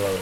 Hello, 0.00 0.20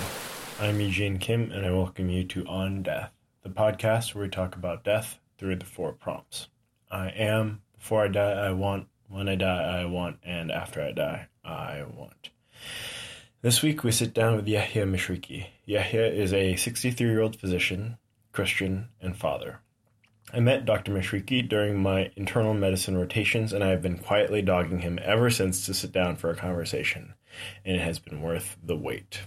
I'm 0.58 0.80
Eugene 0.80 1.18
Kim, 1.18 1.52
and 1.52 1.66
I 1.66 1.70
welcome 1.70 2.08
you 2.08 2.24
to 2.24 2.46
On 2.46 2.82
Death, 2.82 3.10
the 3.42 3.50
podcast 3.50 4.14
where 4.14 4.24
we 4.24 4.30
talk 4.30 4.56
about 4.56 4.84
death 4.84 5.18
through 5.36 5.56
the 5.56 5.66
four 5.66 5.92
prompts. 5.92 6.48
I 6.90 7.08
am, 7.10 7.60
before 7.78 8.02
I 8.02 8.08
die, 8.08 8.46
I 8.46 8.52
want, 8.52 8.88
when 9.10 9.28
I 9.28 9.34
die, 9.34 9.82
I 9.82 9.84
want, 9.84 10.16
and 10.22 10.50
after 10.50 10.80
I 10.80 10.92
die, 10.92 11.28
I 11.44 11.84
want. 11.94 12.30
This 13.42 13.60
week 13.60 13.84
we 13.84 13.92
sit 13.92 14.14
down 14.14 14.36
with 14.36 14.48
Yahya 14.48 14.86
Mishriki. 14.86 15.48
Yahya 15.66 16.06
is 16.06 16.32
a 16.32 16.56
63 16.56 17.06
year 17.06 17.20
old 17.20 17.38
physician, 17.38 17.98
Christian, 18.32 18.88
and 18.98 19.14
father. 19.14 19.60
I 20.32 20.40
met 20.40 20.64
Dr. 20.64 20.90
Mishriki 20.90 21.46
during 21.46 21.82
my 21.82 22.10
internal 22.16 22.54
medicine 22.54 22.96
rotations, 22.96 23.52
and 23.52 23.62
I 23.62 23.68
have 23.68 23.82
been 23.82 23.98
quietly 23.98 24.40
dogging 24.40 24.78
him 24.78 24.98
ever 25.02 25.28
since 25.28 25.66
to 25.66 25.74
sit 25.74 25.92
down 25.92 26.16
for 26.16 26.30
a 26.30 26.34
conversation, 26.34 27.12
and 27.62 27.76
it 27.76 27.82
has 27.82 27.98
been 27.98 28.22
worth 28.22 28.56
the 28.64 28.74
wait. 28.74 29.20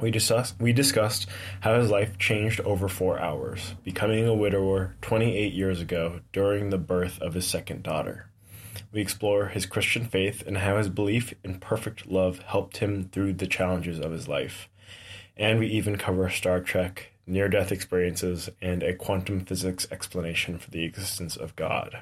We 0.00 0.10
discussed, 0.10 0.54
we 0.58 0.72
discussed 0.72 1.28
how 1.60 1.78
his 1.78 1.90
life 1.90 2.16
changed 2.16 2.60
over 2.60 2.88
four 2.88 3.18
hours, 3.18 3.74
becoming 3.84 4.26
a 4.26 4.34
widower 4.34 4.96
28 5.02 5.52
years 5.52 5.82
ago 5.82 6.20
during 6.32 6.70
the 6.70 6.78
birth 6.78 7.20
of 7.20 7.34
his 7.34 7.46
second 7.46 7.82
daughter. 7.82 8.30
We 8.92 9.02
explore 9.02 9.48
his 9.48 9.66
Christian 9.66 10.06
faith 10.06 10.42
and 10.46 10.56
how 10.56 10.78
his 10.78 10.88
belief 10.88 11.34
in 11.44 11.60
perfect 11.60 12.06
love 12.06 12.38
helped 12.38 12.78
him 12.78 13.10
through 13.12 13.34
the 13.34 13.46
challenges 13.46 14.00
of 14.00 14.12
his 14.12 14.26
life. 14.26 14.70
And 15.36 15.58
we 15.58 15.66
even 15.66 15.98
cover 15.98 16.30
Star 16.30 16.60
Trek, 16.60 17.12
near 17.26 17.48
death 17.48 17.70
experiences, 17.70 18.48
and 18.62 18.82
a 18.82 18.94
quantum 18.94 19.44
physics 19.44 19.86
explanation 19.90 20.58
for 20.58 20.70
the 20.70 20.84
existence 20.84 21.36
of 21.36 21.54
God. 21.56 22.00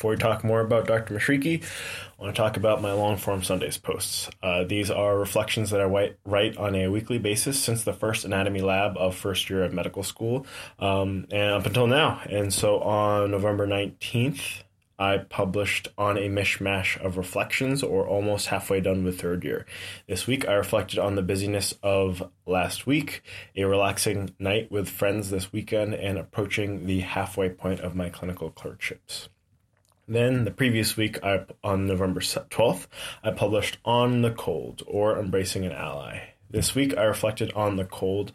Before 0.00 0.12
we 0.12 0.16
talk 0.16 0.44
more 0.44 0.62
about 0.62 0.86
Dr. 0.86 1.12
Mishriki, 1.12 1.62
I 1.62 2.22
want 2.22 2.34
to 2.34 2.40
talk 2.40 2.56
about 2.56 2.80
my 2.80 2.90
long 2.90 3.18
form 3.18 3.42
Sundays 3.42 3.76
posts. 3.76 4.30
Uh, 4.42 4.64
these 4.64 4.90
are 4.90 5.18
reflections 5.18 5.68
that 5.68 5.82
I 5.82 6.14
write 6.24 6.56
on 6.56 6.74
a 6.74 6.88
weekly 6.88 7.18
basis 7.18 7.62
since 7.62 7.84
the 7.84 7.92
first 7.92 8.24
anatomy 8.24 8.62
lab 8.62 8.96
of 8.96 9.14
first 9.14 9.50
year 9.50 9.62
of 9.62 9.74
medical 9.74 10.02
school 10.02 10.46
um, 10.78 11.26
and 11.30 11.52
up 11.52 11.66
until 11.66 11.86
now. 11.86 12.22
And 12.30 12.50
so 12.50 12.80
on 12.80 13.30
November 13.30 13.66
19th, 13.66 14.62
I 14.98 15.18
published 15.18 15.88
on 15.98 16.16
a 16.16 16.30
mishmash 16.30 16.98
of 17.04 17.18
reflections 17.18 17.82
or 17.82 18.08
almost 18.08 18.46
halfway 18.46 18.80
done 18.80 19.04
with 19.04 19.20
third 19.20 19.44
year. 19.44 19.66
This 20.06 20.26
week, 20.26 20.48
I 20.48 20.54
reflected 20.54 20.98
on 20.98 21.14
the 21.14 21.22
busyness 21.22 21.74
of 21.82 22.22
last 22.46 22.86
week, 22.86 23.20
a 23.54 23.64
relaxing 23.64 24.34
night 24.38 24.72
with 24.72 24.88
friends 24.88 25.28
this 25.28 25.52
weekend, 25.52 25.92
and 25.92 26.16
approaching 26.16 26.86
the 26.86 27.00
halfway 27.00 27.50
point 27.50 27.80
of 27.80 27.94
my 27.94 28.08
clinical 28.08 28.48
clerkships. 28.48 29.28
Then, 30.10 30.44
the 30.44 30.50
previous 30.50 30.96
week, 30.96 31.22
I, 31.22 31.44
on 31.62 31.86
November 31.86 32.18
12th, 32.18 32.88
I 33.22 33.30
published 33.30 33.78
On 33.84 34.22
the 34.22 34.32
Cold 34.32 34.82
or 34.88 35.16
Embracing 35.16 35.64
an 35.64 35.70
Ally. 35.70 36.30
This 36.50 36.74
week, 36.74 36.98
I 36.98 37.04
reflected 37.04 37.52
on 37.52 37.76
the 37.76 37.84
cold. 37.84 38.32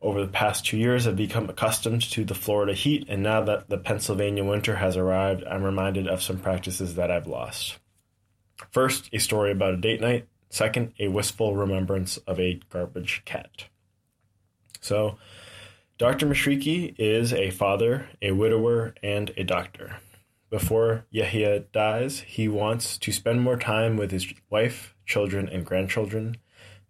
Over 0.00 0.24
the 0.24 0.32
past 0.32 0.64
two 0.64 0.78
years, 0.78 1.06
I've 1.06 1.16
become 1.16 1.50
accustomed 1.50 2.00
to 2.12 2.24
the 2.24 2.34
Florida 2.34 2.72
heat, 2.72 3.04
and 3.06 3.22
now 3.22 3.42
that 3.42 3.68
the 3.68 3.76
Pennsylvania 3.76 4.42
winter 4.42 4.76
has 4.76 4.96
arrived, 4.96 5.44
I'm 5.44 5.62
reminded 5.62 6.08
of 6.08 6.22
some 6.22 6.38
practices 6.38 6.94
that 6.94 7.10
I've 7.10 7.26
lost. 7.26 7.76
First, 8.70 9.10
a 9.12 9.18
story 9.18 9.52
about 9.52 9.74
a 9.74 9.76
date 9.76 10.00
night. 10.00 10.26
Second, 10.48 10.94
a 10.98 11.08
wistful 11.08 11.54
remembrance 11.54 12.16
of 12.16 12.40
a 12.40 12.62
garbage 12.70 13.26
cat. 13.26 13.66
So, 14.80 15.18
Dr. 15.98 16.26
Mishriki 16.26 16.94
is 16.96 17.34
a 17.34 17.50
father, 17.50 18.08
a 18.22 18.32
widower, 18.32 18.94
and 19.02 19.34
a 19.36 19.44
doctor. 19.44 19.98
Before 20.50 21.06
Yahya 21.10 21.60
dies, 21.72 22.20
he 22.20 22.48
wants 22.48 22.98
to 22.98 23.12
spend 23.12 23.40
more 23.40 23.56
time 23.56 23.96
with 23.96 24.10
his 24.10 24.26
wife, 24.50 24.96
children, 25.06 25.48
and 25.48 25.64
grandchildren 25.64 26.38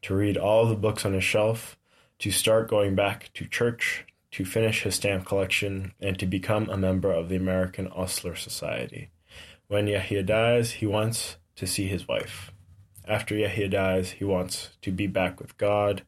to 0.01 0.15
read 0.15 0.39
all 0.39 0.65
the 0.65 0.75
books 0.75 1.05
on 1.05 1.12
his 1.12 1.25
shelf, 1.25 1.77
to 2.21 2.31
start 2.31 2.71
going 2.71 2.95
back 2.95 3.31
to 3.34 3.47
church, 3.47 4.07
to 4.31 4.47
finish 4.47 4.83
his 4.83 4.95
stamp 4.95 5.27
collection, 5.27 5.93
and 6.01 6.19
to 6.19 6.25
become 6.25 6.71
a 6.71 6.77
member 6.79 7.12
of 7.12 7.29
the 7.29 7.37
American 7.37 7.87
Osler 7.89 8.34
Society. 8.34 9.11
When 9.69 9.87
Yahya 9.87 10.23
dies, 10.23 10.73
he 10.73 10.87
wants 10.87 11.37
to 11.57 11.67
see 11.67 11.87
his 11.87 12.09
wife. 12.09 12.53
After 13.07 13.37
Yahya 13.37 13.69
dies, 13.69 14.13
he 14.13 14.25
wants 14.25 14.71
to 14.81 14.91
be 14.91 15.07
back 15.07 15.39
with 15.39 15.59
God, 15.59 16.03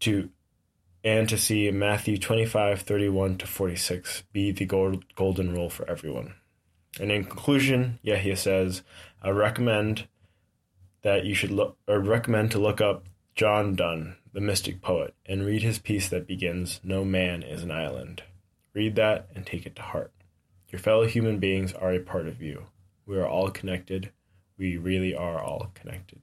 to 0.00 0.30
and 1.04 1.28
to 1.28 1.36
see 1.36 1.70
Matthew 1.70 2.16
25, 2.16 2.82
31 2.82 3.38
to 3.38 3.46
46 3.46 4.22
be 4.32 4.52
the 4.52 4.64
gold, 4.64 5.04
golden 5.16 5.52
rule 5.52 5.68
for 5.68 5.88
everyone. 5.90 6.34
And 7.00 7.10
in 7.10 7.24
conclusion, 7.24 7.98
Yahya 8.02 8.36
says, 8.36 8.82
I 9.22 9.30
recommend 9.30 10.08
that 11.02 11.24
you 11.24 11.34
should 11.34 11.50
look 11.50 11.76
or 11.88 11.98
recommend 11.98 12.50
to 12.52 12.58
look 12.58 12.80
up 12.80 13.06
John 13.34 13.74
Donne, 13.74 14.16
the 14.32 14.40
mystic 14.40 14.82
poet, 14.82 15.14
and 15.26 15.46
read 15.46 15.62
his 15.62 15.78
piece 15.78 16.08
that 16.08 16.26
begins, 16.26 16.80
No 16.84 17.04
man 17.04 17.42
is 17.42 17.62
an 17.62 17.70
island. 17.70 18.22
Read 18.74 18.94
that 18.96 19.28
and 19.34 19.46
take 19.46 19.66
it 19.66 19.76
to 19.76 19.82
heart. 19.82 20.12
Your 20.68 20.78
fellow 20.78 21.06
human 21.06 21.38
beings 21.38 21.72
are 21.72 21.92
a 21.92 21.98
part 21.98 22.26
of 22.26 22.40
you. 22.40 22.66
We 23.06 23.18
are 23.18 23.26
all 23.26 23.50
connected. 23.50 24.10
We 24.56 24.76
really 24.76 25.14
are 25.14 25.42
all 25.42 25.70
connected. 25.74 26.22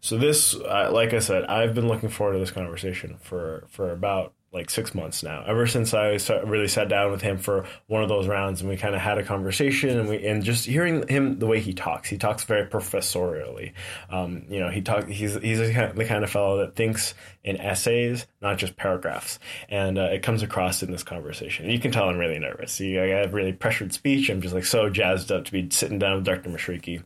So 0.00 0.16
this, 0.16 0.54
like 0.54 1.12
I 1.12 1.18
said, 1.18 1.44
I've 1.44 1.74
been 1.74 1.88
looking 1.88 2.08
forward 2.08 2.34
to 2.34 2.38
this 2.38 2.50
conversation 2.50 3.18
for 3.20 3.64
for 3.68 3.90
about 3.90 4.32
like 4.52 4.68
six 4.68 4.94
months 4.94 5.22
now. 5.22 5.44
Ever 5.46 5.66
since 5.66 5.94
I 5.94 6.18
really 6.44 6.66
sat 6.66 6.88
down 6.88 7.12
with 7.12 7.22
him 7.22 7.38
for 7.38 7.66
one 7.86 8.02
of 8.02 8.08
those 8.08 8.26
rounds, 8.26 8.60
and 8.60 8.68
we 8.68 8.76
kind 8.76 8.94
of 8.96 9.00
had 9.00 9.16
a 9.18 9.22
conversation, 9.22 9.98
and 9.98 10.08
we 10.08 10.26
and 10.26 10.42
just 10.42 10.66
hearing 10.66 11.06
him 11.06 11.38
the 11.38 11.46
way 11.46 11.60
he 11.60 11.72
talks, 11.72 12.08
he 12.08 12.18
talks 12.18 12.44
very 12.44 12.66
professorially. 12.66 13.72
Um, 14.10 14.44
you 14.48 14.58
know, 14.58 14.68
he 14.68 14.80
talk 14.82 15.06
he's 15.06 15.34
he's 15.34 15.58
the 15.58 16.04
kind 16.06 16.24
of 16.24 16.30
fellow 16.30 16.58
that 16.58 16.74
thinks 16.74 17.14
in 17.44 17.58
essays, 17.58 18.26
not 18.42 18.58
just 18.58 18.76
paragraphs, 18.76 19.38
and 19.68 19.98
uh, 19.98 20.08
it 20.12 20.22
comes 20.22 20.42
across 20.42 20.82
in 20.82 20.90
this 20.90 21.04
conversation. 21.04 21.70
You 21.70 21.78
can 21.78 21.92
tell 21.92 22.08
I'm 22.08 22.18
really 22.18 22.38
nervous. 22.38 22.80
I 22.80 23.20
have 23.20 23.34
really 23.34 23.52
pressured 23.52 23.92
speech. 23.92 24.30
I'm 24.30 24.40
just 24.40 24.54
like 24.54 24.64
so 24.64 24.90
jazzed 24.90 25.30
up 25.30 25.44
to 25.44 25.52
be 25.52 25.68
sitting 25.70 26.00
down 26.00 26.16
with 26.16 26.24
Dr. 26.24 26.50
Mishriki, 26.50 27.04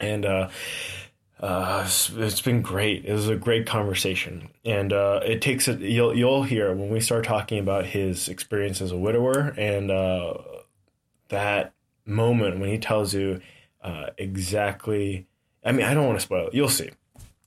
and. 0.00 0.24
Uh, 0.24 0.48
uh, 1.40 1.88
it's 2.16 2.40
been 2.42 2.60
great. 2.60 3.06
It 3.06 3.12
was 3.12 3.28
a 3.28 3.36
great 3.36 3.66
conversation, 3.66 4.50
and 4.64 4.92
uh, 4.92 5.20
it 5.24 5.40
takes 5.40 5.68
it. 5.68 5.80
You'll 5.80 6.14
you'll 6.14 6.42
hear 6.42 6.74
when 6.74 6.90
we 6.90 7.00
start 7.00 7.24
talking 7.24 7.58
about 7.58 7.86
his 7.86 8.28
experience 8.28 8.82
as 8.82 8.92
a 8.92 8.96
widower 8.98 9.54
and 9.56 9.90
uh, 9.90 10.34
that 11.28 11.72
moment 12.04 12.60
when 12.60 12.68
he 12.68 12.78
tells 12.78 13.14
you 13.14 13.40
uh, 13.82 14.06
exactly. 14.18 15.26
I 15.64 15.72
mean, 15.72 15.86
I 15.86 15.94
don't 15.94 16.06
want 16.06 16.18
to 16.18 16.24
spoil 16.24 16.48
it. 16.48 16.54
You'll 16.54 16.68
see. 16.68 16.90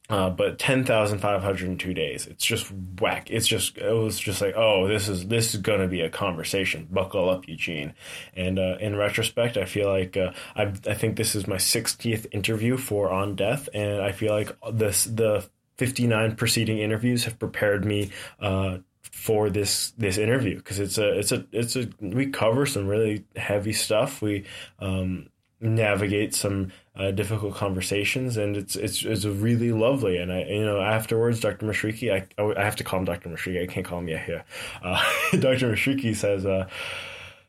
Uh, 0.09 0.29
but 0.29 0.59
ten 0.59 0.83
thousand 0.83 1.19
five 1.19 1.41
hundred 1.41 1.69
and 1.69 1.79
two 1.79 1.93
days. 1.93 2.27
It's 2.27 2.45
just 2.45 2.69
whack. 2.99 3.31
It's 3.31 3.47
just 3.47 3.77
it 3.77 3.93
was 3.93 4.19
just 4.19 4.41
like 4.41 4.53
oh 4.55 4.85
this 4.87 5.07
is 5.07 5.27
this 5.27 5.55
is 5.55 5.61
gonna 5.61 5.87
be 5.87 6.01
a 6.01 6.09
conversation. 6.09 6.87
Buckle 6.91 7.29
up, 7.29 7.47
Eugene. 7.47 7.93
And 8.35 8.59
uh, 8.59 8.77
in 8.81 8.97
retrospect, 8.97 9.55
I 9.55 9.63
feel 9.63 9.89
like 9.89 10.17
uh, 10.17 10.33
I 10.55 10.63
I 10.63 10.93
think 10.93 11.15
this 11.15 11.35
is 11.35 11.47
my 11.47 11.57
sixtieth 11.57 12.27
interview 12.31 12.75
for 12.75 13.09
On 13.11 13.35
Death, 13.35 13.69
and 13.73 14.01
I 14.01 14.11
feel 14.11 14.33
like 14.33 14.51
this 14.73 15.05
the 15.05 15.47
fifty 15.77 16.05
nine 16.05 16.35
preceding 16.35 16.79
interviews 16.79 17.23
have 17.23 17.39
prepared 17.39 17.85
me 17.85 18.11
uh, 18.41 18.79
for 19.01 19.49
this 19.49 19.91
this 19.91 20.17
interview 20.17 20.57
because 20.57 20.79
it's 20.79 20.97
a 20.97 21.17
it's 21.17 21.31
a 21.31 21.45
it's 21.53 21.75
a 21.77 21.87
we 22.01 22.27
cover 22.27 22.65
some 22.65 22.87
really 22.87 23.23
heavy 23.37 23.73
stuff. 23.73 24.21
We 24.21 24.43
um, 24.79 25.29
navigate 25.61 26.35
some 26.35 26.71
uh, 26.95 27.11
difficult 27.11 27.55
conversations, 27.55 28.37
and 28.37 28.55
it's 28.55 28.75
it's 28.75 29.03
it's 29.03 29.25
really 29.25 29.71
lovely. 29.71 30.17
And 30.17 30.31
I 30.31 30.43
you 30.43 30.65
know 30.65 30.79
afterwards, 30.79 31.39
Dr. 31.39 31.65
Mishriki, 31.65 32.11
I 32.11 32.27
I 32.59 32.63
have 32.63 32.75
to 32.77 32.83
call 32.83 32.99
him 32.99 33.05
Dr. 33.05 33.29
Mishriki. 33.29 33.63
I 33.63 33.67
can't 33.67 33.85
call 33.85 33.99
him 33.99 34.07
Yahya. 34.07 34.45
Uh, 34.81 35.03
Dr. 35.31 35.71
Mishriki 35.71 36.15
says. 36.15 36.45
Uh, 36.45 36.67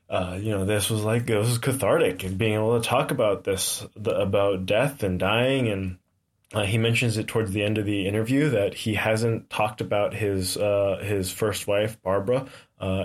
uh, 0.06 0.38
you 0.38 0.50
know, 0.50 0.67
this 0.67 0.91
was 0.91 1.02
like 1.02 1.26
this 1.26 1.49
was 1.49 1.58
cathartic, 1.58 2.25
and 2.25 2.37
being 2.37 2.55
able 2.55 2.79
to 2.79 2.87
talk 2.87 3.11
about 3.11 3.43
this, 3.43 3.85
the, 3.96 4.14
about 4.14 4.67
death 4.67 5.02
and 5.02 5.19
dying, 5.19 5.69
and 5.69 5.97
uh, 6.52 6.62
he 6.62 6.76
mentions 6.76 7.17
it 7.17 7.26
towards 7.26 7.52
the 7.52 7.62
end 7.62 7.79
of 7.79 7.87
the 7.87 8.06
interview 8.06 8.50
that 8.50 8.75
he 8.75 8.94
hasn't 8.94 9.49
talked 9.49 9.81
about 9.81 10.12
his 10.12 10.58
uh, 10.58 11.00
his 11.02 11.32
first 11.32 11.67
wife 11.67 12.00
Barbara 12.02 12.47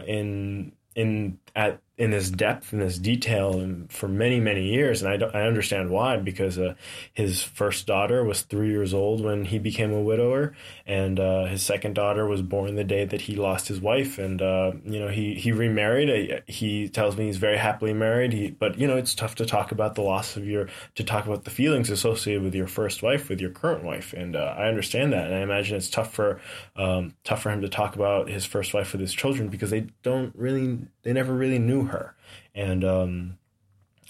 in 0.05 0.73
in 0.93 1.39
at 1.55 1.81
in 1.99 2.11
this 2.11 2.31
depth 2.31 2.71
and 2.71 2.81
this 2.81 2.97
detail 2.97 3.59
and 3.59 3.91
for 3.91 4.07
many 4.07 4.39
many 4.39 4.63
years 4.73 5.03
and 5.03 5.23
I, 5.23 5.27
I 5.27 5.41
understand 5.45 5.89
why 5.89 6.17
because 6.17 6.57
uh, 6.57 6.73
his 7.13 7.43
first 7.43 7.85
daughter 7.85 8.23
was 8.23 8.41
three 8.41 8.69
years 8.69 8.93
old 8.93 9.21
when 9.23 9.45
he 9.45 9.59
became 9.59 9.91
a 9.91 10.01
widower 10.01 10.55
and 10.87 11.19
uh, 11.19 11.45
his 11.45 11.61
second 11.61 11.95
daughter 11.95 12.25
was 12.25 12.41
born 12.41 12.75
the 12.75 12.85
day 12.85 13.03
that 13.03 13.21
he 13.21 13.35
lost 13.35 13.67
his 13.67 13.81
wife 13.81 14.17
and 14.17 14.41
uh, 14.41 14.71
you 14.85 14.99
know 14.99 15.09
he 15.09 15.35
he 15.35 15.51
remarried. 15.51 16.43
He 16.47 16.89
tells 16.89 17.17
me 17.17 17.25
he's 17.25 17.37
very 17.37 17.57
happily 17.57 17.93
married. 17.93 18.33
He, 18.33 18.51
but 18.51 18.79
you 18.79 18.87
know 18.87 18.97
it's 18.97 19.13
tough 19.13 19.35
to 19.35 19.45
talk 19.45 19.71
about 19.71 19.95
the 19.95 20.01
loss 20.01 20.37
of 20.37 20.47
your 20.47 20.67
to 20.95 21.03
talk 21.03 21.25
about 21.25 21.43
the 21.43 21.51
feelings 21.51 21.89
associated 21.89 22.43
with 22.43 22.55
your 22.55 22.67
first 22.67 23.03
wife 23.03 23.29
with 23.29 23.41
your 23.41 23.51
current 23.51 23.83
wife 23.83 24.13
and 24.13 24.35
uh, 24.35 24.55
I 24.57 24.67
understand 24.67 25.13
that 25.13 25.27
and 25.27 25.35
I 25.35 25.39
imagine 25.39 25.75
it's 25.75 25.89
tough 25.89 26.13
for 26.13 26.39
um, 26.75 27.13
tough 27.23 27.41
for 27.41 27.51
him 27.51 27.61
to 27.61 27.69
talk 27.69 27.95
about 27.95 28.29
his 28.29 28.45
first 28.45 28.73
wife 28.73 28.93
with 28.93 29.01
his 29.01 29.13
children 29.13 29.49
because 29.49 29.69
they 29.69 29.87
don't 30.01 30.33
really 30.35 30.79
they 31.03 31.13
never 31.13 31.33
really 31.33 31.59
knew 31.59 31.85
her, 31.89 32.15
and 32.55 32.83
um, 32.83 33.37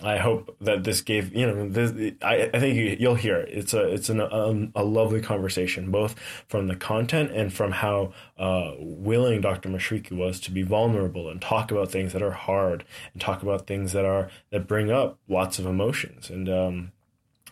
I 0.02 0.18
hope 0.18 0.56
that 0.62 0.84
this 0.84 1.02
gave 1.02 1.36
you 1.36 1.46
know 1.46 1.70
this, 1.70 2.14
I, 2.22 2.50
I 2.54 2.60
think 2.60 2.76
you, 2.76 2.96
you'll 3.00 3.16
hear 3.16 3.38
it. 3.38 3.50
It's 3.52 3.74
a 3.74 3.84
it's 3.84 4.10
an, 4.10 4.22
um, 4.22 4.72
a 4.76 4.84
lovely 4.84 5.22
conversation 5.22 5.92
both 5.92 6.16
from 6.48 6.68
the 6.68 6.76
content 6.76 7.32
and 7.32 7.52
from 7.52 7.72
how 7.72 8.14
uh, 8.38 8.74
willing 8.80 9.42
Dr. 9.42 9.70
Mishriki 9.70 10.12
was 10.12 10.40
to 10.42 10.52
be 10.52 10.62
vulnerable 10.62 11.30
and 11.30 11.42
talk 11.42 11.72
about 11.72 11.92
things 11.92 12.14
that 12.14 12.22
are 12.22 12.32
hard 12.32 12.86
and 13.14 13.22
talk 13.22 13.44
about 13.44 13.68
things 13.68 13.92
that 13.92 14.06
are 14.06 14.30
that 14.52 14.68
bring 14.68 14.90
up 14.90 15.20
lots 15.28 15.60
of 15.60 15.66
emotions 15.66 16.30
and 16.30 16.48
um, 16.48 16.92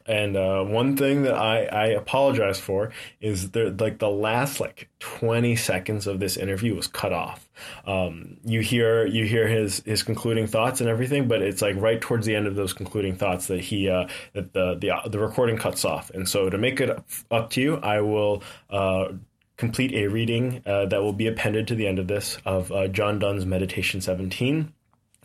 and 0.08 0.38
uh, 0.38 0.64
one 0.64 0.96
thing 0.96 1.24
that 1.24 1.36
I, 1.36 1.66
I 1.66 1.86
apologize 1.88 2.60
for 2.60 2.92
is 3.20 3.52
there 3.52 3.72
like 3.72 4.00
the 4.00 4.10
last 4.10 4.60
like 4.60 4.90
20 5.00 5.56
seconds 5.56 6.08
of 6.08 6.20
this 6.20 6.38
interview 6.38 6.76
was 6.76 6.88
cut 6.88 7.12
off. 7.12 7.50
Um, 7.86 8.38
you 8.46 8.62
hear 8.62 9.06
you 9.06 9.26
hear 9.26 9.48
his 9.48 9.82
his 9.86 10.04
concluding 10.04 10.48
thoughts 10.48 10.80
and 10.80 10.90
everything, 10.90 11.28
but 11.28 11.42
it's 11.42 11.62
like 11.62 11.76
right 11.76 12.00
towards 12.00 12.26
the 12.26 12.36
end 12.36 12.48
of 12.48 12.56
those 12.56 12.74
concluding 12.74 13.16
thoughts 13.16 13.48
that 13.48 13.60
he 13.60 13.90
uh, 13.90 14.08
that 14.34 14.54
the 14.54 14.76
the 14.76 15.10
the 15.10 15.20
recording 15.20 15.58
cuts 15.58 15.84
off. 15.84 16.10
And 16.12 16.28
so 16.28 16.50
to 16.50 16.58
make 16.58 16.80
it 16.80 16.98
up 17.30 17.50
to 17.52 17.62
you, 17.62 17.78
I 17.78 18.02
will. 18.02 18.44
Uh, 18.70 19.14
complete 19.58 19.92
a 19.94 20.06
reading 20.06 20.62
uh, 20.68 20.86
that 20.86 21.02
will 21.02 21.14
be 21.14 21.26
appended 21.26 21.68
to 21.68 21.74
the 21.74 21.88
end 21.88 21.98
of 21.98 22.08
this 22.08 22.38
of 22.46 22.72
uh, 22.72 22.88
John 22.90 23.18
Donne's 23.18 23.44
Meditation 23.44 24.02
17, 24.02 24.72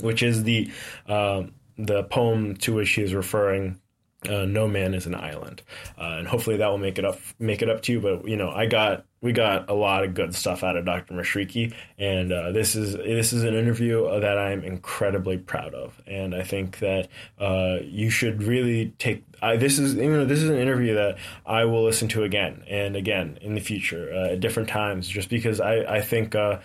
which 0.01 0.23
is 0.23 0.45
the 0.45 0.71
uh, 1.07 1.43
the 1.77 2.05
poem 2.05 2.57
to 2.57 2.75
which 2.75 2.93
he 2.93 3.03
is 3.03 3.13
referring 3.13 3.79
uh, 4.29 4.45
no 4.45 4.69
man 4.69 4.95
is 4.95 5.07
an 5.07 5.15
island, 5.15 5.63
uh, 5.99 6.17
and 6.19 6.29
hopefully 6.29 6.57
that 6.57 6.69
will 6.69 6.79
make 6.79 6.99
it 6.99 7.05
up 7.05 7.19
make 7.39 7.63
it 7.63 7.69
up 7.69 7.83
to 7.83 7.93
you. 7.93 8.01
But 8.01 8.29
you 8.29 8.37
know, 8.37 8.51
I 8.51 8.67
got 8.67 9.05
we 9.21 9.33
got 9.33 9.69
a 9.69 9.75
lot 9.75 10.05
of 10.05 10.15
good 10.15 10.35
stuff 10.35 10.63
out 10.63 10.77
of 10.77 10.85
Dr. 10.85 11.15
Mishriki, 11.15 11.73
and 11.99 12.33
uh, 12.33 12.53
this 12.53 12.75
is 12.75 12.95
this 12.95 13.33
is 13.33 13.43
an 13.43 13.55
interview 13.55 14.21
that 14.21 14.39
I'm 14.39 14.63
incredibly 14.63 15.39
proud 15.39 15.75
of, 15.75 16.01
and 16.07 16.35
I 16.35 16.43
think 16.43 16.79
that 16.81 17.09
uh, 17.39 17.79
you 17.83 18.11
should 18.11 18.43
really 18.43 18.95
take. 18.99 19.25
I, 19.41 19.57
this 19.57 19.79
is 19.79 19.95
you 19.95 20.11
know 20.11 20.25
this 20.25 20.43
is 20.43 20.51
an 20.51 20.59
interview 20.59 20.95
that 20.95 21.19
I 21.45 21.65
will 21.65 21.85
listen 21.85 22.09
to 22.09 22.23
again 22.23 22.65
and 22.69 22.95
again 22.95 23.39
in 23.41 23.55
the 23.55 23.61
future 23.61 24.13
uh, 24.13 24.33
at 24.33 24.41
different 24.41 24.69
times, 24.69 25.09
just 25.09 25.29
because 25.31 25.61
I 25.61 25.97
I 25.97 26.01
think 26.01 26.35
uh, 26.35 26.61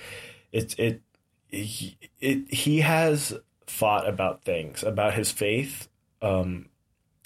it's 0.52 0.76
it, 0.76 1.02
it 1.50 1.96
it 2.20 2.54
he 2.54 2.82
has 2.82 3.34
thought 3.66 4.08
about 4.08 4.44
things 4.44 4.84
about 4.84 5.14
his 5.14 5.32
faith. 5.32 5.88
Um, 6.22 6.70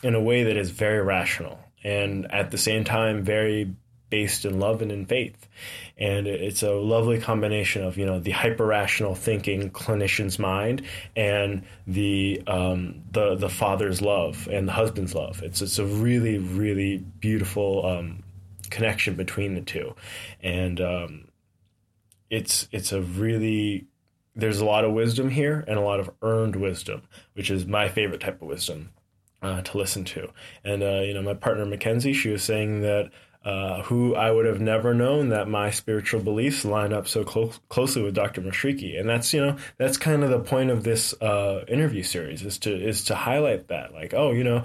in 0.03 0.15
a 0.15 0.21
way 0.21 0.44
that 0.44 0.57
is 0.57 0.71
very 0.71 1.01
rational 1.01 1.59
and 1.83 2.31
at 2.31 2.51
the 2.51 2.57
same 2.57 2.83
time 2.83 3.24
very 3.24 3.74
based 4.12 4.45
in 4.45 4.59
love 4.59 4.83
and 4.83 4.92
in 4.92 5.06
faith. 5.06 5.48
And 5.98 6.27
it's 6.27 6.62
a 6.62 6.74
lovely 6.74 7.19
combination 7.19 7.83
of, 7.83 7.98
you 7.98 8.06
know, 8.06 8.19
the 8.19 8.31
hyper 8.31 8.65
rational 8.65 9.15
thinking 9.15 9.71
clinician's 9.71 10.38
mind 10.38 10.83
and 11.15 11.63
the, 11.88 12.44
um, 12.45 13.03
the, 13.12 13.36
the 13.36 13.50
father's 13.50 14.01
love 14.01 14.48
and 14.51 14.68
the 14.68 14.74
husband's 14.74 15.15
love. 15.15 15.42
It's, 15.42 15.62
it's 15.62 15.80
a 15.80 15.86
really, 15.86 16.38
really 16.38 16.98
beautiful, 16.98 17.86
um, 17.86 18.24
connection 18.69 19.15
between 19.15 19.56
the 19.56 19.62
two. 19.62 19.95
And, 20.44 20.80
um, 20.81 21.27
it's, 22.30 22.68
it's 22.71 22.92
a 22.92 23.01
really, 23.01 23.88
there's 24.36 24.59
a 24.59 24.65
lot 24.65 24.86
of 24.86 24.92
wisdom 24.92 25.30
here 25.30 25.63
and 25.68 25.77
a 25.77 25.81
lot 25.81 26.00
of 26.00 26.09
earned 26.21 26.56
wisdom, 26.56 27.03
which 27.33 27.50
is 27.50 27.65
my 27.65 27.89
favorite 27.89 28.21
type 28.21 28.42
of 28.42 28.48
wisdom 28.48 28.89
uh, 29.41 29.61
to 29.61 29.77
listen 29.77 30.03
to. 30.05 30.29
And 30.63 30.83
uh, 30.83 31.01
you 31.01 31.13
know, 31.13 31.21
my 31.21 31.33
partner 31.33 31.65
Mackenzie, 31.65 32.13
she 32.13 32.29
was 32.29 32.43
saying 32.43 32.81
that 32.81 33.11
uh, 33.43 33.81
who 33.83 34.13
I 34.13 34.29
would 34.29 34.45
have 34.45 34.61
never 34.61 34.93
known 34.93 35.29
that 35.29 35.47
my 35.47 35.71
spiritual 35.71 36.21
beliefs 36.21 36.63
line 36.63 36.93
up 36.93 37.07
so 37.07 37.23
clo- 37.23 37.53
closely 37.69 38.03
with 38.03 38.13
Dr. 38.13 38.39
Mishriki, 38.39 38.99
and 38.99 39.09
that's 39.09 39.33
you 39.33 39.43
know 39.43 39.57
that's 39.77 39.97
kind 39.97 40.23
of 40.23 40.29
the 40.29 40.39
point 40.39 40.69
of 40.69 40.83
this 40.83 41.19
uh, 41.21 41.65
interview 41.67 42.03
series 42.03 42.43
is 42.43 42.59
to 42.59 42.71
is 42.71 43.03
to 43.05 43.15
highlight 43.15 43.67
that 43.69 43.93
like 43.93 44.13
oh 44.13 44.31
you 44.31 44.43
know 44.43 44.63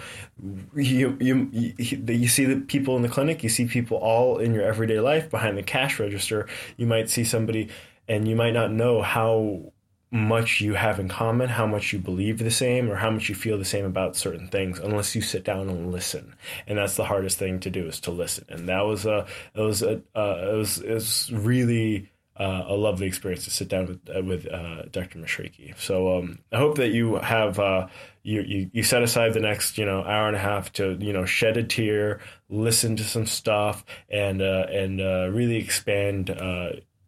you 0.74 1.16
you 1.20 1.48
you, 1.52 1.74
you 1.78 2.28
see 2.28 2.44
the 2.44 2.60
people 2.60 2.96
in 2.96 3.02
the 3.02 3.08
clinic, 3.08 3.42
you 3.42 3.48
see 3.48 3.64
people 3.64 3.96
all 3.96 4.38
in 4.38 4.52
your 4.52 4.64
everyday 4.64 5.00
life 5.00 5.30
behind 5.30 5.56
the 5.56 5.62
cash 5.62 5.98
register, 5.98 6.46
you 6.76 6.86
might 6.86 7.08
see 7.08 7.24
somebody 7.24 7.70
and 8.08 8.28
you 8.28 8.36
might 8.36 8.52
not 8.52 8.70
know 8.70 9.00
how 9.00 9.72
much 10.10 10.60
you 10.60 10.74
have 10.74 11.00
in 11.00 11.08
common, 11.08 11.48
how 11.48 11.66
much 11.66 11.92
you 11.92 11.98
believe 11.98 12.38
the 12.38 12.50
same, 12.50 12.90
or 12.90 12.96
how 12.96 13.10
much 13.10 13.28
you 13.28 13.34
feel 13.34 13.58
the 13.58 13.64
same 13.64 13.84
about 13.84 14.16
certain 14.16 14.48
things, 14.48 14.78
unless 14.78 15.14
you 15.14 15.20
sit 15.20 15.44
down 15.44 15.68
and 15.68 15.90
listen. 15.92 16.34
And 16.66 16.78
that's 16.78 16.96
the 16.96 17.04
hardest 17.04 17.38
thing 17.38 17.60
to 17.60 17.70
do 17.70 17.86
is 17.86 18.00
to 18.00 18.10
listen. 18.12 18.44
And 18.48 18.68
that 18.68 18.82
was 18.82 19.04
a 19.04 19.26
it 19.54 19.60
was 19.60 19.82
a 19.82 20.02
uh, 20.14 20.50
it 20.52 20.56
was 20.56 20.78
it 20.78 20.92
was 20.92 21.32
really. 21.32 22.10
Uh, 22.38 22.66
a 22.68 22.74
lovely 22.74 23.06
experience 23.06 23.44
to 23.44 23.50
sit 23.50 23.66
down 23.66 23.86
with 23.86 24.14
uh, 24.14 24.22
with 24.22 24.46
uh, 24.46 24.82
Dr. 24.90 25.18
Mishriki. 25.18 25.74
So 25.78 26.18
um, 26.18 26.40
I 26.52 26.58
hope 26.58 26.76
that 26.76 26.90
you 26.90 27.14
have 27.14 27.58
uh, 27.58 27.86
you, 28.24 28.42
you, 28.42 28.70
you 28.74 28.82
set 28.82 29.02
aside 29.02 29.32
the 29.32 29.40
next 29.40 29.78
you 29.78 29.86
know 29.86 30.04
hour 30.04 30.26
and 30.26 30.36
a 30.36 30.38
half 30.38 30.70
to 30.74 30.98
you 31.00 31.14
know 31.14 31.24
shed 31.24 31.56
a 31.56 31.62
tear, 31.62 32.20
listen 32.50 32.94
to 32.96 33.04
some 33.04 33.24
stuff, 33.24 33.86
and 34.10 34.42
uh, 34.42 34.66
and 34.70 34.98
really 35.34 35.56
expand 35.56 36.28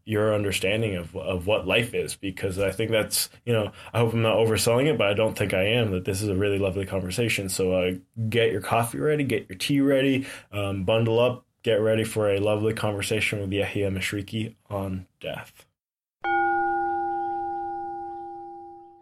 your 0.09 0.35
understanding 0.35 0.97
of 0.97 1.15
of 1.15 1.47
what 1.47 1.67
life 1.67 1.95
is 1.95 2.17
because 2.17 2.59
I 2.59 2.71
think 2.71 2.91
that's 2.91 3.29
you 3.45 3.53
know 3.53 3.73
I 3.93 3.99
hope 3.99 4.15
I'm 4.15 4.23
not 4.23 4.37
overselling 4.37 4.87
it 4.87 4.97
but 4.97 5.09
I 5.09 5.15
don't 5.15 5.37
think 5.37 5.53
I 5.53 5.65
am 5.65 5.91
that 5.91 6.05
this 6.05 6.23
is 6.23 6.29
a 6.29 6.35
really 6.35 6.59
lovely 6.59 6.87
conversation 6.87 7.49
so 7.49 7.73
uh, 7.73 7.93
get 8.29 8.51
your 8.51 8.63
coffee 8.63 8.99
ready 8.99 9.25
get 9.25 9.49
your 9.49 9.59
tea 9.59 9.81
ready 9.81 10.27
um, 10.51 10.85
bundle 10.85 11.21
up 11.21 11.45
get 11.63 11.83
ready 11.83 12.05
for 12.05 12.33
a 12.33 12.41
lovely 12.41 12.73
conversation 12.73 13.41
with 13.41 13.51
Yehia 13.51 13.93
Mishriki 13.93 14.55
on 14.71 15.07
death. 15.21 15.68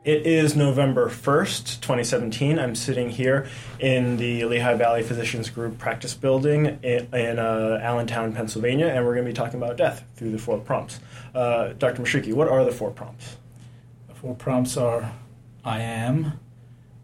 It 0.06 0.24
is 0.24 0.54
November 0.54 1.08
1st, 1.08 1.80
2017. 1.80 2.60
I'm 2.60 2.76
sitting 2.76 3.10
here 3.10 3.48
in 3.80 4.18
the 4.18 4.44
Lehigh 4.44 4.74
Valley 4.74 5.02
Physicians 5.02 5.50
Group 5.50 5.78
practice 5.78 6.14
building 6.14 6.78
in, 6.84 7.12
in 7.12 7.40
uh, 7.40 7.80
Allentown, 7.82 8.32
Pennsylvania, 8.32 8.86
and 8.86 9.04
we're 9.04 9.14
going 9.14 9.24
to 9.26 9.32
be 9.32 9.34
talking 9.34 9.60
about 9.60 9.76
death 9.76 10.04
through 10.14 10.30
the 10.30 10.38
four 10.38 10.58
prompts. 10.58 11.00
Uh, 11.34 11.72
Dr. 11.72 12.02
Mishriki, 12.02 12.32
what 12.32 12.46
are 12.46 12.64
the 12.64 12.70
four 12.70 12.92
prompts? 12.92 13.38
The 14.06 14.14
four 14.14 14.36
prompts 14.36 14.76
are 14.76 15.12
I 15.64 15.80
am, 15.80 16.38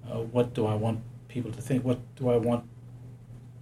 uh, 0.08 0.18
what 0.18 0.54
do 0.54 0.66
I 0.66 0.76
want 0.76 1.00
people 1.26 1.50
to 1.50 1.60
think, 1.60 1.84
what 1.84 1.98
do 2.14 2.30
I 2.30 2.36
want 2.36 2.62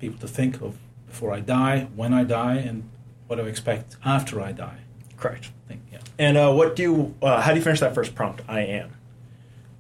people 0.01 0.19
to 0.19 0.29
think 0.29 0.61
of 0.61 0.77
before 1.07 1.33
I 1.33 1.41
die, 1.41 1.89
when 1.97 2.13
I 2.13 2.25
die, 2.25 2.57
and 2.57 2.91
what 3.27 3.37
do 3.37 3.47
I 3.47 3.47
expect 3.47 3.97
after 4.05 4.43
I 4.43 4.53
die. 4.53 4.81
Correct. 5.17 5.51
Think, 5.67 5.81
yeah. 5.91 6.01
And 6.19 6.37
uh, 6.37 6.53
what 6.53 6.77
do 6.77 6.83
you, 6.83 7.15
uh, 7.23 7.41
how 7.41 7.53
do 7.53 7.57
you 7.57 7.65
finish 7.65 7.81
that 7.81 7.95
first 7.95 8.15
prompt, 8.15 8.43
I 8.47 8.61
am? 8.61 8.91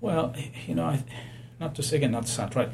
Well, 0.00 0.34
you 0.66 0.74
know, 0.74 0.84
I, 0.84 1.04
not 1.58 1.74
to 1.76 1.82
say 1.82 1.96
again, 1.96 2.12
not 2.12 2.26
to 2.26 2.32
sound 2.32 2.56
right. 2.56 2.70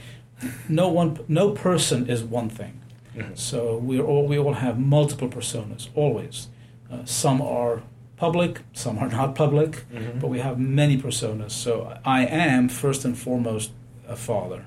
No 0.69 0.89
one, 0.89 1.19
no 1.29 1.51
person 1.51 2.09
is 2.09 2.23
one 2.23 2.49
thing. 2.49 2.81
Mm-hmm. 3.17 3.35
So 3.35 3.79
we 3.79 4.01
all 4.01 4.27
we 4.27 4.39
all 4.39 4.55
have 4.55 4.79
multiple 4.79 5.29
personas 5.29 5.89
always. 5.95 6.49
Uh, 6.93 7.05
some 7.05 7.41
are 7.41 7.83
public, 8.17 8.61
some 8.73 8.99
are 8.99 9.09
not 9.21 9.35
public, 9.35 9.85
mm-hmm. 9.91 10.19
but 10.19 10.29
we 10.29 10.41
have 10.41 10.59
many 10.59 10.97
personas. 10.99 11.53
So 11.53 11.99
I 12.05 12.27
am 12.27 12.69
first 12.69 13.05
and 13.05 13.17
foremost 13.17 13.73
a 14.07 14.17
father. 14.17 14.67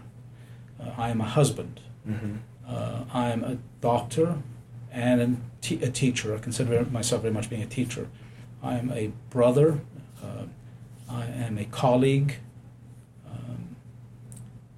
Uh, 0.79 0.91
I 0.97 1.09
am 1.09 1.21
a 1.21 1.25
husband. 1.25 1.79
Mm-hmm. 2.07 2.37
Uh, 2.67 3.03
I 3.13 3.29
am 3.29 3.43
a 3.43 3.57
doctor 3.81 4.37
and 4.91 5.41
a, 5.61 5.89
teacher. 5.91 6.35
I 6.35 6.39
consider 6.39 6.85
myself 6.85 7.21
very 7.21 7.33
much 7.33 7.49
being 7.49 7.61
a 7.61 7.67
teacher. 7.67 8.07
I 8.63 8.75
am 8.75 8.91
a 8.91 9.11
brother. 9.29 9.79
Uh, 10.23 10.45
I 11.09 11.25
am 11.25 11.57
a 11.57 11.65
colleague. 11.65 12.37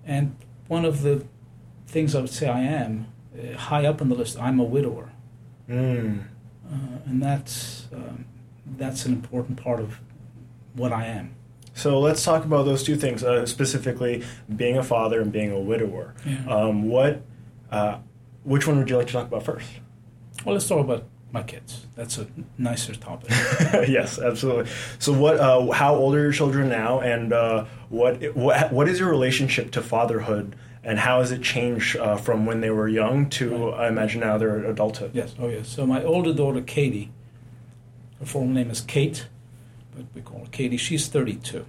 And 0.05 0.35
one 0.67 0.85
of 0.85 1.01
the 1.01 1.25
things 1.87 2.15
I 2.15 2.21
would 2.21 2.29
say 2.29 2.47
I 2.47 2.61
am, 2.61 3.07
uh, 3.37 3.57
high 3.57 3.85
up 3.85 4.01
on 4.01 4.09
the 4.09 4.15
list, 4.15 4.39
I'm 4.39 4.59
a 4.59 4.63
widower. 4.63 5.11
Mm. 5.69 6.23
Uh, 6.65 6.75
and 7.05 7.21
that's, 7.21 7.87
um, 7.93 8.25
that's 8.77 9.05
an 9.05 9.13
important 9.13 9.61
part 9.61 9.79
of 9.79 9.99
what 10.73 10.91
I 10.91 11.05
am. 11.05 11.35
So 11.73 11.99
let's 11.99 12.23
talk 12.23 12.43
about 12.45 12.65
those 12.65 12.83
two 12.83 12.95
things, 12.95 13.23
uh, 13.23 13.45
specifically 13.45 14.23
being 14.55 14.77
a 14.77 14.83
father 14.83 15.21
and 15.21 15.31
being 15.31 15.51
a 15.51 15.59
widower. 15.59 16.13
Yeah. 16.25 16.45
Um, 16.47 16.89
what, 16.89 17.21
uh, 17.71 17.99
which 18.43 18.67
one 18.67 18.77
would 18.77 18.89
you 18.89 18.97
like 18.97 19.07
to 19.07 19.13
talk 19.13 19.27
about 19.27 19.43
first? 19.43 19.67
Well, 20.45 20.53
let's 20.53 20.67
talk 20.67 20.79
about 20.79 21.05
my 21.31 21.43
kids. 21.43 21.85
That's 21.95 22.17
a 22.17 22.27
nicer 22.57 22.93
topic. 22.95 23.29
yes, 23.87 24.19
absolutely. 24.19 24.71
So, 24.99 25.13
what? 25.13 25.39
Uh, 25.39 25.71
how 25.71 25.95
old 25.95 26.15
are 26.15 26.21
your 26.21 26.31
children 26.31 26.69
now, 26.69 26.99
and 26.99 27.33
uh, 27.33 27.65
what, 27.89 28.35
what 28.35 28.71
what 28.71 28.89
is 28.89 28.99
your 28.99 29.09
relationship 29.09 29.71
to 29.71 29.81
fatherhood, 29.81 30.55
and 30.83 30.99
how 30.99 31.19
has 31.19 31.31
it 31.31 31.41
changed 31.41 31.95
uh, 31.97 32.17
from 32.17 32.45
when 32.45 32.61
they 32.61 32.69
were 32.69 32.87
young 32.87 33.29
to. 33.31 33.69
I 33.69 33.87
imagine 33.87 34.21
now 34.21 34.37
they're 34.37 34.65
adulthood? 34.65 35.11
Yes. 35.13 35.35
Oh, 35.39 35.47
yes. 35.47 35.69
So 35.69 35.85
my 35.85 36.03
older 36.03 36.33
daughter, 36.33 36.61
Katie, 36.61 37.11
her 38.19 38.25
full 38.25 38.47
name 38.47 38.69
is 38.71 38.81
Kate, 38.81 39.27
but 39.95 40.05
we 40.13 40.21
call 40.21 40.39
her 40.39 40.51
Katie. 40.51 40.77
She's 40.77 41.07
32. 41.07 41.65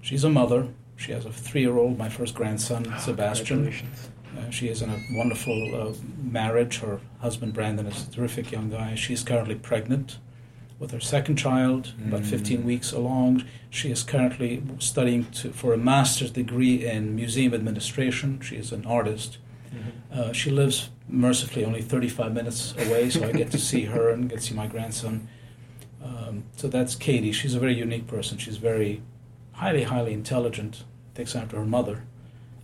She's 0.00 0.24
a 0.24 0.30
mother. 0.30 0.68
She 0.96 1.12
has 1.12 1.24
a 1.24 1.32
three-year-old, 1.32 1.98
my 1.98 2.08
first 2.08 2.34
grandson, 2.34 2.86
oh, 2.94 2.98
Sebastian. 2.98 3.72
Uh, 4.36 4.50
she 4.50 4.68
is 4.68 4.82
in 4.82 4.90
a 4.90 4.98
wonderful 5.12 5.74
uh, 5.74 5.92
marriage. 6.22 6.78
Her 6.78 7.00
husband 7.20 7.52
Brandon 7.54 7.86
is 7.86 8.08
a 8.08 8.10
terrific 8.10 8.50
young 8.52 8.70
guy. 8.70 8.94
She's 8.94 9.22
currently 9.22 9.54
pregnant 9.54 10.18
with 10.78 10.90
her 10.90 11.00
second 11.00 11.36
child, 11.36 11.92
about 12.08 12.22
Mm. 12.22 12.26
15 12.26 12.64
weeks 12.64 12.92
along. 12.92 13.44
She 13.70 13.90
is 13.90 14.02
currently 14.02 14.62
studying 14.78 15.24
to, 15.32 15.50
for 15.52 15.72
a 15.72 15.78
master's 15.78 16.32
degree 16.32 16.84
in 16.84 17.14
museum 17.14 17.54
administration. 17.54 18.40
She 18.40 18.56
is 18.56 18.72
an 18.72 18.84
artist. 18.84 19.38
Uh, 20.12 20.32
she 20.32 20.50
lives 20.50 20.90
mercifully 21.08 21.64
only 21.64 21.82
35 21.82 22.32
minutes 22.32 22.74
away, 22.78 23.10
so 23.10 23.24
I 23.26 23.32
get 23.32 23.50
to 23.52 23.58
see 23.58 23.84
her 23.94 24.10
and 24.10 24.28
get 24.28 24.38
to 24.40 24.44
see 24.44 24.54
my 24.54 24.66
grandson. 24.68 25.28
Um, 26.04 26.44
so 26.56 26.68
that's 26.68 26.94
Katie. 26.94 27.32
She's 27.32 27.54
a 27.54 27.58
very 27.60 27.74
unique 27.74 28.06
person. 28.06 28.38
She's 28.38 28.56
very 28.58 29.00
highly, 29.52 29.84
highly 29.84 30.12
intelligent, 30.12 30.84
takes 31.14 31.34
after 31.34 31.56
her 31.56 31.64
mother, 31.64 32.04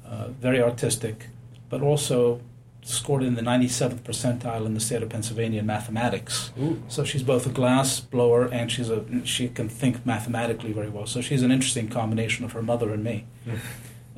uh, 0.06 0.28
very 0.28 0.60
artistic, 0.62 1.28
but 1.70 1.80
also 1.80 2.42
scored 2.82 3.22
in 3.22 3.34
the 3.34 3.42
97th 3.42 4.00
percentile 4.00 4.66
in 4.66 4.74
the 4.74 4.80
state 4.80 5.02
of 5.02 5.08
Pennsylvania 5.08 5.60
in 5.60 5.66
mathematics. 5.66 6.50
Ooh. 6.60 6.82
So 6.88 7.04
she's 7.04 7.22
both 7.22 7.46
a 7.46 7.50
glass 7.50 8.00
blower 8.00 8.46
and 8.46 8.70
she's 8.70 8.90
a 8.90 9.04
she 9.24 9.48
can 9.48 9.68
think 9.68 10.04
mathematically 10.04 10.72
very 10.72 10.88
well. 10.88 11.06
So 11.06 11.20
she's 11.20 11.42
an 11.42 11.50
interesting 11.50 11.88
combination 11.88 12.44
of 12.44 12.52
her 12.52 12.62
mother 12.62 12.92
and 12.92 13.04
me. 13.04 13.26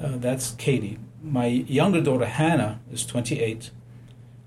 Uh, 0.00 0.16
that's 0.16 0.52
Katie. 0.52 0.98
My 1.22 1.46
younger 1.46 2.00
daughter 2.00 2.26
Hannah 2.26 2.80
is 2.92 3.06
28. 3.06 3.70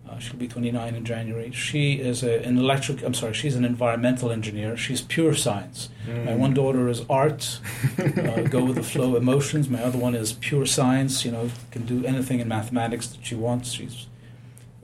Uh, 0.07 0.19
she'll 0.19 0.35
be 0.37 0.47
29 0.47 0.93
in 0.95 1.03
January. 1.03 1.51
She 1.51 1.93
is 1.93 2.23
a, 2.23 2.43
an 2.43 2.57
electric. 2.59 3.01
I'm 3.03 3.15
sorry. 3.15 3.33
She's 3.33 3.55
an 3.55 3.65
environmental 3.65 4.31
engineer. 4.31 4.77
She's 4.77 5.01
pure 5.01 5.33
science. 5.33 5.89
Mm. 6.07 6.25
My 6.25 6.35
one 6.35 6.53
daughter 6.53 6.87
is 6.89 7.03
art, 7.09 7.59
uh, 7.97 8.41
go 8.49 8.63
with 8.63 8.75
the 8.75 8.83
flow 8.83 9.15
emotions. 9.15 9.67
My 9.67 9.81
other 9.81 9.97
one 9.97 10.13
is 10.13 10.33
pure 10.33 10.67
science. 10.67 11.25
You 11.25 11.31
know, 11.31 11.49
can 11.71 11.85
do 11.87 12.05
anything 12.05 12.39
in 12.39 12.47
mathematics 12.47 13.07
that 13.07 13.25
she 13.25 13.33
wants. 13.35 13.71
She's 13.71 14.05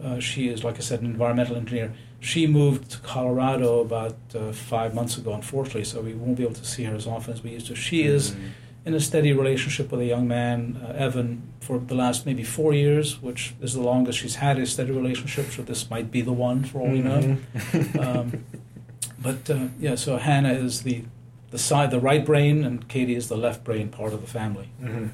uh, 0.03 0.19
she 0.19 0.47
is, 0.47 0.63
like 0.63 0.77
I 0.77 0.79
said, 0.79 1.01
an 1.01 1.05
environmental 1.05 1.55
engineer. 1.55 1.93
She 2.19 2.47
moved 2.47 2.89
to 2.91 2.97
Colorado 2.99 3.79
about 3.81 4.15
uh, 4.33 4.51
five 4.51 4.95
months 4.95 5.17
ago, 5.17 5.33
unfortunately, 5.33 5.83
so 5.83 6.01
we 6.01 6.13
won't 6.13 6.37
be 6.37 6.43
able 6.43 6.55
to 6.55 6.65
see 6.65 6.83
her 6.85 6.95
as 6.95 7.05
often 7.05 7.33
as 7.33 7.43
we 7.43 7.51
used 7.51 7.67
to. 7.67 7.75
She 7.75 8.03
is 8.03 8.31
Mm. 8.31 8.49
In 8.85 8.93
a 8.93 8.99
steady 8.99 9.31
relationship 9.33 9.91
with 9.91 10.01
a 10.01 10.05
young 10.05 10.27
man, 10.27 10.79
uh, 10.83 10.93
Evan, 10.93 11.43
for 11.59 11.77
the 11.79 11.93
last 11.95 12.25
maybe 12.25 12.43
four 12.43 12.73
years, 12.73 13.21
which 13.21 13.53
is 13.61 13.73
the 13.73 13.81
longest 13.81 14.17
she's 14.19 14.35
had 14.35 14.57
a 14.57 14.65
steady 14.65 14.91
relationship. 14.91 15.51
So 15.51 15.61
this 15.61 15.89
might 15.89 16.09
be 16.11 16.21
the 16.21 16.33
one 16.33 16.63
for 16.63 16.79
all 16.81 16.89
we 16.89 17.01
know. 17.01 17.21
Mhm. 17.21 17.99
Um, 18.05 18.43
but 19.21 19.49
uh, 19.49 19.67
yeah, 19.79 19.95
so 19.95 20.17
Hannah 20.17 20.53
is 20.53 20.81
the 20.81 21.03
the 21.51 21.59
side, 21.59 21.91
the 21.91 21.99
right 21.99 22.25
brain, 22.25 22.63
and 22.63 22.87
Katie 22.87 23.13
is 23.15 23.27
the 23.27 23.35
left 23.37 23.63
brain 23.63 23.89
part 23.89 24.13
of 24.13 24.21
the 24.21 24.27
family. 24.27 24.69
Mhm. 24.81 25.09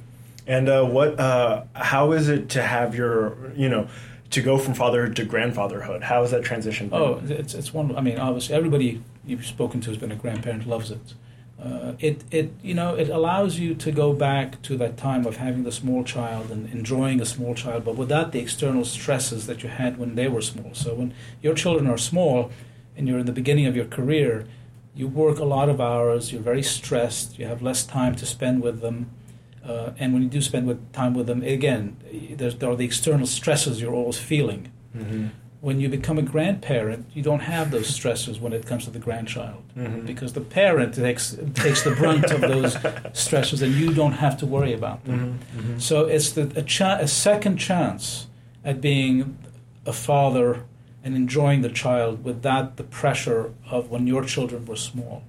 And 0.45 0.69
uh, 0.69 0.85
what? 0.85 1.19
Uh, 1.19 1.63
how 1.73 2.13
is 2.13 2.29
it 2.29 2.47
to 2.49 2.61
have 2.61 2.95
your, 2.95 3.35
you 3.55 3.67
know, 3.67 3.87
to 4.29 4.41
go 4.41 4.57
from 4.57 4.73
fatherhood 4.75 5.15
to 5.17 5.25
grandfatherhood? 5.25 6.03
How 6.03 6.21
has 6.21 6.31
that 6.31 6.43
transition? 6.45 6.87
Been? 6.87 6.99
Oh, 7.01 7.21
it's 7.27 7.53
it's 7.53 7.73
one. 7.73 7.93
I 7.97 8.01
mean, 8.01 8.17
obviously, 8.17 8.55
everybody 8.55 9.01
you've 9.25 9.45
spoken 9.45 9.81
to 9.81 9.89
who's 9.89 9.97
been 9.97 10.11
a 10.11 10.15
grandparent 10.15 10.65
loves 10.67 10.89
it. 10.91 11.13
Uh, 11.63 11.93
it 11.99 12.23
it 12.31 12.51
you 12.61 12.75
know 12.75 12.93
it 12.93 13.09
allows 13.09 13.57
you 13.57 13.73
to 13.73 13.91
go 13.91 14.13
back 14.13 14.61
to 14.61 14.77
that 14.77 14.95
time 14.95 15.25
of 15.25 15.37
having 15.37 15.63
the 15.63 15.71
small 15.71 16.03
child 16.03 16.51
and 16.51 16.69
enjoying 16.71 17.19
a 17.19 17.25
small 17.25 17.55
child, 17.55 17.83
but 17.83 17.95
without 17.95 18.31
the 18.31 18.39
external 18.39 18.85
stresses 18.85 19.47
that 19.47 19.63
you 19.63 19.69
had 19.69 19.97
when 19.97 20.13
they 20.15 20.27
were 20.27 20.41
small. 20.41 20.71
So 20.73 20.93
when 20.93 21.13
your 21.41 21.55
children 21.55 21.87
are 21.87 21.97
small, 21.97 22.51
and 22.95 23.07
you're 23.07 23.19
in 23.19 23.25
the 23.25 23.31
beginning 23.31 23.65
of 23.65 23.75
your 23.75 23.85
career, 23.85 24.45
you 24.95 25.07
work 25.07 25.39
a 25.39 25.45
lot 25.45 25.67
of 25.69 25.81
hours. 25.81 26.31
You're 26.31 26.41
very 26.41 26.63
stressed. 26.63 27.39
You 27.39 27.45
have 27.47 27.61
less 27.63 27.85
time 27.85 28.15
to 28.15 28.25
spend 28.25 28.61
with 28.61 28.81
them. 28.81 29.09
Uh, 29.65 29.91
and 29.99 30.13
when 30.13 30.21
you 30.23 30.29
do 30.29 30.41
spend 30.41 30.65
with, 30.67 30.91
time 30.93 31.13
with 31.13 31.27
them, 31.27 31.41
again, 31.43 31.97
there's, 32.37 32.55
there 32.55 32.69
are 32.69 32.75
the 32.75 32.85
external 32.85 33.27
stresses 33.27 33.81
you're 33.81 33.93
always 33.93 34.17
feeling 34.17 34.71
Mhm. 34.97 35.29
When 35.61 35.79
you 35.79 35.89
become 35.89 36.17
a 36.19 36.21
grandparent, 36.21 37.05
you 37.13 37.23
don't 37.23 37.39
have 37.41 37.71
those 37.71 37.87
stresses 37.87 38.39
when 38.39 38.53
it 38.53 38.65
comes 38.65 38.85
to 38.85 38.91
the 38.91 38.99
grandchild 38.99 39.63
Mhm. 39.75 40.05
because 40.05 40.33
the 40.33 40.41
parent 40.41 40.93
takes 40.93 41.35
takes 41.55 41.81
the 41.83 41.91
brunt 41.91 42.25
of 42.31 42.41
those 42.41 42.77
stresses, 43.13 43.61
and 43.61 43.73
you 43.73 43.93
don't 43.93 44.13
have 44.13 44.37
to 44.37 44.45
worry 44.45 44.73
about 44.73 45.03
them. 45.05 45.39
Mhm. 45.57 45.61
Mhm. 45.75 45.81
So 45.81 46.05
it's 46.05 46.29
the, 46.31 46.51
a, 46.55 46.61
cha- 46.61 46.99
a 46.99 47.07
second 47.07 47.57
chance 47.57 48.27
at 48.63 48.81
being 48.81 49.37
a 49.85 49.93
father 49.93 50.61
and 51.03 51.15
enjoying 51.15 51.61
the 51.61 51.69
child 51.69 52.23
without 52.23 52.77
the 52.77 52.83
pressure 52.83 53.51
of 53.71 53.89
when 53.89 54.05
your 54.07 54.23
children 54.23 54.65
were 54.65 54.75
small. 54.75 55.23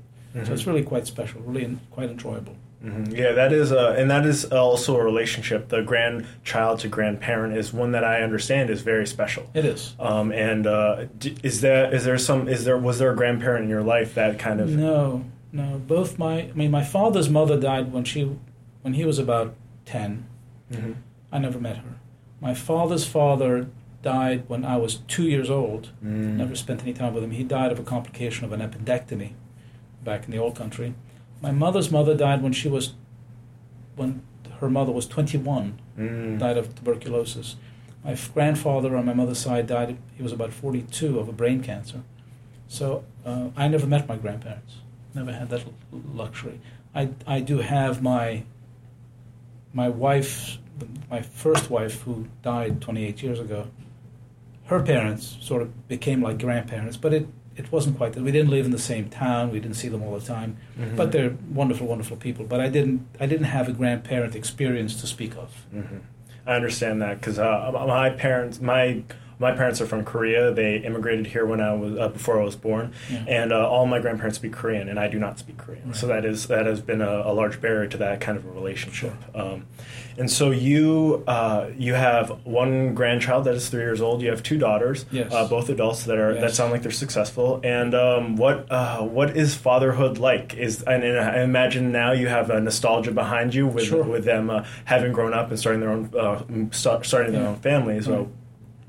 So 0.44 0.52
it's 0.52 0.66
really 0.68 0.82
quite 0.82 1.06
special, 1.06 1.40
really 1.40 1.64
en- 1.64 1.80
quite 1.90 2.10
enjoyable. 2.10 2.54
Mhm. 2.84 3.16
Yeah, 3.16 3.32
that 3.32 3.52
is, 3.52 3.72
uh, 3.72 3.96
and 3.98 4.08
that 4.10 4.24
is 4.24 4.44
also 4.44 4.96
a 4.96 5.02
relationship. 5.04 5.68
The 5.68 5.82
grandchild 5.82 6.78
to 6.80 6.88
grandparent 6.88 7.56
is 7.56 7.72
one 7.72 7.90
that 7.92 8.04
I 8.04 8.22
understand 8.22 8.70
is 8.70 8.82
very 8.82 9.06
special. 9.06 9.50
It 9.54 9.64
is. 9.64 9.94
Um, 9.98 10.30
and 10.30 10.66
uh, 10.66 11.06
is 11.42 11.60
there 11.60 11.92
is 11.92 12.04
there 12.04 12.18
some 12.18 12.48
is 12.48 12.64
there 12.64 12.78
was 12.78 12.98
there 13.00 13.10
a 13.10 13.16
grandparent 13.16 13.64
in 13.64 13.70
your 13.70 13.82
life 13.82 14.14
that 14.14 14.38
kind 14.38 14.60
of 14.60 14.68
No, 14.70 15.24
no. 15.52 15.80
Both 15.86 16.18
my, 16.18 16.42
I 16.42 16.52
mean, 16.54 16.70
my 16.70 16.84
father's 16.84 17.28
mother 17.28 17.58
died 17.58 17.92
when 17.92 18.04
she, 18.04 18.30
when 18.82 18.94
he 18.94 19.04
was 19.04 19.18
about 19.18 19.54
ten. 19.84 20.26
Mhm. 20.72 20.94
I 21.32 21.38
never 21.38 21.58
met 21.58 21.78
her. 21.78 21.96
My 22.40 22.54
father's 22.54 23.04
father 23.06 23.66
died 24.02 24.44
when 24.46 24.64
I 24.64 24.76
was 24.76 24.96
two 25.08 25.24
years 25.24 25.50
old. 25.50 25.88
Mm. 26.04 26.36
Never 26.36 26.54
spent 26.54 26.82
any 26.82 26.92
time 26.92 27.12
with 27.12 27.24
him. 27.24 27.32
He 27.32 27.42
died 27.42 27.72
of 27.72 27.80
a 27.80 27.82
complication 27.82 28.44
of 28.44 28.52
an 28.52 28.60
appendectomy 28.60 29.32
back 30.04 30.24
in 30.26 30.30
the 30.30 30.38
old 30.38 30.54
country. 30.54 30.94
My 31.40 31.50
mother's 31.52 31.90
mother 31.90 32.14
died 32.16 32.42
when 32.42 32.52
she 32.52 32.68
was, 32.68 32.94
when 33.96 34.22
her 34.60 34.68
mother 34.70 34.92
was 34.92 35.06
21, 35.06 35.78
Mm. 35.98 36.38
died 36.38 36.56
of 36.56 36.74
tuberculosis. 36.76 37.56
My 38.04 38.12
f- 38.12 38.32
grandfather 38.32 38.96
on 38.96 39.04
my 39.04 39.14
mother's 39.14 39.38
side 39.38 39.66
died, 39.66 39.98
he 40.16 40.22
was 40.22 40.32
about 40.32 40.52
42 40.52 41.18
of 41.18 41.28
a 41.28 41.32
brain 41.32 41.60
cancer. 41.62 42.02
So 42.68 43.04
uh, 43.26 43.48
I 43.56 43.66
never 43.68 43.86
met 43.86 44.08
my 44.08 44.16
grandparents. 44.16 44.76
Never 45.14 45.32
had 45.32 45.48
that 45.50 45.62
l- 45.64 45.72
luxury. 46.14 46.60
I, 46.94 47.10
I 47.26 47.40
do 47.40 47.58
have 47.58 48.02
my 48.02 48.44
my 49.74 49.88
wife, 49.88 50.58
my 51.10 51.20
first 51.20 51.68
wife, 51.70 52.02
who 52.02 52.26
died 52.42 52.80
28 52.80 53.22
years 53.22 53.38
ago. 53.40 53.68
Her 54.66 54.82
parents 54.82 55.36
sort 55.40 55.62
of 55.62 55.88
became 55.88 56.22
like 56.22 56.38
grandparents, 56.38 56.96
but 56.96 57.12
it, 57.12 57.26
it 57.58 57.70
wasn't 57.72 57.96
quite 57.98 58.12
that. 58.14 58.22
We 58.22 58.32
didn't 58.32 58.50
live 58.50 58.64
in 58.64 58.72
the 58.72 58.78
same 58.92 59.06
town. 59.10 59.50
We 59.50 59.60
didn't 59.60 59.76
see 59.76 59.88
them 59.88 60.02
all 60.02 60.14
the 60.18 60.24
time, 60.24 60.56
Mhm. 60.78 60.96
but 60.96 61.12
they're 61.12 61.34
wonderful, 61.52 61.86
wonderful 61.86 62.16
people. 62.16 62.44
But 62.52 62.60
I 62.60 62.68
didn't 62.68 63.00
I 63.20 63.26
didn't 63.26 63.46
have 63.56 63.68
a 63.68 63.72
grandparent 63.72 64.34
experience 64.36 65.00
to 65.00 65.06
speak 65.06 65.34
of. 65.36 65.50
Mhm. 65.74 66.00
I 66.46 66.54
understand 66.54 67.02
that 67.02 67.20
because 67.20 67.38
uh, 67.38 67.70
my 67.86 68.10
parents, 68.10 68.60
my 68.60 69.02
my 69.38 69.52
parents 69.52 69.80
are 69.80 69.86
from 69.86 70.04
Korea. 70.04 70.52
They 70.52 70.76
immigrated 70.76 71.26
here 71.28 71.46
when 71.46 71.60
I 71.60 71.72
was 71.74 71.96
uh, 71.98 72.08
before 72.08 72.40
I 72.40 72.44
was 72.44 72.56
born, 72.56 72.92
Yeah. 73.10 73.24
and 73.28 73.52
uh, 73.52 73.68
all 73.68 73.86
my 73.86 73.98
grandparents 74.00 74.38
speak 74.38 74.52
Korean, 74.52 74.88
and 74.88 74.98
I 74.98 75.08
do 75.08 75.18
not 75.18 75.38
speak 75.38 75.56
Korean. 75.58 75.94
So 75.94 76.06
that 76.08 76.24
is 76.24 76.46
that 76.48 76.66
has 76.66 76.80
been 76.80 77.00
a, 77.02 77.22
a 77.26 77.32
large 77.32 77.60
barrier 77.60 77.86
to 77.88 77.96
that 77.98 78.20
kind 78.20 78.36
of 78.38 78.44
a 78.46 78.50
relationship. 78.50 79.14
Um, 79.34 79.66
and 80.16 80.28
so 80.30 80.50
you 80.50 81.22
uh, 81.28 81.68
you 81.76 81.94
have 81.94 82.44
one 82.44 82.94
grandchild 82.94 83.44
that 83.44 83.54
is 83.54 83.68
three 83.68 83.82
years 83.82 84.00
old. 84.00 84.20
You 84.22 84.30
have 84.30 84.42
two 84.42 84.58
daughters, 84.58 85.06
Yes. 85.12 85.32
uh, 85.32 85.46
both 85.48 85.68
adults 85.68 86.04
that 86.04 86.18
are 86.18 86.34
that 86.34 86.52
sound 86.54 86.72
like 86.72 86.82
they're 86.82 86.90
successful. 86.90 87.60
And 87.62 87.94
um, 87.94 88.34
what 88.36 88.66
uh, 88.70 89.02
what 89.02 89.36
is 89.36 89.54
fatherhood 89.54 90.18
like? 90.18 90.54
Is 90.54 90.82
and, 90.82 91.04
and 91.04 91.18
I 91.20 91.42
imagine 91.42 91.92
now 91.92 92.10
you 92.12 92.26
have 92.26 92.50
a 92.50 92.60
nostalgia 92.60 93.12
behind 93.12 93.54
you 93.54 93.66
with 93.68 93.84
Sure. 93.84 94.02
with 94.02 94.24
them 94.24 94.50
uh, 94.50 94.64
having 94.86 95.12
grown 95.12 95.32
up 95.32 95.50
and 95.50 95.58
starting 95.58 95.80
their 95.80 95.90
own 95.90 96.10
uh, 96.18 96.42
start, 96.72 97.06
starting 97.06 97.32
their 97.32 97.46
own 97.46 97.56
families. 97.56 98.06
So, 98.06 98.16
Right. 98.18 98.28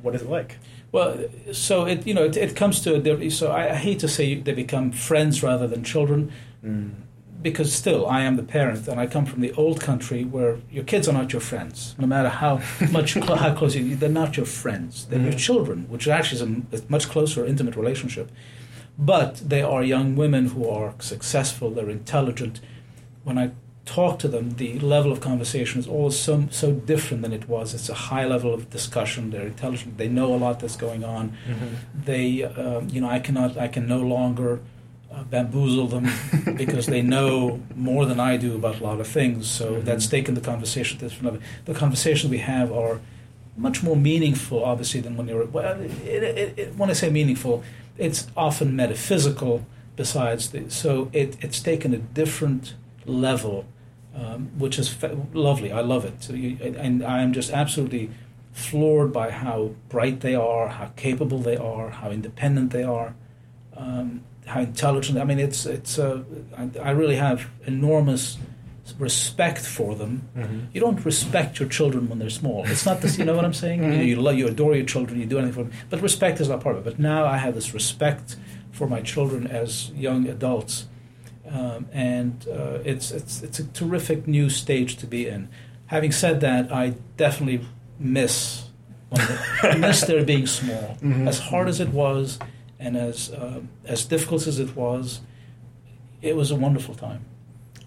What 0.01 0.15
is 0.15 0.21
it 0.21 0.29
like? 0.29 0.57
Well, 0.91 1.17
so 1.51 1.85
it 1.85 2.07
you 2.07 2.13
know 2.13 2.25
it, 2.25 2.35
it 2.37 2.55
comes 2.55 2.81
to 2.81 2.95
a 2.95 3.29
so 3.29 3.51
I, 3.51 3.71
I 3.71 3.75
hate 3.75 3.99
to 3.99 4.07
say 4.07 4.35
they 4.35 4.53
become 4.53 4.91
friends 4.91 5.43
rather 5.43 5.67
than 5.67 5.83
children 5.83 6.31
Mm. 6.63 6.91
because 7.41 7.71
still 7.73 8.05
I 8.05 8.19
am 8.27 8.35
the 8.35 8.43
parent 8.43 8.85
and 8.89 8.99
I 8.99 9.07
come 9.07 9.25
from 9.25 9.39
the 9.39 9.53
old 9.53 9.79
country 9.79 10.25
where 10.25 10.57
your 10.69 10.83
kids 10.83 11.07
are 11.07 11.13
not 11.13 11.31
your 11.31 11.39
friends 11.51 11.95
no 11.97 12.05
matter 12.05 12.27
how 12.27 12.59
much 12.91 13.13
cl- 13.13 13.37
how 13.37 13.53
close 13.55 13.75
you 13.75 13.95
they're 13.95 14.09
not 14.23 14.35
your 14.35 14.45
friends 14.45 15.05
they're 15.05 15.21
your 15.21 15.31
Mhm. 15.31 15.45
children 15.47 15.85
which 15.89 16.05
actually 16.09 16.41
is 16.41 16.47
a, 16.49 16.77
a 16.77 16.81
much 16.89 17.07
closer 17.07 17.45
intimate 17.45 17.75
relationship 17.77 18.27
but 18.97 19.31
they 19.51 19.61
are 19.61 19.81
young 19.83 20.17
women 20.17 20.47
who 20.47 20.67
are 20.67 20.93
successful 20.99 21.71
they're 21.71 21.89
intelligent 21.89 22.59
when 23.23 23.37
I 23.37 23.51
talk 23.96 24.13
to 24.24 24.27
them 24.34 24.46
the 24.63 24.72
level 24.96 25.12
of 25.12 25.19
conversation 25.31 25.79
is 25.84 25.88
always 25.96 26.17
so 26.27 26.34
so 26.62 26.67
different 26.91 27.19
than 27.24 27.34
it 27.39 27.46
was. 27.53 27.65
It's 27.77 27.89
a 27.98 28.00
high 28.12 28.25
level 28.34 28.51
of 28.58 28.62
discussion. 28.77 29.22
They're 29.31 29.48
intelligent. 29.55 29.98
They 29.98 30.10
know 30.17 30.29
a 30.38 30.39
lot 30.46 30.55
that's 30.62 30.79
going 30.88 31.03
on. 31.17 31.24
Mm-hmm. 31.29 31.74
they 32.12 32.27
um, 32.63 32.81
you 32.93 33.00
know 33.01 33.10
i 33.17 33.19
cannot 33.25 33.50
i 33.65 33.67
can 33.75 33.86
no 33.96 34.01
longer 34.15 34.51
uh, 35.13 35.24
bamboozle 35.34 35.88
them 35.96 36.05
because 36.63 36.86
they 36.93 37.01
know 37.15 37.31
more 37.89 38.03
than 38.10 38.19
i 38.31 38.38
do 38.46 38.50
about 38.62 38.75
a 38.81 38.84
lot 38.89 39.00
of 39.03 39.08
things. 39.19 39.39
So 39.60 39.65
Mhm. 39.65 39.84
that's 39.88 40.08
taken 40.15 40.34
the 40.39 40.46
conversation 40.51 40.93
to 41.00 41.05
different 41.05 41.25
level. 41.29 41.41
The 41.69 41.74
conversations 41.84 42.27
we 42.38 42.41
have 42.53 42.67
are 42.84 42.96
much 43.67 43.77
more 43.88 43.98
meaningful 44.12 44.60
obviously 44.72 45.01
than 45.05 45.13
when 45.17 45.27
you're 45.29 45.46
well 45.58 45.75
it, 45.81 46.24
it, 46.43 46.50
it, 46.62 46.67
when 46.79 46.89
i 46.93 46.96
say 47.01 47.10
meaningful 47.22 47.55
it's 48.08 48.19
often 48.48 48.67
metaphysical 48.84 49.53
besides 50.03 50.41
the, 50.51 50.60
so 50.81 50.89
it, 51.22 51.29
it's 51.46 51.60
taken 51.72 51.89
a 51.93 52.01
different 52.22 52.63
level 53.25 53.55
um, 54.19 54.39
which 54.57 54.77
is 54.79 54.88
fa- 54.89 55.17
lovely 55.33 55.71
i 55.71 55.81
love 55.81 56.03
it 56.05 56.15
so 56.23 56.33
you, 56.33 56.57
and 56.85 57.03
i'm 57.03 57.31
just 57.33 57.51
absolutely 57.51 58.09
floored 58.51 59.11
by 59.13 59.29
how 59.31 59.71
bright 59.89 60.19
they 60.21 60.35
are, 60.35 60.67
how 60.79 60.88
capable 60.95 61.39
they 61.39 61.55
are, 61.55 61.89
how 62.01 62.09
independent 62.11 62.71
they 62.71 62.83
are. 62.83 63.13
um, 63.77 64.21
how 64.45 64.59
intelligent. 64.61 65.19
I 65.19 65.23
mean, 65.23 65.39
it's 65.39 65.65
it's. 65.67 65.99
Uh, 65.99 66.23
I, 66.57 66.63
I 66.89 66.91
really 66.91 67.15
have 67.15 67.47
enormous 67.67 68.38
respect 68.97 69.61
for 69.61 69.93
them. 69.95 70.27
Mm-hmm. 70.35 70.59
You 70.73 70.81
don't 70.81 71.05
respect 71.05 71.59
your 71.59 71.69
children 71.69 72.09
when 72.09 72.17
they're 72.19 72.31
small. 72.31 72.65
It's 72.65 72.85
not 72.85 73.01
this. 73.01 73.17
You 73.19 73.25
know 73.25 73.35
what 73.35 73.45
I'm 73.45 73.53
saying? 73.53 73.83
You, 73.83 73.99
you 74.01 74.15
love, 74.15 74.35
you 74.35 74.47
adore 74.47 74.75
your 74.75 74.85
children. 74.85 75.19
You 75.19 75.27
do 75.27 75.38
anything 75.38 75.53
for 75.53 75.63
them. 75.69 75.71
But 75.91 76.01
respect 76.01 76.41
is 76.41 76.49
not 76.49 76.61
part 76.61 76.75
of 76.75 76.81
it. 76.81 76.89
But 76.89 76.99
now 76.99 77.25
I 77.25 77.38
have 77.38 77.53
this 77.53 77.73
respect 77.75 78.35
for 78.71 78.88
my 78.88 79.01
children 79.01 79.45
as 79.47 79.91
young 79.91 80.27
adults, 80.27 80.88
um, 81.51 81.87
and 81.91 82.45
uh, 82.49 82.79
it's 82.83 83.11
it's 83.11 83.41
it's 83.43 83.59
a 83.59 83.63
terrific 83.65 84.27
new 84.27 84.49
stage 84.49 84.97
to 84.97 85.07
be 85.07 85.27
in. 85.27 85.49
Having 85.87 86.11
said 86.11 86.41
that, 86.41 86.71
I 86.71 86.93
definitely 87.17 87.65
miss 87.99 88.65
they, 89.11 89.77
miss 89.77 90.01
their 90.07 90.23
being 90.23 90.45
small. 90.47 90.97
Mhm. 91.01 91.27
As 91.27 91.39
hard 91.39 91.67
as 91.67 91.79
it 91.79 91.89
was, 91.89 92.39
and 92.79 92.95
as 92.95 93.31
uh, 93.31 93.61
as 93.85 94.05
difficult 94.05 94.45
as 94.47 94.59
it 94.59 94.75
was, 94.75 95.21
it 96.21 96.35
was 96.35 96.51
a 96.51 96.55
wonderful 96.55 96.95
time. 96.95 97.25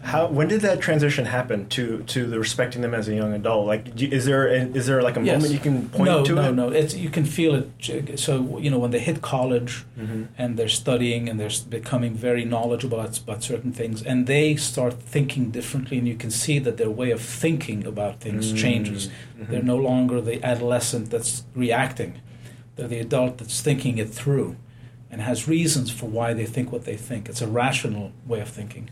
How 0.03 0.27
when 0.27 0.49
did 0.49 0.63
that 0.63 0.81
transition 0.81 1.27
happen 1.27 1.69
to 1.71 2.03
to 2.09 2.27
the 2.27 2.39
respecting 2.39 2.83
them 2.83 2.93
as 2.93 3.07
a 3.09 3.15
young 3.15 3.33
adult? 3.33 3.67
Like, 3.69 3.95
do- 3.95 4.09
is 4.09 4.25
there 4.25 4.49
is 4.49 4.87
there 4.87 5.01
like 5.01 5.17
a 5.17 5.23
Yes. 5.23 5.37
moment 5.37 5.53
you 5.55 5.61
can 5.61 5.89
point 5.91 6.05
no, 6.11 6.25
to 6.25 6.35
no, 6.35 6.49
it? 6.49 6.53
no. 6.55 6.69
It's 6.71 6.95
you 6.97 7.09
can 7.09 7.25
feel 7.25 7.55
it. 7.55 8.19
So 8.19 8.59
you 8.59 8.69
know 8.71 8.79
when 8.81 8.91
they 8.91 8.99
hit 8.99 9.23
college 9.23 9.85
Mm-hmm. 9.99 10.23
and 10.37 10.57
they're 10.57 10.69
studying 10.85 11.29
and 11.29 11.39
they're 11.39 11.57
becoming 11.69 12.15
very 12.15 12.45
knowledgeable 12.45 12.99
about, 12.99 13.43
certain 13.45 13.73
things, 13.73 14.03
and 14.03 14.27
they 14.27 14.57
start 14.57 14.95
thinking 15.15 15.51
differently, 15.53 15.97
and 15.99 16.09
you 16.09 16.17
can 16.17 16.31
see 16.31 16.59
that 16.59 16.77
their 16.79 16.91
way 16.91 17.11
of 17.13 17.21
thinking 17.21 17.87
about 17.87 18.21
things 18.21 18.53
Mm. 18.53 18.57
changes. 18.57 19.09
Mm-hmm. 19.09 19.51
They're 19.53 19.63
no 19.63 19.77
longer 19.77 20.21
the 20.21 20.43
adolescent 20.45 21.11
that's 21.11 21.45
reacting; 21.55 22.15
they're 22.75 22.89
the 22.89 22.99
adult 22.99 23.39
that's 23.39 23.61
thinking 23.61 23.99
it 23.99 24.11
through, 24.11 24.57
and 25.11 25.21
has 25.23 25.47
reasons 25.47 25.91
for 25.93 26.07
why 26.07 26.35
they 26.35 26.47
think 26.47 26.73
what 26.73 26.85
they 26.85 26.97
think. 26.97 27.29
It's 27.29 27.43
a 27.43 27.47
rational 27.47 28.11
way 28.27 28.41
of 28.41 28.49
thinking, 28.49 28.91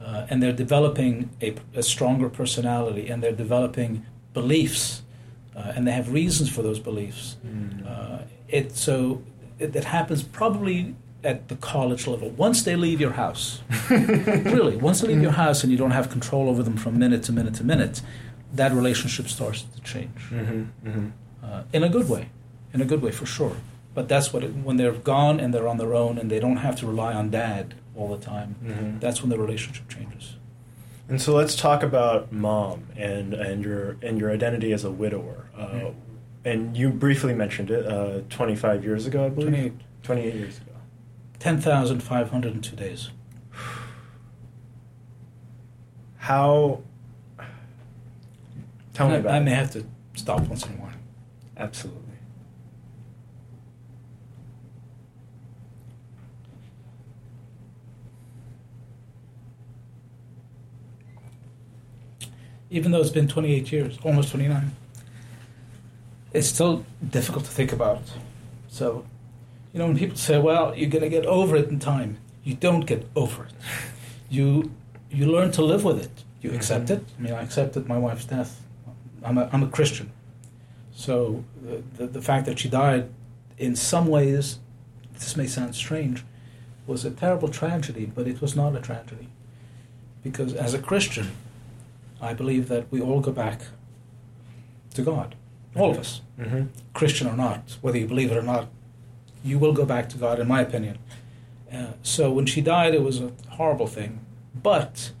uh, 0.00 0.26
and 0.28 0.42
they're 0.42 0.52
developing 0.52 1.30
a, 1.42 1.54
a 1.74 1.82
stronger 1.82 2.28
personality, 2.28 3.08
and 3.08 3.22
they're 3.22 3.32
developing 3.32 4.04
beliefs, 4.34 5.02
uh, 5.56 5.72
and 5.74 5.86
they 5.86 5.92
have 5.92 6.12
reasons 6.12 6.48
for 6.50 6.62
those 6.62 6.78
beliefs. 6.78 7.36
Mm-hmm. 7.46 7.86
Uh, 7.86 8.18
it 8.48 8.76
so 8.76 9.22
it, 9.58 9.74
it 9.74 9.84
happens 9.84 10.22
probably 10.22 10.94
at 11.24 11.48
the 11.48 11.56
college 11.56 12.06
level. 12.06 12.30
Once 12.30 12.62
they 12.62 12.76
leave 12.76 13.00
your 13.00 13.12
house, 13.12 13.62
really, 13.90 14.76
once 14.76 15.00
they 15.00 15.08
leave 15.08 15.22
your 15.22 15.32
house 15.32 15.62
and 15.62 15.72
you 15.72 15.78
don't 15.78 15.90
have 15.90 16.08
control 16.10 16.48
over 16.48 16.62
them 16.62 16.76
from 16.76 16.98
minute 16.98 17.22
to 17.24 17.32
minute 17.32 17.54
to 17.54 17.64
minute, 17.64 18.00
that 18.54 18.72
relationship 18.72 19.28
starts 19.28 19.62
to 19.62 19.80
change 19.80 20.20
Mm-hmm. 20.30 20.88
Mm-hmm. 20.88 21.08
uh, 21.44 21.62
in 21.72 21.82
a 21.82 21.88
good 21.88 22.08
way, 22.08 22.28
in 22.72 22.80
a 22.80 22.84
good 22.84 23.02
way 23.02 23.10
for 23.10 23.26
sure. 23.26 23.56
But 23.94 24.08
that's 24.08 24.32
what 24.32 24.44
it, 24.44 24.54
when 24.54 24.76
they're 24.76 24.92
gone 24.92 25.40
and 25.40 25.52
they're 25.52 25.66
on 25.66 25.78
their 25.78 25.94
own 25.94 26.18
and 26.18 26.30
they 26.30 26.38
don't 26.38 26.58
have 26.58 26.76
to 26.80 26.86
rely 26.86 27.14
on 27.14 27.30
dad 27.30 27.74
all 27.96 28.08
the 28.14 28.22
time. 28.24 28.56
Mm-hmm. 28.64 28.98
That's 28.98 29.22
when 29.22 29.30
the 29.30 29.38
relationship 29.38 29.88
changes. 29.88 30.36
And 31.08 31.20
so 31.22 31.34
let's 31.34 31.54
talk 31.56 31.82
about 31.82 32.32
mom 32.32 32.86
and 32.96 33.32
and 33.34 33.64
your 33.64 33.96
and 34.02 34.18
your 34.18 34.30
identity 34.30 34.72
as 34.72 34.84
a 34.84 34.90
widower. 34.90 35.46
Uh, 35.56 35.66
Mhm. 35.68 35.94
And 36.44 36.76
you 36.76 36.90
briefly 36.90 37.34
mentioned 37.34 37.72
it 37.72 37.84
uh, 37.86 38.20
25 38.30 38.84
years 38.84 39.04
ago, 39.04 39.26
I 39.26 39.30
believe. 39.30 39.48
28. 39.48 39.72
28 40.04 40.34
years 40.34 40.58
ago. 40.58 40.70
Ten 41.40 41.60
thousand 41.60 42.00
five 42.04 42.30
hundred 42.30 42.54
and 42.54 42.62
two 42.62 42.76
days. 42.76 43.10
How? 46.18 46.80
Tell 48.94 49.08
me 49.08 49.14
I, 49.14 49.18
about 49.18 49.34
I 49.34 49.38
it. 49.38 49.40
may 49.44 49.50
have 49.52 49.70
to 49.72 49.84
stop 50.14 50.40
once 50.48 50.64
in 50.66 50.72
a 50.74 50.76
while. 50.76 50.92
Absolutely. 51.56 52.02
Even 62.70 62.92
though 62.92 63.00
it's 63.00 63.10
been 63.10 63.28
28 63.28 63.72
years, 63.72 63.98
almost 64.02 64.30
29, 64.30 64.72
it's 66.32 66.48
still 66.48 66.84
difficult 67.08 67.44
to 67.44 67.50
think 67.50 67.72
about. 67.72 68.02
So, 68.68 69.06
you 69.72 69.78
know, 69.78 69.86
when 69.86 69.96
people 69.96 70.16
say, 70.16 70.38
"Well, 70.38 70.74
you're 70.76 70.90
going 70.90 71.02
to 71.02 71.08
get 71.08 71.26
over 71.26 71.56
it 71.56 71.68
in 71.68 71.78
time," 71.78 72.18
you 72.44 72.54
don't 72.54 72.86
get 72.86 73.08
over 73.14 73.44
it. 73.44 73.52
You 74.28 74.72
you 75.10 75.26
learn 75.26 75.52
to 75.52 75.62
live 75.62 75.84
with 75.84 76.02
it. 76.02 76.24
You 76.42 76.50
mm-hmm. 76.50 76.58
accept 76.58 76.90
it. 76.90 77.04
I 77.18 77.22
mean, 77.22 77.32
I 77.32 77.42
accepted 77.42 77.88
my 77.88 77.98
wife's 77.98 78.24
death. 78.24 78.60
I'm 79.22 79.38
a, 79.38 79.48
I'm 79.52 79.62
a 79.62 79.68
Christian, 79.68 80.12
so 80.94 81.44
the, 81.62 81.82
the 81.96 82.06
the 82.06 82.22
fact 82.22 82.46
that 82.46 82.58
she 82.58 82.68
died, 82.68 83.08
in 83.56 83.76
some 83.76 84.06
ways, 84.06 84.58
this 85.14 85.36
may 85.36 85.46
sound 85.46 85.74
strange, 85.74 86.24
was 86.86 87.04
a 87.04 87.10
terrible 87.10 87.48
tragedy, 87.48 88.06
but 88.06 88.26
it 88.28 88.40
was 88.40 88.54
not 88.54 88.76
a 88.76 88.80
tragedy, 88.80 89.28
because 90.22 90.54
as 90.54 90.74
a 90.74 90.78
Christian. 90.78 91.30
I 92.20 92.34
believe 92.34 92.68
that 92.68 92.90
we 92.90 93.00
all 93.00 93.20
go 93.20 93.32
back 93.32 93.62
to 94.94 95.02
God. 95.02 95.34
All 95.74 95.90
of 95.90 95.98
us, 95.98 96.22
Mm-hmm. 96.38 96.66
Christian 96.92 97.26
or 97.26 97.36
not, 97.36 97.78
whether 97.80 97.96
you 97.98 98.06
believe 98.06 98.30
it 98.30 98.36
or 98.36 98.42
not, 98.42 98.68
you 99.42 99.58
will 99.58 99.72
go 99.72 99.86
back 99.86 100.08
to 100.10 100.18
God, 100.18 100.38
in 100.38 100.46
my 100.46 100.60
opinion. 100.60 100.98
Uh, 101.72 101.92
so 102.02 102.30
when 102.30 102.44
she 102.46 102.60
died, 102.60 102.94
it 102.94 103.02
was 103.02 103.20
a 103.20 103.32
horrible 103.50 103.86
thing. 103.86 104.20
But 104.54 105.12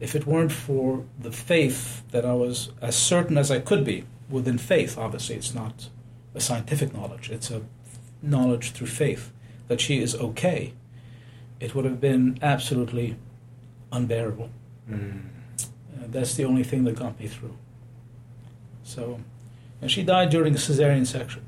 if 0.00 0.14
it 0.16 0.26
weren't 0.26 0.52
for 0.52 1.04
the 1.18 1.30
faith 1.30 2.02
that 2.10 2.24
I 2.24 2.32
was 2.34 2.70
as 2.80 2.96
certain 2.96 3.38
as 3.38 3.50
I 3.50 3.60
could 3.60 3.84
be 3.84 4.04
within 4.28 4.58
faith, 4.58 4.98
obviously, 4.98 5.36
it's 5.36 5.54
not 5.54 5.88
a 6.34 6.40
scientific 6.40 6.92
knowledge, 6.92 7.30
it's 7.30 7.50
a 7.50 7.62
knowledge 8.22 8.72
through 8.72 8.88
faith 8.88 9.32
that 9.68 9.80
she 9.80 10.00
is 10.00 10.14
okay, 10.16 10.72
it 11.60 11.74
would 11.74 11.84
have 11.84 12.00
been 12.00 12.38
absolutely 12.42 13.16
unbearable. 13.92 14.50
Mm. 14.90 15.22
Uh, 16.06 16.10
that's 16.10 16.34
the 16.34 16.44
only 16.44 16.62
thing 16.62 16.84
that 16.84 16.96
got 16.96 17.18
me 17.18 17.26
through. 17.26 17.56
So, 18.84 19.20
and 19.80 19.90
she 19.90 20.02
died 20.02 20.30
during 20.30 20.54
a 20.54 20.58
cesarean 20.58 21.06
section. 21.06 21.44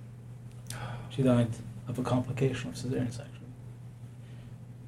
She 1.10 1.22
died 1.22 1.48
of 1.86 1.98
a 1.98 2.02
complication 2.02 2.70
of 2.70 2.76
cesarean 2.76 3.12
section. 3.12 3.34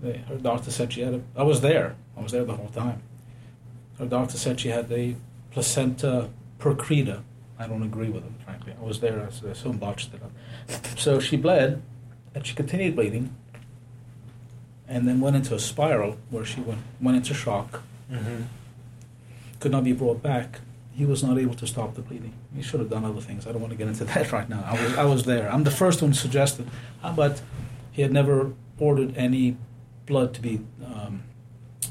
They, 0.02 0.18
her 0.28 0.36
doctor 0.36 0.70
said 0.70 0.92
she 0.92 1.02
had 1.02 1.14
a. 1.14 1.20
I 1.36 1.42
was 1.42 1.60
there. 1.60 1.96
I 2.16 2.22
was 2.22 2.32
there 2.32 2.44
the 2.44 2.54
whole 2.54 2.68
time. 2.68 3.02
Her 3.98 4.06
doctor 4.06 4.38
said 4.38 4.60
she 4.60 4.68
had 4.68 4.90
a 4.90 5.16
placenta 5.50 6.30
percreta. 6.58 7.22
I 7.58 7.66
don't 7.66 7.82
agree 7.82 8.08
with 8.08 8.22
him, 8.22 8.34
frankly. 8.44 8.72
I 8.80 8.84
was 8.84 9.00
there. 9.00 9.28
I 9.28 9.52
so 9.52 9.72
botched 9.72 10.14
it 10.14 10.22
up. 10.22 10.98
So 10.98 11.20
she 11.20 11.36
bled, 11.36 11.82
and 12.34 12.46
she 12.46 12.54
continued 12.54 12.96
bleeding, 12.96 13.34
and 14.88 15.06
then 15.06 15.20
went 15.20 15.36
into 15.36 15.54
a 15.54 15.58
spiral 15.58 16.16
where 16.30 16.44
she 16.44 16.60
went 16.60 16.80
went 17.00 17.16
into 17.18 17.34
shock 17.34 17.82
Mm-hmm. 18.10 18.42
Could 19.60 19.70
not 19.70 19.84
be 19.84 19.92
brought 19.92 20.22
back. 20.22 20.60
He 20.92 21.04
was 21.06 21.22
not 21.22 21.38
able 21.38 21.54
to 21.54 21.66
stop 21.66 21.94
the 21.94 22.02
bleeding. 22.02 22.32
He 22.54 22.62
should 22.62 22.80
have 22.80 22.90
done 22.90 23.04
other 23.04 23.20
things. 23.20 23.46
I 23.46 23.52
don't 23.52 23.60
want 23.60 23.72
to 23.72 23.78
get 23.78 23.88
into 23.88 24.04
that 24.04 24.32
right 24.32 24.48
now. 24.48 24.62
I 24.66 24.82
was, 24.82 24.98
I 24.98 25.04
was 25.04 25.22
there. 25.24 25.50
I'm 25.52 25.64
the 25.64 25.70
first 25.70 26.02
one 26.02 26.12
suggested, 26.14 26.66
but 27.14 27.40
he 27.92 28.02
had 28.02 28.12
never 28.12 28.52
ordered 28.78 29.16
any 29.16 29.56
blood 30.06 30.34
to 30.34 30.40
be 30.40 30.60
um, 30.84 31.22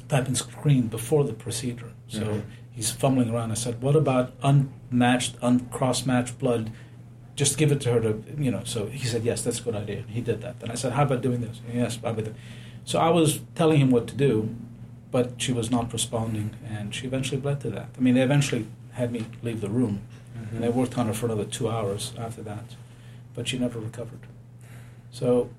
type 0.10 0.27
and 0.27 0.38
screened 0.38 0.89
before 0.89 1.23
the 1.23 1.34
procedure. 1.34 1.91
So 2.08 2.21
Mhm. 2.21 2.41
he's 2.71 2.91
fumbling 2.91 3.29
around. 3.29 3.51
I 3.51 3.55
said, 3.55 3.82
"What 3.82 3.95
about 3.95 4.34
unmatched, 4.43 5.36
uncross 5.41 6.05
matched 6.05 6.38
blood? 6.39 6.71
Just 7.36 7.58
give 7.58 7.71
it 7.71 7.79
to 7.82 7.91
her 7.93 8.01
to, 8.01 8.21
you 8.38 8.51
know." 8.51 8.62
So 8.65 8.88
he 8.88 9.05
said, 9.08 9.23
"Yes, 9.23 9.41
that's 9.43 9.60
a 9.60 9.63
good 9.63 9.75
idea." 9.75 10.03
He 10.08 10.21
did 10.21 10.41
that. 10.41 10.60
Then 10.60 10.71
I 10.71 10.75
said, 10.75 10.93
"How 10.93 11.03
about 11.03 11.21
doing 11.21 11.41
this?" 11.41 11.62
Yes, 11.73 11.99
I 12.03 12.12
would. 12.12 12.36
So 12.86 12.99
I 12.99 13.10
was 13.10 13.39
telling 13.55 13.79
him 13.79 13.91
what 13.91 14.08
to 14.08 14.15
do, 14.15 14.49
but 15.12 15.41
she 15.41 15.52
was 15.52 15.72
not 15.72 15.91
responding, 15.91 16.52
and 16.67 16.93
she 16.93 17.08
eventually 17.08 17.39
bled 17.41 17.62
to 17.62 17.69
that. 17.72 17.89
I 17.98 18.02
mean, 18.02 18.15
they 18.15 18.22
eventually 18.22 18.67
had 18.93 19.12
me 19.12 19.26
leave 19.41 19.62
the 19.62 19.69
room, 19.69 20.02
mm-hmm. 20.38 20.56
and 20.56 20.63
they 20.63 20.69
worked 20.69 20.98
on 20.98 21.08
her 21.08 21.13
for 21.13 21.26
another 21.26 21.45
two 21.45 21.69
hours 21.69 22.13
after 22.17 22.41
that, 22.43 22.76
but 23.36 23.48
she 23.48 23.58
never 23.58 23.80
recovered. 23.80 24.19
So, 25.12 25.50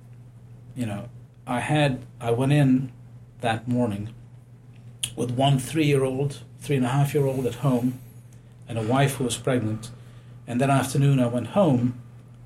you 0.76 0.86
know, 0.86 1.08
I 1.46 1.60
had 1.60 2.00
I 2.20 2.30
went 2.30 2.52
in 2.52 2.92
that 3.40 3.66
morning 3.66 4.10
with 5.16 5.30
one 5.32 5.58
three-year-old, 5.58 6.42
three 6.60 6.76
and 6.76 6.84
a 6.84 6.88
half-year-old 6.90 7.46
at 7.46 7.56
home, 7.56 7.98
and 8.68 8.78
a 8.78 8.82
wife 8.82 9.14
who 9.16 9.24
was 9.24 9.36
pregnant, 9.36 9.90
and 10.46 10.60
that 10.60 10.70
afternoon 10.70 11.18
I 11.18 11.26
went 11.26 11.48
home 11.48 12.00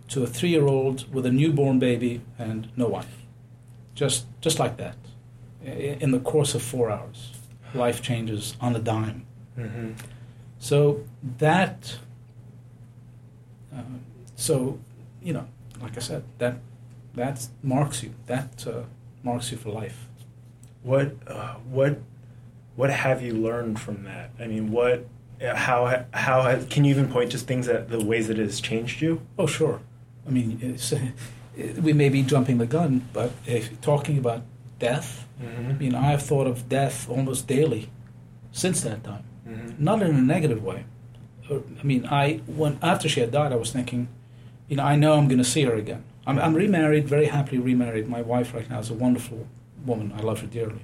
to 0.08 0.22
a 0.22 0.26
three-year-old 0.26 1.12
with 1.12 1.26
a 1.26 1.30
newborn 1.30 1.78
baby 1.78 2.22
and 2.38 2.68
no 2.76 2.86
wife, 2.86 3.16
just 3.94 4.26
just 4.40 4.58
like 4.58 4.76
that 4.78 4.96
i- 4.96 5.13
in 5.64 6.10
the 6.10 6.20
course 6.20 6.54
of 6.54 6.62
four 6.62 6.90
hours. 6.90 7.32
Life 7.74 8.02
changes 8.02 8.56
on 8.60 8.76
a 8.76 8.78
dime. 8.78 9.26
Mm-hmm. 9.58 9.92
So 10.58 11.04
that, 11.38 11.98
uh, 13.74 13.82
so 14.36 14.78
you 15.22 15.32
know, 15.32 15.46
like 15.80 15.96
I 15.96 16.00
said, 16.00 16.24
that 16.38 16.58
that 17.14 17.46
marks 17.62 18.02
you. 18.02 18.14
That 18.26 18.64
uh, 18.66 18.82
marks 19.22 19.50
you 19.50 19.58
for 19.58 19.70
life. 19.70 20.08
What 20.82 21.16
uh, 21.26 21.54
what 21.68 21.98
what 22.76 22.90
have 22.90 23.22
you 23.22 23.34
learned 23.34 23.80
from 23.80 24.04
that? 24.04 24.30
I 24.38 24.46
mean, 24.46 24.70
what 24.70 25.06
how 25.40 26.04
how 26.12 26.42
has, 26.42 26.66
can 26.66 26.84
you 26.84 26.90
even 26.90 27.10
point 27.10 27.32
to 27.32 27.38
things 27.38 27.66
that 27.66 27.88
the 27.88 28.04
ways 28.04 28.28
that 28.28 28.38
it 28.38 28.44
has 28.44 28.60
changed 28.60 29.00
you? 29.00 29.20
Oh, 29.38 29.46
sure. 29.46 29.80
I 30.26 30.30
mean, 30.30 30.78
uh, 30.82 30.96
we 31.80 31.92
may 31.92 32.08
be 32.08 32.22
jumping 32.22 32.58
the 32.58 32.66
gun, 32.66 33.08
but 33.12 33.32
if 33.46 33.80
talking 33.80 34.18
about 34.18 34.42
death, 34.88 35.08
Mm-hmm. 35.42 35.70
I 35.70 35.72
mean, 35.82 35.94
I 35.96 36.06
have 36.14 36.22
thought 36.30 36.46
of 36.52 36.56
death 36.78 36.96
almost 37.14 37.48
daily 37.56 37.82
since 38.52 38.78
that 38.86 39.00
time. 39.10 39.24
Mm-hmm. 39.48 39.84
Not 39.88 39.98
in 40.06 40.14
a 40.14 40.26
negative 40.34 40.60
way. 40.70 40.80
I 41.50 41.84
mean, 41.90 42.02
I 42.22 42.24
when 42.60 42.72
after 42.92 43.08
she 43.12 43.18
had 43.24 43.32
died, 43.38 43.50
I 43.52 43.56
was 43.64 43.70
thinking, 43.76 44.02
you 44.68 44.76
know, 44.76 44.84
I 44.92 44.94
know 45.02 45.10
I'm 45.18 45.26
going 45.32 45.42
to 45.46 45.50
see 45.54 45.64
her 45.68 45.74
again. 45.84 46.02
I'm, 46.26 46.38
I'm 46.44 46.54
remarried, 46.64 47.04
very 47.16 47.26
happily 47.36 47.58
remarried. 47.72 48.06
My 48.18 48.22
wife 48.34 48.48
right 48.56 48.68
now 48.70 48.78
is 48.84 48.90
a 48.90 48.94
wonderful 49.06 49.40
woman. 49.84 50.06
I 50.18 50.20
love 50.28 50.38
her 50.42 50.46
dearly. 50.58 50.82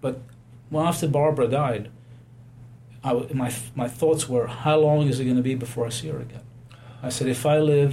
But 0.00 0.14
well, 0.70 0.86
after 0.90 1.08
Barbara 1.08 1.48
died, 1.48 1.84
I, 3.08 3.12
my 3.42 3.50
my 3.82 3.88
thoughts 4.00 4.22
were, 4.32 4.46
how 4.46 4.76
long 4.86 5.08
is 5.10 5.18
it 5.20 5.24
going 5.24 5.42
to 5.42 5.48
be 5.50 5.56
before 5.66 5.84
I 5.86 5.90
see 5.98 6.08
her 6.14 6.20
again? 6.28 6.44
I 7.02 7.10
said, 7.16 7.26
if 7.36 7.44
I 7.44 7.58
live 7.74 7.92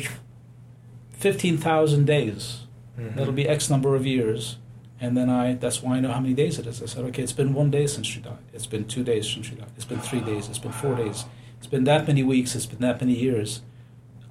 fifteen 1.11 1.57
thousand 1.57 2.05
days, 2.05 2.59
Mm-hmm. 2.99 3.17
that'll 3.17 3.33
be 3.43 3.47
X 3.49 3.71
number 3.71 3.95
of 3.95 4.05
years. 4.05 4.57
And 5.03 5.17
then 5.17 5.29
I, 5.29 5.55
that's 5.55 5.83
why 5.83 5.97
I 5.97 5.99
know 5.99 6.13
how 6.13 6.21
many 6.21 6.33
days 6.33 6.57
it 6.57 6.65
is. 6.65 6.81
I 6.81 6.85
said, 6.85 7.03
okay, 7.07 7.21
it's 7.21 7.33
been 7.33 7.53
one 7.53 7.69
day 7.69 7.87
since 7.87 8.07
she 8.07 8.21
died. 8.21 8.37
It's 8.53 8.65
been 8.65 8.85
two 8.85 9.03
days 9.03 9.29
since 9.29 9.47
she 9.47 9.55
died. 9.55 9.67
It's 9.75 9.83
been 9.83 9.99
three 9.99 10.21
days. 10.21 10.47
It's 10.47 10.59
been 10.59 10.71
four 10.71 10.95
days. 10.95 11.25
It's 11.57 11.67
been 11.67 11.83
that 11.83 12.07
many 12.07 12.23
weeks. 12.23 12.55
It's 12.55 12.65
been 12.65 12.79
that 12.79 13.01
many 13.01 13.11
years. 13.11 13.63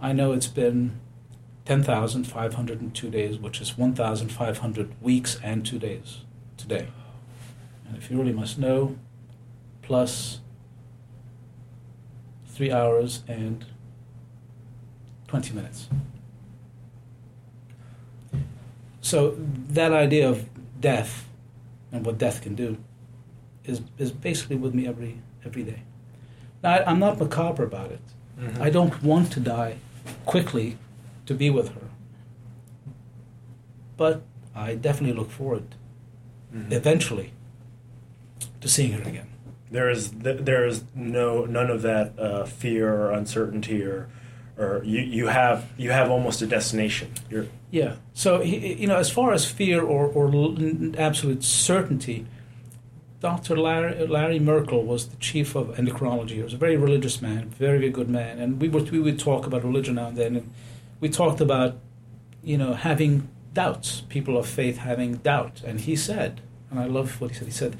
I 0.01 0.15
know 0.15 0.33
it's 0.33 0.47
been 0.47 0.99
10,502 1.67 3.11
days, 3.11 3.39
which 3.39 3.61
is 3.61 3.77
1,500 3.77 5.03
weeks 5.03 5.39
and 5.43 5.67
two 5.67 5.79
days 5.79 6.23
today. 6.57 6.89
And 7.87 7.99
if 7.99 8.11
you 8.11 8.17
really 8.17 8.33
must 8.33 8.59
know, 8.59 8.97
plus 9.83 10.41
three 12.47 12.73
hours 12.73 13.25
and 13.29 13.67
20 15.27 15.53
minutes. 15.53 15.89
So 19.03 19.37
that 19.69 19.93
idea 19.93 20.31
of 20.31 20.49
death 20.83 21.27
and 21.91 22.05
what 22.05 22.19
death 22.19 22.43
can 22.43 22.55
do 22.55 22.77
is, 23.65 23.81
is 23.97 24.13
basically 24.13 24.57
with 24.57 24.75
me 24.75 24.87
every, 24.87 25.21
every 25.47 25.63
day. 25.63 25.83
Now, 26.63 26.71
I, 26.75 26.91
I'm 26.91 26.99
not 26.99 27.19
macabre 27.19 27.65
about 27.65 27.91
it. 27.91 28.01
Mm-hmm. 28.39 28.63
I 28.63 28.69
don't 28.71 29.03
want 29.03 29.33
to 29.33 29.41
die 29.41 29.77
quickly 30.27 30.77
to 31.27 31.35
be 31.35 31.49
with 31.49 31.69
her. 31.75 31.89
But 33.97 34.23
I 34.55 34.75
definitely 34.75 35.17
look 35.19 35.31
forward 35.31 35.75
Mhm. 36.55 36.71
eventually 36.73 37.33
to 38.61 38.69
seeing 38.69 38.93
her 38.93 39.03
again. 39.09 39.29
There 39.71 39.89
is 39.89 40.11
th- 40.11 40.41
there 40.45 40.67
is 40.67 40.85
no 40.95 41.47
none 41.47 41.71
of 41.71 41.81
that 41.83 42.19
uh, 42.19 42.45
fear 42.45 42.93
or 42.93 43.11
uncertainty 43.13 43.83
or 43.83 44.09
or 44.59 44.83
you, 44.85 45.01
you 45.01 45.27
have 45.29 45.69
you 45.77 45.91
have 45.91 46.11
almost 46.11 46.43
a 46.43 46.47
destination. 46.47 47.13
You're 47.31 47.47
Yeah. 47.71 47.97
So 48.13 48.43
you 48.43 48.87
know, 48.87 48.97
as 48.97 49.11
far 49.11 49.33
as 49.33 49.45
fear 49.45 49.83
or, 49.83 50.07
or 50.07 50.27
absolute 50.99 51.43
certainty, 51.43 52.27
Dr. 53.21 53.57
Larry, 53.57 54.07
Larry 54.07 54.39
Merkel 54.39 54.85
was 54.85 55.09
the 55.09 55.17
chief 55.17 55.55
of 55.55 55.69
endocrinology. 55.77 56.31
He 56.31 56.43
was 56.43 56.55
a 56.55 56.59
very 56.59 56.77
religious 56.77 57.23
man, 57.23 57.51
very 57.51 57.79
very 57.79 57.91
good 57.91 58.09
man, 58.09 58.39
and 58.39 58.61
we 58.61 58.69
would 58.69 58.91
we 58.91 59.01
would 59.01 59.19
talk 59.19 59.47
about 59.47 59.65
religion 59.65 59.95
now 59.95 60.09
and 60.09 60.17
then, 60.17 60.37
and 60.37 60.53
we 61.01 61.09
talked 61.09 61.41
about 61.41 61.77
you 62.43 62.59
know 62.59 62.75
having 62.75 63.29
doubts, 63.55 64.03
people 64.09 64.37
of 64.37 64.47
faith 64.47 64.79
having 64.79 65.17
doubt, 65.17 65.63
and 65.65 65.81
he 65.81 65.97
said, 65.97 66.41
and 66.71 66.81
I 66.81 66.87
love 66.87 67.21
what 67.21 67.31
he 67.31 67.37
said. 67.37 67.47
He 67.47 67.53
said, 67.53 67.77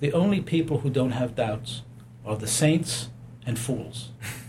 the 0.00 0.12
only 0.12 0.40
people 0.40 0.78
who 0.78 0.90
don't 0.90 1.10
have 1.12 1.34
doubts 1.34 1.82
are 2.24 2.36
the 2.36 2.46
saints 2.46 3.10
and 3.46 3.58
fools. 3.58 4.10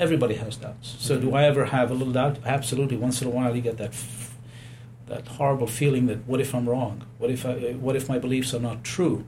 Everybody 0.00 0.36
has 0.36 0.56
doubts. 0.56 0.96
So 0.98 1.20
do 1.20 1.34
I 1.34 1.44
ever 1.44 1.66
have 1.66 1.90
a 1.90 1.94
little 1.94 2.14
doubt? 2.14 2.38
Absolutely. 2.44 2.96
Once 2.96 3.20
in 3.20 3.28
a 3.28 3.30
while, 3.30 3.54
you 3.54 3.60
get 3.60 3.76
that 3.76 3.90
f- 3.90 4.34
that 5.06 5.26
horrible 5.26 5.66
feeling 5.66 6.06
that 6.06 6.26
what 6.26 6.40
if 6.40 6.54
I'm 6.54 6.68
wrong? 6.68 7.04
What 7.18 7.30
if 7.30 7.44
I, 7.44 7.72
what 7.72 7.96
if 7.96 8.08
my 8.08 8.18
beliefs 8.18 8.54
are 8.54 8.60
not 8.60 8.82
true? 8.82 9.26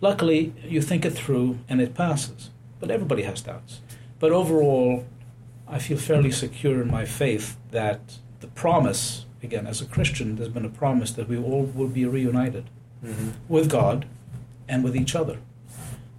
Luckily, 0.00 0.54
you 0.62 0.80
think 0.80 1.04
it 1.04 1.10
through 1.10 1.58
and 1.68 1.80
it 1.80 1.94
passes. 1.94 2.50
But 2.78 2.90
everybody 2.90 3.22
has 3.22 3.40
doubts. 3.40 3.80
But 4.20 4.30
overall, 4.30 5.06
I 5.66 5.80
feel 5.80 5.98
fairly 5.98 6.30
secure 6.30 6.80
in 6.80 6.88
my 6.90 7.04
faith 7.04 7.56
that 7.72 8.18
the 8.40 8.46
promise, 8.46 9.26
again, 9.42 9.66
as 9.66 9.80
a 9.80 9.86
Christian, 9.86 10.36
there's 10.36 10.50
been 10.50 10.64
a 10.64 10.70
promise 10.70 11.10
that 11.12 11.28
we 11.28 11.36
all 11.36 11.64
will 11.64 11.88
be 11.88 12.04
reunited 12.04 12.70
mm-hmm. 13.04 13.30
with 13.48 13.68
God 13.68 14.06
and 14.68 14.84
with 14.84 14.94
each 14.94 15.16
other. 15.16 15.38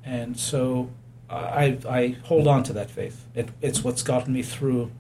And 0.03 0.37
so 0.37 0.89
I, 1.29 1.77
I 1.87 2.15
hold 2.23 2.47
on 2.47 2.63
to 2.63 2.73
that 2.73 2.89
faith. 2.89 3.25
It, 3.35 3.49
it's 3.61 3.83
what's 3.83 4.01
gotten 4.01 4.33
me 4.33 4.43
through, 4.43 4.91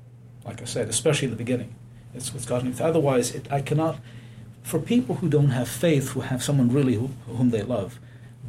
like 0.45 0.61
I 0.61 0.65
said, 0.65 0.89
especially 0.89 1.25
in 1.25 1.31
the 1.31 1.37
beginning. 1.37 1.73
It's 2.13 2.33
what's 2.33 2.45
gotten 2.45 2.67
me 2.67 2.73
through. 2.73 2.87
Otherwise, 2.87 3.33
it, 3.33 3.47
I 3.51 3.61
cannot, 3.61 3.99
for 4.63 4.79
people 4.79 5.15
who 5.15 5.29
don't 5.29 5.49
have 5.49 5.69
faith, 5.69 6.09
who 6.09 6.21
have 6.21 6.43
someone 6.43 6.71
really 6.71 6.95
who, 6.95 7.11
whom 7.27 7.51
they 7.51 7.63
love, 7.63 7.99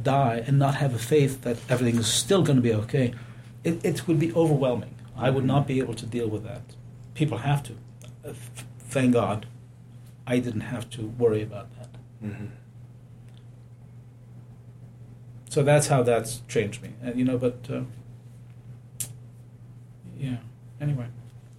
die 0.01 0.43
and 0.45 0.57
not 0.57 0.75
have 0.75 0.93
a 0.93 0.99
faith 0.99 1.41
that 1.41 1.57
everything 1.69 1.99
is 1.99 2.07
still 2.07 2.41
going 2.41 2.55
to 2.55 2.61
be 2.61 2.73
okay, 2.73 3.13
it, 3.63 3.83
it 3.83 4.07
would 4.07 4.19
be 4.19 4.33
overwhelming. 4.33 4.95
I 5.17 5.29
would 5.29 5.45
not 5.45 5.67
be 5.67 5.79
able 5.79 5.93
to 5.95 6.05
deal 6.05 6.27
with 6.27 6.43
that. 6.43 6.61
People 7.13 7.39
have 7.39 7.63
to. 7.63 7.75
Thank 8.79 9.13
God 9.13 9.45
I 10.25 10.39
didn't 10.39 10.61
have 10.61 10.89
to 10.91 11.07
worry 11.07 11.41
about 11.41 11.67
that. 11.77 11.89
Mm-hmm. 12.23 12.45
So 15.49 15.63
that's 15.63 15.87
how 15.87 16.03
that's 16.03 16.41
changed 16.47 16.81
me. 16.81 16.89
And, 17.03 17.17
you 17.17 17.25
know, 17.25 17.37
but 17.37 17.57
uh, 17.69 17.81
yeah. 20.17 20.37
Anyway, 20.81 21.07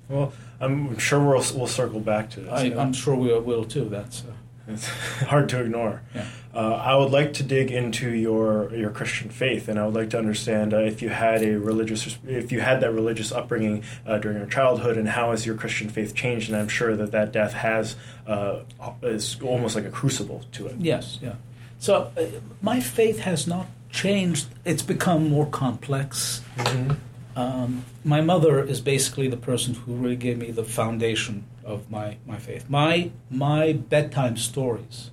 Well, 0.08 0.32
I'm 0.60 0.96
sure 0.98 1.20
we'll 1.20 1.44
we'll 1.54 1.66
circle 1.66 2.00
back 2.00 2.30
to 2.30 2.40
this. 2.40 2.52
I, 2.52 2.64
I'm 2.74 2.92
sure 2.92 3.14
we 3.14 3.36
will 3.38 3.64
too. 3.64 3.88
That's 3.88 4.22
uh, 4.22 4.32
It's 4.72 4.86
hard 4.86 5.48
to 5.50 5.60
ignore. 5.60 6.02
yeah. 6.14 6.26
Uh, 6.52 6.74
I 6.74 6.96
would 6.96 7.12
like 7.12 7.32
to 7.34 7.42
dig 7.44 7.70
into 7.70 8.10
your 8.10 8.74
your 8.74 8.90
Christian 8.90 9.28
faith, 9.30 9.68
and 9.68 9.78
I 9.78 9.84
would 9.86 9.94
like 9.94 10.10
to 10.10 10.18
understand 10.18 10.74
uh, 10.74 10.78
if 10.78 11.00
you 11.02 11.08
had 11.08 11.42
a 11.42 11.58
religious, 11.58 12.18
if 12.26 12.50
you 12.50 12.60
had 12.60 12.80
that 12.80 12.92
religious 12.92 13.30
upbringing 13.32 13.84
uh, 14.06 14.18
during 14.18 14.38
your 14.38 14.46
childhood, 14.48 14.96
and 14.96 15.08
how 15.08 15.30
has 15.30 15.46
your 15.46 15.54
Christian 15.54 15.88
faith 15.88 16.14
changed? 16.14 16.48
And 16.50 16.56
I'm 16.58 16.68
sure 16.68 16.96
that 16.96 17.12
that 17.12 17.32
death 17.32 17.52
has 17.52 17.94
uh, 18.26 18.60
is 19.02 19.40
almost 19.42 19.76
like 19.76 19.84
a 19.84 19.90
crucible 19.90 20.44
to 20.52 20.66
it. 20.66 20.76
Yes. 20.78 21.18
Yeah. 21.22 21.34
So 21.78 22.10
uh, 22.16 22.26
my 22.60 22.80
faith 22.80 23.20
has 23.20 23.46
not 23.46 23.66
changed. 23.92 24.46
It's 24.64 24.82
become 24.82 25.28
more 25.28 25.46
complex. 25.46 26.42
Mm-hmm. 26.56 26.92
Um, 27.36 27.84
my 28.04 28.20
mother 28.20 28.62
is 28.62 28.80
basically 28.80 29.28
the 29.28 29.36
person 29.36 29.74
who 29.74 29.94
really 29.94 30.16
gave 30.16 30.38
me 30.38 30.50
the 30.50 30.64
foundation 30.64 31.44
of 31.64 31.90
my, 31.90 32.16
my 32.26 32.38
faith. 32.38 32.68
My 32.68 33.10
my 33.30 33.72
bedtime 33.72 34.36
stories, 34.36 35.10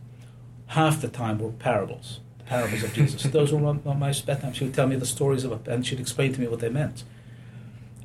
half 0.67 1.01
the 1.01 1.07
time 1.07 1.39
were 1.39 1.51
parables, 1.51 2.19
parables 2.45 2.83
of 2.83 2.93
Jesus. 2.93 3.23
Those 3.31 3.53
were 3.53 3.59
my, 3.59 3.93
my 3.93 4.13
bedtime. 4.25 4.53
She 4.53 4.65
would 4.65 4.73
tell 4.73 4.87
me 4.87 4.95
the 4.95 5.05
stories 5.05 5.43
of 5.43 5.51
it, 5.51 5.67
and 5.67 5.85
she'd 5.85 5.99
explain 5.99 6.33
to 6.33 6.41
me 6.41 6.47
what 6.47 6.59
they 6.59 6.69
meant. 6.69 7.03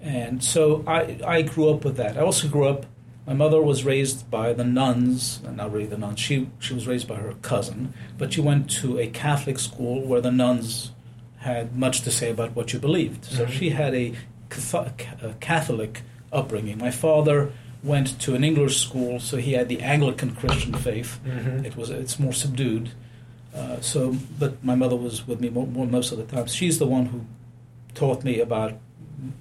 And 0.01 0.43
so 0.43 0.85
I 0.87 1.19
I 1.27 1.43
grew 1.43 1.71
up 1.71 1.85
with 1.85 1.97
that. 1.97 2.17
I 2.17 2.21
also 2.21 2.49
grew 2.49 2.67
up. 2.67 2.87
My 3.27 3.35
mother 3.35 3.63
was 3.63 3.85
raised 3.85 4.29
by 4.31 4.53
the 4.53 4.65
nuns, 4.65 5.41
and 5.47 5.57
not 5.57 5.73
really 5.73 5.87
the 5.87 5.97
nuns. 5.99 6.19
She 6.19 6.49
she 6.59 6.75
was 6.75 6.87
raised 6.89 7.07
by 7.07 7.17
her 7.17 7.35
cousin, 7.43 7.95
but 8.19 8.33
she 8.33 8.41
went 8.41 8.69
to 8.83 8.99
a 8.99 9.07
Catholic 9.07 9.59
school 9.61 10.01
where 10.05 10.21
the 10.21 10.33
nuns 10.33 10.91
had 11.39 11.77
much 11.77 12.01
to 12.03 12.11
say 12.11 12.31
about 12.31 12.55
what 12.57 12.73
you 12.73 12.79
believed. 12.79 13.25
So 13.25 13.47
Mhm. 13.47 13.51
she 13.51 13.71
had 13.71 13.95
a 13.95 14.15
Catholic 15.41 16.03
upbringing. 16.33 16.79
My 16.79 16.91
father 16.91 17.53
went 17.83 18.19
to 18.21 18.35
an 18.35 18.45
English 18.45 18.79
school, 18.81 19.19
so 19.21 19.37
he 19.37 19.53
had 19.53 19.69
the 19.69 19.81
Anglican 19.81 20.35
Christian 20.35 20.75
faith. 20.75 21.19
Mm-hmm. 21.27 21.65
It 21.65 21.77
was 21.77 21.91
it's 21.91 22.19
more 22.19 22.33
subdued. 22.33 22.91
Uh, 23.55 23.81
so, 23.81 24.17
but 24.39 24.65
my 24.65 24.75
mother 24.75 24.97
was 24.97 25.27
with 25.27 25.41
me 25.41 25.51
mo 25.51 25.67
mo 25.67 25.85
most 25.85 26.11
of 26.13 26.19
the 26.19 26.25
time. 26.25 26.47
She's 26.47 26.79
the 26.79 26.87
one 26.87 27.07
who 27.07 27.21
taught 27.95 28.25
me 28.25 28.41
about 28.41 28.75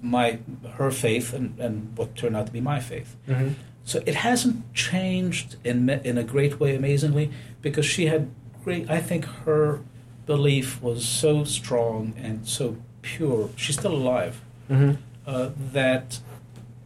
my 0.02 0.40
her 0.78 0.92
faith 0.92 1.34
and, 1.34 1.58
and 1.60 1.98
what 1.98 2.16
turned 2.16 2.36
out 2.36 2.46
to 2.48 2.52
be 2.52 2.62
my 2.62 2.80
faith. 2.80 3.16
Mm-hmm. 3.28 3.50
So 3.84 4.02
it 4.06 4.16
hasn't 4.16 4.74
changed 4.74 5.56
in 5.64 5.90
in 5.90 6.18
a 6.18 6.24
great 6.24 6.60
way, 6.60 6.76
amazingly, 6.76 7.32
because 7.62 7.86
she 7.86 8.06
had 8.06 8.30
great. 8.64 8.90
I 8.90 9.00
think 9.00 9.26
her 9.46 9.82
belief 10.26 10.82
was 10.82 11.06
so 11.06 11.44
strong 11.44 12.14
and 12.18 12.48
so 12.48 12.78
pure. 13.02 13.50
She's 13.56 13.78
still 13.78 13.96
alive. 13.96 14.42
Mm-hmm. 14.70 15.02
Uh, 15.26 15.50
that 15.74 16.20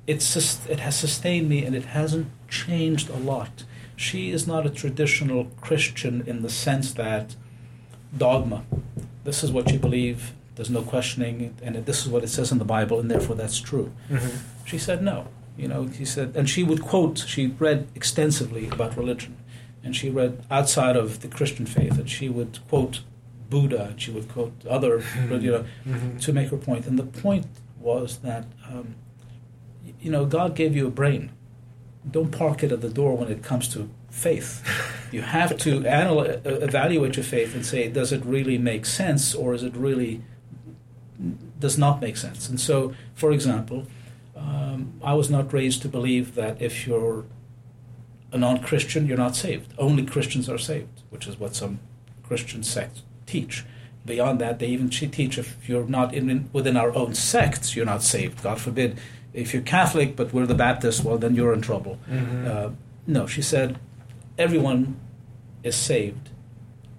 it's 0.08 0.36
it 0.67 0.79
has 0.79 0.97
sustained 0.97 1.49
me 1.49 1.63
and 1.65 1.75
it 1.75 1.86
hasn't 1.86 2.27
changed 2.47 3.10
a 3.10 3.17
lot. 3.17 3.63
She 3.95 4.31
is 4.31 4.45
not 4.45 4.65
a 4.65 4.69
traditional 4.69 5.45
Christian 5.62 6.23
in 6.27 6.41
the 6.41 6.49
sense 6.49 6.93
that 6.93 7.36
dogma. 8.15 8.63
This 9.23 9.43
is 9.43 9.51
what 9.51 9.71
you 9.71 9.79
believe. 9.79 10.34
There's 10.55 10.69
no 10.69 10.81
questioning, 10.81 11.55
and 11.62 11.75
this 11.86 12.05
is 12.05 12.10
what 12.10 12.23
it 12.23 12.29
says 12.29 12.51
in 12.51 12.60
the 12.60 12.65
Bible, 12.65 12.99
and 12.99 13.12
therefore 13.12 13.36
that's 13.36 13.60
true. 13.60 13.91
Mm-hmm. 14.10 14.38
She 14.65 14.77
said 14.77 15.01
no. 15.01 15.27
You 15.57 15.67
know, 15.69 15.89
she 15.91 16.05
said, 16.05 16.35
and 16.35 16.49
she 16.49 16.63
would 16.63 16.81
quote. 16.81 17.19
She 17.27 17.47
read 17.47 17.87
extensively 17.95 18.67
about 18.67 18.97
religion, 18.97 19.37
and 19.83 19.95
she 19.95 20.09
read 20.09 20.43
outside 20.51 20.95
of 20.97 21.21
the 21.21 21.27
Christian 21.27 21.65
faith, 21.65 21.97
and 21.97 22.09
she 22.09 22.27
would 22.29 22.59
quote 22.67 23.01
Buddha, 23.49 23.85
and 23.91 24.01
she 24.01 24.11
would 24.11 24.27
quote 24.29 24.53
other, 24.69 25.03
you 25.29 25.51
know, 25.51 25.65
Mm-hmm. 25.87 26.17
to 26.17 26.33
make 26.33 26.49
her 26.49 26.57
point. 26.57 26.85
And 26.87 26.99
the 26.99 27.03
point 27.21 27.45
was 27.79 28.17
that, 28.17 28.45
um, 28.69 28.95
you 30.01 30.11
know, 30.11 30.25
God 30.25 30.55
gave 30.55 30.75
you 30.75 30.87
a 30.87 30.91
brain, 30.91 31.31
don't 32.09 32.31
park 32.31 32.63
it 32.63 32.71
at 32.71 32.81
the 32.81 32.89
door 32.89 33.15
when 33.15 33.29
it 33.31 33.41
comes 33.43 33.67
to 33.69 33.89
faith. 34.09 34.61
You 35.11 35.21
have 35.21 35.55
to 35.59 35.85
analyze, 35.85 36.41
evaluate 36.43 37.15
your 37.15 37.23
faith 37.23 37.55
and 37.55 37.65
say, 37.65 37.87
does 37.87 38.11
it 38.11 38.25
really 38.25 38.57
make 38.57 38.85
sense, 38.85 39.33
or 39.33 39.53
is 39.53 39.63
it 39.63 39.73
really 39.75 40.23
does 41.59 41.77
not 41.77 42.01
make 42.01 42.17
sense? 42.17 42.49
And 42.49 42.59
so, 42.59 42.93
for 43.13 43.31
example, 43.31 43.87
um, 44.75 44.93
I 45.03 45.13
was 45.13 45.29
not 45.29 45.53
raised 45.53 45.81
to 45.83 45.89
believe 45.89 46.35
that 46.35 46.61
if 46.61 46.85
you're 46.88 47.25
a 48.31 48.38
non-Christian, 48.38 49.07
you're 49.07 49.17
not 49.17 49.35
saved. 49.35 49.73
Only 49.77 50.05
Christians 50.05 50.49
are 50.49 50.57
saved, 50.57 51.01
which 51.09 51.27
is 51.27 51.39
what 51.39 51.55
some 51.55 51.79
Christian 52.23 52.63
sects 52.63 53.03
teach. 53.25 53.63
Beyond 54.05 54.39
that, 54.39 54.59
they 54.59 54.67
even 54.67 54.89
teach 54.89 55.38
if 55.38 55.67
you're 55.67 55.88
not 55.88 56.13
in, 56.13 56.49
within 56.53 56.77
our 56.77 56.93
own 56.95 57.15
sects, 57.15 57.75
you're 57.75 57.85
not 57.85 58.03
saved. 58.03 58.43
God 58.43 58.59
forbid 58.59 58.99
if 59.33 59.53
you're 59.53 59.63
Catholic, 59.63 60.15
but 60.15 60.33
we're 60.33 60.45
the 60.45 60.55
Baptists, 60.55 61.03
well, 61.03 61.17
then 61.17 61.35
you're 61.35 61.53
in 61.53 61.61
trouble. 61.61 61.97
Mm-hmm. 62.09 62.47
Uh, 62.47 62.69
no, 63.07 63.25
she 63.25 63.41
said, 63.41 63.79
everyone 64.38 64.99
is 65.63 65.75
saved. 65.75 66.29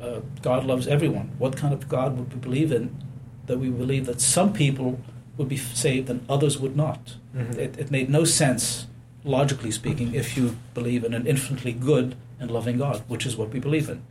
Uh, 0.00 0.20
God 0.42 0.64
loves 0.64 0.86
everyone. 0.86 1.32
What 1.38 1.56
kind 1.56 1.72
of 1.72 1.88
God 1.88 2.18
would 2.18 2.32
we 2.32 2.40
believe 2.40 2.72
in? 2.72 3.02
That 3.46 3.58
we 3.58 3.70
believe 3.70 4.06
that 4.06 4.20
some 4.20 4.52
people 4.52 5.00
would 5.36 5.48
be 5.48 5.56
saved 5.56 6.08
and 6.10 6.24
others 6.28 6.58
would 6.58 6.76
not. 6.76 7.16
Mm-hmm. 7.34 7.58
It, 7.58 7.78
it 7.78 7.90
made 7.90 8.08
no 8.08 8.24
sense, 8.24 8.86
logically 9.24 9.70
speaking, 9.70 10.14
if 10.14 10.36
you 10.36 10.56
believe 10.74 11.04
in 11.04 11.14
an 11.14 11.26
infinitely 11.26 11.72
good 11.72 12.16
and 12.40 12.50
loving 12.50 12.78
God, 12.78 13.02
which 13.08 13.26
is 13.26 13.36
what 13.36 13.50
we 13.50 13.60
believe 13.60 13.88
in. 13.88 14.02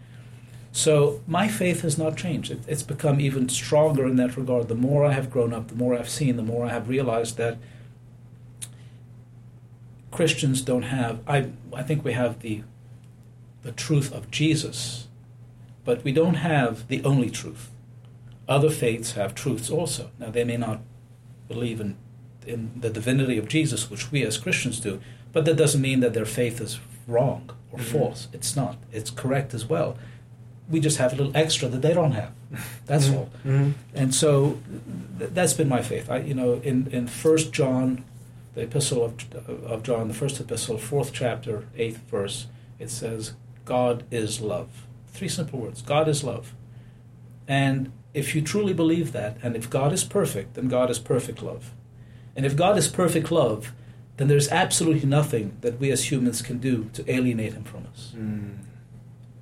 So 0.72 1.22
my 1.26 1.48
faith 1.48 1.82
has 1.82 1.98
not 1.98 2.18
changed. 2.18 2.52
It, 2.52 2.60
it's 2.68 2.84
become 2.84 3.22
even 3.22 3.48
stronger 3.48 4.06
in 4.06 4.18
that 4.18 4.36
regard. 4.36 4.68
The 4.68 4.76
more 4.76 5.06
I 5.06 5.14
have 5.14 5.32
grown 5.32 5.54
up, 5.54 5.70
the 5.70 5.76
more 5.76 5.98
I've 5.98 6.10
seen, 6.10 6.36
the 6.36 6.44
more 6.44 6.66
I 6.66 6.70
have 6.70 6.90
realized 6.90 7.38
that 7.38 7.58
Christians 10.12 10.62
don't 10.62 10.84
have. 10.84 11.20
I 11.28 11.52
I 11.74 11.84
think 11.84 12.04
we 12.04 12.14
have 12.14 12.40
the 12.40 12.64
the 13.64 13.72
truth 13.72 14.14
of 14.14 14.32
Jesus, 14.32 15.08
but 15.84 16.04
we 16.04 16.12
don't 16.12 16.36
have 16.36 16.88
the 16.88 17.04
only 17.04 17.30
truth. 17.30 17.70
Other 18.48 18.70
faiths 18.70 19.14
have 19.14 19.34
truths 19.36 19.70
also. 19.70 20.12
Now 20.20 20.30
they 20.30 20.44
may 20.44 20.58
not 20.58 20.80
believe 21.48 21.80
in 21.80 21.98
in 22.46 22.72
the 22.80 22.92
divinity 22.92 23.40
of 23.40 23.48
Jesus, 23.48 23.90
which 23.90 24.12
we 24.12 24.24
as 24.24 24.38
Christians 24.38 24.80
do, 24.80 25.02
but 25.34 25.46
that 25.46 25.56
doesn't 25.56 25.82
mean 25.82 26.00
that 26.02 26.14
their 26.14 26.26
faith 26.26 26.62
is 26.62 26.80
wrong 27.08 27.50
or 27.72 27.80
mm-hmm. 27.80 27.92
false. 27.92 28.28
It's 28.34 28.56
not. 28.56 28.78
It's 28.92 29.10
correct 29.10 29.56
as 29.56 29.66
well. 29.66 29.98
We 30.70 30.80
just 30.80 31.00
have 31.00 31.14
a 31.14 31.16
little 31.16 31.36
extra 31.36 31.68
that 31.70 31.82
they 31.82 31.94
don't 31.94 32.12
have. 32.12 32.32
That's 32.86 33.08
mm-hmm. 33.08 33.18
all. 33.18 33.30
Mm-hmm. 33.44 33.72
And 33.96 34.14
so 34.14 34.60
th- 35.18 35.32
that's 35.32 35.54
been 35.54 35.70
my 35.70 35.82
faith. 35.82 36.10
I, 36.10 36.20
you 36.20 36.36
know, 36.36 36.62
in 36.64 36.88
in 36.88 37.08
First 37.08 37.52
John 37.52 38.06
the 38.56 38.62
epistle 38.62 39.04
of, 39.04 39.36
of 39.66 39.84
John, 39.84 40.08
the 40.08 40.14
first 40.14 40.40
epistle, 40.40 40.78
fourth 40.78 41.12
chapter, 41.14 41.68
eighth 41.78 42.00
verse, 42.10 42.48
it 42.80 42.90
says, 42.90 43.34
God 43.66 44.06
is 44.10 44.42
love. 44.42 44.86
Three 45.08 45.28
simple 45.28 45.60
words 45.60 45.82
God 45.82 46.08
is 46.08 46.24
love. 46.24 46.54
And 47.48 47.92
if 48.16 48.34
you 48.34 48.42
truly 48.42 48.74
believe 48.74 49.12
that, 49.12 49.38
and 49.44 49.56
if 49.56 49.70
God 49.70 49.92
is 49.92 50.06
perfect, 50.06 50.54
then 50.54 50.70
God 50.70 50.90
is 50.90 51.00
perfect 51.00 51.44
love. 51.44 51.74
And 52.34 52.46
if 52.46 52.56
God 52.56 52.78
is 52.78 52.88
perfect 52.88 53.30
love, 53.30 53.74
then 54.16 54.30
there's 54.30 54.50
absolutely 54.50 55.08
nothing 55.08 55.58
that 55.60 55.80
we 55.80 55.92
as 55.92 56.10
humans 56.10 56.42
can 56.42 56.58
do 56.60 56.90
to 56.94 57.12
alienate 57.12 57.54
Him 57.54 57.66
from 57.66 57.86
us. 57.92 58.14
Mm. 58.16 58.60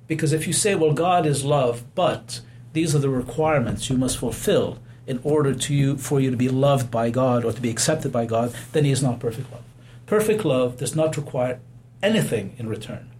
Because 0.08 0.32
if 0.32 0.48
you 0.48 0.52
say, 0.52 0.74
well, 0.74 0.92
God 0.92 1.24
is 1.24 1.44
love, 1.44 1.84
but 1.94 2.40
these 2.72 2.96
are 2.96 2.98
the 2.98 3.08
requirements 3.08 3.88
you 3.88 3.96
must 3.96 4.18
fulfill, 4.18 4.80
in 5.06 5.20
order 5.22 5.54
to 5.54 5.74
you 5.74 5.96
for 5.96 6.18
you 6.18 6.30
to 6.30 6.36
be 6.36 6.48
loved 6.48 6.90
by 6.90 7.10
God 7.10 7.44
or 7.44 7.52
to 7.52 7.60
be 7.60 7.70
accepted 7.70 8.10
by 8.10 8.26
God, 8.26 8.54
then 8.72 8.84
he 8.84 8.90
is 8.90 9.02
not 9.02 9.20
perfect 9.20 9.52
love. 9.52 9.62
Perfect 10.06 10.44
love 10.44 10.78
does 10.78 10.96
not 10.96 11.16
require 11.16 11.60
anything 12.02 12.54
in 12.58 12.68
return. 12.68 13.10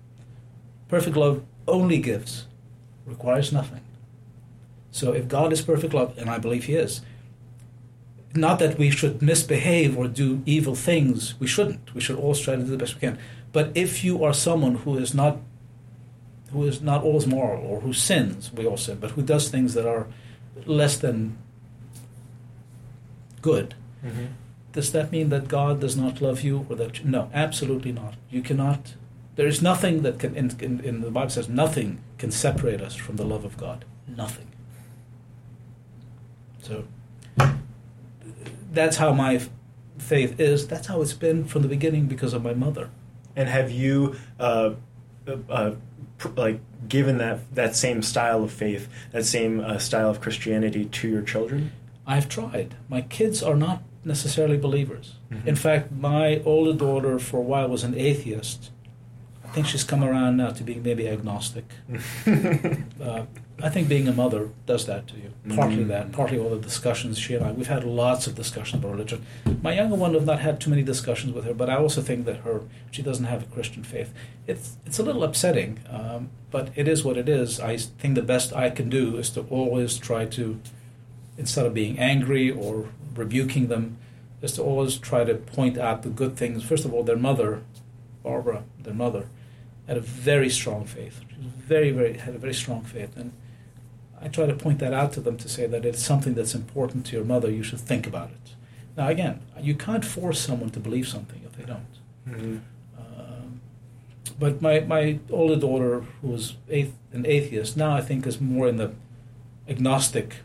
Perfect 0.89 1.17
love 1.17 1.45
only 1.69 1.99
gives, 1.99 2.47
requires 3.07 3.53
nothing. 3.53 3.83
So 4.95 5.11
if 5.11 5.27
God 5.27 5.53
is 5.53 5.61
perfect 5.61 5.93
love, 5.93 6.17
and 6.17 6.31
I 6.31 6.39
believe 6.39 6.67
he 6.67 6.77
is, 6.77 7.01
not 8.33 8.61
that 8.61 8.79
we 8.79 8.91
should 8.91 9.21
misbehave 9.21 9.99
or 9.99 10.07
do 10.07 10.41
evil 10.47 10.77
things, 10.77 11.35
we 11.41 11.49
shouldn't. 11.49 11.93
We 11.97 12.01
should 12.01 12.17
always 12.17 12.39
try 12.39 12.55
to 12.55 12.63
do 12.63 12.71
the 12.71 12.77
best 12.77 12.95
we 12.95 13.01
can. 13.01 13.19
But 13.53 13.73
if 13.75 14.05
you 14.05 14.23
are 14.23 14.33
someone 14.33 14.77
who 14.77 14.97
is 14.97 15.13
not 15.13 15.39
who 16.53 16.63
is 16.63 16.81
not 16.81 17.03
always 17.03 17.27
moral 17.27 17.67
or 17.67 17.81
who 17.81 17.93
sins, 17.93 18.53
we 18.53 18.65
all 18.65 18.77
sin, 18.77 18.99
but 19.01 19.11
who 19.13 19.23
does 19.23 19.49
things 19.49 19.75
that 19.75 19.85
are 19.85 20.07
less 20.65 20.97
than 20.97 21.39
good. 23.43 23.75
Mm-hmm. 24.07 24.27
Does 24.71 24.93
that 24.93 25.11
mean 25.11 25.29
that 25.31 25.49
God 25.49 25.81
does 25.81 25.97
not 25.97 26.21
love 26.21 26.43
you, 26.43 26.67
or 26.71 26.77
that 26.77 27.05
no, 27.05 27.31
absolutely 27.35 27.91
not. 27.91 28.15
You 28.31 28.43
cannot. 28.43 28.95
There 29.35 29.49
is 29.49 29.61
nothing 29.61 30.03
that 30.03 30.21
can. 30.21 30.37
In, 30.37 30.53
in, 30.61 30.81
in 30.81 31.01
the 31.01 31.11
Bible 31.11 31.31
says 31.31 31.49
nothing 31.49 31.99
can 32.19 32.31
separate 32.31 32.81
us 32.81 32.95
from 32.95 33.17
the 33.17 33.25
love 33.25 33.45
of 33.45 33.57
God. 33.57 33.85
Nothing. 34.07 34.47
So 36.65 36.85
that's 38.73 38.97
how 38.97 39.13
my 39.13 39.41
faith 39.99 40.41
is. 40.41 40.67
That's 40.67 40.87
how 40.87 41.03
it's 41.03 41.13
been 41.13 41.45
from 41.45 41.63
the 41.63 41.69
beginning 41.69 42.07
because 42.07 42.33
of 42.33 42.43
my 42.43 42.55
mother. 42.55 42.91
And 43.37 43.49
have 43.49 43.71
you, 43.71 44.17
uh, 44.41 44.75
uh, 45.49 45.73
pr- 46.19 46.29
like, 46.37 46.61
given 46.89 47.19
that 47.19 47.55
that 47.55 47.77
same 47.77 48.03
style 48.03 48.45
of 48.45 48.53
faith, 48.53 48.89
that 49.13 49.25
same 49.25 49.61
uh, 49.61 49.79
style 49.79 50.09
of 50.09 50.21
Christianity 50.21 50.87
to 50.87 51.09
your 51.09 51.23
children? 51.23 51.73
I've 52.07 52.29
tried. 52.29 52.75
My 52.89 53.03
kids 53.03 53.43
are 53.43 53.57
not 53.57 53.83
necessarily 54.05 54.57
believers. 54.57 55.17
Mm-hmm. 55.31 55.49
In 55.49 55.57
fact, 55.57 55.93
my 55.93 56.41
older 56.45 56.73
daughter 56.73 57.19
for 57.19 57.39
a 57.39 57.43
while 57.43 57.69
was 57.69 57.85
an 57.85 57.95
atheist. 57.95 58.71
I 59.45 59.49
think 59.49 59.67
she's 59.67 59.85
come 59.85 60.03
around 60.03 60.37
now 60.37 60.51
to 60.51 60.63
being 60.63 60.83
maybe 60.83 61.09
agnostic. 61.09 61.65
uh, 63.03 63.25
I 63.63 63.71
think 63.71 63.89
being 63.89 64.09
a 64.09 64.13
mother 64.13 64.51
does 64.67 64.87
that 64.87 65.07
to 65.09 65.17
you. 65.17 65.33
Partly 65.55 65.79
mm-hmm. 65.79 65.89
that, 65.89 66.13
partly 66.13 66.39
all 66.39 66.51
the 66.51 66.59
discussions 66.59 67.19
she 67.19 67.35
and 67.35 67.45
I. 67.45 67.53
We've 67.53 67.69
had 67.69 67.85
lots 67.85 68.27
of 68.27 68.35
discussions 68.35 68.83
about 68.83 68.93
religion. 68.93 69.25
My 69.63 69.75
younger 69.75 69.95
one 69.95 70.15
have 70.15 70.27
not 70.27 70.41
had 70.41 70.61
too 70.61 70.71
many 70.71 70.83
discussions 70.83 71.33
with 71.33 71.45
her, 71.45 71.55
but 71.55 71.71
I 71.71 71.77
also 71.77 72.03
think 72.03 72.25
that 72.27 72.39
her 72.39 72.63
she 72.91 73.03
doesn't 73.03 73.27
have 73.27 73.43
a 73.43 73.47
Christian 73.47 73.85
faith. 73.85 74.13
It's 74.47 74.77
it's 74.85 74.99
a 74.99 75.03
little 75.03 75.23
upsetting, 75.23 75.81
um, 75.89 76.31
but 76.51 76.71
it 76.75 76.89
is 76.89 77.05
what 77.05 77.17
it 77.17 77.29
is. 77.29 77.61
I 77.61 77.77
think 77.77 78.17
the 78.17 78.23
best 78.23 78.53
I 78.53 78.71
can 78.71 78.91
do 78.91 79.17
is 79.17 79.31
to 79.31 79.43
always 79.43 79.99
try 79.99 80.25
to 80.27 80.61
instead 81.37 81.67
of 81.67 81.75
being 81.75 81.99
angry 81.99 82.51
or 82.51 82.89
rebuking 83.15 83.69
them, 83.69 83.99
is 84.43 84.53
to 84.53 84.63
always 84.63 84.97
try 84.97 85.25
to 85.25 85.35
point 85.35 85.79
out 85.79 86.03
the 86.03 86.09
good 86.11 86.37
things. 86.37 86.63
First 86.63 86.85
of 86.85 86.93
all, 86.93 87.03
their 87.03 87.17
mother, 87.17 87.63
Barbara, 88.23 88.65
their 88.81 88.95
mother, 88.95 89.27
had 89.87 89.97
a 89.97 90.01
very 90.01 90.51
strong 90.51 90.85
faith. 90.85 91.21
She 91.31 91.37
was 91.37 91.47
very, 91.47 91.91
very 91.91 92.19
had 92.19 92.35
a 92.35 92.39
very 92.39 92.55
strong 92.55 92.83
faith, 92.83 93.17
and 93.17 93.33
I 94.25 94.29
try 94.29 94.47
to 94.47 94.55
point 94.55 94.79
that 94.79 94.95
out 94.95 95.13
to 95.13 95.21
them 95.21 95.37
to 95.37 95.49
say 95.49 95.67
that 95.67 95.85
it's 95.85 96.03
something 96.03 96.35
that's 96.35 96.55
important 96.55 97.05
to 97.07 97.17
your 97.17 97.25
mother. 97.25 97.51
You 97.51 97.63
should 97.63 97.81
think 97.81 98.07
about 98.07 98.31
it. 98.31 98.55
Now, 98.97 99.09
again, 99.09 99.41
you 99.61 99.75
can't 99.75 100.05
force 100.05 100.41
someone 100.41 100.71
to 100.71 100.81
believe 100.81 101.07
something 101.07 101.43
if 101.45 101.53
they 101.57 101.65
don't. 101.65 101.95
Mm-hmm. 102.29 102.59
Um, 102.99 103.61
but 104.39 104.63
my, 104.63 104.81
my 104.81 105.19
older 105.31 105.57
daughter, 105.57 106.07
who 106.23 106.29
was 106.29 106.57
an 106.71 107.27
atheist, 107.27 107.77
now 107.77 107.95
I 107.95 108.01
think 108.01 108.27
is 108.27 108.41
more 108.41 108.67
in 108.67 108.77
the 108.79 108.93
agnostic 109.69 110.37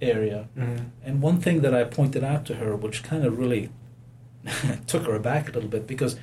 area. 0.00 0.48
Mm-hmm. 0.56 0.84
And 1.04 1.22
one 1.22 1.40
thing 1.40 1.62
that 1.62 1.74
I 1.74 1.84
pointed 1.84 2.22
out 2.22 2.44
to 2.46 2.56
her, 2.56 2.76
which 2.76 3.02
kind 3.02 3.24
of 3.24 3.38
really 3.38 3.70
took 4.86 5.06
her 5.06 5.14
aback 5.14 5.48
a 5.48 5.52
little 5.52 5.68
bit, 5.68 5.86
because 5.86 6.16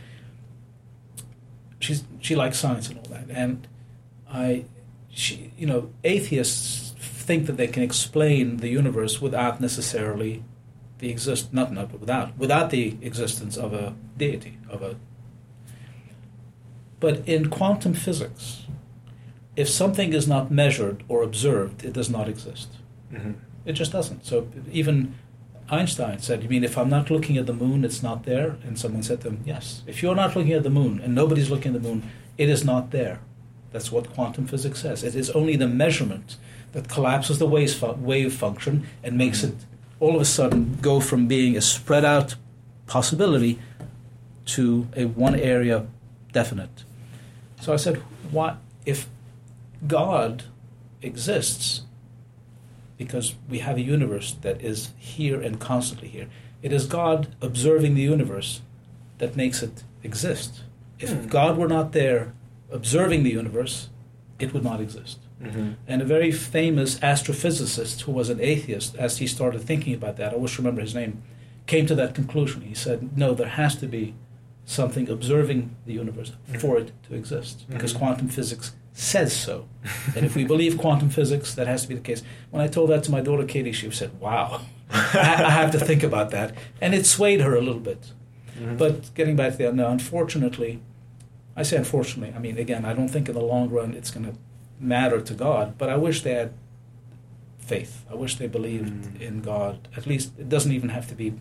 she's 1.79 2.03
she 2.21 2.35
likes 2.35 2.57
science 2.57 2.87
and 2.87 2.99
all 2.99 3.05
that, 3.05 3.25
and 3.29 3.67
I, 4.31 4.65
she, 5.13 5.51
you 5.57 5.67
know, 5.67 5.91
atheists 6.03 6.91
think 6.99 7.45
that 7.45 7.57
they 7.57 7.67
can 7.67 7.83
explain 7.83 8.57
the 8.57 8.67
universe 8.67 9.21
without 9.21 9.61
necessarily 9.61 10.43
the 10.99 11.09
exist 11.09 11.53
not 11.53 11.71
not 11.71 11.99
without 11.99 12.37
without 12.37 12.69
the 12.69 12.97
existence 13.01 13.57
of 13.57 13.73
a 13.73 13.93
deity 14.17 14.57
of 14.69 14.81
a. 14.81 14.95
But 16.99 17.27
in 17.27 17.49
quantum 17.49 17.93
physics, 17.93 18.65
if 19.55 19.69
something 19.69 20.13
is 20.13 20.27
not 20.27 20.51
measured 20.51 21.03
or 21.07 21.21
observed, 21.21 21.83
it 21.83 21.93
does 21.93 22.09
not 22.09 22.29
exist. 22.29 22.69
Mm-hmm. 23.11 23.33
It 23.65 23.73
just 23.73 23.91
doesn't. 23.91 24.25
So 24.25 24.47
even 24.71 25.15
Einstein 25.69 26.19
said, 26.19 26.43
You 26.43 26.49
mean 26.49 26.63
if 26.63 26.77
I'm 26.77 26.89
not 26.89 27.09
looking 27.09 27.37
at 27.37 27.45
the 27.45 27.53
moon, 27.53 27.83
it's 27.83 28.01
not 28.01 28.23
there? 28.23 28.57
And 28.65 28.79
someone 28.79 29.03
said 29.03 29.21
to 29.21 29.29
him, 29.29 29.43
Yes. 29.45 29.83
If 29.85 30.01
you're 30.01 30.15
not 30.15 30.35
looking 30.35 30.53
at 30.53 30.63
the 30.63 30.69
moon 30.69 31.01
and 31.01 31.13
nobody's 31.13 31.49
looking 31.49 31.75
at 31.75 31.81
the 31.81 31.87
moon, 31.87 32.09
it 32.37 32.49
is 32.49 32.63
not 32.63 32.91
there. 32.91 33.19
That's 33.73 33.91
what 33.91 34.13
quantum 34.13 34.47
physics 34.47 34.79
says. 34.79 35.03
It 35.03 35.15
is 35.15 35.29
only 35.31 35.57
the 35.57 35.67
measurement 35.67 36.37
that 36.71 36.87
collapses 36.87 37.39
the 37.39 37.45
wave, 37.45 37.81
wave 37.99 38.33
function 38.33 38.87
and 39.03 39.17
makes 39.17 39.43
it 39.43 39.55
all 39.99 40.15
of 40.15 40.21
a 40.21 40.25
sudden 40.25 40.77
go 40.81 41.01
from 41.01 41.27
being 41.27 41.57
a 41.57 41.61
spread 41.61 42.05
out 42.05 42.35
possibility 42.87 43.59
to 44.45 44.87
a 44.95 45.05
one 45.05 45.35
area 45.35 45.87
definite. 46.31 46.85
So 47.59 47.73
I 47.73 47.77
said, 47.77 47.97
what 48.31 48.57
if 48.85 49.09
God 49.85 50.43
exists 51.01 51.81
because 52.97 53.35
we 53.49 53.59
have 53.59 53.77
a 53.77 53.81
universe 53.81 54.35
that 54.41 54.61
is 54.61 54.91
here 54.97 55.41
and 55.41 55.59
constantly 55.59 56.07
here. 56.07 56.27
It 56.61 56.71
is 56.71 56.85
God 56.85 57.35
observing 57.41 57.95
the 57.95 58.01
universe 58.01 58.61
that 59.17 59.35
makes 59.35 59.61
it 59.61 59.83
exist. 60.03 60.61
If 60.99 61.11
Hmm. 61.11 61.27
God 61.27 61.57
were 61.57 61.67
not 61.67 61.91
there 61.91 62.33
observing 62.73 63.23
the 63.23 63.29
universe, 63.31 63.89
it 64.39 64.53
would 64.53 64.63
not 64.63 64.81
exist. 64.81 65.19
Mm-hmm. 65.41 65.71
And 65.87 66.01
a 66.01 66.05
very 66.05 66.31
famous 66.31 66.97
astrophysicist 66.99 68.01
who 68.01 68.11
was 68.11 68.29
an 68.29 68.39
atheist, 68.41 68.95
as 68.95 69.17
he 69.19 69.27
started 69.27 69.61
thinking 69.61 69.93
about 69.93 70.17
that, 70.17 70.33
I 70.33 70.37
wish 70.37 70.55
to 70.55 70.61
remember 70.61 70.81
his 70.81 70.95
name, 70.95 71.21
came 71.67 71.85
to 71.87 71.95
that 71.95 72.15
conclusion. 72.15 72.61
He 72.61 72.73
said, 72.73 73.17
no, 73.17 73.33
there 73.33 73.47
has 73.47 73.75
to 73.77 73.85
be 73.87 74.13
something 74.65 75.09
observing 75.09 75.75
the 75.85 75.93
universe 75.93 76.31
for 76.59 76.77
it 76.77 76.91
to 77.09 77.15
exist, 77.15 77.65
because 77.69 77.93
Mhm. 77.93 77.97
quantum 77.97 78.27
physics 78.29 78.73
says 78.93 79.33
so. 79.35 79.67
and 80.15 80.25
if 80.25 80.35
we 80.35 80.45
believe 80.45 80.77
quantum 80.77 81.09
physics, 81.09 81.53
that 81.55 81.67
has 81.67 81.81
to 81.83 81.87
be 81.89 81.95
the 81.95 82.01
case. 82.01 82.23
When 82.51 82.61
I 82.61 82.67
told 82.67 82.89
that 82.89 83.03
to 83.03 83.11
my 83.11 83.21
daughter 83.21 83.45
Katie, 83.45 83.71
she 83.73 83.91
said, 83.91 84.11
wow, 84.19 84.61
I, 84.91 85.43
I 85.45 85.49
have 85.49 85.71
to 85.71 85.79
think 85.79 86.03
about 86.03 86.31
that. 86.31 86.53
And 86.81 86.93
it 86.93 87.05
swayed 87.05 87.41
her 87.41 87.55
a 87.55 87.61
little 87.61 87.81
bit. 87.81 88.13
Mhm. 88.59 88.77
But 88.77 89.13
getting 89.15 89.35
back 89.35 89.53
to 89.53 89.57
that, 89.59 89.75
no, 89.75 89.87
unfortunately, 89.89 90.79
I 91.55 91.63
say 91.63 91.77
unfortunately, 91.77 92.33
I 92.35 92.39
mean, 92.39 92.57
again, 92.57 92.83
I 92.85 92.93
don't 92.93 93.09
think 93.09 93.29
in 93.29 93.35
the 93.35 93.41
long 93.41 93.69
run 93.69 93.93
it's 93.93 94.09
going 94.11 94.25
to 94.25 94.35
matter 94.79 95.21
to 95.21 95.33
God, 95.33 95.77
but 95.77 95.89
I 95.89 95.95
wish 95.97 96.21
they 96.23 96.33
had 96.33 96.53
faith. 97.59 98.05
I 98.09 98.15
wish 98.15 98.35
they 98.37 98.47
believed 98.47 99.15
Mm. 99.15 99.21
in 99.21 99.41
God. 99.41 99.87
At 99.95 100.05
least 100.07 100.31
it 100.37 100.49
doesn't 100.49 100.71
even 100.71 100.89
have 100.89 101.07
to 101.07 101.15
be 101.15 101.33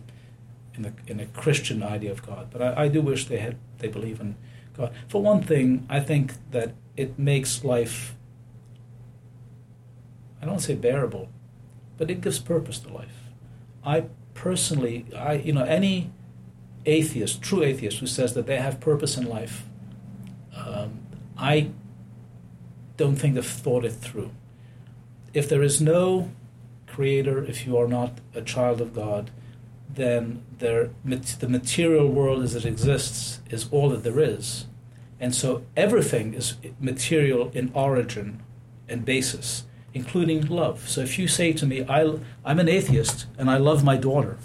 in 0.75 0.83
the 0.83 0.93
in 1.07 1.19
a 1.19 1.25
Christian 1.25 1.83
idea 1.83 2.11
of 2.11 2.25
God, 2.25 2.47
but 2.51 2.61
I, 2.61 2.83
I 2.83 2.87
do 2.87 3.01
wish 3.01 3.25
they 3.27 3.37
had 3.39 3.57
they 3.79 3.87
believe 3.87 4.19
in 4.21 4.35
God. 4.77 4.91
For 5.07 5.21
one 5.21 5.41
thing, 5.43 5.85
I 5.89 5.99
think 5.99 6.33
that 6.51 6.73
it 6.95 7.17
makes 7.19 7.63
life 7.63 8.15
I 10.41 10.45
don't 10.45 10.59
say 10.59 10.75
bearable, 10.75 11.29
but 11.97 12.09
it 12.11 12.21
gives 12.21 12.39
purpose 12.39 12.79
to 12.79 12.89
life. 12.93 13.17
I 13.85 14.05
personally, 14.33 15.05
I 15.15 15.33
you 15.33 15.53
know, 15.53 15.63
any 15.63 16.11
atheist, 16.85 17.41
true 17.41 17.63
atheist, 17.63 17.99
who 17.99 18.07
says 18.07 18.33
that 18.33 18.45
they 18.45 18.57
have 18.57 18.79
purpose 18.79 19.17
in 19.17 19.25
life, 19.25 19.63
um, 20.65 20.99
I 21.37 21.71
don't 22.97 23.15
think 23.15 23.35
they've 23.35 23.45
thought 23.45 23.85
it 23.85 23.91
through. 23.93 24.31
If 25.33 25.49
there 25.49 25.63
is 25.63 25.81
no 25.81 26.31
creator, 26.87 27.43
if 27.43 27.65
you 27.65 27.77
are 27.77 27.87
not 27.87 28.19
a 28.35 28.41
child 28.41 28.81
of 28.81 28.93
God, 28.93 29.31
then 29.89 30.43
there, 30.59 30.89
the 31.03 31.49
material 31.49 32.07
world 32.07 32.43
as 32.43 32.55
it 32.55 32.65
exists 32.65 33.41
is 33.49 33.67
all 33.71 33.89
that 33.89 34.03
there 34.03 34.19
is. 34.19 34.65
And 35.19 35.33
so 35.33 35.63
everything 35.75 36.33
is 36.33 36.55
material 36.79 37.51
in 37.53 37.71
origin 37.73 38.41
and 38.89 39.05
basis, 39.05 39.63
including 39.93 40.47
love. 40.47 40.87
So 40.89 41.01
if 41.01 41.17
you 41.17 41.27
say 41.27 41.53
to 41.53 41.65
me, 41.65 41.85
I, 41.87 42.17
I'm 42.43 42.59
an 42.59 42.69
atheist 42.69 43.27
and 43.37 43.49
I 43.49 43.57
love 43.57 43.83
my 43.83 43.97
daughter, 43.97 44.37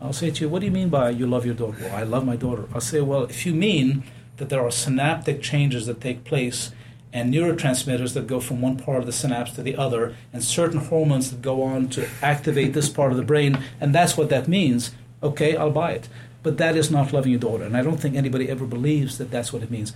I'll 0.00 0.12
say 0.12 0.30
to 0.32 0.40
you, 0.44 0.48
what 0.48 0.60
do 0.60 0.66
you 0.66 0.72
mean 0.72 0.88
by 0.88 1.10
you 1.10 1.26
love 1.28 1.46
your 1.46 1.54
daughter? 1.54 1.78
Well, 1.80 1.94
I 1.94 2.02
love 2.02 2.26
my 2.26 2.34
daughter. 2.34 2.64
I'll 2.74 2.80
say, 2.80 3.00
well, 3.00 3.22
if 3.24 3.46
you 3.46 3.54
mean 3.54 4.02
that 4.42 4.48
there 4.48 4.66
are 4.66 4.72
synaptic 4.72 5.40
changes 5.40 5.86
that 5.86 6.00
take 6.00 6.24
place 6.24 6.72
and 7.12 7.32
neurotransmitters 7.32 8.12
that 8.12 8.26
go 8.26 8.40
from 8.40 8.60
one 8.60 8.76
part 8.76 8.98
of 8.98 9.06
the 9.06 9.12
synapse 9.12 9.52
to 9.52 9.62
the 9.62 9.76
other, 9.76 10.16
and 10.32 10.42
certain 10.42 10.80
hormones 10.80 11.30
that 11.30 11.40
go 11.40 11.62
on 11.62 11.88
to 11.90 12.08
activate 12.20 12.72
this 12.72 12.88
part 12.88 13.12
of 13.12 13.16
the 13.16 13.22
brain, 13.22 13.56
and 13.80 13.94
that's 13.94 14.16
what 14.16 14.30
that 14.30 14.48
means, 14.48 14.90
okay, 15.22 15.54
I'll 15.54 15.70
buy 15.70 15.92
it. 15.92 16.08
But 16.42 16.58
that 16.58 16.76
is 16.76 16.90
not 16.90 17.12
loving 17.12 17.30
your 17.30 17.38
daughter, 17.38 17.62
and 17.62 17.76
I 17.76 17.82
don't 17.82 17.98
think 17.98 18.16
anybody 18.16 18.48
ever 18.48 18.66
believes 18.66 19.16
that 19.18 19.30
that's 19.30 19.52
what 19.52 19.62
it 19.62 19.70
means. 19.70 19.92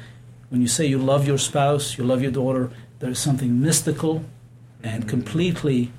When 0.48 0.61
you 0.61 0.68
say 0.68 0.87
you 0.87 0.98
love 0.98 1.26
your 1.26 1.38
spouse, 1.38 1.98
you 1.98 2.04
love 2.04 2.22
your 2.22 2.30
daughter, 2.30 2.70
there 3.00 3.11
is 3.11 3.18
something 3.18 3.61
mystical 3.61 4.24
and 4.80 5.09
completely 5.09 5.90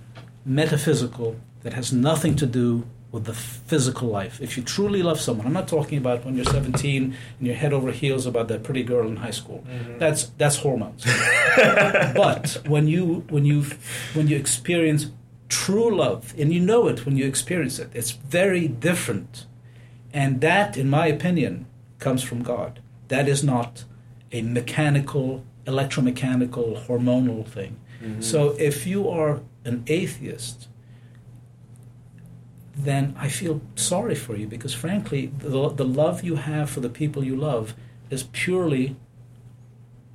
metaphysical 0.45 1.35
that 1.63 1.73
has 1.73 1.91
nothing 1.91 2.37
to 2.37 2.45
do 2.45 2.85
with 3.11 3.23
the 3.25 3.33
physical 3.33 4.09
life. 4.09 4.41
If 4.41 4.57
you 4.57 4.63
truly 4.63 5.01
love 5.01 5.19
someone, 5.19 5.47
I'm 5.47 5.53
not 5.53 5.67
talking 5.67 5.97
about 5.97 6.25
when 6.25 6.35
you're 6.35 6.43
17 6.45 7.15
and 7.37 7.47
you're 7.47 7.55
head 7.55 7.71
over 7.73 7.91
heels 7.91 8.25
about 8.25 8.47
that 8.49 8.63
pretty 8.63 8.83
girl 8.83 9.07
in 9.07 9.15
high 9.17 9.31
school. 9.31 9.63
Mhm. 9.67 9.97
That's 9.99 10.23
that's 10.37 10.57
hormones. 10.57 11.05
but 12.15 12.61
when 12.67 12.87
you 12.87 13.23
when 13.29 13.45
you 13.45 13.65
when 14.13 14.27
you 14.27 14.35
experience 14.35 15.07
true 15.49 15.95
love 15.95 16.33
and 16.37 16.53
you 16.53 16.59
know 16.59 16.87
it 16.87 17.05
when 17.05 17.15
you 17.17 17.25
experience 17.25 17.79
it, 17.79 17.89
it's 17.93 18.11
very 18.11 18.67
different. 18.67 19.45
And 20.13 20.41
that, 20.41 20.77
in 20.77 20.89
my 20.89 21.07
opinion, 21.07 21.65
comes 21.99 22.23
from 22.23 22.43
God. 22.43 22.81
That 23.07 23.27
is 23.29 23.43
not 23.43 23.85
a 24.31 24.41
mechanical, 24.41 25.43
electromechanical, 25.65 26.85
hormonal 26.87 27.45
thing. 27.45 27.77
Mhm. 28.03 28.23
So 28.23 28.55
if 28.59 28.85
you 28.85 29.07
are 29.09 29.41
an 29.65 29.83
atheist, 29.87 30.67
then 32.77 33.15
I 33.17 33.27
feel 33.27 33.61
sorry 33.75 34.15
for 34.15 34.35
you 34.35 34.47
because, 34.47 34.73
frankly, 34.73 35.31
the, 35.39 35.69
the 35.69 35.85
love 35.85 36.23
you 36.23 36.35
have 36.35 36.69
for 36.69 36.79
the 36.79 36.89
people 36.89 37.23
you 37.23 37.35
love 37.35 37.73
is 38.09 38.23
purely 38.31 38.95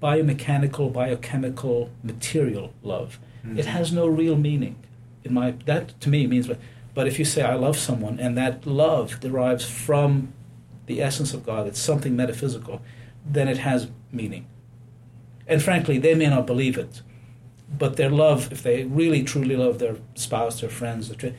biomechanical, 0.03 0.93
biochemical, 0.93 1.91
material 2.03 2.73
love. 2.83 3.19
It 3.45 3.49
Mhm. 3.49 3.65
has 3.65 3.93
no 3.93 4.07
real 4.07 4.37
meaning. 4.37 4.77
In 5.25 5.35
my 5.35 5.55
that 5.67 6.01
to 6.01 6.09
me 6.09 6.27
means, 6.27 6.49
but 6.95 7.07
if 7.07 7.19
you 7.19 7.25
say 7.25 7.43
I 7.43 7.55
love 7.55 7.77
someone 7.77 8.19
and 8.21 8.37
that 8.37 8.67
love 8.67 9.19
derives 9.21 9.65
from 9.65 10.33
the 10.87 11.01
essence 11.03 11.33
of 11.35 11.45
God, 11.47 11.67
it's 11.67 11.79
something 11.81 12.15
metaphysical, 12.17 12.81
then 13.31 13.49
it 13.49 13.59
has 13.59 13.89
meaning. 14.13 14.47
And 15.47 15.63
frankly, 15.63 15.99
they 15.99 16.15
may 16.15 16.27
not 16.27 16.47
believe 16.47 16.77
it, 16.79 17.03
but 17.79 17.97
their 17.97 18.11
love, 18.11 18.53
if 18.53 18.63
they 18.63 18.85
really 18.85 19.23
truly 19.23 19.57
love 19.57 19.79
their 19.79 19.97
spouse, 20.15 20.61
their 20.61 20.71
friends, 20.71 21.09
their, 21.09 21.35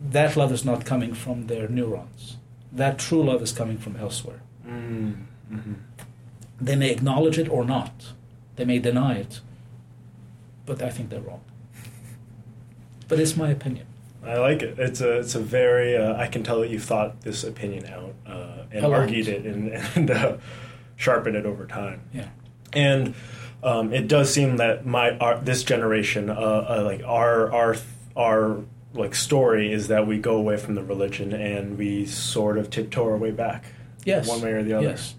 that 0.00 0.36
love 0.36 0.52
is 0.52 0.64
not 0.64 0.84
coming 0.84 1.14
from 1.14 1.46
their 1.46 1.68
neurons. 1.68 2.36
That 2.72 2.98
true 2.98 3.22
love 3.24 3.42
is 3.42 3.52
coming 3.52 3.78
from 3.78 3.96
elsewhere. 3.96 4.40
Mm. 4.66 5.24
Mhm. 5.52 5.74
They 6.60 6.76
may 6.76 6.90
acknowledge 6.90 7.38
it 7.38 7.48
or 7.48 7.64
not. 7.64 8.12
They 8.56 8.64
may 8.64 8.78
deny 8.78 9.14
it. 9.14 9.40
But 10.66 10.82
I 10.82 10.90
think 10.90 11.10
they're 11.10 11.20
wrong. 11.20 11.40
But 13.08 13.18
it's 13.20 13.36
my 13.36 13.50
opinion. 13.50 13.86
I 14.24 14.36
like 14.36 14.62
it. 14.62 14.78
It's 14.78 15.00
a 15.00 15.18
it's 15.20 15.34
a 15.34 15.40
very 15.40 15.96
uh, 15.96 16.14
I 16.16 16.26
can 16.26 16.42
tell 16.42 16.60
that 16.60 16.68
you've 16.70 16.84
thought 16.84 17.22
this 17.22 17.44
opinion 17.44 17.86
out 17.86 18.14
uh, 18.26 18.64
and 18.70 18.84
argued 18.84 19.28
it 19.28 19.46
and, 19.46 19.70
and 19.96 20.10
uh, 20.10 20.36
sharpened 20.96 21.36
it 21.36 21.46
over 21.46 21.66
time. 21.66 22.02
Yeah. 22.12 22.28
And 22.74 23.14
um, 23.62 23.92
it 23.94 24.08
does 24.08 24.32
seem 24.32 24.58
that 24.58 24.84
my 24.84 25.16
our, 25.18 25.38
this 25.40 25.62
generation, 25.62 26.28
uh, 26.28 26.34
uh, 26.34 26.82
like 26.84 27.02
our 27.04 27.50
our 27.52 27.76
our 28.16 28.58
like 28.94 29.14
story 29.14 29.72
is 29.72 29.88
that 29.88 30.06
we 30.06 30.18
go 30.18 30.36
away 30.36 30.56
from 30.56 30.74
the 30.74 30.82
religion 30.82 31.32
and 31.32 31.76
we 31.78 32.06
sort 32.06 32.58
of 32.58 32.70
tiptoe 32.70 33.04
our 33.04 33.16
way 33.16 33.30
back, 33.30 33.64
Yes. 34.04 34.26
one 34.28 34.40
way 34.40 34.52
or 34.52 34.62
the 34.62 34.72
other. 34.74 34.88
Yes. 34.88 35.14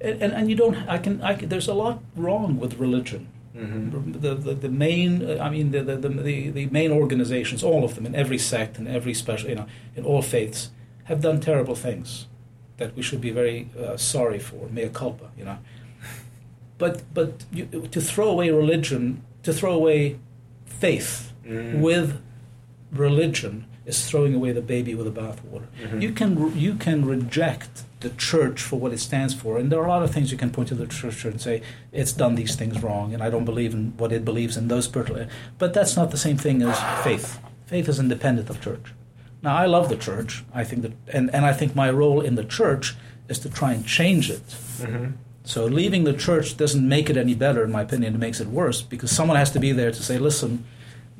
And, 0.00 0.22
and, 0.22 0.32
and 0.32 0.50
you 0.50 0.56
don't, 0.56 0.74
I 0.88 0.98
can, 0.98 1.20
I 1.22 1.34
can, 1.34 1.48
there's 1.48 1.68
a 1.68 1.74
lot 1.74 2.02
wrong 2.16 2.58
with 2.58 2.78
religion. 2.78 3.28
hmm 3.54 4.12
The, 4.12 4.34
the, 4.34 4.54
the 4.54 4.68
main, 4.68 5.38
I 5.40 5.50
mean, 5.50 5.70
the, 5.70 5.82
the, 5.82 5.96
the, 5.96 6.08
the, 6.08 6.50
the 6.50 6.66
main 6.66 6.90
organizations, 6.92 7.62
all 7.62 7.84
of 7.84 7.94
them, 7.94 8.06
in 8.06 8.14
every 8.14 8.38
sect 8.38 8.78
and 8.78 8.88
every 8.88 9.14
special, 9.14 9.48
you 9.50 9.56
know, 9.56 9.66
in 9.96 10.04
all 10.04 10.22
faiths, 10.22 10.70
have 11.04 11.20
done 11.20 11.40
terrible 11.40 11.74
things 11.74 12.26
that 12.78 12.96
we 12.96 13.02
should 13.02 13.20
be 13.20 13.30
very 13.30 13.68
uh, 13.78 13.96
sorry 13.96 14.38
for, 14.38 14.68
mea 14.70 14.88
culpa, 14.88 15.30
you 15.38 15.44
know. 15.44 15.58
But, 16.78 17.02
but 17.14 17.44
you, 17.52 17.66
to 17.92 18.00
throw 18.00 18.28
away 18.30 18.50
religion, 18.50 19.22
to 19.42 19.52
throw 19.52 19.72
away 19.74 20.18
faith 20.66 21.30
Mm. 21.46 21.80
with 21.82 22.22
religion 22.94 23.64
is 23.86 24.06
throwing 24.08 24.34
away 24.34 24.52
the 24.52 24.62
baby 24.62 24.94
with 24.94 25.06
the 25.12 25.20
bathwater. 25.20 25.66
Mhm. 25.82 26.00
You 26.02 26.12
can 26.12 26.58
you 26.58 26.74
can 26.74 27.04
reject 27.04 27.82
the 28.00 28.10
church 28.10 28.60
for 28.62 28.76
what 28.78 28.92
it 28.92 29.00
stands 29.00 29.34
for, 29.34 29.58
and 29.58 29.70
there 29.70 29.80
are 29.80 29.86
a 29.86 29.88
lot 29.88 30.02
of 30.02 30.10
things 30.10 30.30
you 30.32 30.38
can 30.38 30.50
point 30.50 30.68
to 30.68 30.74
the 30.74 30.86
church 30.86 31.24
and 31.24 31.40
say 31.40 31.62
it's 31.92 32.12
done 32.12 32.34
these 32.34 32.54
things 32.54 32.82
wrong, 32.82 33.12
and 33.14 33.22
I 33.22 33.30
don't 33.30 33.44
believe 33.44 33.72
in 33.74 33.92
what 33.98 34.12
it 34.12 34.24
believes 34.24 34.56
in 34.56 34.68
those 34.68 34.86
particular. 34.88 35.26
But 35.58 35.72
that's 35.74 35.96
not 35.96 36.10
the 36.10 36.16
same 36.26 36.36
thing 36.36 36.62
as 36.62 36.78
faith. 37.02 37.38
Faith 37.66 37.88
is 37.88 37.98
independent 37.98 38.50
of 38.50 38.60
church. 38.60 38.92
Now 39.42 39.56
I 39.56 39.66
love 39.66 39.88
the 39.88 39.96
church. 39.96 40.44
I 40.54 40.64
think 40.64 40.82
that, 40.82 40.92
and 41.16 41.34
and 41.34 41.44
I 41.44 41.52
think 41.52 41.74
my 41.74 41.90
role 41.90 42.20
in 42.20 42.34
the 42.36 42.44
church 42.44 42.94
is 43.28 43.38
to 43.40 43.48
try 43.48 43.72
and 43.72 43.84
change 43.86 44.30
it. 44.30 44.46
hmm 44.84 45.06
So 45.46 45.66
leaving 45.66 46.04
the 46.04 46.14
church 46.26 46.56
doesn't 46.56 46.88
make 46.88 47.10
it 47.12 47.16
any 47.18 47.34
better, 47.34 47.62
in 47.64 47.70
my 47.70 47.82
opinion. 47.82 48.14
It 48.14 48.18
makes 48.26 48.40
it 48.40 48.48
worse 48.48 48.80
because 48.92 49.10
someone 49.10 49.36
has 49.38 49.50
to 49.50 49.60
be 49.60 49.72
there 49.72 49.90
to 49.98 50.02
say, 50.02 50.16
"Listen, 50.18 50.64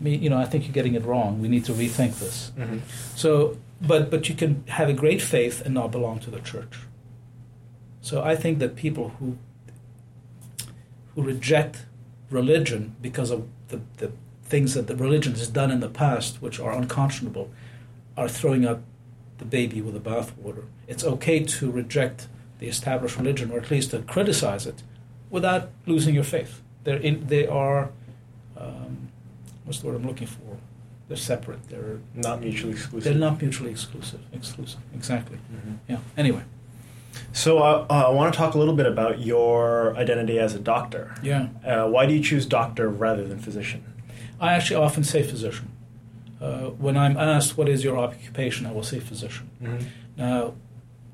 you 0.02 0.28
know, 0.28 0.38
I 0.38 0.44
think 0.44 0.64
you're 0.64 0.72
getting 0.72 0.94
it 0.94 1.04
wrong. 1.04 1.40
We 1.40 1.48
need 1.48 1.64
to 1.66 1.72
rethink 1.72 2.18
this." 2.18 2.52
hmm 2.56 2.78
So, 3.14 3.56
but 3.80 4.10
but 4.10 4.28
you 4.28 4.34
can 4.34 4.64
have 4.68 4.88
a 4.88 4.92
great 4.92 5.22
faith 5.22 5.62
and 5.64 5.74
not 5.74 5.90
belong 5.90 6.18
to 6.20 6.30
the 6.30 6.40
church. 6.40 6.80
So 8.00 8.22
I 8.22 8.36
think 8.36 8.58
that 8.58 8.76
people 8.76 9.10
who 9.18 9.38
who 11.14 11.22
reject 11.22 11.86
religion 12.30 12.96
because 13.00 13.30
of 13.30 13.46
the, 13.68 13.80
the 13.98 14.10
things 14.42 14.74
that 14.74 14.86
the 14.86 14.96
religion 14.96 15.32
has 15.32 15.48
done 15.48 15.70
in 15.70 15.80
the 15.80 15.88
past, 15.88 16.42
which 16.42 16.60
are 16.60 16.72
unconscionable, 16.72 17.50
are 18.16 18.28
throwing 18.28 18.66
out 18.66 18.82
the 19.38 19.44
baby 19.44 19.80
with 19.80 19.94
the 19.94 20.10
bathwater. 20.10 20.64
It's 20.86 21.04
okay 21.04 21.40
to 21.44 21.70
reject 21.70 22.28
the 22.58 22.66
established 22.68 23.16
religion, 23.16 23.50
or 23.50 23.58
at 23.58 23.70
least 23.70 23.90
to 23.90 24.02
criticize 24.02 24.66
it, 24.66 24.82
without 25.30 25.70
losing 25.86 26.14
your 26.14 26.24
faith. 26.24 26.62
They're 26.84 26.98
in, 26.98 27.26
they 27.26 27.46
are 27.46 27.90
um, 28.56 29.03
what's 29.64 29.78
the 29.80 29.86
word 29.86 29.96
I'm 29.96 30.06
looking 30.06 30.26
for? 30.26 30.56
They're 31.08 31.16
separate. 31.16 31.68
They're 31.68 31.98
Not 32.14 32.40
mutually 32.40 32.72
exclusive. 32.72 33.04
they're 33.04 33.20
not 33.20 33.40
mutually 33.40 33.70
exclusive. 33.70 34.20
Exclusive, 34.32 34.80
exactly. 34.94 35.36
Mhm. 35.52 35.78
Yeah. 35.88 35.98
Anyway, 36.16 36.42
So 37.32 37.58
uh, 37.58 37.86
uh, 37.90 38.06
I 38.08 38.10
want 38.10 38.32
to 38.32 38.38
talk 38.38 38.54
a 38.54 38.58
little 38.58 38.74
bit 38.74 38.86
about 38.86 39.20
your 39.20 39.94
identity 39.96 40.38
as 40.38 40.54
a 40.54 40.58
doctor. 40.58 41.14
Yeah. 41.22 41.48
Uh, 41.64 41.86
why 41.88 42.06
do 42.06 42.14
you 42.14 42.22
choose 42.22 42.46
doctor 42.46 42.88
rather 42.88 43.24
than 43.26 43.38
physician? 43.38 43.84
I 44.40 44.54
actually 44.54 44.76
often 44.76 45.04
say 45.04 45.22
physician. 45.22 45.70
Uh, 46.40 46.70
when 46.84 46.96
I'm 46.96 47.16
asked 47.16 47.56
what 47.56 47.68
is 47.68 47.84
your 47.84 47.96
occupation, 47.98 48.66
I 48.66 48.72
will 48.72 48.82
say 48.82 48.98
physician. 48.98 49.48
Mm-hmm. 49.62 49.86
Now, 50.16 50.54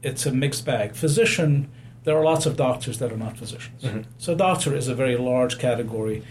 it's 0.03 0.25
a 0.25 0.33
mixed 0.33 0.65
bag. 0.65 0.95
Physician, 0.95 1.69
there 2.05 2.17
are 2.17 2.25
lots 2.25 2.47
of 2.47 2.57
doctors 2.57 2.99
that 2.99 3.13
are 3.13 3.17
not 3.17 3.37
physicians. 3.37 3.83
Mhm. 3.83 4.05
So, 4.19 4.35
doctor 4.35 4.75
is 4.75 4.89
a 4.89 4.95
very 4.95 5.17
large 5.17 5.59
category. 5.59 6.23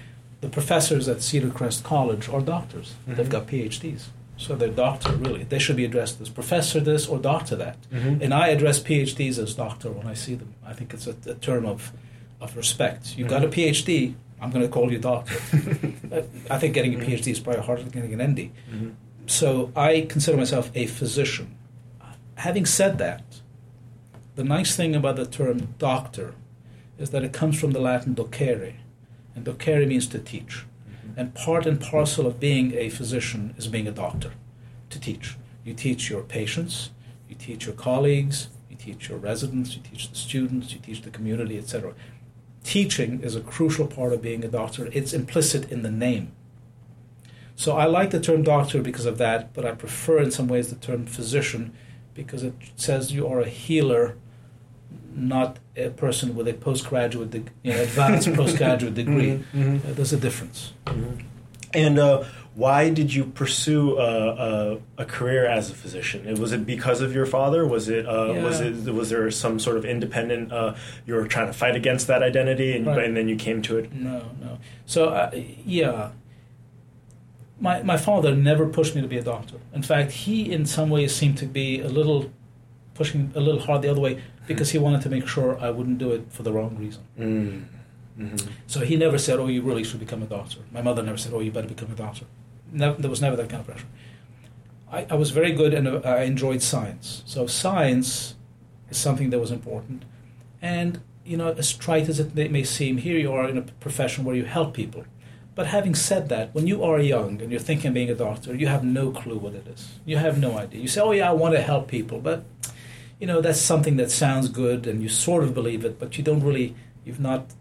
The 0.41 0.49
professors 0.49 1.07
at 1.07 1.21
Cedar 1.21 1.49
Crest 1.49 1.83
College 1.83 2.29
are 2.29 2.41
doctors. 2.41 2.93
They've 3.07 3.25
Mhm. 3.27 3.29
got 3.29 3.47
PhDs. 3.47 4.05
So, 4.37 4.55
they're 4.55 4.69
doctor, 4.69 5.11
really. 5.17 5.43
They 5.43 5.59
should 5.59 5.75
be 5.75 5.83
addressed 5.83 6.21
as 6.21 6.29
professor 6.29 6.79
this 6.79 7.07
or 7.07 7.19
doctor 7.19 7.57
that. 7.57 7.75
Mhm. 7.91 8.21
And 8.21 8.33
I 8.33 8.47
address 8.47 8.79
PhDs 8.79 9.37
as 9.37 9.53
doctor 9.53 9.91
when 9.91 10.07
I 10.07 10.13
see 10.13 10.35
them. 10.35 10.53
I 10.65 10.71
think 10.71 10.93
it's 10.93 11.07
a, 11.07 11.15
a 11.29 11.33
term 11.35 11.65
of, 11.65 11.91
of 12.39 12.55
respect. 12.55 13.17
You've 13.17 13.27
got 13.27 13.43
a 13.43 13.49
PhD, 13.49 14.13
I'm 14.41 14.49
going 14.49 14.63
to 14.65 14.71
call 14.71 14.91
you 14.91 14.99
doctor. 14.99 15.35
Uh, 16.11 16.23
I 16.49 16.57
think 16.57 16.73
getting 16.73 16.95
a 16.95 16.97
PhD 16.97 17.27
is 17.31 17.39
probably 17.39 17.61
harder 17.61 17.83
than 17.83 17.91
getting 17.91 18.19
an 18.19 18.33
MD. 18.35 18.49
Mhm. 18.73 18.93
So 19.27 19.71
I 19.75 20.07
consider 20.09 20.37
myself 20.37 20.71
a 20.73 20.87
physician. 20.87 21.49
Having 22.35 22.65
said 22.65 22.97
that, 22.97 23.41
the 24.35 24.43
nice 24.43 24.75
thing 24.75 24.95
about 24.95 25.17
the 25.17 25.27
term 25.27 25.67
doctor 25.77 26.33
is 26.97 27.11
that 27.11 27.23
it 27.23 27.31
comes 27.31 27.59
from 27.59 27.73
the 27.73 27.79
Latin 27.79 28.15
docere, 28.15 28.73
and 29.39 29.57
docere 29.57 29.87
means 29.87 30.07
to 30.07 30.19
teach. 30.19 30.65
And 31.15 31.33
part 31.33 31.65
and 31.65 31.79
parcel 31.79 32.27
of 32.27 32.39
being 32.39 32.73
a 32.73 32.89
physician 32.89 33.53
is 33.57 33.67
being 33.67 33.87
a 33.87 33.91
doctor, 33.91 34.33
to 34.89 34.99
teach. 34.99 35.37
You 35.63 35.73
teach 35.73 36.09
your 36.09 36.23
patients, 36.23 36.91
you 37.29 37.35
teach 37.35 37.65
your 37.65 37.75
colleagues, 37.75 38.49
you 38.69 38.75
teach 38.75 39.07
your 39.07 39.17
residents, 39.17 39.75
you 39.75 39.81
teach 39.81 40.09
the 40.09 40.15
students, 40.15 40.73
you 40.73 40.79
teach 40.79 41.01
the 41.01 41.09
community, 41.09 41.57
etc. 41.57 41.93
Teaching 42.63 43.21
is 43.21 43.35
a 43.35 43.41
crucial 43.41 43.87
part 43.87 44.13
of 44.13 44.21
being 44.21 44.43
a 44.43 44.49
doctor. 44.49 44.89
It's 44.91 45.13
implicit 45.13 45.71
in 45.71 45.81
the 45.81 45.91
name. 45.91 46.33
So 47.55 47.77
I 47.77 47.85
like 47.85 48.11
the 48.11 48.19
term 48.19 48.43
doctor 48.43 48.81
because 48.81 49.05
of 49.05 49.17
that, 49.17 49.53
but 49.53 49.65
I 49.65 49.71
prefer 49.71 50.19
in 50.19 50.31
some 50.31 50.47
ways 50.47 50.69
the 50.69 50.75
term 50.75 51.05
physician 51.05 51.73
because 52.13 52.43
it 52.43 52.55
says 52.75 53.13
you 53.13 53.27
are 53.27 53.39
a 53.39 53.49
healer, 53.49 54.17
not 55.19 55.59
a 55.75 55.89
person 55.89 56.35
with 56.35 56.47
a 56.47 56.53
postgraduate, 56.53 57.31
deg- 57.31 57.51
you 57.63 57.73
know, 57.73 57.81
advanced 57.81 58.33
postgraduate 58.41 58.95
degree. 58.95 59.43
Mhm. 59.53 59.77
Uh, 59.85 59.93
there's 59.93 60.13
a 60.13 60.17
difference. 60.17 60.73
And 61.73 61.99
uh, 61.99 62.23
why 62.55 62.89
did 62.89 63.13
you 63.13 63.25
pursue 63.25 63.97
a, 63.99 64.77
a, 64.77 64.77
a 65.03 65.05
career 65.05 65.45
as 65.45 65.69
a 65.69 65.75
physician? 65.75 66.27
It- 66.27 66.39
Was 66.39 66.51
it 66.51 66.65
because 66.65 67.01
of 67.01 67.13
your 67.13 67.25
father? 67.25 67.65
Was 67.67 67.89
it 67.89 68.05
uh, 68.07 68.33
was 68.43 68.59
it 68.61 68.91
was 68.93 69.09
there 69.09 69.29
some 69.31 69.59
sort 69.59 69.77
of 69.77 69.85
independent? 69.85 70.51
Uh, 70.51 70.73
you 71.05 71.13
were 71.15 71.27
trying 71.27 71.47
to 71.47 71.53
fight 71.53 71.75
against 71.75 72.07
that 72.07 72.23
identity, 72.23 72.75
and, 72.75 72.85
Right. 72.87 73.03
and 73.05 73.15
then 73.15 73.27
you 73.29 73.35
came 73.35 73.61
to 73.63 73.77
it. 73.77 73.93
No, 73.93 74.23
no. 74.41 74.57
So 74.85 75.09
uh, 75.09 75.29
yeah, 75.65 76.09
my 77.59 77.83
my 77.83 77.97
father 77.97 78.35
never 78.35 78.65
pushed 78.67 78.95
me 78.95 79.01
to 79.01 79.07
be 79.07 79.17
a 79.17 79.23
doctor. 79.23 79.57
In 79.73 79.83
fact, 79.83 80.11
he 80.11 80.51
in 80.51 80.65
some 80.65 80.89
ways 80.89 81.13
seemed 81.15 81.37
to 81.39 81.45
be 81.45 81.81
a 81.81 81.87
little 81.89 82.31
pushing 82.95 83.31
a 83.35 83.39
little 83.39 83.61
hard 83.61 83.81
the 83.81 83.89
other 83.89 84.01
way 84.01 84.21
because 84.51 84.69
he 84.75 84.79
wanted 84.85 85.01
to 85.05 85.09
make 85.15 85.25
sure 85.35 85.49
I 85.67 85.69
wouldn't 85.77 85.99
do 86.05 86.09
it 86.17 86.23
for 86.35 86.43
the 86.43 86.51
wrong 86.55 86.71
reason. 86.83 87.03
Mm. 87.17 87.63
Mhm. 88.19 88.47
So 88.73 88.77
he 88.89 88.95
never 89.05 89.17
said, 89.25 89.35
"Oh, 89.39 89.47
you 89.55 89.61
really 89.69 89.83
should 89.87 90.01
become 90.05 90.21
a 90.27 90.29
doctor." 90.37 90.59
My 90.77 90.81
mother 90.87 91.01
never 91.09 91.17
said, 91.23 91.31
"Oh, 91.35 91.41
you 91.45 91.51
better 91.57 91.71
become 91.75 91.91
a 91.97 91.99
doctor." 92.05 92.25
Never, 92.81 92.95
there 93.01 93.09
was 93.15 93.21
never 93.21 93.35
that 93.37 93.49
kind 93.51 93.61
of 93.61 93.67
pressure. 93.71 93.89
I, 94.97 94.99
I 95.13 95.15
was 95.23 95.29
very 95.39 95.53
good 95.61 95.73
and 95.77 95.87
uh, 95.87 96.01
I 96.03 96.23
enjoyed 96.33 96.61
science. 96.61 97.07
So 97.33 97.39
science 97.47 98.35
is 98.91 98.97
something 98.97 99.29
that 99.31 99.39
was 99.39 99.51
important. 99.51 99.99
And 100.61 100.91
you 101.31 101.37
know, 101.37 101.49
as 101.63 101.69
trite 101.85 102.09
as 102.09 102.19
it 102.19 102.29
may- 102.37 102.47
may 102.57 102.63
seem, 102.63 102.93
here 102.97 103.17
you 103.25 103.31
are 103.37 103.47
in 103.51 103.57
a 103.57 103.61
profession 103.85 104.19
where 104.25 104.35
you 104.35 104.45
help 104.45 104.69
people. 104.73 105.03
But 105.55 105.67
having 105.67 105.95
said 105.95 106.23
that, 106.29 106.45
when 106.55 106.65
you 106.71 106.77
are 106.89 106.99
young 107.15 107.41
and 107.41 107.47
you're 107.51 107.65
thinking 107.69 107.89
of 107.89 107.93
being 107.93 108.09
a 108.09 108.15
doctor, 108.27 108.55
you 108.61 108.67
have 108.67 108.83
no 108.83 109.11
clue 109.11 109.37
what 109.45 109.53
it 109.53 109.65
is. 109.73 109.81
You 110.05 110.17
have 110.17 110.35
no 110.39 110.51
idea. 110.63 110.79
You 110.81 110.87
say, 110.95 111.01
"Oh 111.07 111.13
yeah, 111.19 111.29
I 111.29 111.33
want 111.43 111.53
to 111.55 111.61
help 111.71 111.85
people," 111.97 112.19
but 112.29 112.39
you 113.19 113.27
know 113.27 113.41
that's 113.41 113.59
something 113.59 113.97
that 113.97 114.11
sounds 114.11 114.49
good 114.49 114.87
and 114.87 115.01
you 115.03 115.09
sort 115.09 115.43
of 115.43 115.53
believe 115.53 115.85
it, 115.85 115.99
but 115.99 116.17
you 116.17 116.23
don't 116.23 116.41
really. 116.41 116.75
You've 117.05 117.19
not 117.19 117.53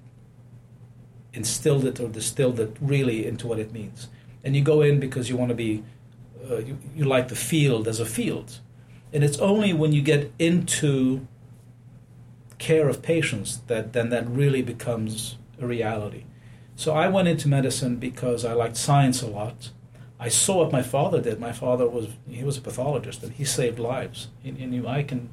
instilled 1.32 1.84
it 1.84 2.00
or 2.00 2.09
distilled 2.09 2.59
it 2.61 2.76
really 2.80 3.26
into 3.26 3.46
what 3.46 3.59
it 3.59 3.72
means. 3.72 4.09
And 4.44 4.54
you 4.56 4.62
go 4.62 4.82
in 4.82 5.00
because 5.00 5.28
you 5.28 5.36
want 5.36 5.50
to 5.50 5.54
be, 5.54 5.82
uh, 6.50 6.59
you, 6.59 6.78
you 6.94 7.04
like 7.04 7.28
the 7.28 7.36
field 7.36 7.86
as 7.88 8.00
a 8.00 8.06
field. 8.06 8.61
And 9.12 9.24
it's 9.24 9.38
only 9.38 9.72
when 9.72 9.92
you 9.92 10.02
get 10.02 10.32
into 10.38 11.26
care 12.59 12.88
of 12.88 13.02
patients 13.02 13.59
that 13.68 13.92
then 13.92 14.11
that 14.11 14.28
really 14.28 14.62
becomes 14.62 15.36
a 15.61 15.66
reality. 15.66 16.24
So 16.76 16.92
I 16.92 17.09
went 17.09 17.28
into 17.28 17.48
medicine 17.48 17.96
because 17.96 18.44
I 18.44 18.52
liked 18.52 18.76
science 18.76 19.22
a 19.22 19.26
lot. 19.26 19.70
I 20.20 20.28
saw 20.28 20.59
what 20.59 20.72
my 20.72 20.82
father 20.82 21.20
did. 21.20 21.38
My 21.38 21.52
father 21.52 21.88
was 21.88 22.09
he 22.28 22.44
was 22.44 22.56
a 22.56 22.61
pathologist 22.61 23.22
and 23.22 23.32
he 23.32 23.44
saved 23.44 23.78
lives. 23.78 24.28
And, 24.44 24.59
and 24.59 24.74
you, 24.74 24.86
I 24.86 25.02
can 25.04 25.30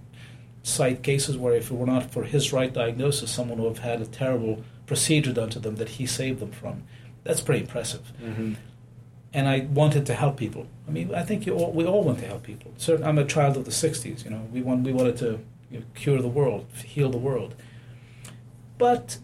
cite 0.66 1.04
cases 1.04 1.38
where 1.38 1.54
if 1.54 1.70
it 1.70 1.76
were 1.76 1.86
not 1.86 2.12
for 2.12 2.24
his 2.24 2.52
right 2.52 2.74
diagnosis, 2.74 3.30
someone 3.30 3.60
would 3.62 3.78
have 3.78 3.86
had 3.86 4.02
a 4.02 4.06
terrible 4.06 4.64
procedure 4.88 5.32
done 5.32 5.50
to 5.52 5.60
them 5.60 5.76
that 5.76 5.90
he 5.90 6.06
saved 6.08 6.40
them 6.40 6.52
from. 6.52 6.84
That's 7.24 7.40
pretty 7.40 7.62
impressive. 7.62 8.12
Mhm. 8.22 8.56
And 9.32 9.48
I 9.48 9.60
wanted 9.72 10.06
to 10.08 10.16
help 10.16 10.38
people. 10.38 10.66
I 10.88 10.92
mean, 10.92 11.14
I 11.14 11.22
think 11.24 11.46
you 11.46 11.54
all, 11.54 11.72
we 11.72 11.86
all 11.86 12.04
want 12.04 12.20
to 12.20 12.26
help 12.26 12.44
people. 12.44 12.72
Certain, 12.78 13.06
I'm 13.06 13.20
a 13.20 13.26
child 13.26 13.58
of 13.58 13.66
the 13.66 13.72
'60s. 13.72 14.24
You 14.24 14.32
know, 14.32 14.42
we 14.52 14.62
want 14.64 14.84
we 14.84 14.92
wanted 14.92 15.18
to 15.18 15.40
you 15.70 15.80
know, 15.80 15.86
cure 15.94 16.22
the 16.22 16.28
world, 16.40 16.66
heal 16.84 17.10
the 17.12 17.18
world. 17.18 17.54
But 18.78 19.18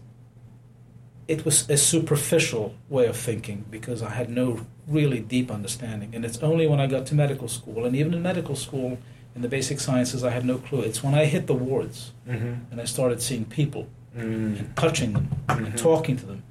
it 1.26 1.44
was 1.44 1.68
a 1.68 1.76
superficial 1.76 2.74
way 2.88 3.06
of 3.06 3.16
thinking 3.16 3.64
because 3.70 4.02
I 4.02 4.10
had 4.10 4.28
no 4.30 4.66
really 4.86 5.20
deep 5.20 5.50
understanding. 5.50 6.14
And 6.14 6.24
it's 6.24 6.38
only 6.38 6.66
when 6.66 6.78
I 6.80 6.86
got 6.86 7.06
to 7.06 7.14
medical 7.14 7.48
school, 7.48 7.84
and 7.84 7.96
even 7.96 8.14
in 8.14 8.22
medical 8.22 8.54
school, 8.56 8.98
in 9.34 9.42
the 9.42 9.48
basic 9.48 9.80
sciences, 9.80 10.22
I 10.24 10.30
had 10.30 10.44
no 10.44 10.58
clue. 10.58 10.80
It's 10.82 11.02
when 11.02 11.14
I 11.14 11.24
hit 11.24 11.46
the 11.46 11.54
wards 11.54 12.12
Mhm. 12.28 12.60
and 12.70 12.80
I 12.80 12.84
started 12.84 13.22
seeing 13.22 13.44
people 13.46 13.86
Mm. 14.16 14.58
and 14.58 14.76
touching 14.76 15.12
them 15.14 15.28
Mhm. 15.48 15.66
and 15.66 15.78
talking 15.78 16.16
to 16.16 16.26
them, 16.26 16.42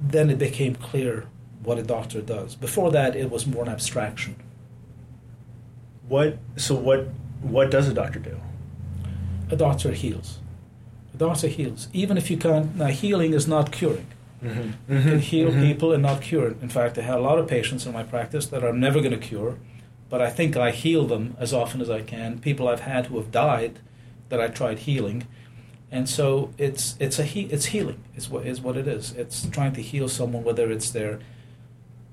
then 0.00 0.30
it 0.30 0.38
became 0.38 0.74
clear 0.74 1.24
what 1.62 1.78
a 1.78 1.82
doctor 1.82 2.20
does. 2.22 2.54
Before 2.54 2.90
that, 2.92 3.14
it 3.14 3.30
was 3.30 3.46
more 3.46 3.62
an 3.64 3.68
abstraction. 3.68 4.36
What? 6.08 6.38
So 6.56 6.74
what? 6.74 7.08
What 7.42 7.70
does 7.70 7.88
a 7.88 7.94
doctor 7.94 8.18
do? 8.18 8.36
A 9.50 9.56
doctor 9.56 9.92
heals. 9.92 10.38
A 11.14 11.18
doctor 11.18 11.48
heals. 11.48 11.88
Even 11.92 12.16
if 12.16 12.30
you 12.30 12.36
can't, 12.36 12.74
now 12.76 12.86
healing 12.86 13.32
is 13.34 13.46
not 13.46 13.70
curing. 13.70 14.06
Mm-hmm. 14.44 14.92
You 14.92 15.02
can 15.02 15.18
heal 15.20 15.50
people 15.52 15.92
and 15.92 16.02
not 16.02 16.20
cure. 16.22 16.54
In 16.62 16.68
fact, 16.68 16.96
I 16.98 17.02
had 17.02 17.16
a 17.16 17.20
lot 17.20 17.38
of 17.38 17.46
patients 17.48 17.86
in 17.86 17.92
my 17.92 18.02
practice 18.02 18.46
that 18.46 18.62
are 18.64 18.72
never 18.72 19.00
going 19.00 19.12
to 19.12 19.18
cure, 19.18 19.56
but 20.10 20.22
I 20.22 20.30
think 20.30 20.56
I 20.56 20.70
heal 20.70 21.06
them 21.06 21.36
as 21.38 21.52
often 21.52 21.80
as 21.80 21.90
I 21.90 22.02
can. 22.02 22.38
People 22.38 22.68
I've 22.68 22.80
had 22.80 23.06
who 23.06 23.16
have 23.16 23.30
died 23.30 23.78
that 24.28 24.40
I 24.40 24.48
tried 24.48 24.80
healing, 24.80 25.26
and 25.90 26.08
so 26.08 26.52
it's 26.58 26.96
it's 26.98 27.18
a 27.18 27.24
he, 27.24 27.42
it's 27.44 27.66
healing 27.66 28.02
is 28.16 28.28
what 28.28 28.46
is 28.46 28.60
what 28.60 28.76
it 28.76 28.86
is. 28.86 29.12
It's 29.12 29.46
trying 29.48 29.72
to 29.74 29.82
heal 29.82 30.08
someone, 30.08 30.44
whether 30.44 30.70
it's 30.70 30.90
their 30.90 31.20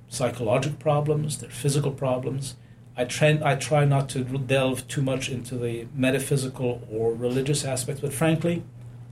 psychological 0.07 0.77
problems, 0.77 1.39
their 1.39 1.49
physical 1.49 1.91
problems. 1.91 2.55
I 2.97 3.05
try 3.05 3.39
I 3.43 3.55
try 3.55 3.85
not 3.85 4.09
to 4.09 4.23
delve 4.23 4.87
too 4.87 5.01
much 5.01 5.29
into 5.29 5.57
the 5.57 5.87
metaphysical 5.93 6.87
or 6.91 7.13
religious 7.13 7.65
aspects, 7.65 8.01
but 8.01 8.13
frankly, 8.13 8.63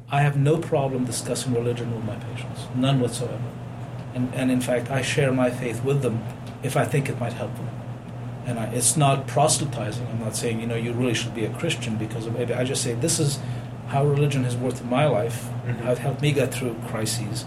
I 0.10 0.22
have 0.22 0.38
no 0.38 0.58
problem 0.58 1.06
discussing 1.06 1.54
religion 1.54 1.94
with 1.94 2.04
my 2.06 2.16
patients, 2.16 2.68
none 2.76 3.00
whatsoever. 3.00 3.42
And, 4.14 4.34
and 4.36 4.52
in 4.52 4.62
fact, 4.62 4.92
I 4.92 5.02
share 5.02 5.34
my 5.34 5.50
faith 5.50 5.84
with 5.84 6.04
them 6.04 6.24
if 6.62 6.78
I 6.78 6.86
think 6.86 7.10
it 7.10 7.20
might 7.20 7.34
help 7.34 7.56
them. 7.56 7.83
And 8.46 8.60
I, 8.60 8.66
it's 8.66 8.98
not 8.98 9.26
proselytizing. 9.28 10.06
I'm 10.08 10.20
not 10.20 10.36
saying, 10.36 10.60
you 10.60 10.68
know, 10.68 10.76
you 10.76 10.92
really 10.94 11.14
should 11.14 11.34
be 11.34 11.46
a 11.46 11.50
Christian 11.54 11.96
because 11.96 12.26
of 12.26 12.34
maybe. 12.38 12.54
I 12.54 12.64
just 12.64 12.84
say, 12.84 12.94
this 12.94 13.20
is 13.20 13.40
how 13.88 14.06
religion 14.06 14.44
has 14.44 14.56
worked 14.58 14.82
in 14.82 14.90
my 14.90 15.06
life, 15.06 15.50
Mhm. 15.66 15.80
how 15.84 15.92
it 15.92 16.00
helped 16.00 16.22
me 16.22 16.32
get 16.34 16.54
through 16.54 16.76
crises. 16.88 17.46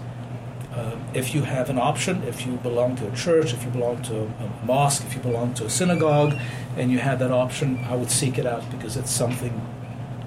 Uh, 0.75 0.91
if 1.13 1.33
you 1.35 1.41
have 1.43 1.69
an 1.69 1.77
option, 1.79 2.23
if 2.23 2.45
you 2.45 2.53
belong 2.57 2.95
to 2.95 3.07
a 3.07 3.11
church, 3.15 3.53
if 3.53 3.63
you 3.63 3.69
belong 3.71 4.01
to 4.03 4.15
a, 4.15 4.23
a 4.23 4.65
mosque, 4.65 5.03
if 5.07 5.15
you 5.15 5.21
belong 5.21 5.53
to 5.55 5.65
a 5.65 5.69
synagogue, 5.69 6.33
and 6.77 6.91
you 6.91 6.99
have 6.99 7.17
that 7.19 7.31
option, 7.31 7.79
I 7.89 7.95
would 7.95 8.11
seek 8.11 8.37
it 8.37 8.45
out 8.45 8.69
because 8.71 8.95
it's 8.97 9.09
something 9.11 9.59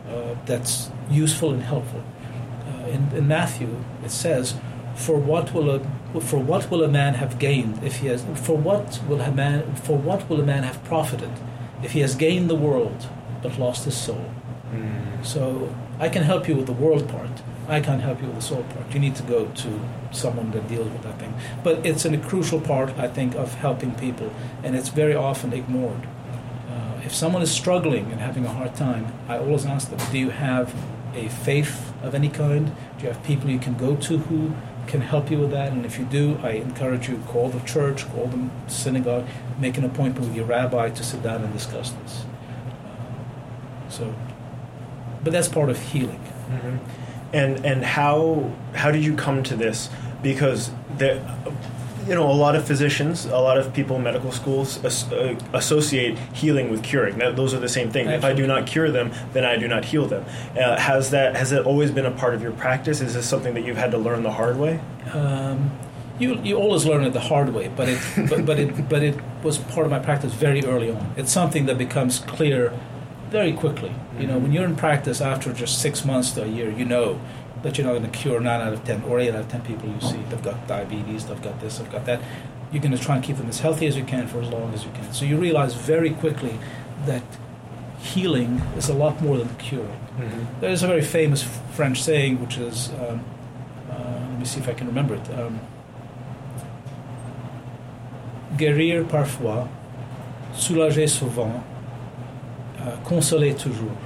uh, 0.08 0.34
that's 0.46 0.90
useful 1.08 1.52
and 1.52 1.62
helpful. 1.62 2.02
Uh, 2.66 2.88
in, 2.88 3.08
in 3.16 3.28
Matthew, 3.28 3.68
it 4.04 4.10
says, 4.10 4.54
"For 4.96 5.16
what 5.16 5.54
will 5.54 5.70
a 5.70 5.80
for 6.18 6.38
what 6.38 6.70
will 6.70 6.82
a 6.82 6.88
man 6.88 7.14
have 7.14 7.38
gained 7.38 7.78
if 7.84 7.96
he 7.96 8.08
has 8.08 8.24
for 8.34 8.56
what 8.56 9.00
will 9.08 9.20
a 9.20 9.30
man 9.30 9.74
for 9.76 9.96
what 9.96 10.28
will 10.28 10.40
a 10.40 10.44
man 10.44 10.64
have 10.64 10.82
profited 10.82 11.30
if 11.82 11.92
he 11.92 12.00
has 12.00 12.14
gained 12.16 12.50
the 12.50 12.56
world 12.56 13.06
but 13.42 13.58
lost 13.58 13.84
his 13.84 13.96
soul?" 13.96 14.24
Mm. 14.74 15.24
So 15.24 15.72
I 16.00 16.08
can 16.08 16.22
help 16.22 16.48
you 16.48 16.56
with 16.56 16.66
the 16.66 16.72
world 16.72 17.08
part. 17.08 17.42
I 17.68 17.80
can't 17.80 18.02
help 18.02 18.20
you 18.20 18.26
with 18.26 18.36
the 18.36 18.42
soul 18.42 18.64
part. 18.74 18.92
You 18.92 19.00
need 19.00 19.14
to 19.16 19.22
go 19.22 19.46
to 19.46 19.68
someone 20.10 20.50
that 20.52 20.68
deals 20.68 20.88
with 20.88 21.02
that 21.02 21.18
thing. 21.20 21.34
But 21.62 21.86
it's 21.86 22.04
a 22.04 22.16
crucial 22.18 22.60
part, 22.60 22.90
I 22.98 23.06
think, 23.06 23.36
of 23.36 23.54
helping 23.54 23.92
people, 23.94 24.30
and 24.64 24.74
it's 24.74 24.88
very 24.88 25.14
often 25.14 25.52
ignored. 25.52 26.04
Uh, 26.68 27.06
if 27.06 27.14
someone 27.14 27.42
is 27.42 27.50
struggling 27.50 28.10
and 28.10 28.20
having 28.20 28.44
a 28.44 28.52
hard 28.58 28.74
time, 28.74 29.12
I 29.28 29.38
always 29.38 29.64
ask 29.66 29.90
them, 29.90 30.00
"Do 30.10 30.18
you 30.18 30.30
have 30.30 30.74
a 31.14 31.28
faith 31.28 31.92
of 32.02 32.14
any 32.14 32.28
kind? 32.28 32.72
Do 32.96 33.04
you 33.04 33.08
have 33.12 33.22
people 33.22 33.50
you 33.50 33.58
can 33.58 33.74
go 33.74 33.94
to 33.96 34.18
who 34.18 34.52
can 34.90 35.00
help 35.00 35.30
you 35.30 35.38
with 35.38 35.50
that? 35.52 35.72
And 35.72 35.86
if 35.86 35.98
you 35.98 36.04
do, 36.04 36.38
I 36.42 36.50
encourage 36.50 37.08
you 37.08 37.22
call 37.28 37.48
the 37.48 37.60
church, 37.60 38.06
call 38.10 38.26
the 38.26 38.50
synagogue, 38.68 39.26
make 39.58 39.78
an 39.78 39.84
appointment 39.84 40.26
with 40.26 40.36
your 40.36 40.46
rabbi 40.46 40.90
to 40.90 41.02
sit 41.02 41.22
down 41.22 41.42
and 41.42 41.52
discuss 41.52 41.92
this. 41.92 42.24
So, 43.88 44.14
but 45.22 45.32
that's 45.32 45.48
part 45.48 45.70
of 45.70 45.80
healing. 45.80 46.20
Mm-hmm. 46.48 46.76
And 47.32 47.64
and 47.64 47.84
how 47.84 48.52
how 48.74 48.90
did 48.90 49.04
you 49.04 49.14
come 49.14 49.42
to 49.44 49.54
this? 49.54 49.88
Because 50.22 50.70
there, 50.98 51.22
you 52.06 52.14
know, 52.14 52.30
a 52.30 52.32
lot 52.32 52.56
of 52.56 52.66
physicians, 52.66 53.26
a 53.26 53.38
lot 53.38 53.58
of 53.58 53.72
people 53.72 53.96
in 53.96 54.02
medical 54.02 54.32
schools 54.32 54.82
as, 54.84 55.10
uh, 55.12 55.38
associate 55.52 56.18
healing 56.34 56.70
with 56.70 56.82
curing. 56.82 57.18
That, 57.18 57.36
those 57.36 57.54
are 57.54 57.58
the 57.58 57.68
same 57.68 57.90
thing. 57.90 58.08
If 58.08 58.24
I 58.24 58.32
do 58.32 58.46
not 58.46 58.66
cure 58.66 58.90
them, 58.90 59.12
then 59.32 59.44
I 59.44 59.56
do 59.56 59.68
not 59.68 59.84
heal 59.84 60.06
them. 60.06 60.24
Uh, 60.56 60.78
has 60.78 61.10
that 61.10 61.36
has 61.36 61.52
it 61.52 61.66
always 61.66 61.90
been 61.90 62.06
a 62.06 62.10
part 62.10 62.34
of 62.34 62.42
your 62.42 62.52
practice? 62.52 63.00
Is 63.00 63.14
this 63.14 63.28
something 63.28 63.54
that 63.54 63.64
you've 63.64 63.76
had 63.76 63.90
to 63.92 63.98
learn 63.98 64.22
the 64.22 64.32
hard 64.32 64.56
way? 64.56 64.80
Um, 65.12 65.70
you, 66.18 66.40
you 66.42 66.56
always 66.56 66.84
learn 66.84 67.04
it 67.04 67.12
the 67.12 67.20
hard 67.20 67.52
way, 67.54 67.68
but 67.68 67.88
it 67.88 68.00
but, 68.28 68.46
but 68.46 68.58
it 68.58 68.88
but 68.88 69.02
it 69.02 69.18
was 69.42 69.58
part 69.58 69.86
of 69.86 69.90
my 69.90 69.98
practice 69.98 70.32
very 70.32 70.64
early 70.64 70.90
on. 70.90 71.14
It's 71.16 71.32
something 71.32 71.66
that 71.66 71.78
becomes 71.78 72.18
clear 72.20 72.72
very 73.30 73.52
quickly. 73.52 73.94
You 74.18 74.26
know, 74.26 74.38
when 74.38 74.52
you're 74.52 74.64
in 74.64 74.76
practice 74.76 75.20
after 75.20 75.52
just 75.52 75.80
six 75.80 76.04
months 76.04 76.32
to 76.32 76.42
a 76.44 76.46
year, 76.46 76.70
you 76.70 76.84
know 76.84 77.20
that 77.62 77.76
you're 77.76 77.86
not 77.86 77.98
going 77.98 78.10
to 78.10 78.18
cure 78.18 78.40
nine 78.40 78.60
out 78.60 78.72
of 78.72 78.84
ten 78.84 79.02
or 79.04 79.20
eight 79.20 79.30
out 79.30 79.40
of 79.40 79.48
ten 79.48 79.62
people 79.62 79.88
you 79.88 80.00
see. 80.00 80.20
They've 80.28 80.42
got 80.42 80.66
diabetes, 80.66 81.26
they've 81.26 81.42
got 81.42 81.60
this, 81.60 81.78
they've 81.78 81.90
got 81.90 82.04
that. 82.06 82.20
You're 82.72 82.82
going 82.82 82.96
to 82.96 83.02
try 83.02 83.16
and 83.16 83.24
keep 83.24 83.36
them 83.36 83.48
as 83.48 83.60
healthy 83.60 83.86
as 83.86 83.96
you 83.96 84.04
can 84.04 84.28
for 84.28 84.40
as 84.40 84.48
long 84.48 84.72
as 84.72 84.84
you 84.84 84.90
can. 84.92 85.12
So 85.12 85.24
you 85.24 85.36
realize 85.36 85.74
very 85.74 86.10
quickly 86.10 86.58
that 87.06 87.24
healing 88.00 88.62
is 88.76 88.88
a 88.88 88.94
lot 88.94 89.20
more 89.20 89.36
than 89.36 89.48
curing. 89.56 89.88
Mm-hmm. 89.88 90.60
There's 90.60 90.82
a 90.82 90.86
very 90.86 91.02
famous 91.02 91.42
French 91.72 92.02
saying, 92.02 92.40
which 92.40 92.58
is, 92.58 92.90
um, 92.90 93.24
uh, 93.90 94.26
let 94.30 94.38
me 94.38 94.44
see 94.44 94.60
if 94.60 94.68
I 94.68 94.72
can 94.72 94.86
remember 94.86 95.16
it. 95.16 95.30
Um, 95.38 95.60
guérir 98.56 99.08
parfois, 99.08 99.68
soulager 100.54 101.08
souvent, 101.08 101.62
uh, 102.78 102.96
consoler 103.04 103.52
toujours. 103.52 103.96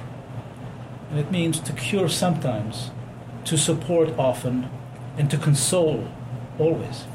And 1.11 1.19
it 1.19 1.31
means 1.31 1.59
to 1.61 1.73
cure 1.73 2.09
sometimes, 2.09 2.91
to 3.45 3.57
support 3.57 4.09
often, 4.17 4.69
and 5.17 5.29
to 5.31 5.37
console 5.37 6.07
always. 6.59 7.05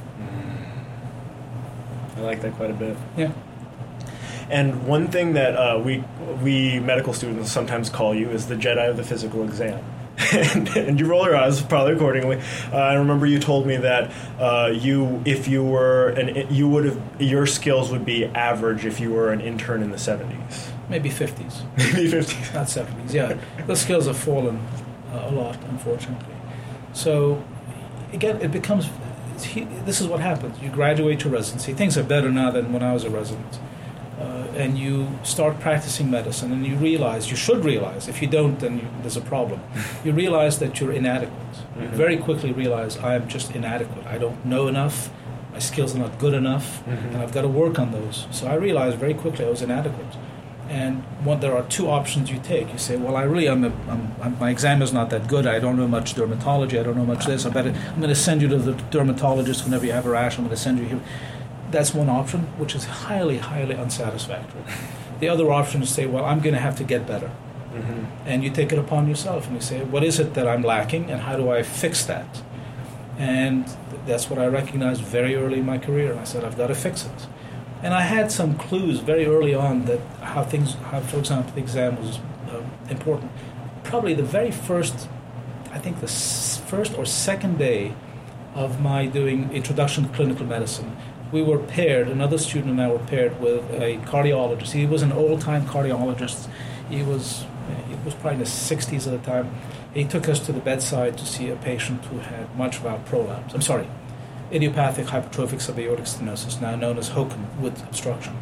I 2.16 2.20
like 2.20 2.42
that 2.42 2.54
quite 2.54 2.70
a 2.70 2.74
bit. 2.74 2.96
Yeah. 3.16 3.32
And 4.50 4.86
one 4.86 5.08
thing 5.08 5.34
that 5.34 5.54
uh, 5.54 5.78
we 5.78 6.04
we 6.42 6.80
medical 6.80 7.12
students 7.12 7.50
sometimes 7.52 7.88
call 7.88 8.14
you 8.14 8.30
is 8.30 8.46
the 8.46 8.56
Jedi 8.56 8.90
of 8.90 8.96
the 8.96 9.04
physical 9.04 9.44
exam. 9.44 9.82
and, 10.32 10.68
and 10.76 11.00
you 11.00 11.06
roll 11.06 11.24
your 11.24 11.36
eyes 11.36 11.62
probably 11.62 11.94
accordingly. 11.94 12.40
Uh, 12.70 12.76
I 12.76 12.94
remember 12.94 13.26
you 13.26 13.38
told 13.38 13.66
me 13.66 13.76
that 13.78 14.10
uh, 14.38 14.70
you, 14.70 15.22
if 15.24 15.48
you 15.48 15.64
were 15.64 16.10
an, 16.10 16.52
you 16.52 16.68
would 16.68 16.84
have 16.84 17.00
your 17.18 17.46
skills 17.46 17.90
would 17.90 18.04
be 18.04 18.26
average 18.26 18.84
if 18.84 19.00
you 19.00 19.12
were 19.12 19.32
an 19.32 19.40
intern 19.40 19.82
in 19.82 19.90
the 19.90 19.98
seventies, 19.98 20.70
Maybe 20.90 21.08
50s, 21.08 21.62
maybe 21.94 22.08
fifties. 22.10 22.52
not 22.52 22.66
70s. 22.66 23.14
Yeah. 23.14 23.38
the 23.66 23.76
skills 23.76 24.06
have 24.06 24.18
fallen 24.18 24.60
uh, 25.12 25.28
a 25.28 25.30
lot, 25.30 25.58
unfortunately. 25.68 26.34
So, 26.92 27.42
again, 28.12 28.40
it 28.40 28.50
becomes 28.52 28.88
he, 29.42 29.64
this 29.86 30.00
is 30.02 30.06
what 30.06 30.20
happens. 30.20 30.60
You 30.60 30.68
graduate 30.68 31.18
to 31.20 31.28
residency. 31.30 31.72
Things 31.72 31.96
are 31.96 32.02
better 32.02 32.30
now 32.30 32.50
than 32.50 32.72
when 32.74 32.82
I 32.82 32.92
was 32.92 33.04
a 33.04 33.10
resident. 33.10 33.58
Uh, 34.20 34.44
and 34.54 34.76
you 34.78 35.08
start 35.22 35.58
practicing 35.60 36.10
medicine, 36.10 36.52
and 36.52 36.66
you 36.66 36.76
realize, 36.76 37.30
you 37.30 37.36
should 37.36 37.64
realize, 37.64 38.06
if 38.06 38.20
you 38.20 38.28
don't, 38.28 38.60
then 38.60 38.76
you, 38.78 38.86
there's 39.00 39.16
a 39.16 39.22
problem. 39.22 39.60
You 40.04 40.12
realize 40.12 40.58
that 40.58 40.78
you're 40.78 40.92
inadequate. 40.92 41.56
You 41.80 41.86
Mhm. 41.88 41.92
very 41.92 42.16
quickly 42.18 42.52
realize, 42.52 42.98
I 42.98 43.14
am 43.14 43.28
just 43.28 43.54
inadequate. 43.54 44.06
I 44.06 44.18
don't 44.18 44.44
know 44.44 44.68
enough. 44.68 45.08
My 45.54 45.58
skills 45.58 45.94
are 45.94 45.98
not 46.00 46.18
good 46.18 46.34
enough, 46.34 46.82
Mhm. 46.86 47.14
and 47.14 47.16
I've 47.22 47.32
got 47.32 47.42
to 47.42 47.48
work 47.48 47.78
on 47.78 47.92
those. 47.92 48.26
So 48.30 48.46
I 48.46 48.54
realized 48.56 48.98
very 48.98 49.14
quickly 49.14 49.46
I 49.46 49.48
was 49.50 49.62
inadequate. 49.62 50.12
And 50.70 51.02
there 51.40 51.56
are 51.56 51.64
two 51.64 51.90
options 51.90 52.30
you 52.30 52.38
take. 52.38 52.72
You 52.72 52.78
say, 52.78 52.96
well, 52.96 53.16
I 53.16 53.24
really 53.24 53.48
am, 53.48 53.64
a, 53.64 53.72
I'm, 53.90 54.14
I'm, 54.22 54.38
my 54.38 54.50
exam 54.50 54.82
is 54.82 54.92
not 54.92 55.10
that 55.10 55.26
good. 55.26 55.44
I 55.44 55.58
don't 55.58 55.76
know 55.76 55.88
much 55.88 56.14
dermatology. 56.14 56.78
I 56.78 56.84
don't 56.84 56.96
know 56.96 57.04
much 57.04 57.26
this. 57.26 57.44
I 57.44 57.50
better, 57.50 57.70
I'm 57.70 57.96
going 57.96 58.08
to 58.08 58.14
send 58.14 58.40
you 58.40 58.46
to 58.46 58.56
the 58.56 58.74
dermatologist 58.90 59.64
whenever 59.64 59.84
you 59.84 59.90
have 59.90 60.06
a 60.06 60.10
rash. 60.10 60.38
I'm 60.38 60.44
going 60.44 60.56
to 60.56 60.62
send 60.62 60.78
you 60.78 60.84
here. 60.84 61.00
That's 61.72 61.92
one 61.92 62.08
option, 62.08 62.42
which 62.56 62.76
is 62.76 62.84
highly, 62.84 63.38
highly 63.38 63.74
unsatisfactory. 63.74 64.62
The 65.18 65.28
other 65.28 65.50
option 65.50 65.82
is 65.82 65.88
to 65.88 65.94
say, 65.94 66.06
well, 66.06 66.24
I'm 66.24 66.38
going 66.38 66.54
to 66.54 66.60
have 66.60 66.76
to 66.76 66.84
get 66.84 67.04
better. 67.04 67.32
Mm-hmm. 67.72 68.04
And 68.26 68.44
you 68.44 68.50
take 68.50 68.72
it 68.72 68.78
upon 68.78 69.08
yourself 69.08 69.46
and 69.46 69.56
you 69.56 69.60
say, 69.60 69.82
what 69.82 70.04
is 70.04 70.20
it 70.20 70.34
that 70.34 70.46
I'm 70.46 70.62
lacking 70.62 71.10
and 71.10 71.22
how 71.22 71.36
do 71.36 71.50
I 71.50 71.64
fix 71.64 72.04
that? 72.04 72.42
And 73.18 73.68
that's 74.06 74.30
what 74.30 74.38
I 74.38 74.46
recognized 74.46 75.02
very 75.02 75.34
early 75.34 75.58
in 75.58 75.66
my 75.66 75.78
career. 75.78 76.16
I 76.16 76.24
said, 76.24 76.44
I've 76.44 76.56
got 76.56 76.68
to 76.68 76.76
fix 76.76 77.06
it. 77.06 77.26
And 77.82 77.94
I 77.94 78.02
had 78.02 78.30
some 78.30 78.56
clues 78.58 78.98
very 79.00 79.26
early 79.26 79.54
on 79.54 79.86
that 79.86 80.00
how 80.20 80.44
things, 80.44 80.74
how, 80.74 81.00
for 81.00 81.18
example, 81.18 81.52
the 81.54 81.60
exam 81.60 81.96
was 81.96 82.18
uh, 82.50 82.62
important. 82.90 83.30
Probably 83.84 84.12
the 84.14 84.22
very 84.22 84.50
first, 84.50 85.08
I 85.72 85.78
think 85.78 86.00
the 86.00 86.06
s- 86.06 86.60
first 86.66 86.96
or 86.98 87.06
second 87.06 87.58
day 87.58 87.94
of 88.54 88.80
my 88.80 89.06
doing 89.06 89.50
introduction 89.52 90.04
to 90.04 90.10
clinical 90.10 90.44
medicine, 90.44 90.94
we 91.32 91.42
were 91.42 91.58
paired, 91.58 92.08
another 92.08 92.36
student 92.38 92.72
and 92.72 92.82
I 92.82 92.88
were 92.88 92.98
paired 92.98 93.40
with 93.40 93.62
a 93.70 93.96
cardiologist. 94.04 94.72
He 94.72 94.84
was 94.84 95.02
an 95.02 95.12
old 95.12 95.40
time 95.40 95.64
cardiologist. 95.64 96.48
He 96.90 97.02
was, 97.02 97.46
he 97.88 97.94
was 98.04 98.14
probably 98.14 98.32
in 98.34 98.38
the 98.40 98.44
60s 98.44 99.06
at 99.10 99.22
the 99.22 99.30
time. 99.30 99.54
He 99.94 100.04
took 100.04 100.28
us 100.28 100.38
to 100.40 100.52
the 100.52 100.60
bedside 100.60 101.16
to 101.18 101.24
see 101.24 101.48
a 101.48 101.56
patient 101.56 102.04
who 102.06 102.18
had 102.18 102.56
mitral 102.58 102.90
valve 102.90 103.04
prolapse. 103.06 103.54
I'm 103.54 103.62
sorry, 103.62 103.86
idiopathic 104.52 105.06
hypertrophic 105.06 105.60
subaortic 105.60 106.08
stenosis, 106.08 106.60
now 106.60 106.76
known 106.76 106.98
as 106.98 107.10
HOCM, 107.10 107.58
with 107.60 107.82
obstruction. 107.84 108.36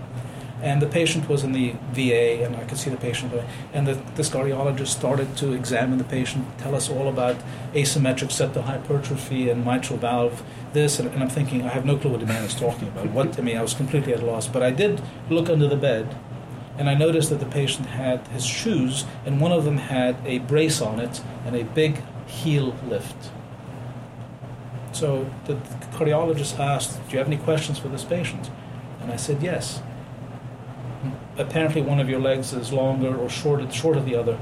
And 0.61 0.83
the 0.83 0.87
patient 0.87 1.29
was 1.29 1.45
in 1.45 1.53
the 1.53 1.77
VA, 1.93 2.45
and 2.45 2.57
I 2.57 2.65
could 2.65 2.79
see 2.79 2.91
the 2.91 2.97
patient. 2.97 3.33
And 3.73 3.87
the, 3.87 3.95
this 4.17 4.29
cardiologist 4.29 4.89
started 4.89 5.37
to 5.37 5.53
examine 5.53 5.99
the 5.99 6.05
patient, 6.05 6.47
tell 6.59 6.75
us 6.75 6.91
all 6.91 7.09
about 7.09 7.37
asymmetric 7.75 8.31
septal 8.31 8.65
hypertrophy 8.65 9.51
and 9.51 9.65
mitral 9.65 9.99
valve, 9.99 10.43
this. 10.73 10.99
And, 10.99 11.09
and 11.11 11.23
I'm 11.23 11.31
thinking, 11.31 11.63
I 11.63 11.69
have 11.69 11.85
no 11.85 11.97
clue 11.97 12.11
what 12.11 12.21
the 12.21 12.27
man 12.27 12.43
is 12.43 12.57
talking 12.57 12.89
about. 12.89 13.11
What 13.11 13.39
I 13.39 13.43
mean, 13.43 13.57
I 13.57 13.63
was 13.63 13.75
completely 13.75 14.13
at 14.13 14.21
a 14.21 14.27
loss. 14.27 14.49
But 14.49 14.65
I 14.65 14.73
did 14.73 15.01
look 15.31 15.49
under 15.49 15.69
the 15.69 15.77
bed, 15.77 16.17
and 16.77 16.91
I 16.91 16.95
noticed 16.95 17.31
that 17.31 17.39
the 17.39 17.47
patient 17.47 17.87
had 17.87 18.27
his 18.29 18.45
shoes, 18.45 19.05
and 19.25 19.41
one 19.41 19.53
of 19.53 19.65
them 19.65 19.77
had 19.77 20.17
a 20.25 20.41
brace 20.41 20.81
on 20.81 20.99
it 20.99 21.23
and 21.47 21.55
a 21.55 21.63
big 21.63 22.03
heel 22.27 22.75
lift. 22.89 23.31
So 24.93 25.31
the 25.45 25.55
cardiologist 25.99 26.59
asked, 26.59 27.01
Do 27.07 27.13
you 27.13 27.19
have 27.19 27.27
any 27.27 27.37
questions 27.37 27.79
for 27.79 27.89
this 27.89 28.05
patient? 28.05 28.51
And 29.01 29.11
I 29.11 29.17
said, 29.17 29.43
Yes. 29.43 29.83
Apparently, 31.37 31.83
one 31.83 32.01
of 32.01 32.09
your 32.09 32.21
legs 32.21 32.53
is 32.53 32.73
longer 32.73 33.17
or 33.17 33.29
short, 33.29 33.73
short 33.73 33.97
of 33.97 34.05
the 34.05 34.17
other. 34.17 34.39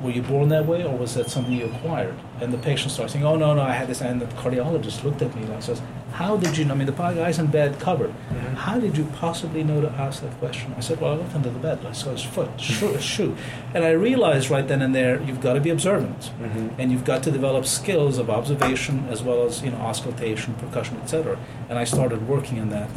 Were 0.00 0.10
you 0.10 0.22
born 0.22 0.48
that 0.50 0.66
way, 0.66 0.84
or 0.84 0.96
was 0.96 1.14
that 1.14 1.28
something 1.28 1.52
you 1.52 1.66
acquired? 1.66 2.14
And 2.40 2.52
the 2.52 2.58
patient 2.58 2.92
started 2.92 3.10
saying, 3.12 3.24
"Oh 3.24 3.34
no, 3.34 3.52
no, 3.52 3.62
I 3.62 3.72
had 3.72 3.88
this." 3.88 4.00
And 4.00 4.20
the 4.20 4.26
cardiologist 4.26 5.02
looked 5.02 5.22
at 5.22 5.34
me 5.34 5.44
like 5.46 5.60
says, 5.60 5.82
"How 6.12 6.36
did 6.36 6.56
you 6.56 6.64
know?" 6.64 6.74
I 6.74 6.76
mean, 6.76 6.86
the 6.86 6.92
guy's 6.92 7.40
in 7.40 7.48
bed, 7.48 7.80
covered. 7.80 8.14
How 8.58 8.78
did 8.80 8.96
you 8.98 9.04
possibly 9.14 9.62
know 9.62 9.80
to 9.80 9.88
ask 9.90 10.20
that 10.22 10.36
question? 10.40 10.74
I 10.76 10.80
said, 10.80 11.00
"Well, 11.00 11.12
I 11.12 11.16
looked 11.16 11.34
under 11.34 11.48
the 11.48 11.60
bed. 11.60 11.78
I 11.86 11.92
saw 11.92 12.10
his 12.10 12.22
foot, 12.22 12.60
shoe, 12.60 12.88
his 12.88 13.04
shoe," 13.04 13.36
and 13.72 13.84
I 13.84 13.90
realized 13.90 14.50
right 14.50 14.66
then 14.66 14.82
and 14.82 14.92
there, 14.94 15.22
you've 15.22 15.40
got 15.40 15.54
to 15.54 15.60
be 15.60 15.70
observant 15.70 16.32
Mm-hmm. 16.40 16.80
and 16.80 16.90
you've 16.90 17.04
got 17.04 17.22
to 17.22 17.30
develop 17.30 17.64
skills 17.66 18.18
of 18.18 18.28
observation 18.28 19.06
as 19.08 19.22
well 19.22 19.46
as 19.46 19.62
you 19.62 19.70
know 19.70 19.78
auscultation, 19.78 20.54
percussion, 20.54 20.96
etc. 21.02 21.38
And 21.68 21.78
I 21.78 21.84
started 21.84 22.26
working 22.28 22.58
on 22.60 22.68
that 22.70 22.90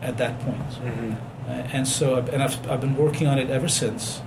at 0.00 0.16
that 0.16 0.40
point. 0.40 0.68
Mm-hmm. 0.70 1.12
Uh, 1.48 1.52
and 1.76 1.86
so, 1.86 2.16
and 2.32 2.42
I've, 2.42 2.70
I've 2.70 2.80
been 2.80 2.96
working 2.96 3.26
on 3.26 3.38
it 3.38 3.50
ever 3.50 3.68
since. 3.68 4.22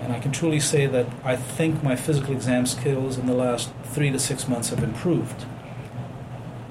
And 0.00 0.12
I 0.12 0.18
can 0.18 0.32
truly 0.32 0.60
say 0.60 0.86
that 0.86 1.06
I 1.24 1.36
think 1.36 1.82
my 1.82 1.96
physical 1.96 2.34
exam 2.34 2.66
skills 2.66 3.16
in 3.18 3.26
the 3.26 3.34
last 3.34 3.70
three 3.84 4.10
to 4.10 4.18
six 4.18 4.48
months 4.48 4.68
have 4.70 4.82
improved 4.82 5.46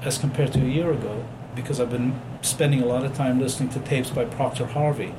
as 0.03 0.17
compared 0.17 0.51
to 0.53 0.59
a 0.59 0.65
year 0.65 0.91
ago 0.91 1.25
because 1.55 1.79
I've 1.79 1.89
been 1.89 2.19
spending 2.41 2.81
a 2.81 2.85
lot 2.85 3.03
of 3.05 3.13
time 3.15 3.39
listening 3.39 3.69
to 3.69 3.79
tapes 3.79 4.09
by 4.09 4.25
Proctor 4.25 4.65
Harvey, 4.65 5.13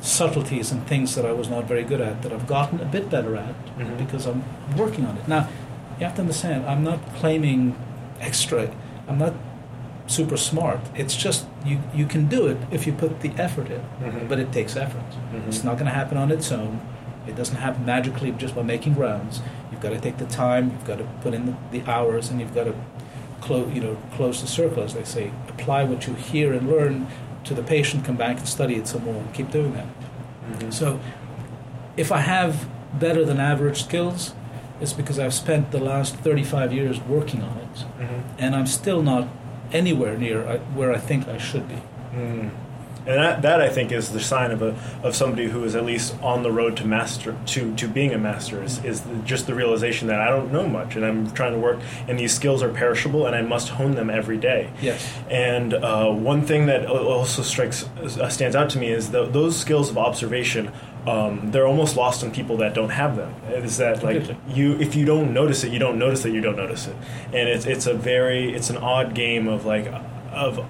subtleties 0.00 0.70
and 0.72 0.86
things 0.86 1.14
that 1.14 1.24
I 1.24 1.32
was 1.32 1.48
not 1.48 1.64
very 1.64 1.82
good 1.84 2.00
at 2.00 2.22
that 2.22 2.32
I've 2.32 2.46
gotten 2.46 2.80
a 2.80 2.84
bit 2.84 3.08
better 3.10 3.36
at 3.36 3.54
Mhm. 3.78 3.96
because 3.98 4.26
I'm 4.26 4.42
working 4.76 5.06
on 5.06 5.16
it. 5.16 5.26
Now, 5.28 5.48
you 5.98 6.04
have 6.06 6.14
to 6.16 6.20
understand, 6.22 6.66
I'm 6.66 6.82
not 6.84 6.98
claiming 7.16 7.74
extra, 8.20 8.68
I'm 9.08 9.18
not 9.18 9.32
super 10.06 10.36
smart. 10.36 10.80
It's 10.94 11.16
just 11.16 11.46
you, 11.64 11.78
you 11.94 12.04
can 12.04 12.26
do 12.26 12.46
it 12.46 12.58
if 12.70 12.86
you 12.86 12.92
put 12.92 13.20
the 13.20 13.30
effort 13.38 13.68
in, 13.70 13.80
Mhm. 14.02 14.28
but 14.28 14.38
it 14.38 14.52
takes 14.52 14.76
effort. 14.76 15.00
Mhm. 15.32 15.48
It's 15.48 15.64
not 15.64 15.74
going 15.78 15.86
to 15.86 15.92
happen 15.92 16.18
on 16.18 16.30
its 16.30 16.52
own. 16.52 16.80
It 17.26 17.36
doesn't 17.36 17.56
happen 17.56 17.86
magically 17.86 18.30
just 18.32 18.54
by 18.54 18.62
making 18.62 18.96
rounds. 18.96 19.40
You've 19.72 19.80
got 19.80 19.90
to 19.90 19.98
take 19.98 20.18
the 20.18 20.26
time, 20.26 20.72
you've 20.72 20.84
got 20.84 20.98
to 20.98 21.04
put 21.22 21.32
in 21.32 21.46
the, 21.46 21.54
the 21.78 21.90
hours, 21.90 22.30
and 22.30 22.38
you've 22.38 22.54
got 22.54 22.64
to 22.64 22.74
close, 23.44 23.72
you 23.74 23.80
know, 23.80 23.96
close 24.16 24.40
the 24.40 24.46
circle, 24.46 24.82
as 24.82 24.94
they 24.94 25.04
say. 25.04 25.30
Apply 25.48 25.84
what 25.84 26.06
you 26.06 26.14
hear 26.14 26.52
and 26.52 26.68
learn 26.68 27.06
to 27.44 27.54
the 27.54 27.62
patient, 27.62 28.04
come 28.04 28.16
back 28.16 28.38
and 28.38 28.48
study 28.48 28.74
it 28.76 28.86
some 28.88 29.04
more, 29.04 29.16
and 29.22 29.32
keep 29.34 29.50
doing 29.50 29.72
that. 29.74 29.86
Mhm. 30.58 30.72
So, 30.72 30.98
if 31.96 32.10
I 32.10 32.20
have 32.20 32.66
better 32.98 33.24
than 33.24 33.38
average 33.38 33.82
skills, 33.84 34.34
it's 34.80 34.92
because 34.92 35.18
I've 35.18 35.34
spent 35.34 35.70
the 35.70 35.78
last 35.78 36.16
35 36.16 36.72
years 36.72 37.00
working 37.02 37.42
on 37.42 37.56
it, 37.58 37.84
Mm-hmm. 38.00 38.20
and 38.38 38.56
I'm 38.56 38.66
still 38.66 39.02
not 39.02 39.28
anywhere 39.72 40.16
near 40.16 40.42
where 40.74 40.92
I 40.92 40.98
think 40.98 41.28
I 41.28 41.38
should 41.38 41.68
be. 41.68 41.78
Mm. 42.16 42.50
And 43.06 43.18
that, 43.18 43.42
that 43.42 43.60
I 43.60 43.68
think 43.68 43.92
is 43.92 44.10
the 44.10 44.20
sign 44.20 44.50
of 44.50 44.62
a 44.62 44.74
of 45.02 45.14
somebody 45.14 45.48
who 45.48 45.62
is 45.64 45.74
at 45.76 45.84
least 45.84 46.14
on 46.22 46.42
the 46.42 46.50
road 46.50 46.76
to 46.78 46.86
master 46.86 47.36
to, 47.46 47.74
to 47.76 47.88
being 47.88 48.12
a 48.12 48.18
master 48.18 48.62
is, 48.62 48.82
is 48.84 49.02
the, 49.02 49.16
just 49.16 49.46
the 49.46 49.54
realization 49.54 50.08
that 50.08 50.20
I 50.20 50.28
don't 50.30 50.52
know 50.52 50.66
much 50.66 50.96
and 50.96 51.04
I'm 51.04 51.30
trying 51.32 51.52
to 51.52 51.58
work 51.58 51.80
and 52.08 52.18
these 52.18 52.34
skills 52.34 52.62
are 52.62 52.70
perishable 52.70 53.26
and 53.26 53.36
I 53.36 53.42
must 53.42 53.68
hone 53.68 53.94
them 53.94 54.08
every 54.08 54.38
day. 54.38 54.70
Yes. 54.80 55.06
And 55.30 55.74
uh, 55.74 56.10
one 56.10 56.46
thing 56.46 56.66
that 56.66 56.86
also 56.86 57.42
strikes 57.42 57.84
uh, 57.84 58.28
stands 58.28 58.56
out 58.56 58.70
to 58.70 58.78
me 58.78 58.88
is 58.88 59.10
the, 59.10 59.26
those 59.26 59.56
skills 59.56 59.90
of 59.90 59.98
observation. 59.98 60.72
Um, 61.06 61.50
they're 61.50 61.66
almost 61.66 61.96
lost 61.96 62.24
on 62.24 62.30
people 62.30 62.56
that 62.58 62.72
don't 62.72 62.88
have 62.88 63.16
them. 63.16 63.34
Is 63.50 63.76
that 63.76 64.02
like 64.02 64.26
you? 64.48 64.76
If 64.80 64.94
you 64.94 65.04
don't 65.04 65.34
notice 65.34 65.62
it, 65.62 65.70
you 65.70 65.78
don't 65.78 65.98
notice 65.98 66.22
that 66.22 66.30
you 66.30 66.40
don't 66.40 66.56
notice 66.56 66.86
it, 66.86 66.96
and 67.26 67.46
it's 67.46 67.66
it's 67.66 67.86
a 67.86 67.92
very 67.92 68.54
it's 68.54 68.70
an 68.70 68.78
odd 68.78 69.14
game 69.14 69.46
of 69.46 69.66
like 69.66 69.92
of, 70.32 70.64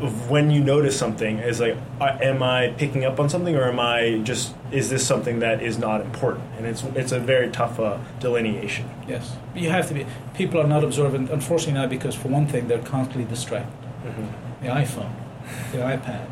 of 0.00 0.30
when 0.30 0.50
you 0.50 0.62
notice 0.62 0.98
something 0.98 1.38
is 1.38 1.60
like 1.60 1.76
uh, 2.00 2.16
am 2.20 2.42
I 2.42 2.74
picking 2.78 3.04
up 3.04 3.18
on 3.18 3.28
something 3.28 3.56
or 3.56 3.64
am 3.64 3.80
I 3.80 4.20
just 4.24 4.54
is 4.70 4.90
this 4.90 5.06
something 5.06 5.40
that 5.40 5.62
is 5.62 5.78
not 5.78 6.00
important? 6.00 6.44
And 6.56 6.66
it's 6.66 6.82
it's 6.94 7.12
a 7.12 7.20
very 7.20 7.50
tough 7.50 7.78
uh, 7.80 7.98
delineation. 8.20 8.88
Yes. 9.06 9.36
You 9.54 9.70
have 9.70 9.88
to 9.88 9.94
be. 9.94 10.06
People 10.34 10.60
are 10.60 10.66
not 10.66 10.84
observant, 10.84 11.30
unfortunately, 11.30 11.74
now 11.74 11.86
because 11.86 12.14
for 12.14 12.28
one 12.28 12.46
thing, 12.46 12.68
they're 12.68 12.82
constantly 12.82 13.24
distracted. 13.24 13.74
The 14.62 14.68
iPhone, 14.68 15.12
the 15.72 15.78
iPad. 15.78 16.26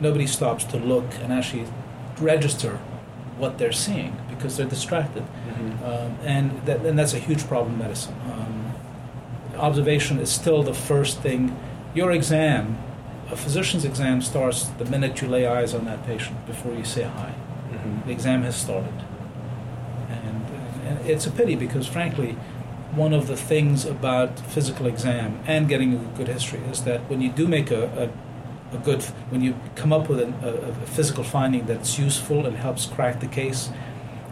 Nobody 0.00 0.26
stops 0.26 0.64
to 0.64 0.76
look 0.78 1.04
and 1.20 1.32
actually 1.32 1.66
register 2.18 2.78
what 3.38 3.58
they're 3.58 3.72
seeing 3.72 4.16
because 4.28 4.56
they're 4.56 4.66
distracted. 4.66 5.24
Um, 5.84 6.16
and, 6.24 6.64
that, 6.66 6.84
and 6.84 6.98
that's 6.98 7.14
a 7.14 7.18
huge 7.18 7.46
problem 7.46 7.74
in 7.74 7.78
medicine. 7.78 8.14
Um, 8.30 8.72
observation 9.56 10.18
is 10.18 10.30
still 10.30 10.62
the 10.62 10.74
first 10.74 11.20
thing. 11.20 11.56
Your 11.94 12.12
exam, 12.12 12.78
a 13.32 13.36
physician's 13.36 13.84
exam, 13.84 14.20
starts 14.22 14.64
the 14.78 14.84
minute 14.84 15.20
you 15.22 15.28
lay 15.28 15.46
eyes 15.46 15.74
on 15.74 15.84
that 15.86 16.04
patient 16.06 16.44
before 16.46 16.74
you 16.74 16.84
say 16.84 17.02
hi. 17.02 17.34
Mm-hmm. 17.70 18.06
The 18.06 18.12
exam 18.12 18.42
has 18.42 18.56
started. 18.56 18.92
And, 20.10 20.44
and 20.86 21.10
it's 21.10 21.26
a 21.26 21.30
pity 21.30 21.56
because, 21.56 21.86
frankly, 21.86 22.32
one 22.94 23.14
of 23.14 23.26
the 23.26 23.36
things 23.36 23.86
about 23.86 24.38
physical 24.38 24.86
exam 24.86 25.40
and 25.46 25.66
getting 25.66 25.94
a 25.94 25.96
good 26.18 26.28
history 26.28 26.60
is 26.70 26.84
that 26.84 27.00
when 27.08 27.22
you 27.22 27.30
do 27.30 27.48
make 27.48 27.70
a, 27.70 28.10
a, 28.72 28.76
a 28.76 28.78
good, 28.80 29.02
when 29.30 29.40
you 29.40 29.54
come 29.76 29.94
up 29.94 30.10
with 30.10 30.20
an, 30.20 30.34
a, 30.42 30.48
a 30.48 30.74
physical 30.86 31.24
finding 31.24 31.64
that's 31.64 31.98
useful 31.98 32.44
and 32.44 32.56
helps 32.56 32.84
crack 32.84 33.20
the 33.20 33.26
case, 33.26 33.70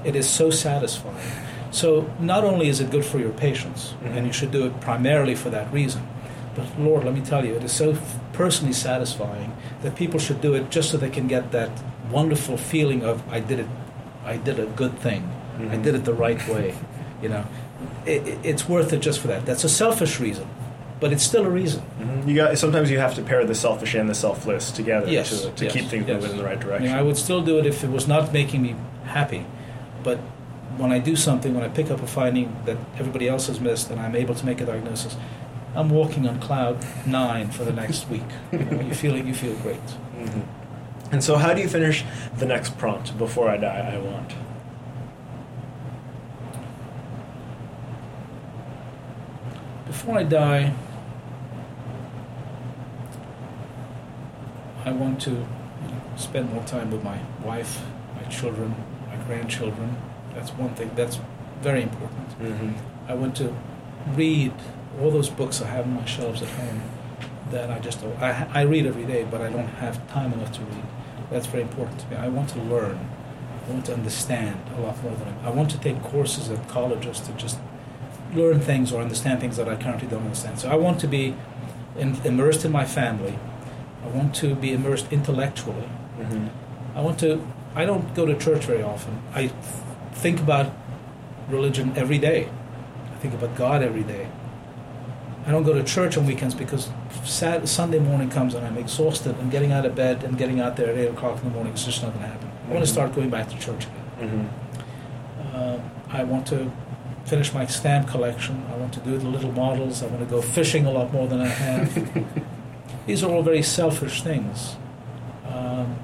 it 0.05 0.15
is 0.15 0.29
so 0.29 0.51
satisfying. 0.51 1.17
So 1.71 2.13
not 2.19 2.45
only 2.45 2.69
is 2.69 2.81
it 2.81 2.91
good 2.91 3.05
for 3.05 3.19
your 3.19 3.33
patients, 3.33 3.95
Mhm. 4.03 4.17
and 4.17 4.27
you 4.27 4.33
should 4.33 4.51
do 4.51 4.67
it 4.67 4.79
primarily 4.83 5.35
for 5.35 5.49
that 5.51 5.73
reason, 5.73 6.07
but 6.55 6.67
Lord, 6.79 7.05
let 7.05 7.15
me 7.15 7.21
tell 7.23 7.47
you, 7.47 7.55
it 7.55 7.65
is 7.65 7.73
so 7.73 7.93
f- 7.93 8.20
personally 8.41 8.73
satisfying 8.73 9.53
that 9.83 9.95
people 9.97 10.19
should 10.19 10.41
do 10.41 10.55
it 10.55 10.71
just 10.71 10.91
so 10.91 10.97
they 10.97 11.11
can 11.11 11.27
get 11.29 11.53
that 11.53 11.71
wonderful 12.11 12.57
feeling 12.57 13.03
of 13.05 13.17
I 13.31 13.41
did 13.41 13.59
it, 13.61 13.67
I 14.25 14.37
did 14.39 14.59
a 14.59 14.67
good 14.83 14.95
thing, 14.99 15.23
I 15.59 15.63
Mhm. 15.77 15.83
did 15.87 15.95
it 15.95 16.05
the 16.05 16.15
right 16.27 16.41
way. 16.49 16.75
You 17.23 17.29
know, 17.29 17.45
it, 18.07 18.21
it- 18.31 18.39
it's 18.51 18.65
worth 18.75 18.91
it 18.95 19.01
just 19.09 19.19
for 19.21 19.29
that. 19.29 19.45
That's 19.45 19.65
a 19.65 19.69
selfish 19.69 20.19
reason, 20.27 20.47
but 21.01 21.13
it's 21.13 21.23
still 21.33 21.45
a 21.45 21.51
reason. 21.63 21.83
Mhm. 22.01 22.27
You 22.29 22.35
got 22.41 22.57
sometimes 22.65 22.91
you 22.91 22.99
have 23.07 23.15
to 23.17 23.23
pair 23.31 23.45
the 23.45 23.55
selfish 23.67 23.93
and 23.95 24.09
the 24.09 24.15
selfless 24.27 24.71
together 24.71 25.07
Yes, 25.19 25.29
to, 25.43 25.51
to 25.51 25.65
yes, 25.65 25.73
keep 25.75 25.87
things 25.93 26.05
yes. 26.09 26.15
moving 26.17 26.31
in 26.33 26.37
the 26.43 26.45
right 26.51 26.57
I 26.61 26.63
direction. 26.67 26.87
mean, 26.89 26.97
I 27.01 27.03
would 27.03 27.19
still 27.27 27.43
do 27.51 27.55
it 27.61 27.67
if 27.73 27.85
it 27.85 27.91
was 27.99 28.09
not 28.15 28.33
making 28.33 28.61
me 28.63 28.73
happy, 29.19 29.43
but 30.03 30.19
when 30.79 30.91
I 30.93 30.99
do 31.11 31.15
something, 31.15 31.51
when 31.57 31.65
I 31.69 31.69
pick 31.69 31.89
up 31.91 32.01
a 32.03 32.07
finding 32.07 32.49
that 32.65 32.79
everybody 33.01 33.27
else 33.29 33.45
has 33.49 33.59
missed, 33.61 33.87
and 33.91 33.99
I'm 34.05 34.17
able 34.17 34.35
to 34.41 34.45
make 34.51 34.59
a 34.65 34.67
diagnosis, 34.73 35.13
I'm 35.75 35.89
walking 35.91 36.29
on 36.29 36.41
cloud 36.41 36.85
nine 37.07 37.51
for 37.51 37.65
the 37.65 37.73
next 37.73 38.09
week. 38.09 38.23
You, 38.53 38.59
know, 38.59 38.81
you 38.81 38.95
feel 38.95 39.15
it, 39.15 39.25
you 39.25 39.35
feel 39.35 39.55
great. 39.57 39.87
Mhm. 40.17 40.43
And 41.13 41.25
so, 41.25 41.37
how 41.37 41.53
do 41.55 41.61
you 41.61 41.69
finish 41.69 42.05
the 42.39 42.47
next 42.47 42.79
prompt? 42.79 43.17
Before 43.19 43.49
I 43.49 43.57
die, 43.57 43.93
I 43.95 43.99
want. 43.99 44.33
Before 49.87 50.19
I 50.19 50.23
die, 50.23 50.73
I 54.85 54.93
want 54.93 55.21
to 55.23 55.47
spend 56.17 56.53
more 56.53 56.63
time 56.65 56.91
with 56.91 57.03
my 57.03 57.19
wife, 57.45 57.83
my 58.17 58.23
children, 58.29 58.75
my 59.09 59.17
grandchildren. 59.27 59.97
That's 60.35 60.51
one 60.53 60.75
thing. 60.75 60.91
That's 60.95 61.19
very 61.61 61.83
important. 61.83 62.29
Mm-hmm. 62.41 63.11
I 63.11 63.15
want 63.15 63.37
to 63.37 63.55
read 64.15 64.53
all 64.99 65.11
those 65.11 65.29
books 65.29 65.63
I 65.63 65.69
have 65.69 65.85
on 65.85 65.95
my 65.95 66.05
shelves 66.05 66.43
at 66.43 66.49
home 66.49 66.83
that 67.51 67.71
I 67.71 67.79
just 67.79 68.03
I, 68.21 68.49
I 68.53 68.63
read 68.63 68.87
every 68.87 69.05
day, 69.05 69.27
but 69.29 69.41
I 69.41 69.51
don't 69.51 69.69
have 69.69 70.09
time 70.11 70.33
enough 70.33 70.53
to 70.53 70.61
read. 70.63 70.85
That's 71.31 71.47
very 71.47 71.63
important 71.63 72.01
to 72.01 72.09
me. 72.09 72.17
I 72.17 72.29
want 72.29 72.49
to 72.51 72.61
learn. 72.61 73.09
I 73.67 73.73
want 73.73 73.87
to 73.87 73.95
understand 73.95 74.61
a 74.77 74.81
lot 74.81 75.03
more 75.03 75.15
than 75.15 75.29
I, 75.29 75.49
I 75.49 75.51
want 75.51 75.71
to 75.73 75.79
take 75.79 76.03
courses 76.03 76.49
at 76.49 76.69
colleges 76.69 77.21
to 77.21 77.33
just 77.33 77.59
learn 78.35 78.61
things 78.61 78.93
or 78.93 79.01
understand 79.01 79.41
things 79.41 79.57
that 79.57 79.69
I 79.69 79.77
currently 79.77 80.09
don't 80.09 80.23
understand. 80.23 80.59
So 80.59 80.71
I 80.71 80.77
want 80.77 81.01
to 81.01 81.09
be 81.09 81.37
in, 81.97 82.17
immersed 82.25 82.65
in 82.65 82.73
my 82.73 82.85
family. 82.85 83.39
I 84.03 84.09
want 84.09 84.35
to 84.37 84.55
be 84.55 84.73
immersed 84.73 85.13
intellectually. 85.13 85.89
Mm-hmm. 86.19 86.49
I 86.97 87.01
want 87.01 87.19
to. 87.21 87.47
I 87.75 87.85
don't 87.85 88.15
go 88.15 88.27
to 88.27 88.37
church 88.37 88.65
very 88.65 88.83
often. 88.83 89.23
I 89.33 89.43
th- 89.43 89.53
think 90.13 90.41
about 90.41 90.73
religion 91.49 91.93
every 91.97 92.19
day. 92.19 92.49
I 93.13 93.17
think 93.19 93.35
about 93.35 93.57
God 93.57 93.83
every 93.83 94.03
day. 94.03 94.29
I 95.47 95.51
don't 95.51 95.63
go 95.63 95.73
to 95.73 95.83
church 95.83 96.17
on 96.17 96.27
weekends 96.27 96.55
because 96.55 96.91
Sat- 97.25 97.67
Sunday 97.69 97.99
morning 97.99 98.29
comes 98.29 98.55
and 98.55 98.67
I'm 98.67 98.77
exhausted 98.77 99.37
and 99.39 99.51
getting 99.51 99.73
out 99.73 99.87
of 99.87 99.95
bed 99.95 100.23
and 100.23 100.37
getting 100.37 100.61
out 100.61 100.77
there 100.77 100.91
at 100.91 100.99
8 100.99 101.07
o'clock 101.09 101.39
in 101.43 101.49
the 101.49 101.55
morning 101.55 101.73
is 101.73 101.85
just 101.85 102.03
not 102.03 102.13
going 102.13 102.25
to 102.25 102.29
happen. 102.29 102.51
I 102.69 102.73
want 102.73 102.85
to 102.85 102.91
start 102.91 103.15
going 103.15 103.31
back 103.31 103.49
to 103.49 103.59
church 103.59 103.87
again. 103.87 104.49
Mm-hmm. 105.51 105.57
Uh, 105.57 105.79
I 106.11 106.25
want 106.25 106.47
to 106.49 106.71
finish 107.25 107.53
my 107.53 107.67
stamp 107.67 108.09
collection. 108.09 108.65
I 108.73 108.77
want 108.77 108.93
to 108.95 109.01
do 109.01 109.17
the 109.17 109.29
little 109.29 109.53
models. 109.53 110.03
I 110.03 110.07
want 110.07 110.21
to 110.21 110.27
go 110.27 110.43
fishing 110.43 110.87
a 110.87 110.91
lot 110.91 111.13
more 111.13 111.27
than 111.27 111.41
I 111.41 111.49
have. 111.49 112.25
These 113.07 113.25
are 113.25 113.31
all 113.31 113.43
very 113.43 113.63
selfish 113.63 114.23
things. 114.23 114.77
Um, 115.47 115.97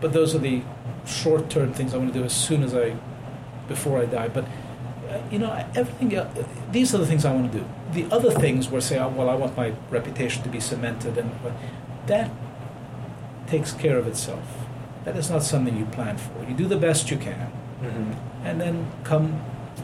but 0.00 0.12
those 0.12 0.34
are 0.34 0.38
the 0.38 0.62
short 1.06 1.50
term 1.50 1.72
things 1.72 1.94
I 1.94 1.98
want 1.98 2.12
to 2.12 2.18
do 2.18 2.24
as 2.24 2.34
soon 2.34 2.62
as 2.62 2.74
I, 2.74 2.96
before 3.68 4.00
I 4.00 4.06
die. 4.06 4.28
But, 4.28 4.46
you 5.30 5.38
know, 5.38 5.52
everything, 5.74 6.08
these 6.70 6.94
are 6.94 6.98
the 6.98 7.06
things 7.06 7.24
I 7.24 7.32
want 7.32 7.52
to 7.52 7.58
do. 7.58 7.64
The 7.92 8.14
other 8.14 8.30
things 8.30 8.68
were 8.70 8.80
say, 8.80 8.98
oh, 8.98 9.08
well, 9.08 9.28
I 9.28 9.34
want 9.34 9.56
my 9.56 9.72
reputation 9.90 10.42
to 10.42 10.48
be 10.48 10.60
cemented, 10.60 11.16
and 11.18 11.30
but 11.42 11.52
that 12.06 12.30
takes 13.46 13.72
care 13.72 13.98
of 13.98 14.06
itself. 14.06 14.42
That 15.04 15.16
is 15.16 15.30
not 15.30 15.42
something 15.42 15.76
you 15.76 15.84
plan 15.86 16.16
for. 16.16 16.44
You 16.48 16.54
do 16.54 16.66
the 16.66 16.76
best 16.76 17.10
you 17.10 17.16
can 17.18 17.50
Mm-hmm. 17.82 18.46
and 18.46 18.58
then 18.60 18.90
come 19.02 19.32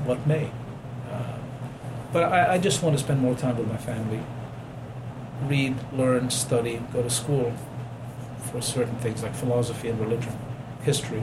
what 0.06 0.26
may. 0.26 0.50
Uh, 1.12 1.22
but 2.12 2.22
I, 2.32 2.54
I 2.54 2.58
just 2.58 2.82
want 2.82 2.96
to 2.96 3.02
spend 3.02 3.20
more 3.20 3.34
time 3.34 3.58
with 3.58 3.68
my 3.68 3.76
family, 3.76 4.20
read, 5.44 5.76
learn, 5.92 6.30
study, 6.30 6.80
go 6.94 7.02
to 7.02 7.10
school 7.10 7.52
for 8.50 8.62
certain 8.62 8.96
things 8.96 9.22
like 9.22 9.34
philosophy 9.34 9.88
and 9.88 10.00
religion, 10.00 10.32
history, 10.82 11.22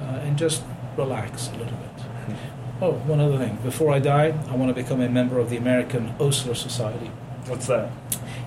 uh, 0.00 0.04
and 0.24 0.38
just 0.38 0.62
relax 0.96 1.48
a 1.48 1.52
little 1.58 1.76
bit. 1.76 2.36
Oh, 2.78 2.92
one 2.92 3.20
other 3.20 3.38
thing. 3.38 3.56
Before 3.64 3.90
I 3.94 3.98
die, 3.98 4.34
I 4.50 4.54
want 4.54 4.68
to 4.68 4.74
become 4.74 5.00
a 5.00 5.08
member 5.08 5.38
of 5.38 5.48
the 5.48 5.56
American 5.56 6.14
Osler 6.20 6.54
Society. 6.54 7.10
What's 7.46 7.68
that? 7.68 7.90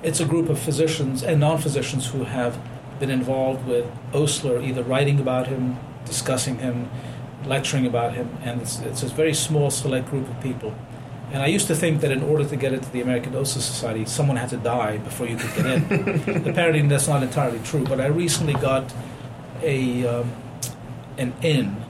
It's 0.04 0.20
a 0.20 0.26
group 0.26 0.50
of 0.50 0.60
physicians 0.60 1.24
and 1.24 1.40
non 1.40 1.58
physicians 1.58 2.08
who 2.08 2.26
have 2.26 2.60
been 3.00 3.10
involved 3.10 3.66
with 3.68 3.88
Osler, 4.14 4.62
either 4.62 4.84
writing 4.84 5.20
about 5.20 5.48
him, 5.48 5.80
discussing 6.06 6.60
him, 6.60 6.92
lecturing 7.46 7.88
about 7.88 8.14
him, 8.14 8.38
and 8.44 8.62
it's, 8.62 8.80
it's 8.80 9.02
a 9.02 9.08
very 9.08 9.34
small, 9.34 9.72
select 9.72 10.10
group 10.10 10.30
of 10.30 10.40
people. 10.42 10.76
And 11.32 11.42
I 11.42 11.48
used 11.48 11.66
to 11.68 11.76
think 11.76 12.02
that 12.02 12.12
in 12.12 12.22
order 12.22 12.46
to 12.46 12.56
get 12.56 12.72
into 12.72 12.90
the 12.92 13.02
American 13.02 13.36
Osler 13.36 13.62
Society, 13.62 14.06
someone 14.06 14.38
had 14.38 14.50
to 14.50 14.58
die 14.58 14.98
before 14.98 15.28
you 15.28 15.38
could 15.38 15.56
get 15.56 15.66
in. 15.66 16.48
Apparently, 16.48 16.88
that's 16.88 17.08
not 17.08 17.24
entirely 17.24 17.60
true, 17.64 17.84
but 17.84 18.00
I 18.00 18.08
recently 18.08 18.54
got 18.54 18.94
a, 19.64 20.06
um, 20.06 20.32
an 21.18 21.34
in 21.42 21.89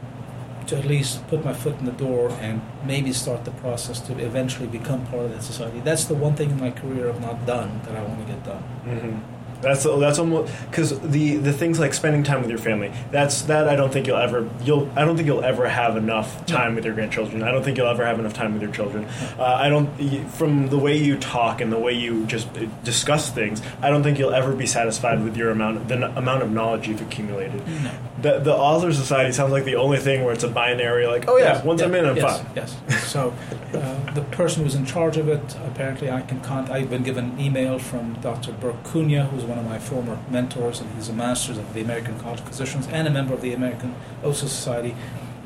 to 0.69 0.77
at 0.77 0.85
least 0.85 1.27
put 1.27 1.43
my 1.43 1.53
foot 1.53 1.77
in 1.79 1.85
the 1.85 1.91
door 1.91 2.29
and 2.41 2.61
maybe 2.85 3.11
start 3.11 3.43
the 3.43 3.51
process 3.51 3.99
to 3.99 4.17
eventually 4.19 4.67
become 4.67 5.05
part 5.07 5.25
of 5.25 5.31
that 5.31 5.43
society. 5.43 5.79
That's 5.79 6.05
the 6.05 6.13
one 6.13 6.35
thing 6.35 6.51
in 6.51 6.59
my 6.59 6.71
career 6.71 7.09
I've 7.09 7.21
not 7.21 7.45
done 7.45 7.81
that 7.85 7.95
I 7.95 8.03
want 8.03 8.19
to 8.25 8.33
get 8.33 8.43
done. 8.43 8.63
Mm-hmm. 8.85 9.38
That's 9.61 9.83
that's 9.83 10.19
almost 10.19 10.53
because 10.69 10.99
the 11.01 11.37
the 11.37 11.51
things 11.53 11.79
like 11.79 11.93
spending 11.93 12.23
time 12.23 12.41
with 12.41 12.49
your 12.49 12.59
family. 12.59 12.91
That's 13.11 13.41
that 13.43 13.67
I 13.67 13.75
don't 13.75 13.91
think 13.91 14.07
you'll 14.07 14.17
ever 14.17 14.49
you'll 14.63 14.89
I 14.95 15.03
don't 15.05 15.15
think 15.15 15.27
you'll 15.27 15.43
ever 15.43 15.67
have 15.67 15.97
enough 15.97 16.45
time 16.45 16.75
with 16.75 16.85
your 16.85 16.93
grandchildren. 16.93 17.43
I 17.43 17.51
don't 17.51 17.63
think 17.63 17.77
you'll 17.77 17.87
ever 17.89 18.05
have 18.05 18.19
enough 18.19 18.33
time 18.33 18.53
with 18.53 18.61
your 18.61 18.71
children. 18.71 19.05
Uh, 19.37 19.43
I 19.43 19.69
don't 19.69 19.89
from 20.29 20.69
the 20.69 20.77
way 20.77 20.97
you 20.97 21.17
talk 21.17 21.61
and 21.61 21.71
the 21.71 21.79
way 21.79 21.93
you 21.93 22.25
just 22.25 22.47
uh, 22.57 22.65
discuss 22.83 23.29
things. 23.31 23.61
I 23.81 23.89
don't 23.89 24.03
think 24.03 24.17
you'll 24.19 24.33
ever 24.33 24.53
be 24.55 24.65
satisfied 24.65 25.23
with 25.23 25.35
your 25.35 25.51
amount 25.51 25.87
the 25.87 25.95
n- 25.95 26.03
amount 26.17 26.43
of 26.43 26.51
knowledge 26.51 26.87
you've 26.87 27.01
accumulated. 27.01 27.65
No. 27.67 27.91
The 28.21 28.39
the 28.39 28.53
Osler 28.53 28.93
Society 28.93 29.31
sounds 29.33 29.51
like 29.51 29.65
the 29.65 29.75
only 29.75 29.97
thing 29.97 30.23
where 30.23 30.33
it's 30.33 30.43
a 30.43 30.49
binary. 30.49 31.05
Like 31.07 31.27
oh 31.27 31.37
yeah, 31.37 31.55
Yes, 31.55 31.65
once 31.65 31.81
yeah, 31.81 31.87
I'm 31.87 31.95
in, 31.95 32.05
I'm 32.05 32.15
yes, 32.17 32.37
fine. 32.41 32.51
Yes. 32.55 32.77
So 33.09 33.33
uh, 33.73 34.13
the 34.13 34.21
person 34.31 34.63
who's 34.63 34.75
in 34.75 34.85
charge 34.85 35.17
of 35.17 35.27
it, 35.29 35.41
apparently, 35.65 36.11
I 36.11 36.21
can 36.21 36.39
contact. 36.41 36.71
I've 36.71 36.91
been 36.91 37.01
given 37.01 37.31
an 37.31 37.39
email 37.39 37.79
from 37.79 38.13
Dr. 38.21 38.51
Burke 38.51 38.83
Cunha, 38.83 39.27
who's 39.29 39.45
one 39.49 39.57
of 39.57 39.65
my 39.65 39.79
former 39.79 40.19
mentors, 40.29 40.79
and 40.79 40.89
he's 40.95 41.09
a 41.09 41.13
master's 41.13 41.57
of 41.57 41.73
the 41.73 41.81
American 41.81 42.17
College 42.19 42.39
of 42.39 42.47
Physicians 42.47 42.87
and 42.87 43.07
a 43.07 43.11
member 43.11 43.33
of 43.33 43.41
the 43.41 43.53
American 43.53 43.95
Osler 44.23 44.47
Society. 44.47 44.95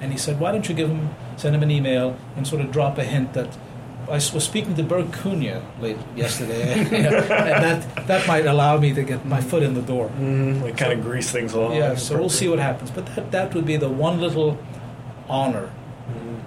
And 0.01 0.11
he 0.11 0.17
said, 0.17 0.39
why 0.39 0.51
don't 0.51 0.67
you 0.67 0.75
give 0.75 0.89
him, 0.89 1.15
send 1.37 1.55
him 1.55 1.63
an 1.63 1.71
email 1.71 2.17
and 2.35 2.45
sort 2.45 2.61
of 2.61 2.71
drop 2.71 2.97
a 2.97 3.05
hint 3.05 3.33
that 3.33 3.57
I 4.07 4.15
was 4.15 4.43
speaking 4.43 4.75
to 4.75 4.83
Burke 4.83 5.11
Cunha 5.11 5.63
late 5.79 5.97
yesterday, 6.15 6.73
and 6.79 6.89
that 7.63 8.07
that 8.07 8.27
might 8.27 8.45
allow 8.45 8.77
me 8.77 8.93
to 8.93 9.01
get 9.01 9.25
my 9.25 9.39
foot 9.39 9.63
in 9.63 9.75
the 9.75 9.81
door. 9.81 10.09
Mm, 10.19 10.61
like 10.61 10.77
kind 10.77 10.91
of 10.91 11.01
grease 11.01 11.31
things 11.31 11.53
along. 11.53 11.75
Yeah, 11.75 11.95
so 11.95 12.17
we'll 12.17 12.29
see 12.29 12.49
what 12.49 12.59
happens. 12.59 12.91
But 12.91 13.05
that, 13.15 13.31
that 13.31 13.55
would 13.55 13.65
be 13.65 13.77
the 13.77 13.89
one 13.89 14.19
little 14.19 14.57
honor. 15.29 15.71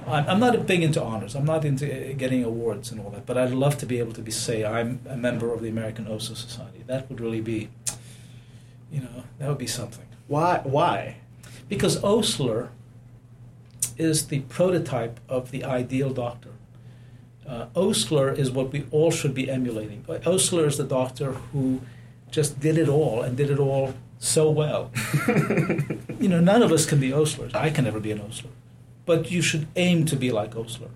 I'm, 0.07 0.41
not 0.41 0.67
big 0.67 0.83
into 0.83 1.03
honors. 1.03 1.35
I'm 1.35 1.45
not 1.45 1.65
into 1.65 1.87
uh, 1.87 2.15
getting 2.15 2.45
awards 2.45 2.91
and 2.91 3.01
all 3.01 3.11
that. 3.11 3.27
But 3.27 3.37
I'd 3.37 3.51
love 3.51 3.79
to 3.79 3.87
be 3.87 3.99
able 3.99 4.13
to 4.13 4.23
be 4.23 4.31
say 4.31 4.65
I'm 4.65 5.01
a 5.09 5.17
member 5.17 5.53
of 5.53 5.63
the 5.63 5.69
American 5.69 6.07
Osler 6.07 6.37
Society. 6.37 6.85
That 6.87 7.09
would 7.09 7.21
really 7.21 7.41
be, 7.41 7.69
you 8.91 9.01
know, 9.01 9.25
that 9.39 9.49
would 9.49 9.59
be 9.59 9.67
something. 9.67 10.07
Why? 10.29 10.61
Why? 10.65 11.17
Because 11.69 12.03
Osler 12.03 12.71
is 13.99 14.29
the 14.29 14.41
prototype 14.41 15.21
of 15.29 15.51
the 15.51 15.65
ideal 15.65 16.13
doctor. 16.13 16.51
Uh, 17.47 17.67
Osler 17.75 18.33
is 18.33 18.51
what 18.51 18.73
we 18.73 18.87
all 18.91 19.11
should 19.11 19.35
be 19.35 19.51
emulating. 19.51 20.05
Uh, 20.09 20.19
Osler 20.27 20.67
is 20.67 20.79
the 20.79 20.85
doctor 20.85 21.33
who 21.53 21.81
just 22.31 22.61
did 22.61 22.77
it 22.77 22.89
all 22.89 23.23
and 23.23 23.37
did 23.37 23.51
it 23.51 23.59
all 23.59 23.95
so 24.19 24.51
well. 24.51 24.91
you 26.19 26.29
know, 26.29 26.41
none 26.41 26.63
of 26.63 26.73
us 26.73 26.87
can 26.87 26.99
be 26.99 27.13
Oslers. 27.13 27.55
I 27.55 27.71
can 27.71 27.85
never 27.85 28.01
be 28.01 28.11
an 28.11 28.21
Osler. 28.21 28.51
But 29.07 29.31
you 29.31 29.41
should 29.41 29.69
aim 29.77 30.05
to 30.07 30.17
be 30.17 30.31
like 30.31 30.57
Osler. 30.57 30.91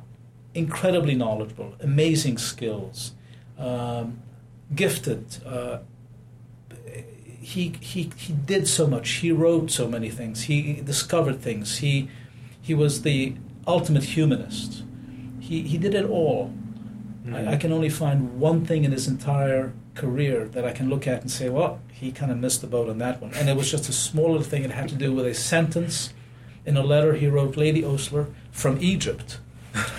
Incredibly 0.53 1.15
knowledgeable, 1.15 1.75
amazing 1.81 2.39
skills, 2.39 3.13
um, 3.57 4.21
gifted. 4.75 5.25
Uh, 5.47 5.79
he, 7.41 7.73
he, 7.81 8.11
he 8.17 8.33
did 8.33 8.69
so 8.69 8.87
much. 8.87 9.09
He 9.09 9.33
wrote 9.33 9.71
so 9.71 9.89
many 9.89 10.11
things. 10.11 10.43
He 10.43 10.75
discovered 10.75 11.41
things. 11.41 11.79
He, 11.79 12.11
he 12.61 12.75
was 12.75 13.03
the 13.03 13.35
ultimate 13.67 14.05
humanist. 14.05 14.83
He, 15.39 15.63
he 15.63 15.79
did 15.79 15.95
it 15.95 16.05
all. 16.05 16.53
I, 17.33 17.53
I 17.53 17.57
can 17.57 17.73
only 17.73 17.89
find 17.89 18.41
one 18.41 18.65
thing 18.65 18.85
in 18.85 18.93
his 18.93 19.07
entire 19.07 19.73
career 19.95 20.49
that 20.49 20.65
I 20.65 20.73
can 20.73 20.89
look 20.89 21.07
at 21.07 21.21
and 21.23 21.31
say, 21.31 21.49
well, 21.49 21.81
he 21.93 22.13
kind 22.13 22.33
of 22.33 22.39
missed 22.39 22.61
the 22.61 22.67
boat 22.67 22.89
on 22.89 22.99
that 22.99 23.21
one. 23.21 23.33
And 23.35 23.49
it 23.49 23.57
was 23.57 23.71
just 23.71 23.89
a 23.89 23.93
small 23.93 24.33
little 24.33 24.43
thing. 24.43 24.65
It 24.65 24.71
had 24.71 24.89
to 24.89 24.95
do 24.95 25.13
with 25.13 25.27
a 25.27 25.35
sentence 25.35 26.13
in 26.67 26.77
a 26.77 26.83
letter 26.83 27.15
he 27.15 27.27
wrote 27.27 27.57
Lady 27.57 27.85
Osler 27.85 28.27
from 28.53 28.79
Egypt 28.81 29.39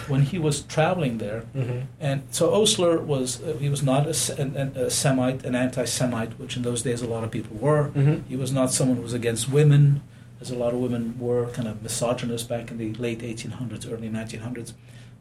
when 0.08 0.22
he 0.24 0.38
was 0.38 0.62
traveling 0.64 1.18
there. 1.18 1.44
Mhm. 1.56 1.84
And 2.00 2.22
so 2.32 2.54
Osler 2.54 3.00
was 3.00 3.42
uh, 3.42 3.56
he 3.60 3.70
was 3.70 3.82
not 3.82 4.06
a, 4.08 4.42
an, 4.42 4.56
an- 4.58 4.74
a 4.76 4.90
Semite, 4.90 5.46
an 5.46 5.56
anti-Semite, 5.56 6.34
which 6.38 6.58
in 6.58 6.64
those 6.64 6.82
days 6.82 7.02
a 7.02 7.08
lot 7.08 7.24
of 7.24 7.32
people 7.32 7.56
were. 7.58 7.90
Mhm. 7.96 8.22
He 8.28 8.36
was 8.36 8.52
not 8.52 8.72
someone 8.74 8.98
who 8.98 9.04
was 9.04 9.14
against 9.14 9.50
women, 9.50 10.02
as 10.42 10.52
a 10.52 10.56
lot 10.56 10.74
of 10.74 10.80
women 10.80 11.16
were, 11.20 11.46
kind 11.48 11.68
of 11.68 11.82
misogynist 11.82 12.50
back 12.50 12.70
in 12.72 12.78
the 12.78 12.94
late 12.96 13.22
1800s, 13.22 13.86
early 13.92 14.10
1900s. 14.10 14.74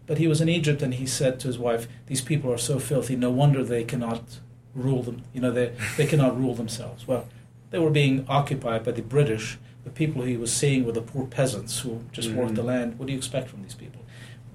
But 0.06 0.18
he 0.18 0.26
was 0.26 0.40
in 0.40 0.48
Egypt, 0.48 0.82
and 0.82 0.94
he 0.94 1.06
said 1.06 1.38
to 1.40 1.46
his 1.46 1.58
wife, 1.58 1.86
"These 2.06 2.20
people 2.22 2.50
are 2.52 2.58
so 2.58 2.78
filthy. 2.80 3.14
No 3.16 3.30
wonder 3.30 3.62
they 3.62 3.84
cannot 3.84 4.22
rule 4.74 5.02
them. 5.04 5.22
You 5.34 5.40
know, 5.42 5.52
they 5.52 5.70
they 5.96 6.06
cannot 6.06 6.36
rule 6.36 6.54
themselves." 6.54 7.06
Well, 7.06 7.24
they 7.70 7.78
were 7.78 7.90
being 8.02 8.24
occupied 8.28 8.82
by 8.84 8.92
the 8.92 9.02
British. 9.02 9.58
The 9.84 9.90
people 9.90 10.22
he 10.22 10.36
was 10.36 10.52
seeing 10.52 10.84
were 10.84 10.92
the 10.92 11.02
poor 11.02 11.26
peasants 11.26 11.80
who 11.80 12.00
just 12.12 12.30
worked 12.32 12.52
Mhm. 12.52 12.56
the 12.56 12.62
land. 12.62 12.98
What 12.98 13.06
do 13.06 13.12
you 13.12 13.18
expect 13.18 13.48
from 13.48 13.62
these 13.62 13.74
people? 13.74 14.02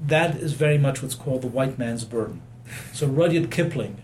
That 0.08 0.36
is 0.38 0.54
very 0.54 0.78
much 0.78 1.02
what's 1.02 1.16
called 1.16 1.42
the 1.42 1.48
white 1.48 1.78
man's 1.80 2.06
burden. 2.06 2.42
So 2.94 3.08
Rudyard 3.08 3.50
Kipling 3.52 3.98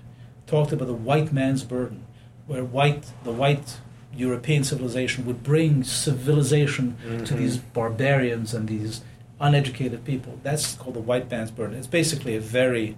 talked 0.47 0.71
about 0.71 0.87
the 0.87 0.93
white 0.93 1.31
man's 1.33 1.63
burden, 1.63 2.03
where 2.47 2.63
white 2.63 3.05
the 3.23 3.31
white 3.31 3.77
European 4.15 4.63
civilization 4.63 5.25
would 5.25 5.41
bring 5.43 5.83
civilization 5.83 6.95
to 7.25 7.33
Mhm. 7.33 7.37
these 7.37 7.57
barbarians 7.57 8.53
and 8.53 8.67
these 8.67 9.01
uneducated 9.39 10.03
people. 10.05 10.37
That's 10.43 10.75
called 10.75 10.95
the 10.95 10.99
white 11.01 11.29
man's 11.31 11.51
burden. 11.51 11.75
It's 11.77 11.87
basically 11.87 12.35
a 12.35 12.41
very 12.41 12.97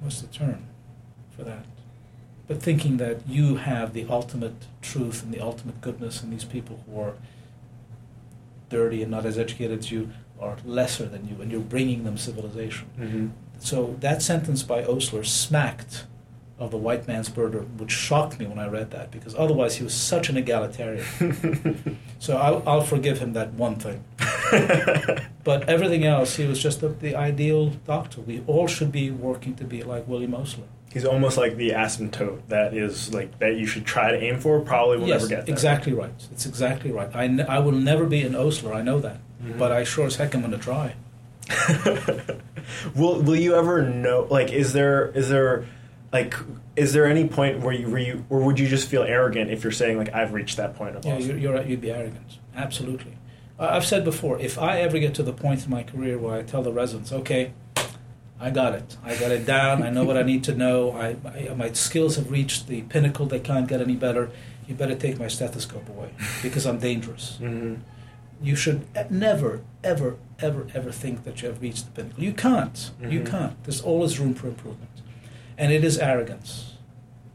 what's 0.00 0.20
the 0.20 0.28
term 0.28 0.64
for 1.36 1.44
that? 1.44 1.64
But 2.50 2.60
thinking 2.60 2.96
that 2.96 3.28
you 3.28 3.58
have 3.58 3.92
the 3.92 4.06
ultimate 4.10 4.64
truth 4.82 5.22
and 5.22 5.32
the 5.32 5.38
ultimate 5.38 5.80
goodness, 5.80 6.20
and 6.20 6.32
these 6.32 6.44
people 6.44 6.80
who 6.84 7.00
are 7.00 7.12
dirty 8.68 9.02
and 9.02 9.10
not 9.12 9.24
as 9.24 9.38
educated 9.38 9.78
as 9.78 9.92
you 9.92 10.10
are 10.40 10.56
lesser 10.64 11.06
than 11.06 11.28
you, 11.28 11.40
and 11.40 11.52
you're 11.52 11.60
bringing 11.60 12.02
them 12.02 12.18
civilization. 12.18 12.88
Mhm. 12.98 13.30
So 13.60 13.94
that 14.00 14.20
sentence 14.20 14.64
by 14.64 14.82
Osler 14.84 15.22
smacked 15.22 16.06
of 16.60 16.70
the 16.70 16.76
white 16.76 17.08
man's 17.08 17.28
burden, 17.30 17.62
which 17.78 17.90
shocked 17.90 18.38
me 18.38 18.46
when 18.46 18.58
I 18.58 18.68
read 18.68 18.90
that, 18.92 19.10
because 19.10 19.34
otherwise 19.34 19.76
he 19.76 19.82
was 19.82 19.94
such 19.94 20.28
an 20.28 20.36
egalitarian. 20.36 21.98
so 22.18 22.36
I'll, 22.36 22.62
I'll 22.66 22.82
forgive 22.82 23.18
him 23.18 23.32
that 23.32 23.54
one 23.54 23.76
thing. 23.76 24.04
But 25.42 25.68
everything 25.70 26.04
else, 26.04 26.36
he 26.36 26.44
was 26.46 26.62
just 26.62 26.82
the, 26.82 26.88
the 26.88 27.16
ideal 27.16 27.70
doctor. 27.86 28.20
We 28.20 28.42
all 28.46 28.66
should 28.66 28.92
be 28.92 29.10
working 29.10 29.54
to 29.56 29.64
be 29.64 29.82
like 29.82 30.06
Willie 30.06 30.30
Osler. 30.32 30.64
He's 30.92 31.06
almost 31.06 31.38
like 31.38 31.56
the 31.56 31.70
asymptote 31.70 32.42
that 32.48 32.74
is 32.74 33.14
like 33.14 33.38
that 33.38 33.56
you 33.56 33.64
should 33.64 33.86
try 33.86 34.10
to 34.10 34.18
aim 34.22 34.38
for. 34.38 34.60
Probably 34.60 34.98
will 34.98 35.08
yes, 35.08 35.22
never 35.22 35.28
get 35.28 35.46
there. 35.46 35.52
exactly 35.54 35.94
right. 35.94 36.12
It's 36.30 36.44
exactly 36.44 36.90
right. 36.92 37.08
I, 37.14 37.24
n- 37.24 37.46
I 37.48 37.58
will 37.60 37.72
never 37.72 38.04
be 38.04 38.20
an 38.22 38.34
Osler, 38.36 38.74
I 38.74 38.82
know 38.82 38.98
that. 39.00 39.18
Mhm. 39.42 39.56
But 39.58 39.72
I 39.72 39.84
sure 39.84 40.06
as 40.06 40.16
heck 40.16 40.34
am 40.34 40.42
going 40.42 40.52
to 40.52 40.58
try. 40.58 40.94
will 42.94 43.22
Will 43.22 43.36
you 43.36 43.54
ever 43.54 43.82
know? 43.82 44.26
Like, 44.30 44.52
is 44.52 44.72
there 44.72 45.06
is 45.08 45.28
there 45.30 45.64
like 46.12 46.34
is 46.76 46.92
there 46.92 47.06
any 47.06 47.26
point 47.28 47.60
where 47.60 47.72
you 47.72 47.88
where 47.88 48.00
you 48.00 48.24
or 48.30 48.40
would 48.40 48.58
you 48.58 48.66
just 48.66 48.88
feel 48.88 49.02
arrogant 49.02 49.50
if 49.50 49.62
you're 49.62 49.70
saying 49.72 49.96
like 49.98 50.12
I've 50.12 50.32
reached 50.32 50.56
that 50.56 50.74
point 50.74 50.96
of 50.96 51.04
Yeah, 51.04 51.18
you're, 51.18 51.36
you're, 51.36 51.62
you'd 51.62 51.80
be 51.80 51.90
arrogant. 51.90 52.38
Absolutely. 52.56 53.16
I've 53.58 53.84
said 53.84 54.04
before, 54.04 54.40
if 54.40 54.58
I 54.58 54.80
ever 54.80 54.98
get 54.98 55.14
to 55.16 55.22
the 55.22 55.34
point 55.34 55.64
in 55.64 55.70
my 55.70 55.82
career 55.82 56.16
where 56.18 56.34
I 56.34 56.42
tell 56.42 56.62
the 56.62 56.72
residents, 56.72 57.12
okay, 57.12 57.52
I 58.40 58.48
got 58.48 58.74
it. 58.74 58.96
I 59.04 59.14
got 59.16 59.30
it 59.32 59.44
down. 59.44 59.82
I 59.82 59.90
know 59.90 60.02
what 60.04 60.16
I 60.16 60.22
need 60.22 60.44
to 60.44 60.54
know. 60.54 60.92
I, 60.92 61.16
I, 61.28 61.52
my 61.54 61.70
skills 61.72 62.16
have 62.16 62.30
reached 62.30 62.68
the 62.68 62.80
pinnacle. 62.82 63.26
They 63.26 63.38
can't 63.38 63.68
get 63.68 63.82
any 63.82 63.96
better. 63.96 64.30
You 64.66 64.74
better 64.74 64.94
take 64.94 65.18
my 65.18 65.28
stethoscope 65.28 65.86
away 65.90 66.08
because 66.42 66.64
I'm 66.64 66.78
dangerous. 66.78 67.36
hmm 67.36 67.74
You 68.42 68.56
should 68.56 68.86
never, 69.10 69.60
ever, 69.84 70.16
ever, 70.38 70.66
ever 70.74 70.90
think 70.90 71.24
that 71.24 71.42
you 71.42 71.48
have 71.48 71.60
reached 71.60 71.84
the 71.84 71.90
pinnacle. 72.02 72.24
You 72.24 72.32
can't. 72.32 72.90
You 72.98 73.20
Mhm. 73.20 73.26
can't. 73.30 73.64
There's 73.64 73.82
always 73.82 74.18
room 74.18 74.32
for 74.34 74.48
improvement. 74.48 74.88
And 75.60 75.70
it 75.72 75.84
is 75.84 75.98
arrogance. 75.98 76.72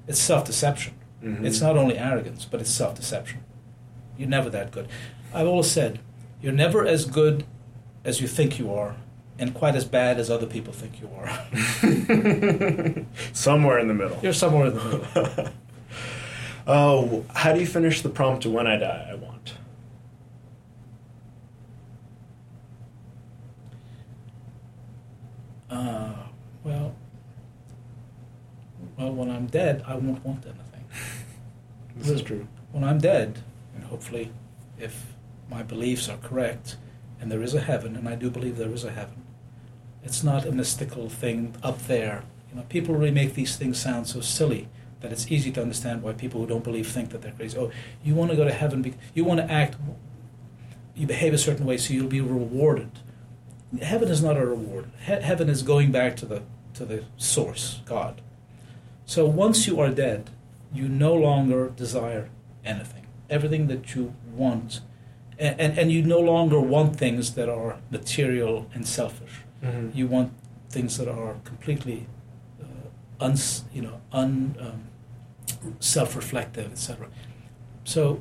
It's 0.08 0.20
self 0.20 0.46
deception. 0.46 0.94
Mhm. 1.24 1.46
It's 1.46 1.62
not 1.62 1.78
only 1.78 1.96
arrogance, 1.98 2.44
but 2.44 2.60
it's 2.60 2.72
self 2.72 2.96
deception. 2.96 3.40
You're 4.18 4.28
never 4.30 4.50
that 4.50 4.72
good. 4.72 4.88
I've 5.32 5.46
always 5.48 5.70
said, 5.70 6.00
you're 6.42 6.52
never 6.52 6.86
as 6.88 7.06
good 7.06 7.44
as 8.04 8.22
you 8.22 8.28
think 8.28 8.58
you 8.58 8.74
are, 8.74 8.96
and 9.38 9.54
quite 9.54 9.76
as 9.76 9.86
bad 9.86 10.20
as 10.20 10.30
other 10.32 10.48
people 10.48 10.74
think 10.74 11.00
you 11.02 11.10
are. 11.16 11.30
somewhere 13.34 13.78
in 13.78 13.88
the 13.88 13.94
middle. 13.94 14.18
You're 14.24 14.34
somewhere 14.34 14.68
in 14.68 14.74
the 14.76 14.84
middle. 14.84 15.50
Oh, 16.68 17.24
how 17.36 17.54
do 17.54 17.60
you 17.60 17.68
finish 17.68 18.02
the 18.02 18.10
prompt 18.10 18.42
to 18.42 18.50
"When 18.50 18.66
I 18.66 18.78
Die, 18.78 19.08
I 19.12 19.14
Want"? 19.14 19.54
Uh, 25.70 26.14
well, 26.64 26.96
well, 28.98 29.12
when 29.14 29.30
I'm 29.30 29.48
dead, 29.48 29.84
I 29.86 29.96
won't 29.96 30.24
want 30.26 30.46
anything. 30.46 30.86
This 31.98 32.10
is 32.10 32.22
true. 32.22 32.46
When 32.74 32.84
I'm 32.84 33.00
dead, 33.00 33.40
and 33.74 33.86
hopefully, 33.86 34.32
if 34.78 35.14
my 35.50 35.64
beliefs 35.64 36.10
are 36.10 36.18
correct, 36.18 36.76
and 37.22 37.32
there 37.32 37.42
is 37.42 37.54
a 37.54 37.62
heaven, 37.62 37.96
and 37.96 38.10
I 38.10 38.16
do 38.16 38.30
believe 38.30 38.58
there 38.58 38.74
is 38.74 38.84
a 38.84 38.92
heaven, 38.92 39.24
it's 40.04 40.22
not 40.24 40.46
a 40.46 40.52
mystical 40.52 41.08
thing 41.10 41.56
up 41.64 41.88
there. 41.88 42.24
You 42.50 42.58
know, 42.58 42.66
people 42.68 42.94
really 42.96 43.12
make 43.12 43.34
these 43.34 43.56
things 43.56 43.80
sound 43.80 44.08
so 44.08 44.20
silly 44.20 44.68
that 45.00 45.12
it's 45.14 45.32
easy 45.32 45.52
to 45.54 45.62
understand 45.62 46.02
why 46.04 46.14
people 46.14 46.42
who 46.42 46.48
don't 46.48 46.64
believe 46.64 46.88
think 46.88 47.12
that 47.12 47.22
they're 47.22 47.32
crazy. 47.32 47.58
Oh, 47.58 47.72
you 48.04 48.14
want 48.14 48.32
to 48.32 48.38
go 48.38 48.44
to 48.44 48.54
heaven 48.54 48.82
because 48.82 49.00
you 49.14 49.24
want 49.24 49.40
to 49.40 49.50
act, 49.52 49.78
you 50.96 51.08
behave 51.08 51.34
a 51.34 51.38
certain 51.38 51.66
way, 51.66 51.78
so 51.78 51.94
you'll 51.94 52.08
be 52.08 52.22
rewarded. 52.22 52.92
Heaven 53.82 54.10
is 54.10 54.22
not 54.22 54.38
a 54.38 54.46
reward. 54.46 54.92
He- 55.06 55.14
heaven 55.14 55.48
is 55.50 55.64
going 55.64 55.92
back 55.92 56.16
to 56.18 56.26
the 56.26 56.44
to 56.74 56.86
the 56.86 57.06
source, 57.16 57.82
God. 57.86 58.20
So 59.06 59.26
once 59.26 59.68
you 59.68 59.80
are 59.80 59.90
dead, 59.90 60.30
you 60.74 60.88
no 60.88 61.14
longer 61.14 61.70
desire 61.70 62.30
anything. 62.64 63.06
Everything 63.30 63.68
that 63.68 63.96
you 63.96 64.14
want, 64.36 64.82
and, 65.40 65.60
and, 65.60 65.78
and 65.78 65.92
you 65.92 66.02
no 66.02 66.20
longer 66.20 66.60
want 66.60 66.96
things 66.98 67.34
that 67.36 67.50
are 67.50 67.78
material 67.92 68.68
and 68.74 68.88
selfish. 68.88 69.42
Mm-hmm. 69.64 69.98
You 69.98 70.08
want 70.08 70.34
things 70.70 70.98
that 70.98 71.08
are 71.08 71.36
completely, 71.44 72.08
uh, 72.62 72.66
uns, 73.24 73.64
you 73.74 73.82
know, 73.82 74.02
un, 74.12 74.56
um, 74.60 74.84
self-reflective, 75.80 76.72
etc. 76.72 77.08
So, 77.84 78.20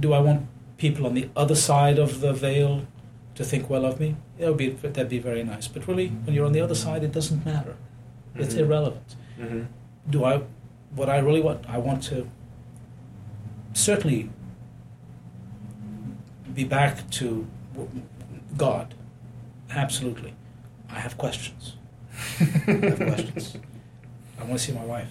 do 0.00 0.12
I 0.12 0.20
want 0.20 0.46
people 0.78 1.06
on 1.06 1.14
the 1.14 1.28
other 1.36 1.54
side 1.54 1.98
of 1.98 2.20
the 2.20 2.32
veil 2.32 2.86
to 3.34 3.44
think 3.44 3.68
well 3.70 3.84
of 3.84 4.00
me? 4.00 4.16
That 4.38 4.48
would 4.48 4.56
be 4.56 4.70
that'd 4.70 5.08
be 5.08 5.18
very 5.18 5.42
nice. 5.44 5.68
But 5.68 5.86
really, 5.86 6.08
when 6.08 6.34
you're 6.34 6.46
on 6.46 6.52
the 6.52 6.60
other 6.60 6.74
side, 6.74 7.02
it 7.04 7.12
doesn't 7.12 7.44
matter. 7.44 7.76
It's 8.34 8.54
Mhm. 8.54 8.60
irrelevant. 8.60 9.16
Mm-hmm. 9.38 9.62
Do 10.10 10.24
I? 10.24 10.42
What 10.94 11.08
I 11.08 11.18
really 11.18 11.42
want, 11.42 11.68
I 11.68 11.78
want 11.78 12.02
to 12.04 12.28
certainly 13.74 14.30
be 16.54 16.64
back 16.64 17.08
to 17.10 17.46
God. 18.56 18.94
Absolutely. 19.70 20.34
I 20.90 20.98
have 21.00 21.18
questions. 21.18 21.76
I 22.40 22.44
have 22.44 22.96
questions. 22.96 23.56
I 24.38 24.44
want 24.44 24.54
to 24.54 24.58
see 24.58 24.72
my 24.72 24.84
wife. 24.84 25.10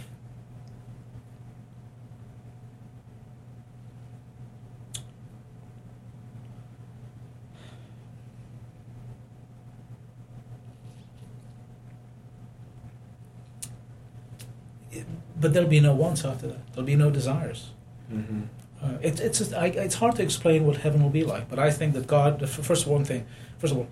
But 15.40 15.54
there'll 15.54 15.70
be 15.70 15.80
no 15.80 15.94
wants 15.94 16.26
after 16.26 16.48
that. 16.48 16.74
There'll 16.74 16.86
be 16.86 16.96
no 16.96 17.10
desires. 17.12 17.70
Mm-hmm. 18.12 18.42
Uh, 18.82 18.98
it, 19.02 19.20
it's 19.20 19.40
just, 19.40 19.54
I, 19.54 19.68
it's 19.68 19.96
hard 19.96 20.16
to 20.16 20.24
explain 20.24 20.66
what 20.66 20.78
heaven 20.78 21.02
will 21.04 21.10
be 21.10 21.24
like, 21.24 21.50
but 21.50 21.60
I 21.60 21.72
think 21.72 21.94
that 21.94 22.08
God. 22.08 22.48
First 22.50 22.84
of 22.84 22.90
all, 22.90 22.96
one 22.96 23.06
thing. 23.06 23.26
First 23.58 23.74
of 23.74 23.80
all, 23.80 23.88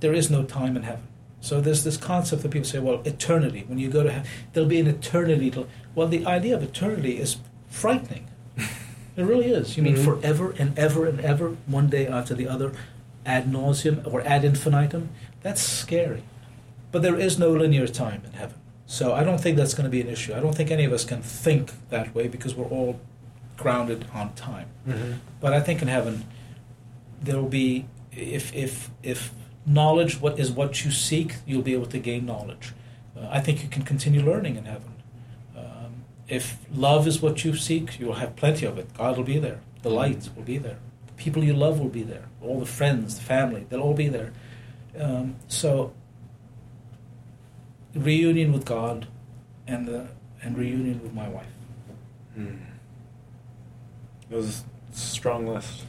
there 0.00 0.12
is 0.14 0.30
no 0.30 0.42
time 0.44 0.76
in 0.76 0.82
heaven. 0.84 1.06
So 1.42 1.60
there's 1.60 1.84
this 1.84 1.96
concept 1.96 2.42
that 2.42 2.50
people 2.50 2.66
say, 2.68 2.78
well, 2.78 3.00
eternity. 3.04 3.64
When 3.66 3.78
you 3.78 3.88
go 3.88 4.02
to 4.02 4.10
heaven, 4.10 4.28
there'll 4.52 4.68
be 4.68 4.80
an 4.80 4.86
eternity. 4.86 5.50
To, 5.52 5.66
well, 5.94 6.06
the 6.08 6.26
idea 6.26 6.54
of 6.54 6.62
eternity 6.62 7.18
is 7.18 7.36
frightening. 7.68 8.26
It 9.16 9.24
really 9.24 9.46
is. 9.46 9.76
You 9.76 9.82
mean 9.82 9.96
Mhm. 9.96 10.04
forever 10.04 10.54
and 10.56 10.78
ever 10.78 11.04
and 11.06 11.20
ever, 11.20 11.56
one 11.66 11.88
day 11.88 12.06
after 12.06 12.32
the 12.32 12.46
other, 12.48 12.72
ad 13.26 13.50
nauseum 13.52 14.06
or 14.10 14.22
ad 14.22 14.44
infinitum? 14.44 15.10
That's 15.42 15.60
scary. 15.60 16.22
But 16.92 17.02
there 17.02 17.18
is 17.18 17.38
no 17.38 17.50
linear 17.50 17.88
time 17.88 18.22
in 18.24 18.32
heaven. 18.34 18.56
So 18.90 19.12
I 19.14 19.22
don't 19.22 19.38
think 19.38 19.56
that's 19.56 19.72
going 19.72 19.84
to 19.84 19.90
be 19.90 20.00
an 20.00 20.08
issue. 20.08 20.34
I 20.34 20.40
don't 20.40 20.52
think 20.52 20.72
any 20.72 20.84
of 20.84 20.92
us 20.92 21.04
can 21.04 21.22
think 21.22 21.70
that 21.90 22.12
way 22.12 22.26
because 22.26 22.56
we're 22.56 22.66
all 22.66 23.00
grounded 23.56 24.04
on 24.12 24.34
time. 24.34 24.66
Mm-hmm. 24.84 25.12
But 25.40 25.52
I 25.52 25.60
think 25.60 25.80
in 25.80 25.86
heaven 25.86 26.26
there 27.22 27.36
will 27.36 27.48
be 27.48 27.86
if 28.10 28.52
if 28.52 28.90
if 29.04 29.32
knowledge 29.64 30.20
what 30.20 30.40
is 30.40 30.50
what 30.50 30.84
you 30.84 30.90
seek, 30.90 31.36
you'll 31.46 31.62
be 31.62 31.72
able 31.72 31.86
to 31.86 32.00
gain 32.00 32.26
knowledge. 32.26 32.72
Uh, 33.16 33.28
I 33.30 33.38
think 33.38 33.62
you 33.62 33.68
can 33.68 33.84
continue 33.84 34.22
learning 34.22 34.56
in 34.56 34.64
heaven. 34.64 34.94
Um, 35.56 36.02
if 36.26 36.58
love 36.72 37.06
is 37.06 37.22
what 37.22 37.44
you 37.44 37.54
seek, 37.54 38.00
you'll 38.00 38.14
have 38.24 38.34
plenty 38.34 38.66
of 38.66 38.76
it. 38.76 38.92
God 38.94 39.16
will 39.16 39.30
be 39.34 39.38
there. 39.38 39.60
The 39.82 39.90
light 39.90 40.30
will 40.34 40.42
be 40.42 40.58
there. 40.58 40.78
The 41.06 41.12
people 41.12 41.44
you 41.44 41.54
love 41.54 41.78
will 41.78 41.94
be 42.00 42.02
there. 42.02 42.24
All 42.42 42.58
the 42.58 42.66
friends, 42.66 43.14
the 43.14 43.22
family, 43.22 43.66
they'll 43.68 43.82
all 43.82 43.94
be 43.94 44.08
there. 44.08 44.32
Um, 44.98 45.36
so 45.46 45.92
reunion 47.94 48.52
with 48.52 48.64
God 48.64 49.06
and 49.66 49.86
the 49.86 50.08
and 50.42 50.56
reunion 50.56 51.02
with 51.02 51.12
my 51.12 51.28
wife. 51.28 51.46
Mm. 52.38 52.58
It 54.30 54.34
was 54.36 54.64
a 54.92 54.96
strong 54.96 55.46
list. 55.46 55.84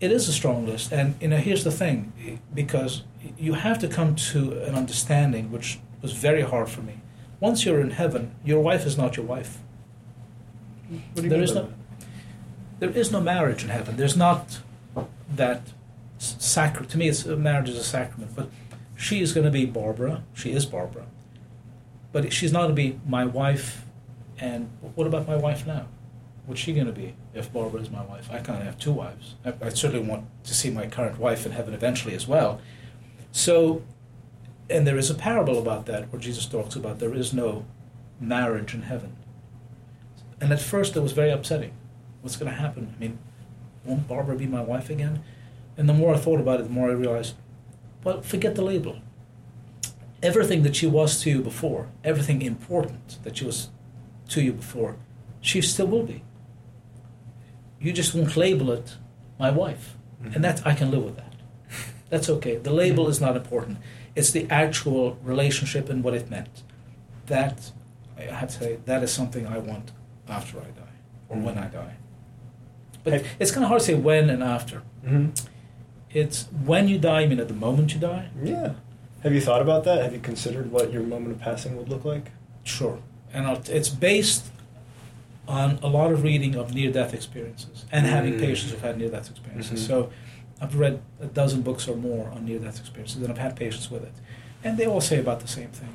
It 0.00 0.10
is 0.10 0.28
a 0.28 0.32
strong 0.32 0.66
list, 0.66 0.90
and 0.92 1.14
you 1.20 1.28
know 1.28 1.36
here's 1.36 1.64
the 1.64 1.70
thing, 1.70 2.12
because 2.54 3.04
you 3.38 3.52
have 3.54 3.78
to 3.80 3.88
come 3.88 4.16
to 4.16 4.62
an 4.64 4.74
understanding, 4.74 5.52
which 5.52 5.78
was 6.00 6.12
very 6.12 6.42
hard 6.42 6.68
for 6.68 6.80
me. 6.82 6.94
Once 7.40 7.64
you're 7.64 7.80
in 7.80 7.90
heaven, 7.90 8.34
your 8.44 8.60
wife 8.60 8.84
is 8.86 8.96
not 8.98 9.16
your 9.16 9.26
wife. 9.26 9.58
What 10.88 11.16
do 11.16 11.22
you 11.22 11.28
There 11.28 11.38
mean 11.38 11.44
is 11.44 11.52
by 11.52 11.60
no- 11.62 11.72
There 12.80 12.90
is 12.90 13.12
no 13.12 13.20
marriage 13.20 13.62
in 13.62 13.70
heaven. 13.70 13.96
There's 13.96 14.16
not 14.16 14.58
that 15.36 15.60
s- 16.18 16.34
sacrament. 16.38 16.90
To 16.92 16.98
me, 16.98 17.08
it's, 17.08 17.24
marriage 17.24 17.68
is 17.68 17.76
a 17.78 17.84
sacrament. 17.84 18.32
But 18.34 18.48
she 19.02 19.20
is 19.20 19.32
going 19.32 19.44
to 19.44 19.50
be 19.50 19.66
Barbara. 19.66 20.22
She 20.32 20.52
is 20.52 20.64
Barbara. 20.64 21.06
But 22.12 22.32
she's 22.32 22.52
not 22.52 22.62
going 22.62 22.76
to 22.76 22.82
be 22.82 23.00
my 23.04 23.24
wife. 23.24 23.84
And 24.38 24.70
what 24.94 25.08
about 25.08 25.26
my 25.26 25.34
wife 25.34 25.66
now? 25.66 25.86
What's 26.46 26.60
she 26.60 26.72
going 26.72 26.86
to 26.86 26.92
be 26.92 27.14
if 27.34 27.52
Barbara 27.52 27.80
is 27.80 27.90
my 27.90 28.04
wife? 28.04 28.28
I 28.30 28.38
can't 28.38 28.62
have 28.62 28.78
two 28.78 28.92
wives. 28.92 29.34
I, 29.44 29.54
I 29.60 29.68
certainly 29.70 30.06
want 30.06 30.26
to 30.44 30.54
see 30.54 30.70
my 30.70 30.86
current 30.86 31.18
wife 31.18 31.44
in 31.44 31.50
heaven 31.50 31.74
eventually 31.74 32.14
as 32.14 32.28
well. 32.28 32.60
So, 33.32 33.82
and 34.70 34.86
there 34.86 34.98
is 34.98 35.10
a 35.10 35.14
parable 35.14 35.58
about 35.58 35.86
that 35.86 36.12
where 36.12 36.20
Jesus 36.20 36.46
talks 36.46 36.76
about 36.76 37.00
there 37.00 37.14
is 37.14 37.32
no 37.32 37.64
marriage 38.20 38.72
in 38.72 38.82
heaven. 38.82 39.16
And 40.40 40.52
at 40.52 40.60
first 40.60 40.94
it 40.96 41.00
was 41.00 41.10
very 41.10 41.30
upsetting. 41.30 41.72
What's 42.20 42.36
going 42.36 42.52
to 42.52 42.56
happen? 42.56 42.94
I 42.96 43.00
mean, 43.00 43.18
won't 43.84 44.06
Barbara 44.06 44.36
be 44.36 44.46
my 44.46 44.62
wife 44.62 44.90
again? 44.90 45.24
And 45.76 45.88
the 45.88 45.94
more 45.94 46.14
I 46.14 46.18
thought 46.18 46.38
about 46.38 46.60
it, 46.60 46.64
the 46.64 46.70
more 46.70 46.88
I 46.88 46.92
realized, 46.92 47.34
well, 48.04 48.20
forget 48.22 48.54
the 48.54 48.62
label. 48.62 48.98
Everything 50.22 50.62
that 50.62 50.76
she 50.76 50.86
was 50.86 51.20
to 51.22 51.30
you 51.30 51.42
before, 51.42 51.88
everything 52.04 52.42
important 52.42 53.18
that 53.24 53.36
she 53.36 53.44
was 53.44 53.70
to 54.28 54.40
you 54.40 54.52
before, 54.52 54.96
she 55.40 55.60
still 55.60 55.86
will 55.86 56.04
be. 56.04 56.22
You 57.80 57.92
just 57.92 58.14
won't 58.14 58.36
label 58.36 58.70
it 58.70 58.96
my 59.38 59.50
wife. 59.50 59.96
And 60.34 60.44
that 60.44 60.64
I 60.64 60.74
can 60.74 60.90
live 60.90 61.02
with 61.02 61.16
that. 61.16 61.34
That's 62.08 62.28
okay. 62.28 62.56
The 62.56 62.72
label 62.72 63.08
is 63.08 63.20
not 63.20 63.36
important. 63.36 63.78
It's 64.14 64.30
the 64.30 64.46
actual 64.50 65.18
relationship 65.22 65.88
and 65.88 66.04
what 66.04 66.14
it 66.14 66.30
meant. 66.30 66.62
That 67.26 67.72
I 68.16 68.22
have 68.22 68.50
to 68.50 68.54
say 68.54 68.78
that 68.84 69.02
is 69.02 69.10
something 69.10 69.46
I 69.46 69.58
want 69.58 69.90
after 70.28 70.58
I 70.58 70.64
die 70.64 70.96
or 71.28 71.38
when 71.38 71.58
I 71.58 71.66
die. 71.66 71.94
But 73.02 73.24
it's 73.40 73.50
kind 73.50 73.64
of 73.64 73.68
hard 73.68 73.80
to 73.80 73.86
say 73.86 73.94
when 73.94 74.30
and 74.30 74.42
after. 74.42 74.82
Mm-hmm. 75.04 75.30
It's 76.14 76.46
when 76.64 76.88
you 76.88 76.98
die. 76.98 77.22
I 77.22 77.26
mean, 77.26 77.40
at 77.40 77.48
the 77.48 77.54
moment 77.54 77.94
you 77.94 78.00
die. 78.00 78.28
Yeah. 78.42 78.74
Have 79.22 79.32
you 79.34 79.40
thought 79.40 79.62
about 79.62 79.84
that? 79.84 80.02
Have 80.02 80.12
you 80.12 80.18
considered 80.20 80.70
what 80.72 80.92
your 80.92 81.02
moment 81.02 81.36
of 81.36 81.40
passing 81.40 81.76
would 81.76 81.88
look 81.88 82.04
like? 82.04 82.30
Sure, 82.64 82.98
and 83.32 83.46
I'll, 83.46 83.62
it's 83.68 83.88
based 83.88 84.46
on 85.48 85.78
a 85.82 85.88
lot 85.88 86.12
of 86.12 86.22
reading 86.22 86.54
of 86.56 86.74
near-death 86.74 87.12
experiences 87.14 87.84
and 87.90 88.06
having 88.06 88.34
Mm. 88.34 88.40
patients 88.40 88.70
who've 88.72 88.80
had 88.82 88.98
near-death 88.98 89.30
experiences. 89.30 89.82
Mhm. 89.82 89.86
So, 89.86 90.10
I've 90.60 90.76
read 90.76 91.00
a 91.20 91.26
dozen 91.26 91.62
books 91.62 91.88
or 91.88 91.96
more 91.96 92.28
on 92.30 92.44
near-death 92.44 92.78
experiences, 92.78 93.20
and 93.22 93.28
I've 93.30 93.38
had 93.38 93.56
patients 93.56 93.90
with 93.90 94.02
it, 94.04 94.12
and 94.62 94.76
they 94.78 94.86
all 94.86 95.00
say 95.00 95.18
about 95.18 95.40
the 95.40 95.48
same 95.48 95.68
thing. 95.68 95.94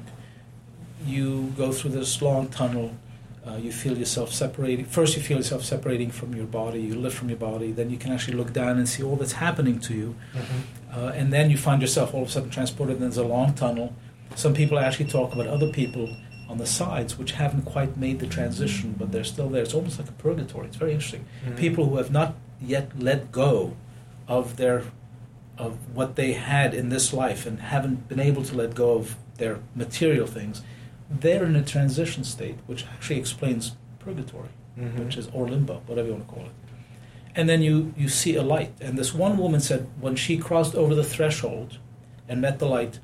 You 1.05 1.53
go 1.57 1.71
through 1.71 1.91
this 1.91 2.21
long 2.21 2.47
tunnel. 2.49 2.91
Uh, 3.47 3.55
you 3.55 3.71
feel 3.71 3.97
yourself 3.97 4.33
separating. 4.33 4.83
First, 4.85 5.15
you 5.15 5.21
feel 5.23 5.37
yourself 5.37 5.63
separating 5.63 6.11
from 6.11 6.35
your 6.35 6.45
body. 6.45 6.81
You 6.81 6.95
lift 6.95 7.15
from 7.15 7.29
your 7.29 7.37
body. 7.37 7.71
Then 7.71 7.89
you 7.89 7.97
can 7.97 8.11
actually 8.11 8.35
look 8.35 8.51
down 8.51 8.77
and 8.77 8.89
see 8.89 9.03
all 9.03 9.15
that's 9.15 9.33
happening 9.33 9.79
to 9.81 9.93
you. 9.93 10.15
Uh, 10.93 11.11
and 11.15 11.31
then 11.31 11.49
you 11.49 11.57
find 11.57 11.81
yourself 11.81 12.13
all 12.13 12.23
of 12.23 12.27
a 12.27 12.31
sudden 12.31 12.49
transported, 12.49 12.95
and 12.95 13.03
there's 13.03 13.17
a 13.17 13.23
long 13.23 13.53
tunnel. 13.53 13.93
Some 14.35 14.53
people 14.53 14.77
actually 14.79 15.05
talk 15.05 15.33
about 15.33 15.47
other 15.47 15.71
people 15.71 16.13
on 16.49 16.57
the 16.57 16.65
sides 16.65 17.17
which 17.17 17.33
haven't 17.33 17.63
quite 17.63 17.95
made 17.97 18.19
the 18.19 18.27
transition, 18.27 18.95
but 18.97 19.11
they're 19.11 19.23
still 19.23 19.49
there. 19.49 19.63
It's 19.63 19.73
almost 19.73 19.99
like 19.99 20.09
a 20.09 20.13
purgatory. 20.13 20.67
It's 20.67 20.77
very 20.77 20.91
interesting. 20.93 21.25
Mhm. 21.45 21.57
People 21.57 21.85
who 21.89 21.97
have 21.97 22.11
not 22.11 22.35
yet 22.61 22.91
let 22.99 23.31
go 23.31 23.73
of 24.27 24.57
their 24.57 24.83
of 25.57 25.73
what 25.95 26.15
they 26.15 26.33
had 26.33 26.75
in 26.75 26.89
this 26.89 27.11
life 27.13 27.47
and 27.47 27.59
haven't 27.59 28.07
been 28.07 28.19
able 28.19 28.43
to 28.43 28.55
let 28.55 28.75
go 28.75 28.93
of 28.93 29.15
their 29.39 29.57
material 29.75 30.27
things, 30.27 30.61
they're 31.09 31.45
in 31.45 31.55
a 31.55 31.63
transition 31.63 32.23
state, 32.23 32.57
which 32.67 32.85
actually 32.85 33.19
explains 33.19 33.75
purgatory 33.99 34.49
Mhm. 34.77 35.05
which 35.05 35.17
is 35.17 35.27
or 35.33 35.47
limbo, 35.49 35.81
whatever 35.87 36.07
you 36.07 36.13
want 36.13 36.27
to 36.27 36.33
call 36.33 36.43
it. 36.45 36.51
And 37.35 37.49
then 37.49 37.61
you 37.61 37.93
you 37.97 38.09
see 38.09 38.35
a 38.35 38.43
light. 38.43 38.73
And 38.79 38.97
this 38.97 39.13
one 39.13 39.37
woman 39.37 39.59
said 39.59 39.87
when 39.99 40.15
she 40.15 40.37
crossed 40.37 40.75
over 40.75 40.93
the 40.95 41.03
threshold 41.03 41.77
and 42.29 42.41
met 42.41 42.59
the 42.59 42.67
light, 42.67 42.99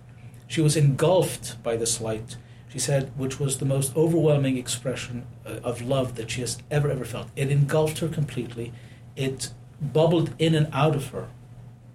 she 0.47 0.61
was 0.61 0.75
engulfed 0.77 1.61
by 1.63 1.75
this 1.77 1.99
light. 2.01 2.37
She 2.69 2.79
said, 2.79 3.11
which 3.15 3.39
was 3.39 3.57
the 3.57 3.65
most 3.65 3.95
overwhelming 3.95 4.57
expression 4.57 5.23
uh, 5.45 5.59
of 5.63 5.81
love 5.81 6.15
that 6.15 6.31
she 6.31 6.41
has 6.41 6.57
ever 6.71 6.89
ever 6.91 7.05
felt. 7.05 7.27
It 7.35 7.49
engulfed 7.51 7.99
her 7.99 8.07
completely. 8.07 8.71
It 9.15 9.49
bubbled 9.79 10.31
in 10.39 10.55
and 10.55 10.67
out 10.73 10.95
of 10.95 11.09
her. 11.09 11.27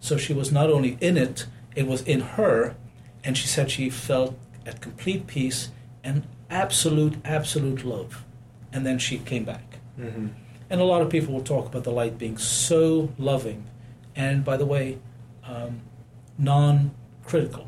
So 0.00 0.16
she 0.16 0.32
was 0.32 0.52
not 0.52 0.70
only 0.70 0.96
in 1.00 1.16
it, 1.16 1.46
it 1.74 1.86
was 1.86 2.02
in 2.02 2.20
her, 2.20 2.76
and 3.24 3.36
she 3.36 3.48
said 3.48 3.70
she 3.70 3.90
felt 3.90 4.36
at 4.66 4.80
complete 4.80 5.26
peace 5.26 5.70
and 6.08 6.26
absolute, 6.50 7.16
absolute 7.24 7.84
love. 7.84 8.24
And 8.72 8.86
then 8.86 8.98
she 8.98 9.18
came 9.18 9.44
back. 9.44 9.78
Mhm. 9.98 10.30
And 10.70 10.80
a 10.80 10.84
lot 10.84 11.02
of 11.02 11.08
people 11.10 11.34
will 11.34 11.48
talk 11.54 11.66
about 11.66 11.84
the 11.84 11.90
light 11.90 12.18
being 12.18 12.38
so 12.38 13.10
loving, 13.18 13.64
and 14.14 14.44
by 14.44 14.56
the 14.56 14.66
way, 14.66 14.98
um, 15.44 15.80
non 16.38 16.90
critical. 17.24 17.66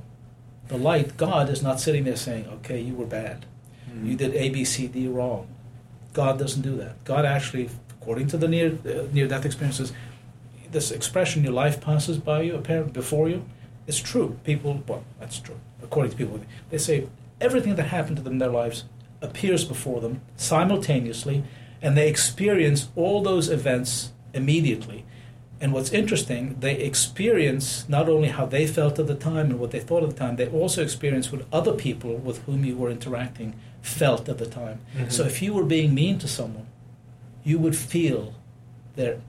The 0.69 0.77
light, 0.77 1.17
God 1.17 1.49
is 1.49 1.63
not 1.63 1.81
sitting 1.81 2.05
there 2.05 2.17
saying, 2.17 2.47
okay, 2.57 2.81
you 2.81 2.95
were 2.95 3.07
bad. 3.07 3.47
Mm-hmm. 3.91 4.07
You 4.07 4.17
did 4.17 4.35
A, 4.35 4.49
B, 4.51 4.65
C, 4.65 4.87
D 4.87 5.09
wrong. 5.09 5.49
God 6.13 6.39
doesn't 6.39 6.63
do 6.63 6.77
that. 6.77 7.03
God 7.05 7.25
actually, 7.25 7.71
according 7.91 8.29
to 8.29 8.37
the 8.37 8.49
near 8.49 8.69
uh, 8.85 9.07
near 9.13 9.27
death 9.29 9.45
experiences, 9.45 9.93
this 10.71 10.91
expression 10.91 11.43
"your 11.43 11.53
life 11.65 11.81
passes 11.81 12.19
by 12.19 12.43
you, 12.43 12.55
apparently 12.55 12.93
before 12.93 13.29
you," 13.29 13.41
is 13.87 13.99
true. 14.01 14.39
People, 14.45 14.83
well, 14.87 15.05
that's 15.19 15.39
true. 15.47 15.59
According 15.83 16.13
to 16.13 16.17
people, 16.17 16.41
they 16.71 16.79
say 16.79 17.07
everything 17.41 17.77
that 17.77 17.89
happened 17.89 18.17
to 18.19 18.23
them 18.23 18.35
in 18.35 18.39
their 18.39 18.51
lives 18.51 18.85
appears 19.23 19.65
before 19.65 20.01
them 20.01 20.21
simultaneously, 20.37 21.45
and 21.83 21.97
they 21.97 22.09
experience 22.09 22.89
all 22.97 23.23
those 23.23 23.49
events 23.49 24.13
immediately. 24.35 25.05
And 25.61 25.75
what's 25.75 25.91
interesting, 25.93 26.57
they 26.61 26.77
experience 26.77 27.87
not 27.89 28.09
only 28.09 28.29
how 28.29 28.47
they 28.47 28.67
felt 28.67 28.99
at 28.99 29.07
the 29.07 29.15
time 29.15 29.51
and 29.51 29.61
what 29.61 29.73
they 29.73 29.81
thought 29.81 30.03
at 30.03 30.11
the 30.11 30.17
time, 30.17 30.37
they 30.37 30.49
also 30.49 30.83
experience 30.83 31.31
what 31.31 31.45
other 31.53 31.75
people 31.75 32.17
with 32.17 32.43
whom 32.45 32.65
you 32.65 32.77
were 32.77 32.91
interacting 32.91 33.55
felt 33.83 34.29
at 34.29 34.39
the 34.39 34.47
time. 34.47 34.81
Mm-hmm. 34.97 35.11
So 35.11 35.25
if 35.25 35.43
you 35.43 35.53
were 35.53 35.65
being 35.65 35.95
mean 35.95 36.19
to 36.21 36.29
someone, 36.29 36.67
you 37.45 37.59
would 37.59 37.77
feel 37.77 38.35
their 38.97 39.21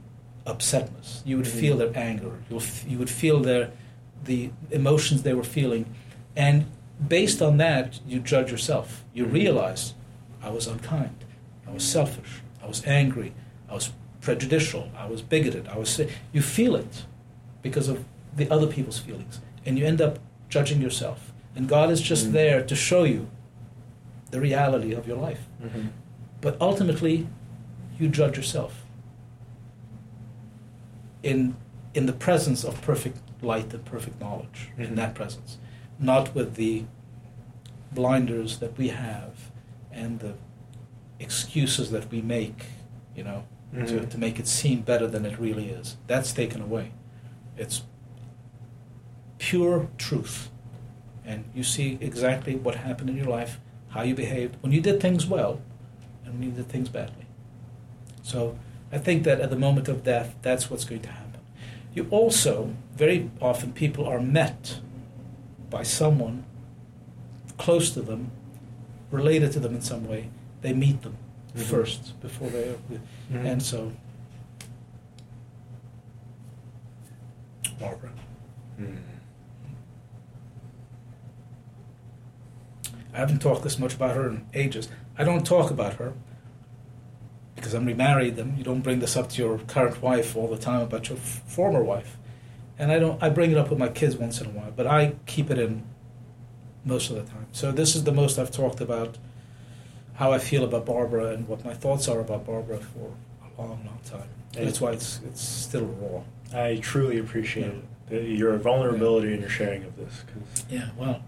upsetness. 0.45 1.21
You 1.25 1.37
would 1.37 1.45
mm-hmm. 1.45 1.59
feel 1.59 1.77
their 1.77 1.97
anger. 1.97 2.31
You, 2.49 2.61
you 2.87 2.97
would 2.97 3.09
feel 3.09 3.39
their 3.39 3.71
the 4.23 4.51
emotions 4.69 5.23
they 5.23 5.33
were 5.33 5.43
feeling, 5.43 5.85
and 6.35 6.65
based 7.07 7.41
on 7.41 7.57
that, 7.57 7.99
you 8.07 8.19
judge 8.19 8.51
yourself. 8.51 9.03
You 9.13 9.25
realize, 9.25 9.93
I 10.41 10.49
was 10.49 10.67
unkind, 10.67 11.25
I 11.67 11.71
was 11.71 11.83
selfish, 11.83 12.41
I 12.63 12.67
was 12.67 12.85
angry, 12.85 13.33
I 13.69 13.73
was 13.73 13.91
prejudicial, 14.21 14.91
I 14.95 15.07
was 15.07 15.21
bigoted, 15.21 15.67
I 15.67 15.77
was. 15.77 15.99
You 16.31 16.41
feel 16.41 16.75
it 16.75 17.05
because 17.61 17.87
of 17.87 18.05
the 18.35 18.49
other 18.49 18.67
people's 18.67 18.99
feelings, 18.99 19.39
and 19.65 19.77
you 19.77 19.85
end 19.85 20.01
up 20.01 20.19
judging 20.49 20.81
yourself. 20.81 21.33
And 21.55 21.67
God 21.67 21.89
is 21.89 22.01
just 22.01 22.25
mm-hmm. 22.25 22.33
there 22.33 22.63
to 22.63 22.75
show 22.75 23.03
you 23.03 23.29
the 24.31 24.39
reality 24.39 24.93
of 24.93 25.07
your 25.07 25.17
life. 25.17 25.47
Mm-hmm. 25.61 25.87
But 26.39 26.57
ultimately, 26.61 27.27
you 27.99 28.07
judge 28.07 28.37
yourself 28.37 28.85
in 31.23 31.55
in 31.93 32.05
the 32.05 32.13
presence 32.13 32.63
of 32.63 32.81
perfect 32.81 33.17
light 33.41 33.73
and 33.73 33.83
perfect 33.85 34.19
knowledge. 34.21 34.69
Mm-hmm. 34.71 34.83
In 34.83 34.95
that 34.95 35.15
presence, 35.15 35.57
not 36.01 36.33
with 36.33 36.55
the 36.55 36.83
blinders 37.91 38.57
that 38.59 38.77
we 38.77 38.89
have 38.89 39.51
and 39.91 40.19
the 40.19 40.33
excuses 41.19 41.91
that 41.91 42.09
we 42.11 42.21
make, 42.21 42.65
you 43.15 43.23
know, 43.23 43.43
mm-hmm. 43.73 43.85
to, 43.85 44.05
to 44.05 44.17
make 44.17 44.39
it 44.39 44.47
seem 44.47 44.81
better 44.81 45.07
than 45.07 45.25
it 45.25 45.39
really 45.39 45.69
is. 45.69 45.97
That's 46.07 46.33
taken 46.33 46.61
away. 46.61 46.91
It's 47.57 47.83
pure 49.37 49.89
truth. 49.97 50.49
And 51.23 51.45
you 51.53 51.63
see 51.63 51.97
exactly 52.01 52.55
what 52.55 52.75
happened 52.75 53.09
in 53.09 53.17
your 53.17 53.27
life, 53.27 53.59
how 53.89 54.01
you 54.01 54.15
behaved 54.15 54.57
when 54.61 54.71
you 54.71 54.81
did 54.81 54.99
things 54.99 55.27
well 55.27 55.61
and 56.25 56.33
when 56.33 56.43
you 56.43 56.51
did 56.51 56.67
things 56.69 56.89
badly. 56.89 57.27
So 58.23 58.57
I 58.91 58.97
think 58.97 59.23
that 59.23 59.39
at 59.39 59.49
the 59.49 59.55
moment 59.55 59.87
of 59.87 60.03
death, 60.03 60.35
that's 60.41 60.69
what's 60.69 60.85
going 60.85 61.01
to 61.01 61.09
happen. 61.09 61.41
You 61.93 62.07
also, 62.09 62.73
very 62.95 63.29
often, 63.41 63.73
people 63.73 64.05
are 64.07 64.19
met 64.19 64.79
by 65.71 65.81
someone 65.81 66.45
close 67.57 67.89
to 67.91 68.01
them, 68.01 68.29
related 69.09 69.51
to 69.53 69.59
them 69.59 69.73
in 69.73 69.81
some 69.81 70.07
way. 70.07 70.29
They 70.61 70.73
meet 70.73 71.01
them 71.01 71.17
mm-hmm. 71.55 71.61
first 71.61 72.19
before 72.21 72.49
they, 72.49 72.63
mm-hmm. 72.63 73.45
and 73.45 73.63
so. 73.63 73.91
Barbara. 77.79 78.11
Mm. 78.79 78.97
I 83.13 83.17
haven't 83.17 83.39
talked 83.39 83.63
this 83.63 83.79
much 83.79 83.95
about 83.95 84.15
her 84.15 84.29
in 84.29 84.45
ages. 84.53 84.87
I 85.17 85.23
don't 85.23 85.45
talk 85.45 85.71
about 85.71 85.95
her 85.95 86.13
because 87.55 87.73
I'm 87.73 87.85
remarried. 87.85 88.37
And 88.39 88.57
you 88.57 88.63
don't 88.63 88.81
bring 88.81 88.99
this 88.99 89.17
up 89.17 89.29
to 89.29 89.41
your 89.41 89.59
current 89.59 90.01
wife 90.01 90.35
all 90.35 90.47
the 90.47 90.57
time 90.57 90.81
about 90.81 91.09
your 91.09 91.17
f- 91.17 91.41
former 91.45 91.83
wife, 91.83 92.17
and 92.81 92.91
I 92.91 92.97
don't. 92.97 93.21
I 93.21 93.29
bring 93.29 93.51
it 93.51 93.57
up 93.57 93.69
with 93.69 93.77
my 93.77 93.89
kids 93.89 94.17
once 94.17 94.41
in 94.41 94.47
a 94.47 94.49
while, 94.49 94.73
but 94.75 94.87
I 94.87 95.13
keep 95.27 95.51
it 95.51 95.59
in 95.59 95.83
most 96.83 97.11
of 97.11 97.15
the 97.15 97.31
time. 97.31 97.45
So 97.51 97.71
this 97.71 97.95
is 97.95 98.05
the 98.05 98.11
most 98.11 98.39
I've 98.39 98.49
talked 98.49 98.81
about 98.81 99.19
how 100.15 100.31
I 100.31 100.39
feel 100.39 100.63
about 100.63 100.87
Barbara 100.87 101.27
and 101.27 101.47
what 101.47 101.63
my 101.63 101.75
thoughts 101.75 102.07
are 102.07 102.19
about 102.19 102.47
Barbara 102.47 102.79
for 102.79 103.13
a 103.43 103.61
long, 103.61 103.85
long 103.85 103.99
time. 104.03 104.27
And 104.57 104.67
that's 104.67 104.81
why 104.81 104.93
it's 104.93 105.21
it's 105.23 105.41
still 105.41 105.85
raw. 105.85 106.23
I 106.59 106.77
truly 106.77 107.19
appreciate 107.19 107.71
yeah. 108.09 108.17
it. 108.17 108.23
Your 108.29 108.57
vulnerability 108.57 109.27
yeah. 109.27 109.33
and 109.33 109.41
your 109.41 109.51
sharing 109.51 109.83
of 109.83 109.95
this. 109.95 110.23
Cause 110.33 110.65
yeah, 110.67 110.89
well, 110.97 111.21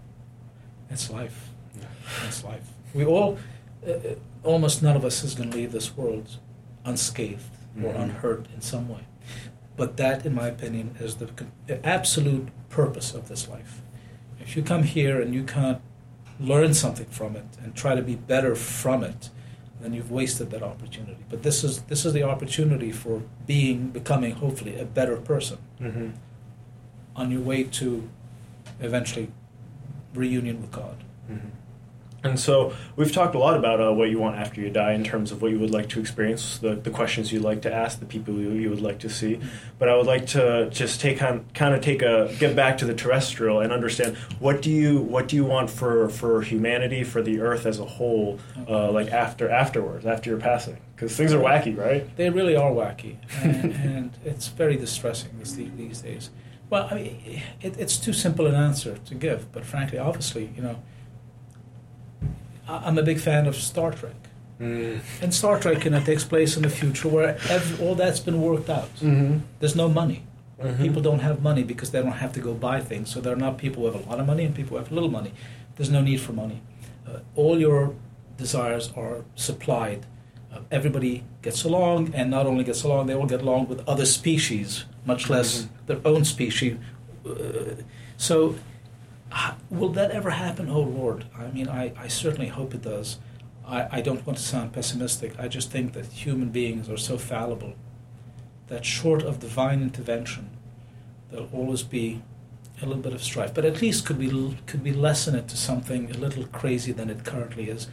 it's 0.90 1.08
life. 1.08 1.50
Yeah. 1.78 1.84
It's 2.26 2.42
life. 2.42 2.68
We 2.92 3.04
all, 3.04 3.38
uh, 3.86 3.92
uh 3.92 4.14
almost 4.42 4.82
none 4.82 4.96
of 4.96 5.04
us 5.04 5.22
is 5.22 5.36
going 5.36 5.52
to 5.52 5.56
leave 5.56 5.70
this 5.70 5.96
world 5.96 6.38
unscathed 6.84 7.52
mm-hmm. 7.76 7.86
or 7.86 7.94
unhurt 7.94 8.48
in 8.52 8.60
some 8.60 8.88
way. 8.88 9.06
But 9.76 9.96
that, 9.96 10.24
in 10.24 10.34
my 10.34 10.46
opinion, 10.46 10.96
is 11.00 11.16
the 11.16 11.86
absolute 11.86 12.48
purpose 12.68 13.14
of 13.14 13.28
this 13.28 13.48
life. 13.48 13.82
If 14.40 14.56
you 14.56 14.62
come 14.62 14.84
here 14.84 15.20
and 15.20 15.34
you 15.34 15.42
can't 15.42 15.80
learn 16.38 16.74
something 16.74 17.06
from 17.06 17.36
it 17.36 17.46
and 17.62 17.74
try 17.74 17.94
to 17.94 18.02
be 18.02 18.14
better 18.14 18.54
from 18.54 19.02
it, 19.02 19.30
then 19.80 19.92
you've 19.92 20.10
wasted 20.10 20.50
that 20.50 20.62
opportunity. 20.62 21.24
But 21.28 21.42
this 21.42 21.64
is 21.64 21.82
this 21.82 22.04
is 22.04 22.12
the 22.12 22.22
opportunity 22.22 22.92
for 22.92 23.22
being, 23.46 23.88
becoming, 23.88 24.34
hopefully, 24.34 24.78
a 24.78 24.84
better 24.84 25.16
person 25.16 25.58
mm-hmm. 25.80 26.10
on 27.16 27.30
your 27.30 27.40
way 27.40 27.64
to 27.64 28.08
eventually 28.80 29.30
reunion 30.14 30.60
with 30.60 30.70
God. 30.70 31.02
Mm-hmm. 31.30 31.48
And 32.24 32.40
so 32.40 32.72
we've 32.96 33.12
talked 33.12 33.34
a 33.34 33.38
lot 33.38 33.54
about 33.54 33.82
uh, 33.82 33.92
what 33.92 34.08
you 34.08 34.18
want 34.18 34.36
after 34.36 34.58
you 34.58 34.70
die 34.70 34.94
in 34.94 35.04
terms 35.04 35.30
of 35.30 35.42
what 35.42 35.50
you 35.50 35.58
would 35.58 35.70
like 35.70 35.90
to 35.90 36.00
experience, 36.00 36.56
the, 36.56 36.74
the 36.74 36.88
questions 36.88 37.30
you'd 37.30 37.42
like 37.42 37.60
to 37.62 37.72
ask, 37.72 38.00
the 38.00 38.06
people 38.06 38.32
you, 38.32 38.50
you 38.52 38.70
would 38.70 38.80
like 38.80 38.98
to 39.00 39.10
see. 39.10 39.38
But 39.78 39.90
I 39.90 39.96
would 39.96 40.06
like 40.06 40.26
to 40.28 40.70
just 40.70 41.02
take 41.02 41.22
on, 41.22 41.44
kind 41.52 41.74
of 41.74 41.82
take 41.82 42.00
a 42.00 42.34
get 42.38 42.56
back 42.56 42.78
to 42.78 42.86
the 42.86 42.94
terrestrial 42.94 43.60
and 43.60 43.70
understand 43.70 44.16
what 44.38 44.62
do 44.62 44.70
you 44.70 45.00
what 45.00 45.28
do 45.28 45.36
you 45.36 45.44
want 45.44 45.68
for, 45.68 46.08
for 46.08 46.40
humanity, 46.40 47.04
for 47.04 47.20
the 47.20 47.40
Earth 47.40 47.66
as 47.66 47.78
a 47.78 47.84
whole, 47.84 48.40
uh, 48.66 48.90
like 48.90 49.08
after 49.08 49.50
afterwards, 49.50 50.06
after 50.06 50.30
your 50.30 50.38
passing, 50.38 50.78
because 50.96 51.14
things 51.14 51.34
are 51.34 51.40
wacky, 51.40 51.76
right? 51.76 52.16
They 52.16 52.30
really 52.30 52.56
are 52.56 52.70
wacky, 52.70 53.16
and, 53.42 53.72
and 53.74 54.18
it's 54.24 54.48
very 54.48 54.76
distressing 54.76 55.38
these, 55.38 55.56
these 55.56 56.00
days. 56.00 56.30
Well, 56.70 56.88
I 56.90 56.94
mean, 56.94 57.42
it, 57.60 57.78
it's 57.78 57.98
too 57.98 58.14
simple 58.14 58.46
an 58.46 58.54
answer 58.54 58.96
to 58.96 59.14
give, 59.14 59.52
but 59.52 59.66
frankly, 59.66 59.98
obviously, 59.98 60.50
you 60.56 60.62
know 60.62 60.78
I'm 62.68 62.98
a 62.98 63.02
big 63.02 63.20
fan 63.20 63.46
of 63.46 63.56
Star 63.56 63.92
Trek. 63.92 64.14
Mm. 64.60 65.00
And 65.20 65.34
Star 65.34 65.58
Trek, 65.60 65.84
you 65.84 65.90
know, 65.90 66.00
takes 66.00 66.24
place 66.24 66.56
in 66.56 66.62
the 66.62 66.70
future 66.70 67.08
where 67.08 67.36
every, 67.48 67.84
all 67.84 67.94
that's 67.94 68.20
been 68.20 68.40
worked 68.40 68.70
out. 68.70 68.94
Mm-hmm. 68.96 69.38
There's 69.60 69.76
no 69.76 69.88
money. 69.88 70.24
Mm-hmm. 70.60 70.82
People 70.82 71.02
don't 71.02 71.18
have 71.18 71.42
money 71.42 71.64
because 71.64 71.90
they 71.90 72.00
don't 72.00 72.12
have 72.12 72.32
to 72.34 72.40
go 72.40 72.54
buy 72.54 72.80
things. 72.80 73.10
So 73.10 73.20
there 73.20 73.32
are 73.32 73.36
not 73.36 73.58
people 73.58 73.82
who 73.82 73.92
have 73.92 74.06
a 74.06 74.08
lot 74.08 74.20
of 74.20 74.26
money 74.26 74.44
and 74.44 74.54
people 74.54 74.76
who 74.76 74.82
have 74.82 74.92
little 74.92 75.10
money. 75.10 75.32
There's 75.76 75.90
no 75.90 76.00
need 76.00 76.20
for 76.20 76.32
money. 76.32 76.62
Uh, 77.06 77.18
all 77.34 77.58
your 77.58 77.94
desires 78.36 78.92
are 78.96 79.24
supplied. 79.34 80.06
Uh, 80.52 80.60
everybody 80.70 81.24
gets 81.42 81.64
along, 81.64 82.14
and 82.14 82.30
not 82.30 82.46
only 82.46 82.62
gets 82.62 82.84
along, 82.84 83.06
they 83.06 83.14
all 83.14 83.26
get 83.26 83.42
along 83.42 83.66
with 83.68 83.86
other 83.88 84.06
species, 84.06 84.84
much 85.04 85.28
less 85.28 85.62
mm-hmm. 85.62 85.86
their 85.86 86.00
own 86.04 86.24
species. 86.24 86.76
Uh, 87.26 87.74
so 88.16 88.54
will 89.70 89.90
that 89.90 90.10
ever 90.10 90.30
happen? 90.30 90.68
Oh 90.68 90.80
Lord, 90.80 91.26
I 91.36 91.48
mean, 91.48 91.68
I, 91.68 91.92
I 91.96 92.08
certainly 92.08 92.48
hope 92.48 92.74
it 92.74 92.82
does. 92.82 93.18
I, 93.66 93.98
I 93.98 94.00
don't 94.00 94.26
want 94.26 94.38
to 94.38 94.44
sound 94.44 94.72
pessimistic. 94.72 95.38
I 95.38 95.48
just 95.48 95.70
think 95.70 95.92
that 95.94 96.06
human 96.06 96.50
beings 96.50 96.88
are 96.88 96.96
so 96.96 97.18
fallible 97.18 97.74
that 98.68 98.84
short 98.84 99.22
of 99.22 99.40
divine 99.40 99.82
intervention, 99.82 100.50
there'll 101.30 101.50
always 101.52 101.82
be 101.82 102.22
a 102.80 102.86
little 102.86 103.02
bit 103.02 103.12
of 103.12 103.22
strife. 103.22 103.54
But 103.54 103.64
at 103.64 103.80
least 103.80 104.06
could 104.06 104.18
we 104.18 104.58
could 104.66 104.82
we 104.82 104.92
lessen 104.92 105.34
it 105.34 105.48
to 105.48 105.56
something 105.56 106.10
a 106.10 106.18
little 106.18 106.46
crazy 106.46 106.92
than 106.92 107.10
it 107.10 107.24
currently 107.24 107.68
is? 107.68 107.88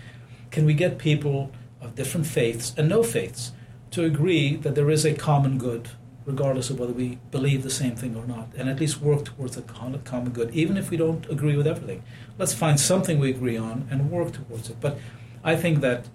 Can 0.49 0.65
we 0.65 0.73
get 0.73 0.97
people 0.97 1.51
of 1.79 1.95
different 1.95 2.27
faiths 2.27 2.73
and 2.77 2.89
no 2.89 3.03
faiths 3.03 3.51
to 3.91 4.03
agree 4.03 4.55
that 4.55 4.75
there 4.75 4.89
is 4.89 5.05
a 5.05 5.13
common 5.13 5.57
good 5.57 5.89
regardless 6.25 6.69
of 6.69 6.79
whether 6.79 6.93
we 6.93 7.17
believe 7.31 7.63
the 7.63 7.69
same 7.69 7.95
thing 7.95 8.15
or 8.15 8.25
not, 8.25 8.49
and 8.57 8.69
at 8.69 8.79
least 8.79 9.01
work 9.01 9.25
towards 9.25 9.57
a 9.57 9.61
common 9.61 10.31
good, 10.31 10.53
even 10.53 10.77
if 10.77 10.89
we 10.89 10.97
don't 10.97 11.27
agree 11.29 11.55
with 11.55 11.67
everything. 11.67 12.03
Let's 12.37 12.53
find 12.53 12.79
something 12.79 13.19
we 13.19 13.31
agree 13.31 13.57
on 13.57 13.87
and 13.89 14.11
work 14.11 14.33
towards 14.33 14.69
it. 14.69 14.77
But 14.79 14.99
I 15.43 15.55
think 15.55 15.81
that 15.81 16.05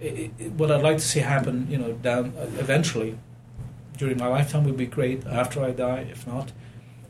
it, 0.00 0.30
it, 0.38 0.52
what 0.52 0.70
I'd 0.70 0.82
like 0.82 0.98
to 0.98 1.04
see 1.04 1.20
happen, 1.20 1.66
you 1.70 1.78
know, 1.78 1.92
down 1.92 2.32
uh, 2.38 2.46
eventually 2.58 3.18
during 3.96 4.18
my 4.18 4.26
lifetime 4.26 4.64
would 4.64 4.76
be 4.76 4.86
great. 4.86 5.26
After 5.26 5.62
I 5.62 5.70
die, 5.70 6.06
if 6.10 6.26
not, 6.26 6.52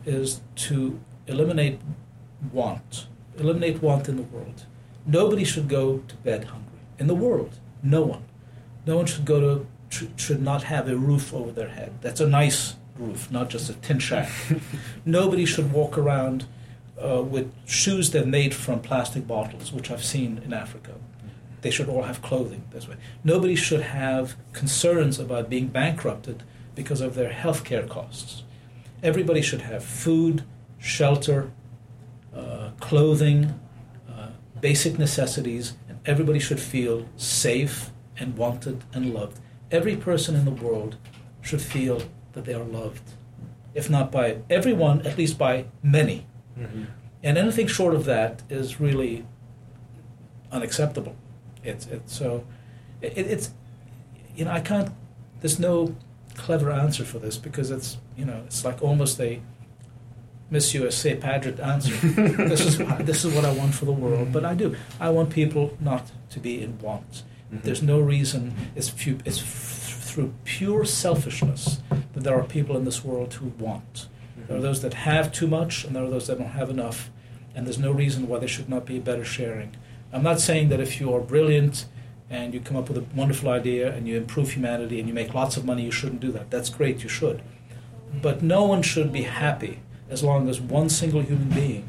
is 0.04 0.40
to 0.56 0.98
eliminate 1.26 1.80
want, 2.52 3.06
eliminate 3.38 3.82
want 3.82 4.08
in 4.08 4.16
the 4.16 4.22
world. 4.22 4.66
Nobody 5.04 5.44
should 5.44 5.68
go 5.68 5.98
to 6.08 6.16
bed 6.16 6.44
hungry 6.44 6.80
in 6.98 7.06
the 7.06 7.14
world. 7.14 7.58
No 7.82 8.02
one. 8.02 8.24
No 8.86 8.96
one 8.96 9.06
should 9.06 9.24
go 9.24 9.40
to 9.40 9.66
should 9.90 10.42
not 10.42 10.64
have 10.64 10.88
a 10.88 10.96
roof 10.96 11.32
over 11.32 11.52
their 11.52 11.68
head. 11.68 11.92
That's 12.00 12.20
a 12.20 12.28
nice 12.28 12.76
roof, 12.98 13.30
not 13.30 13.50
just 13.50 13.70
a 13.70 13.74
tin 13.74 13.98
shack. 13.98 14.30
Nobody 15.04 15.44
should 15.44 15.72
walk 15.72 15.96
around 15.98 16.46
uh, 17.02 17.22
with 17.22 17.52
shoes 17.66 18.10
that 18.10 18.24
are 18.24 18.26
made 18.26 18.54
from 18.54 18.80
plastic 18.80 19.26
bottles, 19.26 19.72
which 19.72 19.90
I've 19.90 20.04
seen 20.04 20.40
in 20.44 20.52
Africa. 20.52 20.94
they 21.62 21.70
should 21.70 21.88
all 21.88 22.02
have 22.02 22.22
clothing. 22.22 22.62
That's 22.70 22.88
way. 22.88 22.96
Nobody 23.24 23.56
should 23.56 23.82
have 23.82 24.36
concerns 24.52 25.18
about 25.18 25.50
being 25.50 25.68
bankrupted 25.68 26.42
because 26.74 27.00
of 27.00 27.14
their 27.14 27.32
health 27.32 27.64
care 27.64 27.86
costs. 27.86 28.44
Everybody 29.02 29.42
should 29.42 29.62
have 29.62 29.84
food, 29.84 30.44
shelter, 30.78 31.50
uh, 32.34 32.70
clothing, 32.80 33.58
uh, 34.08 34.28
basic 34.60 34.98
necessities, 34.98 35.74
and 35.88 35.98
everybody 36.06 36.38
should 36.38 36.60
feel 36.60 37.06
safe 37.16 37.90
and 38.18 38.36
wanted 38.36 38.84
and 38.92 39.12
loved. 39.12 39.38
Every 39.70 39.96
person 39.96 40.34
in 40.34 40.44
the 40.44 40.50
world 40.50 40.96
should 41.42 41.62
feel 41.62 42.02
that 42.32 42.44
they 42.44 42.54
are 42.54 42.64
loved, 42.64 43.02
if 43.74 43.90
not 43.90 44.12
by 44.12 44.38
everyone, 44.48 45.06
at 45.06 45.18
least 45.18 45.38
by 45.38 45.66
many. 45.82 46.26
Mm-hmm. 46.58 46.84
And 47.22 47.38
anything 47.38 47.66
short 47.66 47.94
of 47.94 48.04
that 48.04 48.42
is 48.48 48.80
really 48.80 49.26
unacceptable. 50.52 51.16
It's, 51.64 51.86
it's 51.86 52.14
so 52.16 52.44
it, 53.00 53.18
it's 53.18 53.50
you 54.34 54.44
know 54.44 54.52
I 54.52 54.60
can't. 54.60 54.90
There's 55.40 55.58
no 55.58 55.94
clever 56.34 56.70
answer 56.70 57.04
for 57.04 57.18
this 57.18 57.36
because 57.36 57.70
it's 57.70 57.96
you 58.16 58.24
know 58.24 58.42
it's 58.46 58.64
like 58.64 58.82
almost 58.82 59.20
a 59.20 59.40
Monsieur 60.50 60.90
St. 60.90 61.20
Patrick 61.20 61.58
answer. 61.58 61.94
this 62.48 62.60
is 62.60 62.78
this 63.00 63.24
is 63.24 63.34
what 63.34 63.44
I 63.44 63.52
want 63.52 63.74
for 63.74 63.84
the 63.84 63.92
world, 63.92 64.32
but 64.32 64.44
I 64.44 64.54
do. 64.54 64.76
I 65.00 65.10
want 65.10 65.30
people 65.30 65.76
not 65.80 66.10
to 66.30 66.40
be 66.40 66.62
in 66.62 66.78
want. 66.78 67.24
Mm-hmm. 67.52 67.64
There's 67.64 67.82
no 67.82 68.00
reason. 68.00 68.54
It's 68.74 68.88
few, 68.88 69.18
it's 69.24 69.40
f- 69.40 70.00
through 70.02 70.34
pure 70.44 70.84
selfishness 70.84 71.80
that 72.14 72.24
there 72.24 72.38
are 72.38 72.44
people 72.44 72.76
in 72.76 72.84
this 72.84 73.04
world 73.04 73.34
who 73.34 73.46
want. 73.58 73.94
Mm-hmm. 73.94 74.46
There 74.48 74.56
are 74.58 74.62
those 74.62 74.82
that 74.82 74.94
have 74.94 75.32
too 75.32 75.46
much, 75.46 75.84
and 75.84 75.94
there 75.94 76.04
are 76.04 76.10
those 76.10 76.26
that 76.26 76.38
don't 76.38 76.48
have 76.48 76.70
enough. 76.70 77.10
And 77.54 77.66
there's 77.66 77.78
no 77.78 77.92
reason 77.92 78.28
why 78.28 78.38
there 78.38 78.48
should 78.48 78.68
not 78.68 78.84
be 78.84 78.98
better 78.98 79.24
sharing. 79.24 79.76
I'm 80.12 80.22
not 80.22 80.40
saying 80.40 80.68
that 80.68 80.80
if 80.80 81.00
you 81.00 81.14
are 81.14 81.20
brilliant 81.20 81.86
and 82.28 82.52
you 82.52 82.60
come 82.60 82.76
up 82.76 82.88
with 82.88 82.98
a 82.98 83.06
wonderful 83.14 83.48
idea 83.48 83.92
and 83.94 84.06
you 84.06 84.16
improve 84.16 84.52
humanity 84.52 84.98
and 84.98 85.08
you 85.08 85.14
make 85.14 85.34
lots 85.34 85.56
of 85.56 85.64
money, 85.64 85.84
you 85.84 85.90
shouldn't 85.90 86.20
do 86.20 86.32
that. 86.32 86.50
That's 86.50 86.68
great, 86.68 87.02
you 87.02 87.08
should. 87.08 87.42
But 88.22 88.42
no 88.42 88.64
one 88.64 88.82
should 88.82 89.12
be 89.12 89.22
happy 89.22 89.80
as 90.08 90.22
long 90.22 90.48
as 90.48 90.60
one 90.60 90.88
single 90.88 91.22
human 91.22 91.50
being 91.50 91.88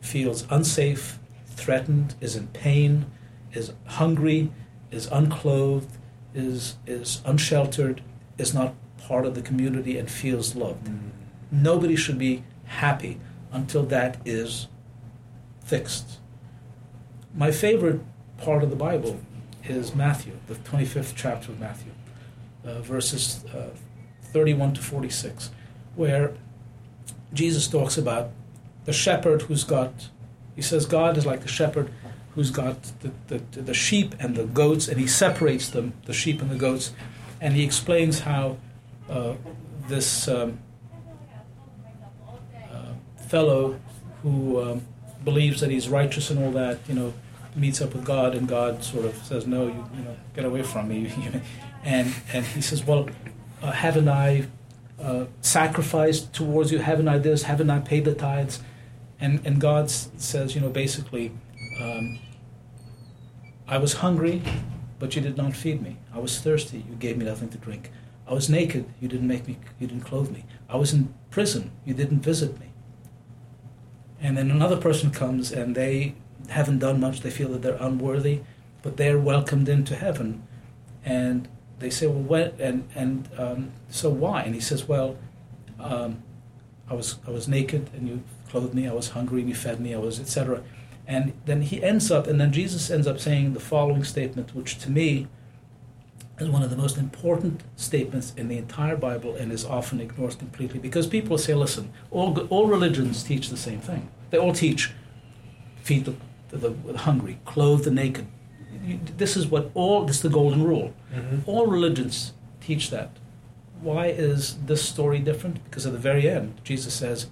feels 0.00 0.46
unsafe, 0.50 1.18
threatened, 1.46 2.14
is 2.20 2.36
in 2.36 2.48
pain, 2.48 3.06
is 3.52 3.72
hungry, 3.86 4.50
is 4.90 5.06
unclothed, 5.06 5.96
is, 6.34 6.76
is 6.86 7.20
unsheltered, 7.24 8.02
is 8.38 8.54
not 8.54 8.74
part 8.98 9.26
of 9.26 9.34
the 9.34 9.42
community, 9.42 9.98
and 9.98 10.10
feels 10.10 10.54
loved. 10.54 10.86
Mm. 10.86 11.10
Nobody 11.50 11.96
should 11.96 12.18
be 12.18 12.44
happy 12.64 13.20
until 13.52 13.82
that 13.84 14.18
is 14.24 14.68
fixed. 15.64 16.18
My 17.34 17.50
favorite 17.50 18.00
part 18.38 18.62
of 18.62 18.70
the 18.70 18.76
Bible 18.76 19.20
is 19.64 19.94
Matthew, 19.94 20.32
the 20.46 20.54
25th 20.54 21.12
chapter 21.16 21.52
of 21.52 21.60
Matthew, 21.60 21.92
uh, 22.64 22.80
verses 22.80 23.44
uh, 23.46 23.70
31 24.22 24.74
to 24.74 24.82
46, 24.82 25.50
where 25.94 26.34
Jesus 27.32 27.68
talks 27.68 27.96
about 27.96 28.30
the 28.84 28.92
shepherd 28.92 29.42
who's 29.42 29.64
got, 29.64 30.08
he 30.56 30.62
says, 30.62 30.86
God 30.86 31.16
is 31.16 31.26
like 31.26 31.42
the 31.42 31.48
shepherd 31.48 31.92
who's 32.34 32.50
got 32.50 32.82
the, 33.00 33.12
the, 33.28 33.60
the 33.60 33.74
sheep 33.74 34.14
and 34.20 34.36
the 34.36 34.44
goats, 34.44 34.88
and 34.88 35.00
he 35.00 35.06
separates 35.06 35.68
them, 35.68 35.94
the 36.06 36.12
sheep 36.12 36.40
and 36.40 36.50
the 36.50 36.56
goats, 36.56 36.92
and 37.40 37.54
he 37.54 37.64
explains 37.64 38.20
how 38.20 38.56
uh, 39.08 39.34
this 39.88 40.28
um, 40.28 40.58
uh, 42.70 42.92
fellow 43.28 43.78
who 44.22 44.60
um, 44.62 44.86
believes 45.24 45.60
that 45.60 45.70
he's 45.70 45.88
righteous 45.88 46.30
and 46.30 46.42
all 46.42 46.52
that, 46.52 46.78
you 46.88 46.94
know, 46.94 47.12
meets 47.56 47.80
up 47.80 47.94
with 47.94 48.04
God, 48.04 48.34
and 48.34 48.46
God 48.46 48.84
sort 48.84 49.04
of 49.04 49.16
says, 49.24 49.46
"No, 49.46 49.66
you, 49.66 49.84
you 49.96 50.04
know, 50.04 50.16
get 50.34 50.44
away 50.44 50.62
from 50.62 50.88
me." 50.88 51.12
and 51.84 52.14
and 52.32 52.44
he 52.46 52.60
says, 52.60 52.84
"Well, 52.84 53.08
uh, 53.62 53.72
haven't 53.72 54.08
I 54.08 54.46
uh, 55.00 55.24
sacrificed 55.40 56.32
towards 56.32 56.70
you? 56.70 56.78
Haven't 56.78 57.08
I 57.08 57.18
this? 57.18 57.42
Haven't 57.42 57.70
I 57.70 57.80
paid 57.80 58.04
the 58.04 58.14
tithes?" 58.14 58.60
And 59.20 59.40
and 59.44 59.60
God 59.60 59.90
says, 59.90 60.54
you 60.54 60.60
know, 60.60 60.70
basically, 60.70 61.32
um, 61.80 62.18
I 63.66 63.78
was 63.78 63.94
hungry, 63.94 64.42
but 64.98 65.16
you 65.16 65.22
did 65.22 65.36
not 65.36 65.54
feed 65.54 65.82
me. 65.82 65.96
I 66.12 66.18
was 66.18 66.38
thirsty, 66.40 66.84
you 66.88 66.96
gave 66.96 67.16
me 67.16 67.24
nothing 67.24 67.48
to 67.50 67.58
drink. 67.58 67.90
I 68.26 68.34
was 68.34 68.48
naked, 68.48 68.86
you 69.00 69.08
didn't 69.08 69.26
make 69.26 69.46
me, 69.48 69.58
you 69.78 69.86
didn't 69.86 70.04
clothe 70.04 70.30
me. 70.30 70.44
I 70.68 70.76
was 70.76 70.92
in 70.92 71.14
prison, 71.30 71.70
you 71.84 71.94
didn't 71.94 72.20
visit 72.20 72.58
me. 72.60 72.66
And 74.20 74.36
then 74.36 74.50
another 74.50 74.76
person 74.76 75.10
comes 75.10 75.50
and 75.50 75.74
they 75.74 76.14
haven't 76.48 76.80
done 76.80 77.00
much, 77.00 77.20
they 77.20 77.30
feel 77.30 77.48
that 77.50 77.62
they're 77.62 77.74
unworthy, 77.80 78.40
but 78.82 78.96
they're 78.96 79.18
welcomed 79.18 79.68
into 79.68 79.96
heaven. 79.96 80.46
And 81.04 81.48
they 81.78 81.90
say, 81.90 82.06
well, 82.06 82.52
and, 82.58 82.88
and 82.94 83.28
um, 83.38 83.72
so 83.88 84.10
why? 84.10 84.42
And 84.42 84.54
he 84.54 84.60
says, 84.60 84.86
well, 84.86 85.16
um, 85.78 86.22
I, 86.88 86.94
was, 86.94 87.18
I 87.26 87.30
was 87.30 87.48
naked 87.48 87.90
and 87.94 88.06
you 88.08 88.22
clothed 88.48 88.74
me, 88.74 88.86
I 88.86 88.92
was 88.92 89.10
hungry 89.10 89.40
and 89.40 89.48
you 89.48 89.54
fed 89.54 89.80
me, 89.80 89.94
I 89.94 89.98
was, 89.98 90.20
etc. 90.20 90.62
And 91.10 91.32
then 91.44 91.62
he 91.62 91.82
ends 91.82 92.10
up, 92.10 92.26
and 92.26 92.40
then 92.40 92.52
Jesus 92.52 92.90
ends 92.90 93.06
up 93.06 93.18
saying 93.18 93.52
the 93.52 93.60
following 93.60 94.04
statement, 94.04 94.54
which 94.54 94.78
to 94.78 94.90
me 94.90 95.26
is 96.38 96.48
one 96.48 96.62
of 96.62 96.70
the 96.70 96.76
most 96.76 96.96
important 96.96 97.62
statements 97.76 98.32
in 98.36 98.48
the 98.48 98.56
entire 98.56 98.96
Bible 98.96 99.34
and 99.34 99.52
is 99.52 99.64
often 99.64 100.00
ignored 100.00 100.38
completely 100.38 100.78
because 100.78 101.06
people 101.06 101.36
say, 101.36 101.54
listen, 101.54 101.92
all, 102.10 102.38
all 102.48 102.66
religions 102.66 103.22
teach 103.24 103.48
the 103.48 103.56
same 103.56 103.80
thing. 103.80 104.08
They 104.30 104.38
all 104.38 104.54
teach 104.54 104.92
feed 105.82 106.04
the 106.04 106.14
the, 106.50 106.70
the 106.70 106.98
hungry, 106.98 107.38
clothe 107.44 107.84
the 107.84 107.90
naked. 107.90 108.26
This 109.16 109.36
is 109.36 109.46
what 109.46 109.70
all, 109.74 110.04
this 110.04 110.16
is 110.16 110.22
the 110.22 110.28
golden 110.28 110.64
rule. 110.64 110.92
Mm-hmm. 111.14 111.38
All 111.46 111.66
religions 111.66 112.32
teach 112.60 112.90
that. 112.90 113.10
Why 113.80 114.06
is 114.06 114.56
this 114.66 114.82
story 114.82 115.18
different? 115.20 115.62
Because 115.64 115.86
at 115.86 115.92
the 115.92 115.98
very 115.98 116.28
end, 116.28 116.60
Jesus 116.64 116.94
says, 116.94 117.28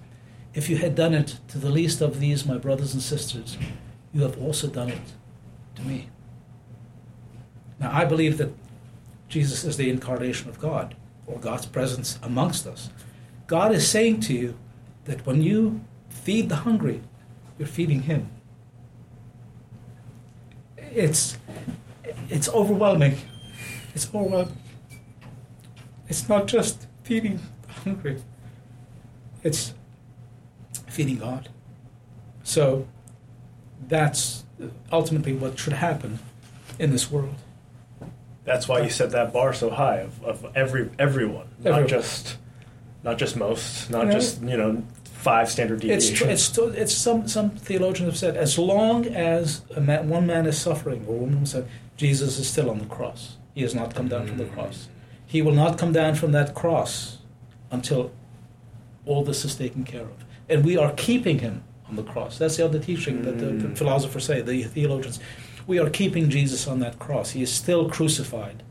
If 0.53 0.69
you 0.69 0.77
had 0.77 0.95
done 0.95 1.13
it 1.13 1.39
to 1.49 1.57
the 1.57 1.69
least 1.69 2.01
of 2.01 2.19
these, 2.19 2.45
my 2.45 2.57
brothers 2.57 2.93
and 2.93 3.01
sisters, 3.01 3.57
you 4.13 4.21
have 4.23 4.41
also 4.41 4.67
done 4.67 4.89
it 4.89 5.01
to 5.75 5.83
me. 5.83 6.09
Now, 7.79 7.91
I 7.93 8.05
believe 8.05 8.37
that 8.37 8.53
Jesus 9.27 9.63
is 9.63 9.77
the 9.77 9.89
incarnation 9.89 10.49
of 10.49 10.59
God, 10.59 10.95
or 11.27 11.37
God's 11.39 11.65
presence 11.65 12.17
amongst 12.23 12.65
us. 12.65 12.89
God 13.47 13.71
is 13.71 13.87
saying 13.87 14.21
to 14.21 14.33
you 14.33 14.57
that 15.05 15.25
when 15.25 15.41
you 15.43 15.81
feed 16.09 16.49
the 16.49 16.57
hungry, 16.57 17.01
you're 17.57 17.67
feeding 17.67 18.03
Him 18.03 18.29
it's 20.91 21.37
it's 22.29 22.49
overwhelming. 22.49 23.17
It's 23.93 24.07
overwhelming. 24.13 24.57
It's 26.07 26.27
not 26.27 26.47
just 26.47 26.87
feeding 27.03 27.39
the 27.67 27.73
hungry. 27.73 28.21
It's 29.43 29.73
feeding 30.89 31.19
God. 31.19 31.49
So 32.43 32.87
that's 33.87 34.43
ultimately 34.91 35.33
what 35.33 35.57
should 35.59 35.73
happen 35.73 36.19
in 36.77 36.91
this 36.91 37.11
world. 37.11 37.35
That's 38.45 38.67
why 38.67 38.81
you 38.81 38.89
set 38.89 39.11
that 39.11 39.31
bar 39.31 39.53
so 39.53 39.69
high 39.69 39.97
of, 39.97 40.23
of 40.23 40.45
every 40.55 40.89
everyone, 40.97 41.47
everyone. 41.59 41.81
not 41.81 41.89
just 41.89 42.37
not 43.03 43.17
just 43.17 43.37
most, 43.37 43.89
not 43.91 44.09
just 44.09 44.41
you 44.41 44.57
know 44.57 44.83
five 45.19 45.51
standard 45.51 45.81
deviations. 45.81 46.21
It's, 46.21 46.57
it's, 46.57 46.77
it's 46.77 46.93
some, 46.93 47.27
some 47.27 47.49
theologians 47.49 48.07
have 48.07 48.17
said 48.17 48.37
as 48.37 48.57
long 48.57 49.05
as 49.05 49.61
man, 49.77 50.07
one 50.07 50.25
man 50.25 50.45
is 50.45 50.57
suffering, 50.57 51.05
or 51.07 51.17
woman 51.17 51.45
said, 51.45 51.67
Jesus 51.97 52.39
is 52.39 52.49
still 52.49 52.69
on 52.69 52.79
the 52.79 52.85
cross. 52.85 53.35
He 53.53 53.61
has 53.63 53.75
not 53.75 53.93
come 53.93 54.07
down 54.07 54.27
from 54.27 54.37
the 54.37 54.45
mm. 54.45 54.53
cross. 54.53 54.87
He 55.25 55.41
will 55.41 55.51
not 55.51 55.77
come 55.77 55.91
down 55.91 56.15
from 56.15 56.31
that 56.31 56.55
cross 56.55 57.17
until 57.69 58.11
all 59.05 59.25
this 59.25 59.43
is 59.43 59.55
taken 59.57 59.83
care 59.83 60.03
of. 60.03 60.25
And 60.49 60.65
we 60.65 60.77
are 60.77 60.91
keeping 60.93 61.39
him 61.39 61.63
on 61.87 61.95
the 61.95 62.03
cross. 62.03 62.37
That's 62.37 62.57
the 62.57 62.65
other 62.65 62.79
teaching 62.79 63.23
that 63.23 63.39
the, 63.39 63.45
mm. 63.45 63.77
philosophers 63.77 64.25
say, 64.25 64.41
the 64.41 64.63
theologians. 64.63 65.19
We 65.67 65.79
are 65.79 65.89
keeping 65.89 66.29
Jesus 66.29 66.67
on 66.67 66.79
that 66.79 66.97
cross. 66.99 67.31
He 67.31 67.43
is 67.43 67.51
still 67.51 67.89
crucified 67.89 68.63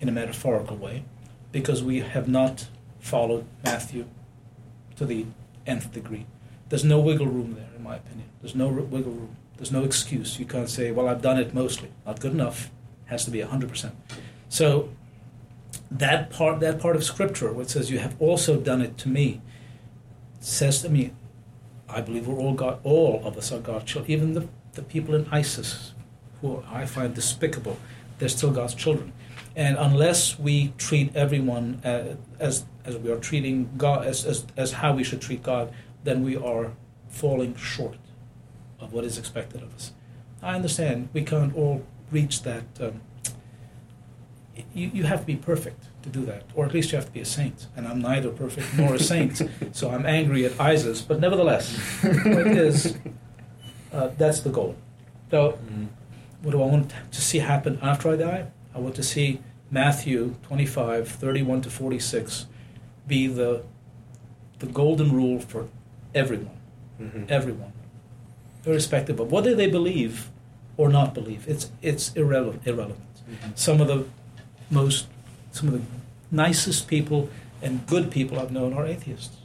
in 0.00 0.08
a 0.08 0.12
metaphorical 0.12 0.76
way 0.76 1.04
because 1.50 1.82
we 1.82 2.00
have 2.00 2.28
not 2.28 2.66
followed 3.00 3.44
Matthew 3.64 4.06
to 4.96 5.04
the 5.04 5.26
nth 5.66 5.92
degree. 5.92 6.26
There's 6.68 6.84
no 6.84 7.00
wiggle 7.00 7.26
room 7.26 7.54
there, 7.54 7.68
in 7.76 7.82
my 7.82 7.96
opinion. 7.96 8.28
There's 8.40 8.54
no 8.54 8.68
wiggle 8.68 9.12
room. 9.12 9.36
There's 9.56 9.72
no 9.72 9.84
excuse. 9.84 10.38
You 10.38 10.46
can't 10.46 10.68
say, 10.68 10.90
well, 10.90 11.08
I've 11.08 11.22
done 11.22 11.38
it 11.38 11.54
mostly. 11.54 11.90
Not 12.06 12.20
good 12.20 12.32
enough. 12.32 12.70
It 13.06 13.10
has 13.10 13.24
to 13.26 13.30
be 13.30 13.40
100%. 13.40 13.92
So 14.48 14.88
that 15.90 16.30
part, 16.30 16.60
that 16.60 16.80
part 16.80 16.96
of 16.96 17.04
Scripture, 17.04 17.52
which 17.52 17.68
says, 17.68 17.90
you 17.90 17.98
have 17.98 18.20
also 18.20 18.58
done 18.58 18.80
it 18.80 18.96
to 18.98 19.08
me, 19.08 19.40
says 20.42 20.82
to 20.82 20.88
me, 20.88 21.12
I 21.88 22.00
believe 22.00 22.26
we're 22.26 22.38
all 22.38 22.54
God, 22.54 22.80
all 22.84 23.22
of 23.24 23.36
us 23.36 23.52
are 23.52 23.60
God's 23.60 23.84
children. 23.84 24.10
Even 24.10 24.34
the, 24.34 24.48
the 24.72 24.82
people 24.82 25.14
in 25.14 25.26
ISIS, 25.30 25.92
who 26.40 26.62
I 26.70 26.86
find 26.86 27.14
despicable, 27.14 27.78
they're 28.18 28.28
still 28.28 28.50
God's 28.50 28.74
children. 28.74 29.12
And 29.54 29.76
unless 29.76 30.38
we 30.38 30.72
treat 30.78 31.14
everyone 31.14 31.80
uh, 31.84 32.16
as 32.40 32.64
as 32.84 32.96
we 32.96 33.12
are 33.12 33.18
treating 33.18 33.70
God 33.76 34.06
as, 34.06 34.24
as 34.24 34.46
as 34.56 34.72
how 34.72 34.94
we 34.94 35.04
should 35.04 35.20
treat 35.20 35.42
God, 35.42 35.72
then 36.04 36.22
we 36.22 36.36
are 36.36 36.72
falling 37.08 37.54
short 37.54 37.98
of 38.80 38.92
what 38.92 39.04
is 39.04 39.18
expected 39.18 39.62
of 39.62 39.74
us. 39.74 39.92
I 40.42 40.54
understand 40.54 41.10
we 41.12 41.22
can't 41.22 41.54
all 41.54 41.84
reach 42.10 42.42
that. 42.42 42.64
Um, 42.80 43.02
you, 44.74 44.90
you 44.92 45.04
have 45.04 45.20
to 45.20 45.26
be 45.26 45.36
perfect 45.36 45.84
to 46.02 46.08
do 46.08 46.24
that, 46.26 46.44
or 46.54 46.64
at 46.64 46.74
least 46.74 46.92
you 46.92 46.96
have 46.96 47.06
to 47.06 47.12
be 47.12 47.20
a 47.20 47.24
saint. 47.24 47.66
And 47.76 47.86
I'm 47.86 48.00
neither 48.00 48.30
perfect 48.30 48.76
nor 48.76 48.94
a 48.94 48.98
saint, 48.98 49.42
so 49.72 49.90
I'm 49.90 50.06
angry 50.06 50.44
at 50.44 50.58
ISIS. 50.60 51.02
But 51.02 51.20
nevertheless, 51.20 51.78
it 52.02 52.46
is 52.46 52.96
uh, 53.92 54.08
that's 54.18 54.40
the 54.40 54.50
goal. 54.50 54.76
So, 55.30 55.52
mm-hmm. 55.52 55.86
what 56.42 56.52
do 56.52 56.62
I 56.62 56.66
want 56.66 56.92
to 57.10 57.20
see 57.20 57.38
happen 57.38 57.78
after 57.82 58.10
I 58.10 58.16
die? 58.16 58.46
I 58.74 58.78
want 58.78 58.94
to 58.96 59.02
see 59.02 59.40
Matthew 59.70 60.36
25, 60.44 61.08
31 61.08 61.62
to 61.62 61.70
46 61.70 62.46
be 63.06 63.26
the 63.26 63.64
the 64.58 64.66
golden 64.66 65.12
rule 65.12 65.40
for 65.40 65.68
everyone, 66.14 66.56
mm-hmm. 67.00 67.24
everyone, 67.28 67.72
irrespective 68.64 69.18
of 69.18 69.32
whether 69.32 69.56
they 69.56 69.68
believe 69.68 70.30
or 70.76 70.88
not 70.88 71.14
believe. 71.14 71.48
It's 71.48 71.70
it's 71.82 72.12
irrelevant. 72.14 72.66
Irrelevant. 72.66 73.00
Mm-hmm. 73.28 73.50
Some 73.54 73.80
of 73.80 73.88
the 73.88 74.06
most, 74.70 75.06
some 75.52 75.68
of 75.68 75.74
the 75.74 75.82
nicest 76.30 76.88
people 76.88 77.28
and 77.62 77.86
good 77.86 78.10
people 78.10 78.40
I've 78.40 78.50
known 78.50 78.72
are 78.72 78.86
atheists. 78.86 79.36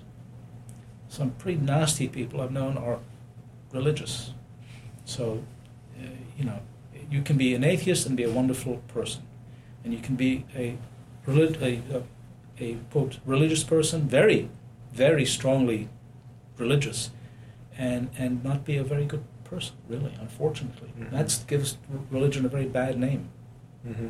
Some 1.10 1.32
pretty 1.32 1.60
nasty 1.60 2.08
people 2.08 2.42
I've 2.42 2.52
known 2.52 2.78
are 2.78 3.00
religious. 3.72 4.32
So, 5.06 5.44
uh, 5.98 6.08
you 6.38 6.46
know, 6.46 6.60
you 7.10 7.22
can 7.22 7.38
be 7.38 7.54
an 7.54 7.64
atheist 7.64 8.06
and 8.06 8.18
be 8.18 8.24
a 8.24 8.30
wonderful 8.30 8.78
person, 8.88 9.22
and 9.84 9.94
you 9.94 10.00
can 10.00 10.16
be 10.16 10.46
a, 10.56 10.78
relig- 11.26 11.62
a, 11.62 11.82
a, 11.94 12.04
a 12.60 12.78
quote 12.92 13.20
religious 13.26 13.64
person, 13.64 14.08
very, 14.08 14.50
very 14.92 15.26
strongly 15.26 15.88
religious, 16.58 17.12
and 17.78 18.10
and 18.18 18.44
not 18.44 18.66
be 18.66 18.78
a 18.78 18.84
very 18.84 19.06
good 19.06 19.24
person. 19.44 19.76
Really, 19.88 20.14
unfortunately, 20.20 20.92
mm-hmm. 21.00 21.16
that 21.16 21.40
gives 21.48 21.78
religion 22.12 22.46
a 22.46 22.50
very 22.50 22.66
bad 22.66 23.00
name. 23.00 23.30
Mm-hmm. 23.88 24.10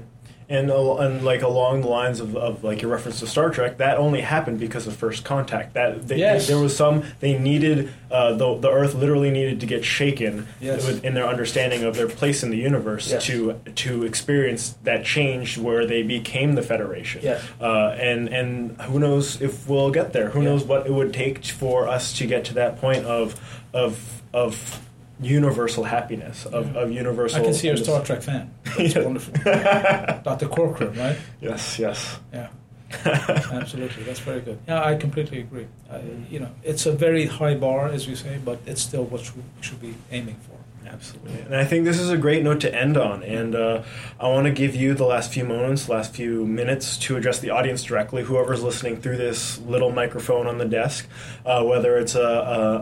And, 0.49 0.71
and 0.71 1.25
like 1.25 1.41
along 1.41 1.81
the 1.81 1.89
lines 1.89 2.21
of, 2.21 2.37
of 2.37 2.63
like 2.63 2.81
your 2.81 2.89
reference 2.89 3.19
to 3.19 3.27
Star 3.27 3.49
Trek, 3.49 3.79
that 3.79 3.97
only 3.97 4.21
happened 4.21 4.61
because 4.61 4.87
of 4.87 4.95
First 4.95 5.25
Contact. 5.25 5.73
That 5.73 6.07
they, 6.07 6.19
yes. 6.19 6.47
there 6.47 6.57
was 6.57 6.73
some 6.73 7.03
they 7.19 7.37
needed 7.37 7.91
uh, 8.09 8.31
the 8.31 8.55
the 8.57 8.71
Earth 8.71 8.95
literally 8.95 9.29
needed 9.29 9.59
to 9.59 9.65
get 9.65 9.83
shaken 9.83 10.47
yes. 10.61 10.87
in 10.87 11.15
their 11.15 11.27
understanding 11.27 11.83
of 11.83 11.97
their 11.97 12.07
place 12.07 12.43
in 12.43 12.49
the 12.49 12.57
universe 12.57 13.11
yes. 13.11 13.25
to 13.25 13.59
to 13.75 14.03
experience 14.03 14.77
that 14.83 15.03
change 15.03 15.57
where 15.57 15.85
they 15.85 16.01
became 16.01 16.55
the 16.55 16.63
Federation. 16.63 17.23
Yes. 17.23 17.45
Uh, 17.59 17.89
and 17.99 18.29
and 18.29 18.81
who 18.83 18.99
knows 18.99 19.41
if 19.41 19.67
we'll 19.67 19.91
get 19.91 20.13
there? 20.13 20.29
Who 20.29 20.39
yeah. 20.39 20.51
knows 20.51 20.63
what 20.63 20.87
it 20.87 20.93
would 20.93 21.13
take 21.13 21.43
for 21.43 21.89
us 21.89 22.17
to 22.19 22.25
get 22.25 22.45
to 22.45 22.53
that 22.53 22.79
point 22.79 23.03
of 23.03 23.35
of 23.73 24.21
of 24.33 24.86
universal 25.19 25.83
happiness 25.83 26.45
of, 26.45 26.73
yeah. 26.73 26.81
of 26.81 26.91
universal. 26.91 27.41
I 27.41 27.43
can 27.43 27.53
see 27.53 27.67
you're 27.67 27.75
a 27.75 27.79
Star 27.79 28.03
Trek 28.03 28.21
fan. 28.21 28.51
That's 28.77 28.95
wonderful. 28.95 29.33
Dr. 29.43 30.47
Cochrane, 30.47 30.93
right? 30.93 31.17
Yes, 31.41 31.79
yes. 31.79 32.19
Yeah. 32.33 32.49
Absolutely, 33.05 34.03
that's 34.03 34.21
very 34.21 34.39
good. 34.39 34.57
Yeah, 34.65 34.81
I 34.81 34.95
completely 34.95 35.41
agree. 35.41 35.67
Uh, 35.91 35.99
you 36.29 36.39
know, 36.39 36.49
it's 36.63 36.85
a 36.85 36.93
very 36.93 37.25
high 37.25 37.53
bar, 37.53 37.89
as 37.89 38.07
you 38.07 38.15
say, 38.15 38.39
but 38.43 38.59
it's 38.65 38.81
still 38.81 39.03
what 39.03 39.29
we 39.35 39.43
should 39.59 39.81
be 39.81 39.93
aiming 40.09 40.37
for. 40.37 40.57
Absolutely. 40.89 41.41
And 41.41 41.55
I 41.55 41.65
think 41.65 41.85
this 41.85 41.99
is 41.99 42.09
a 42.09 42.17
great 42.17 42.43
note 42.43 42.61
to 42.61 42.73
end 42.73 42.97
on. 42.97 43.23
And 43.23 43.55
uh, 43.55 43.83
I 44.19 44.27
want 44.29 44.45
to 44.45 44.51
give 44.51 44.75
you 44.75 44.93
the 44.93 45.05
last 45.05 45.31
few 45.31 45.43
moments, 45.43 45.89
last 45.89 46.13
few 46.13 46.45
minutes 46.45 46.97
to 46.99 47.17
address 47.17 47.39
the 47.39 47.49
audience 47.49 47.83
directly, 47.83 48.23
whoever's 48.23 48.63
listening 48.63 48.97
through 48.97 49.17
this 49.17 49.59
little 49.59 49.91
microphone 49.91 50.47
on 50.47 50.57
the 50.57 50.65
desk, 50.65 51.07
uh, 51.45 51.63
whether 51.63 51.97
it's 51.97 52.15
a, 52.15 52.21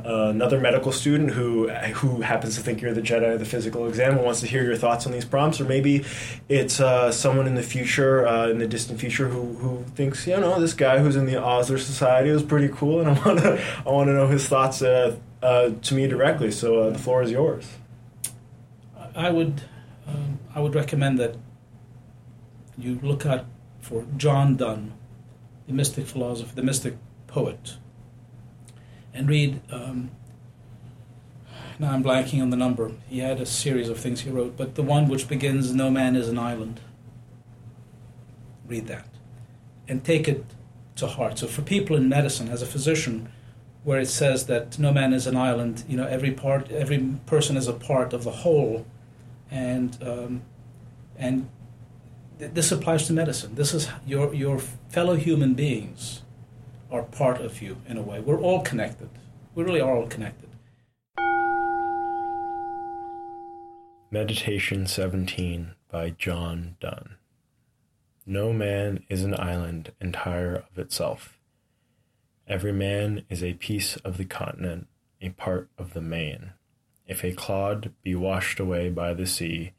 a, 0.06 0.30
another 0.30 0.60
medical 0.60 0.92
student 0.92 1.32
who, 1.32 1.70
who 1.70 2.22
happens 2.22 2.56
to 2.56 2.62
think 2.62 2.82
you're 2.82 2.94
the 2.94 3.02
Jedi 3.02 3.34
of 3.34 3.40
the 3.40 3.46
physical 3.46 3.88
exam 3.88 4.14
and 4.14 4.24
wants 4.24 4.40
to 4.42 4.48
hear 4.48 4.64
your 4.64 4.78
thoughts 4.78 5.06
on 5.06 5.12
these 5.12 5.26
prompts, 5.26 5.60
or 5.60 5.66
maybe 5.66 6.06
it's 6.48 6.80
uh, 6.80 7.12
someone 7.12 7.48
in 7.48 7.56
the 7.56 7.64
future, 7.64 8.26
uh, 8.28 8.48
in 8.48 8.60
the 8.60 8.68
distant 8.68 9.00
future, 9.00 9.30
who, 9.30 9.56
who 9.56 9.84
thinks, 9.96 10.28
you 10.28 10.38
know, 10.40 10.60
this 10.60 10.74
guy 10.74 11.00
who's 11.00 11.16
in 11.16 11.26
the 11.26 11.42
Osler 11.42 11.78
Society 11.78 12.32
was 12.32 12.44
pretty 12.44 12.70
cool, 12.70 13.00
and 13.02 13.10
I 13.10 13.14
want 13.26 13.40
to 13.40 13.62
I 13.86 13.90
want 13.90 14.08
to 14.08 14.14
know 14.14 14.28
his 14.28 14.48
thoughts 14.48 14.82
uh, 14.82 15.18
uh, 15.42 15.72
to 15.82 15.96
me 15.96 16.08
directly. 16.08 16.52
So 16.52 16.92
the 16.92 17.00
floor 17.00 17.24
is 17.24 17.32
yours. 17.32 17.66
I 19.16 19.30
would 19.30 19.62
um, 20.08 20.40
I 20.54 20.60
would 20.60 20.76
recommend 20.76 21.18
that 21.20 21.36
you 22.78 23.00
look 23.02 23.26
at 23.26 23.46
for 23.80 24.06
John 24.18 24.58
Donne, 24.58 24.94
the 25.68 25.74
mystic 25.74 26.06
philosopher, 26.06 26.54
the 26.54 26.64
mystic 26.64 26.96
poet, 27.28 27.78
and 29.14 29.30
read. 29.30 29.62
Um, 29.72 30.12
now 31.80 31.92
I'm 31.92 32.04
blanking 32.04 32.42
on 32.42 32.50
the 32.50 32.58
number. 32.58 32.92
He 33.08 33.20
had 33.20 33.40
a 33.40 33.46
series 33.46 33.90
of 33.90 33.98
things 33.98 34.22
he 34.22 34.30
wrote, 34.30 34.58
but 34.58 34.76
the 34.76 34.84
one 34.84 35.08
which 35.08 35.28
begins 35.28 35.74
"No 35.74 35.90
man 35.90 36.16
is 36.16 36.28
an 36.28 36.38
island." 36.38 36.82
Read 38.68 38.88
that, 38.88 39.08
and 39.88 40.04
take 40.04 40.28
it 40.28 40.44
to 40.98 41.08
heart. 41.08 41.40
So 41.40 41.48
for 41.48 41.62
people 41.62 41.96
in 41.96 42.10
medicine, 42.10 42.50
as 42.50 42.62
a 42.62 42.66
physician, 42.66 43.32
where 43.84 44.00
it 44.00 44.08
says 44.08 44.48
that 44.48 44.78
no 44.80 44.92
man 44.92 45.14
is 45.14 45.28
an 45.28 45.38
island, 45.38 45.84
you 45.88 45.96
know, 45.96 46.08
every 46.08 46.32
part, 46.32 46.72
every 46.72 47.16
person 47.26 47.56
is 47.56 47.68
a 47.68 47.74
part 47.74 48.12
of 48.12 48.24
the 48.24 48.32
whole 48.32 48.86
and 49.52 49.98
um, 50.02 50.42
and 51.18 51.50
th- 52.40 52.52
this 52.54 52.72
applies 52.72 53.08
to 53.08 53.14
medicine. 53.14 53.56
This 53.56 53.74
is 53.74 53.90
your 54.06 54.34
your 54.34 54.60
fellow 54.90 55.16
human 55.16 55.54
beings 55.54 56.22
are 56.92 57.04
part 57.04 57.42
of 57.42 57.62
you 57.62 57.78
in 57.88 57.98
a 57.98 58.02
way. 58.02 58.20
We're 58.20 58.40
all 58.40 58.62
connected. 58.62 59.10
We 59.54 59.64
really 59.64 59.82
are 59.82 59.96
all 59.96 60.08
connected. 60.08 60.50
Meditation 64.12 64.88
17 64.88 65.74
by 65.92 66.12
John 66.12 66.78
Donne. 66.80 67.16
No 68.26 68.54
man 68.54 69.04
is 69.10 69.24
an 69.24 69.38
island 69.40 69.92
entire 70.00 70.64
of 70.72 70.80
itself. 70.80 71.38
Every 72.48 72.72
man 72.72 73.24
is 73.30 73.44
a 73.44 73.54
piece 73.54 73.98
of 73.98 74.18
the 74.18 74.26
continent, 74.26 74.88
a 75.22 75.30
part 75.30 75.70
of 75.78 75.94
the 75.94 76.02
main. 76.02 76.54
If 77.08 77.24
a 77.24 77.34
clod 77.34 77.94
be 78.02 78.16
washed 78.16 78.60
away 78.60 78.90
by 78.90 79.14
the 79.14 79.28
sea, 79.28 79.74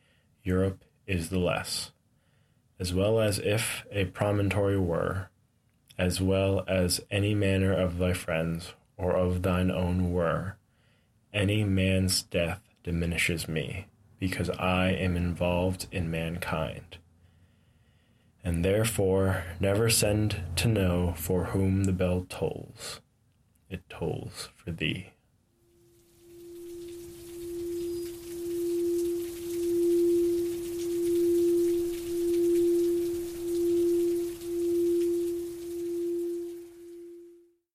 Europe 0.44 0.84
is 1.06 1.30
the 1.30 1.38
less, 1.38 1.90
as 2.78 2.94
well 2.94 3.18
as 3.18 3.38
if 3.38 3.84
a 3.90 4.04
promontory 4.06 4.78
were, 4.78 5.28
as 5.98 6.20
well 6.20 6.64
as 6.68 7.00
any 7.10 7.34
manner 7.34 7.72
of 7.72 7.98
thy 7.98 8.12
friends 8.12 8.74
or 8.96 9.12
of 9.12 9.42
thine 9.42 9.70
own 9.70 10.12
were. 10.12 10.56
Any 11.32 11.64
man's 11.64 12.22
death 12.22 12.60
diminishes 12.84 13.48
me, 13.48 13.86
because 14.20 14.50
I 14.50 14.90
am 14.90 15.16
involved 15.16 15.86
in 15.90 16.10
mankind. 16.10 16.98
And 18.44 18.64
therefore 18.64 19.44
never 19.58 19.90
send 19.90 20.42
to 20.56 20.68
know 20.68 21.14
for 21.16 21.46
whom 21.46 21.84
the 21.84 21.92
bell 21.92 22.24
tolls. 22.28 23.00
It 23.68 23.82
tolls 23.88 24.50
for 24.54 24.70
thee. 24.70 25.10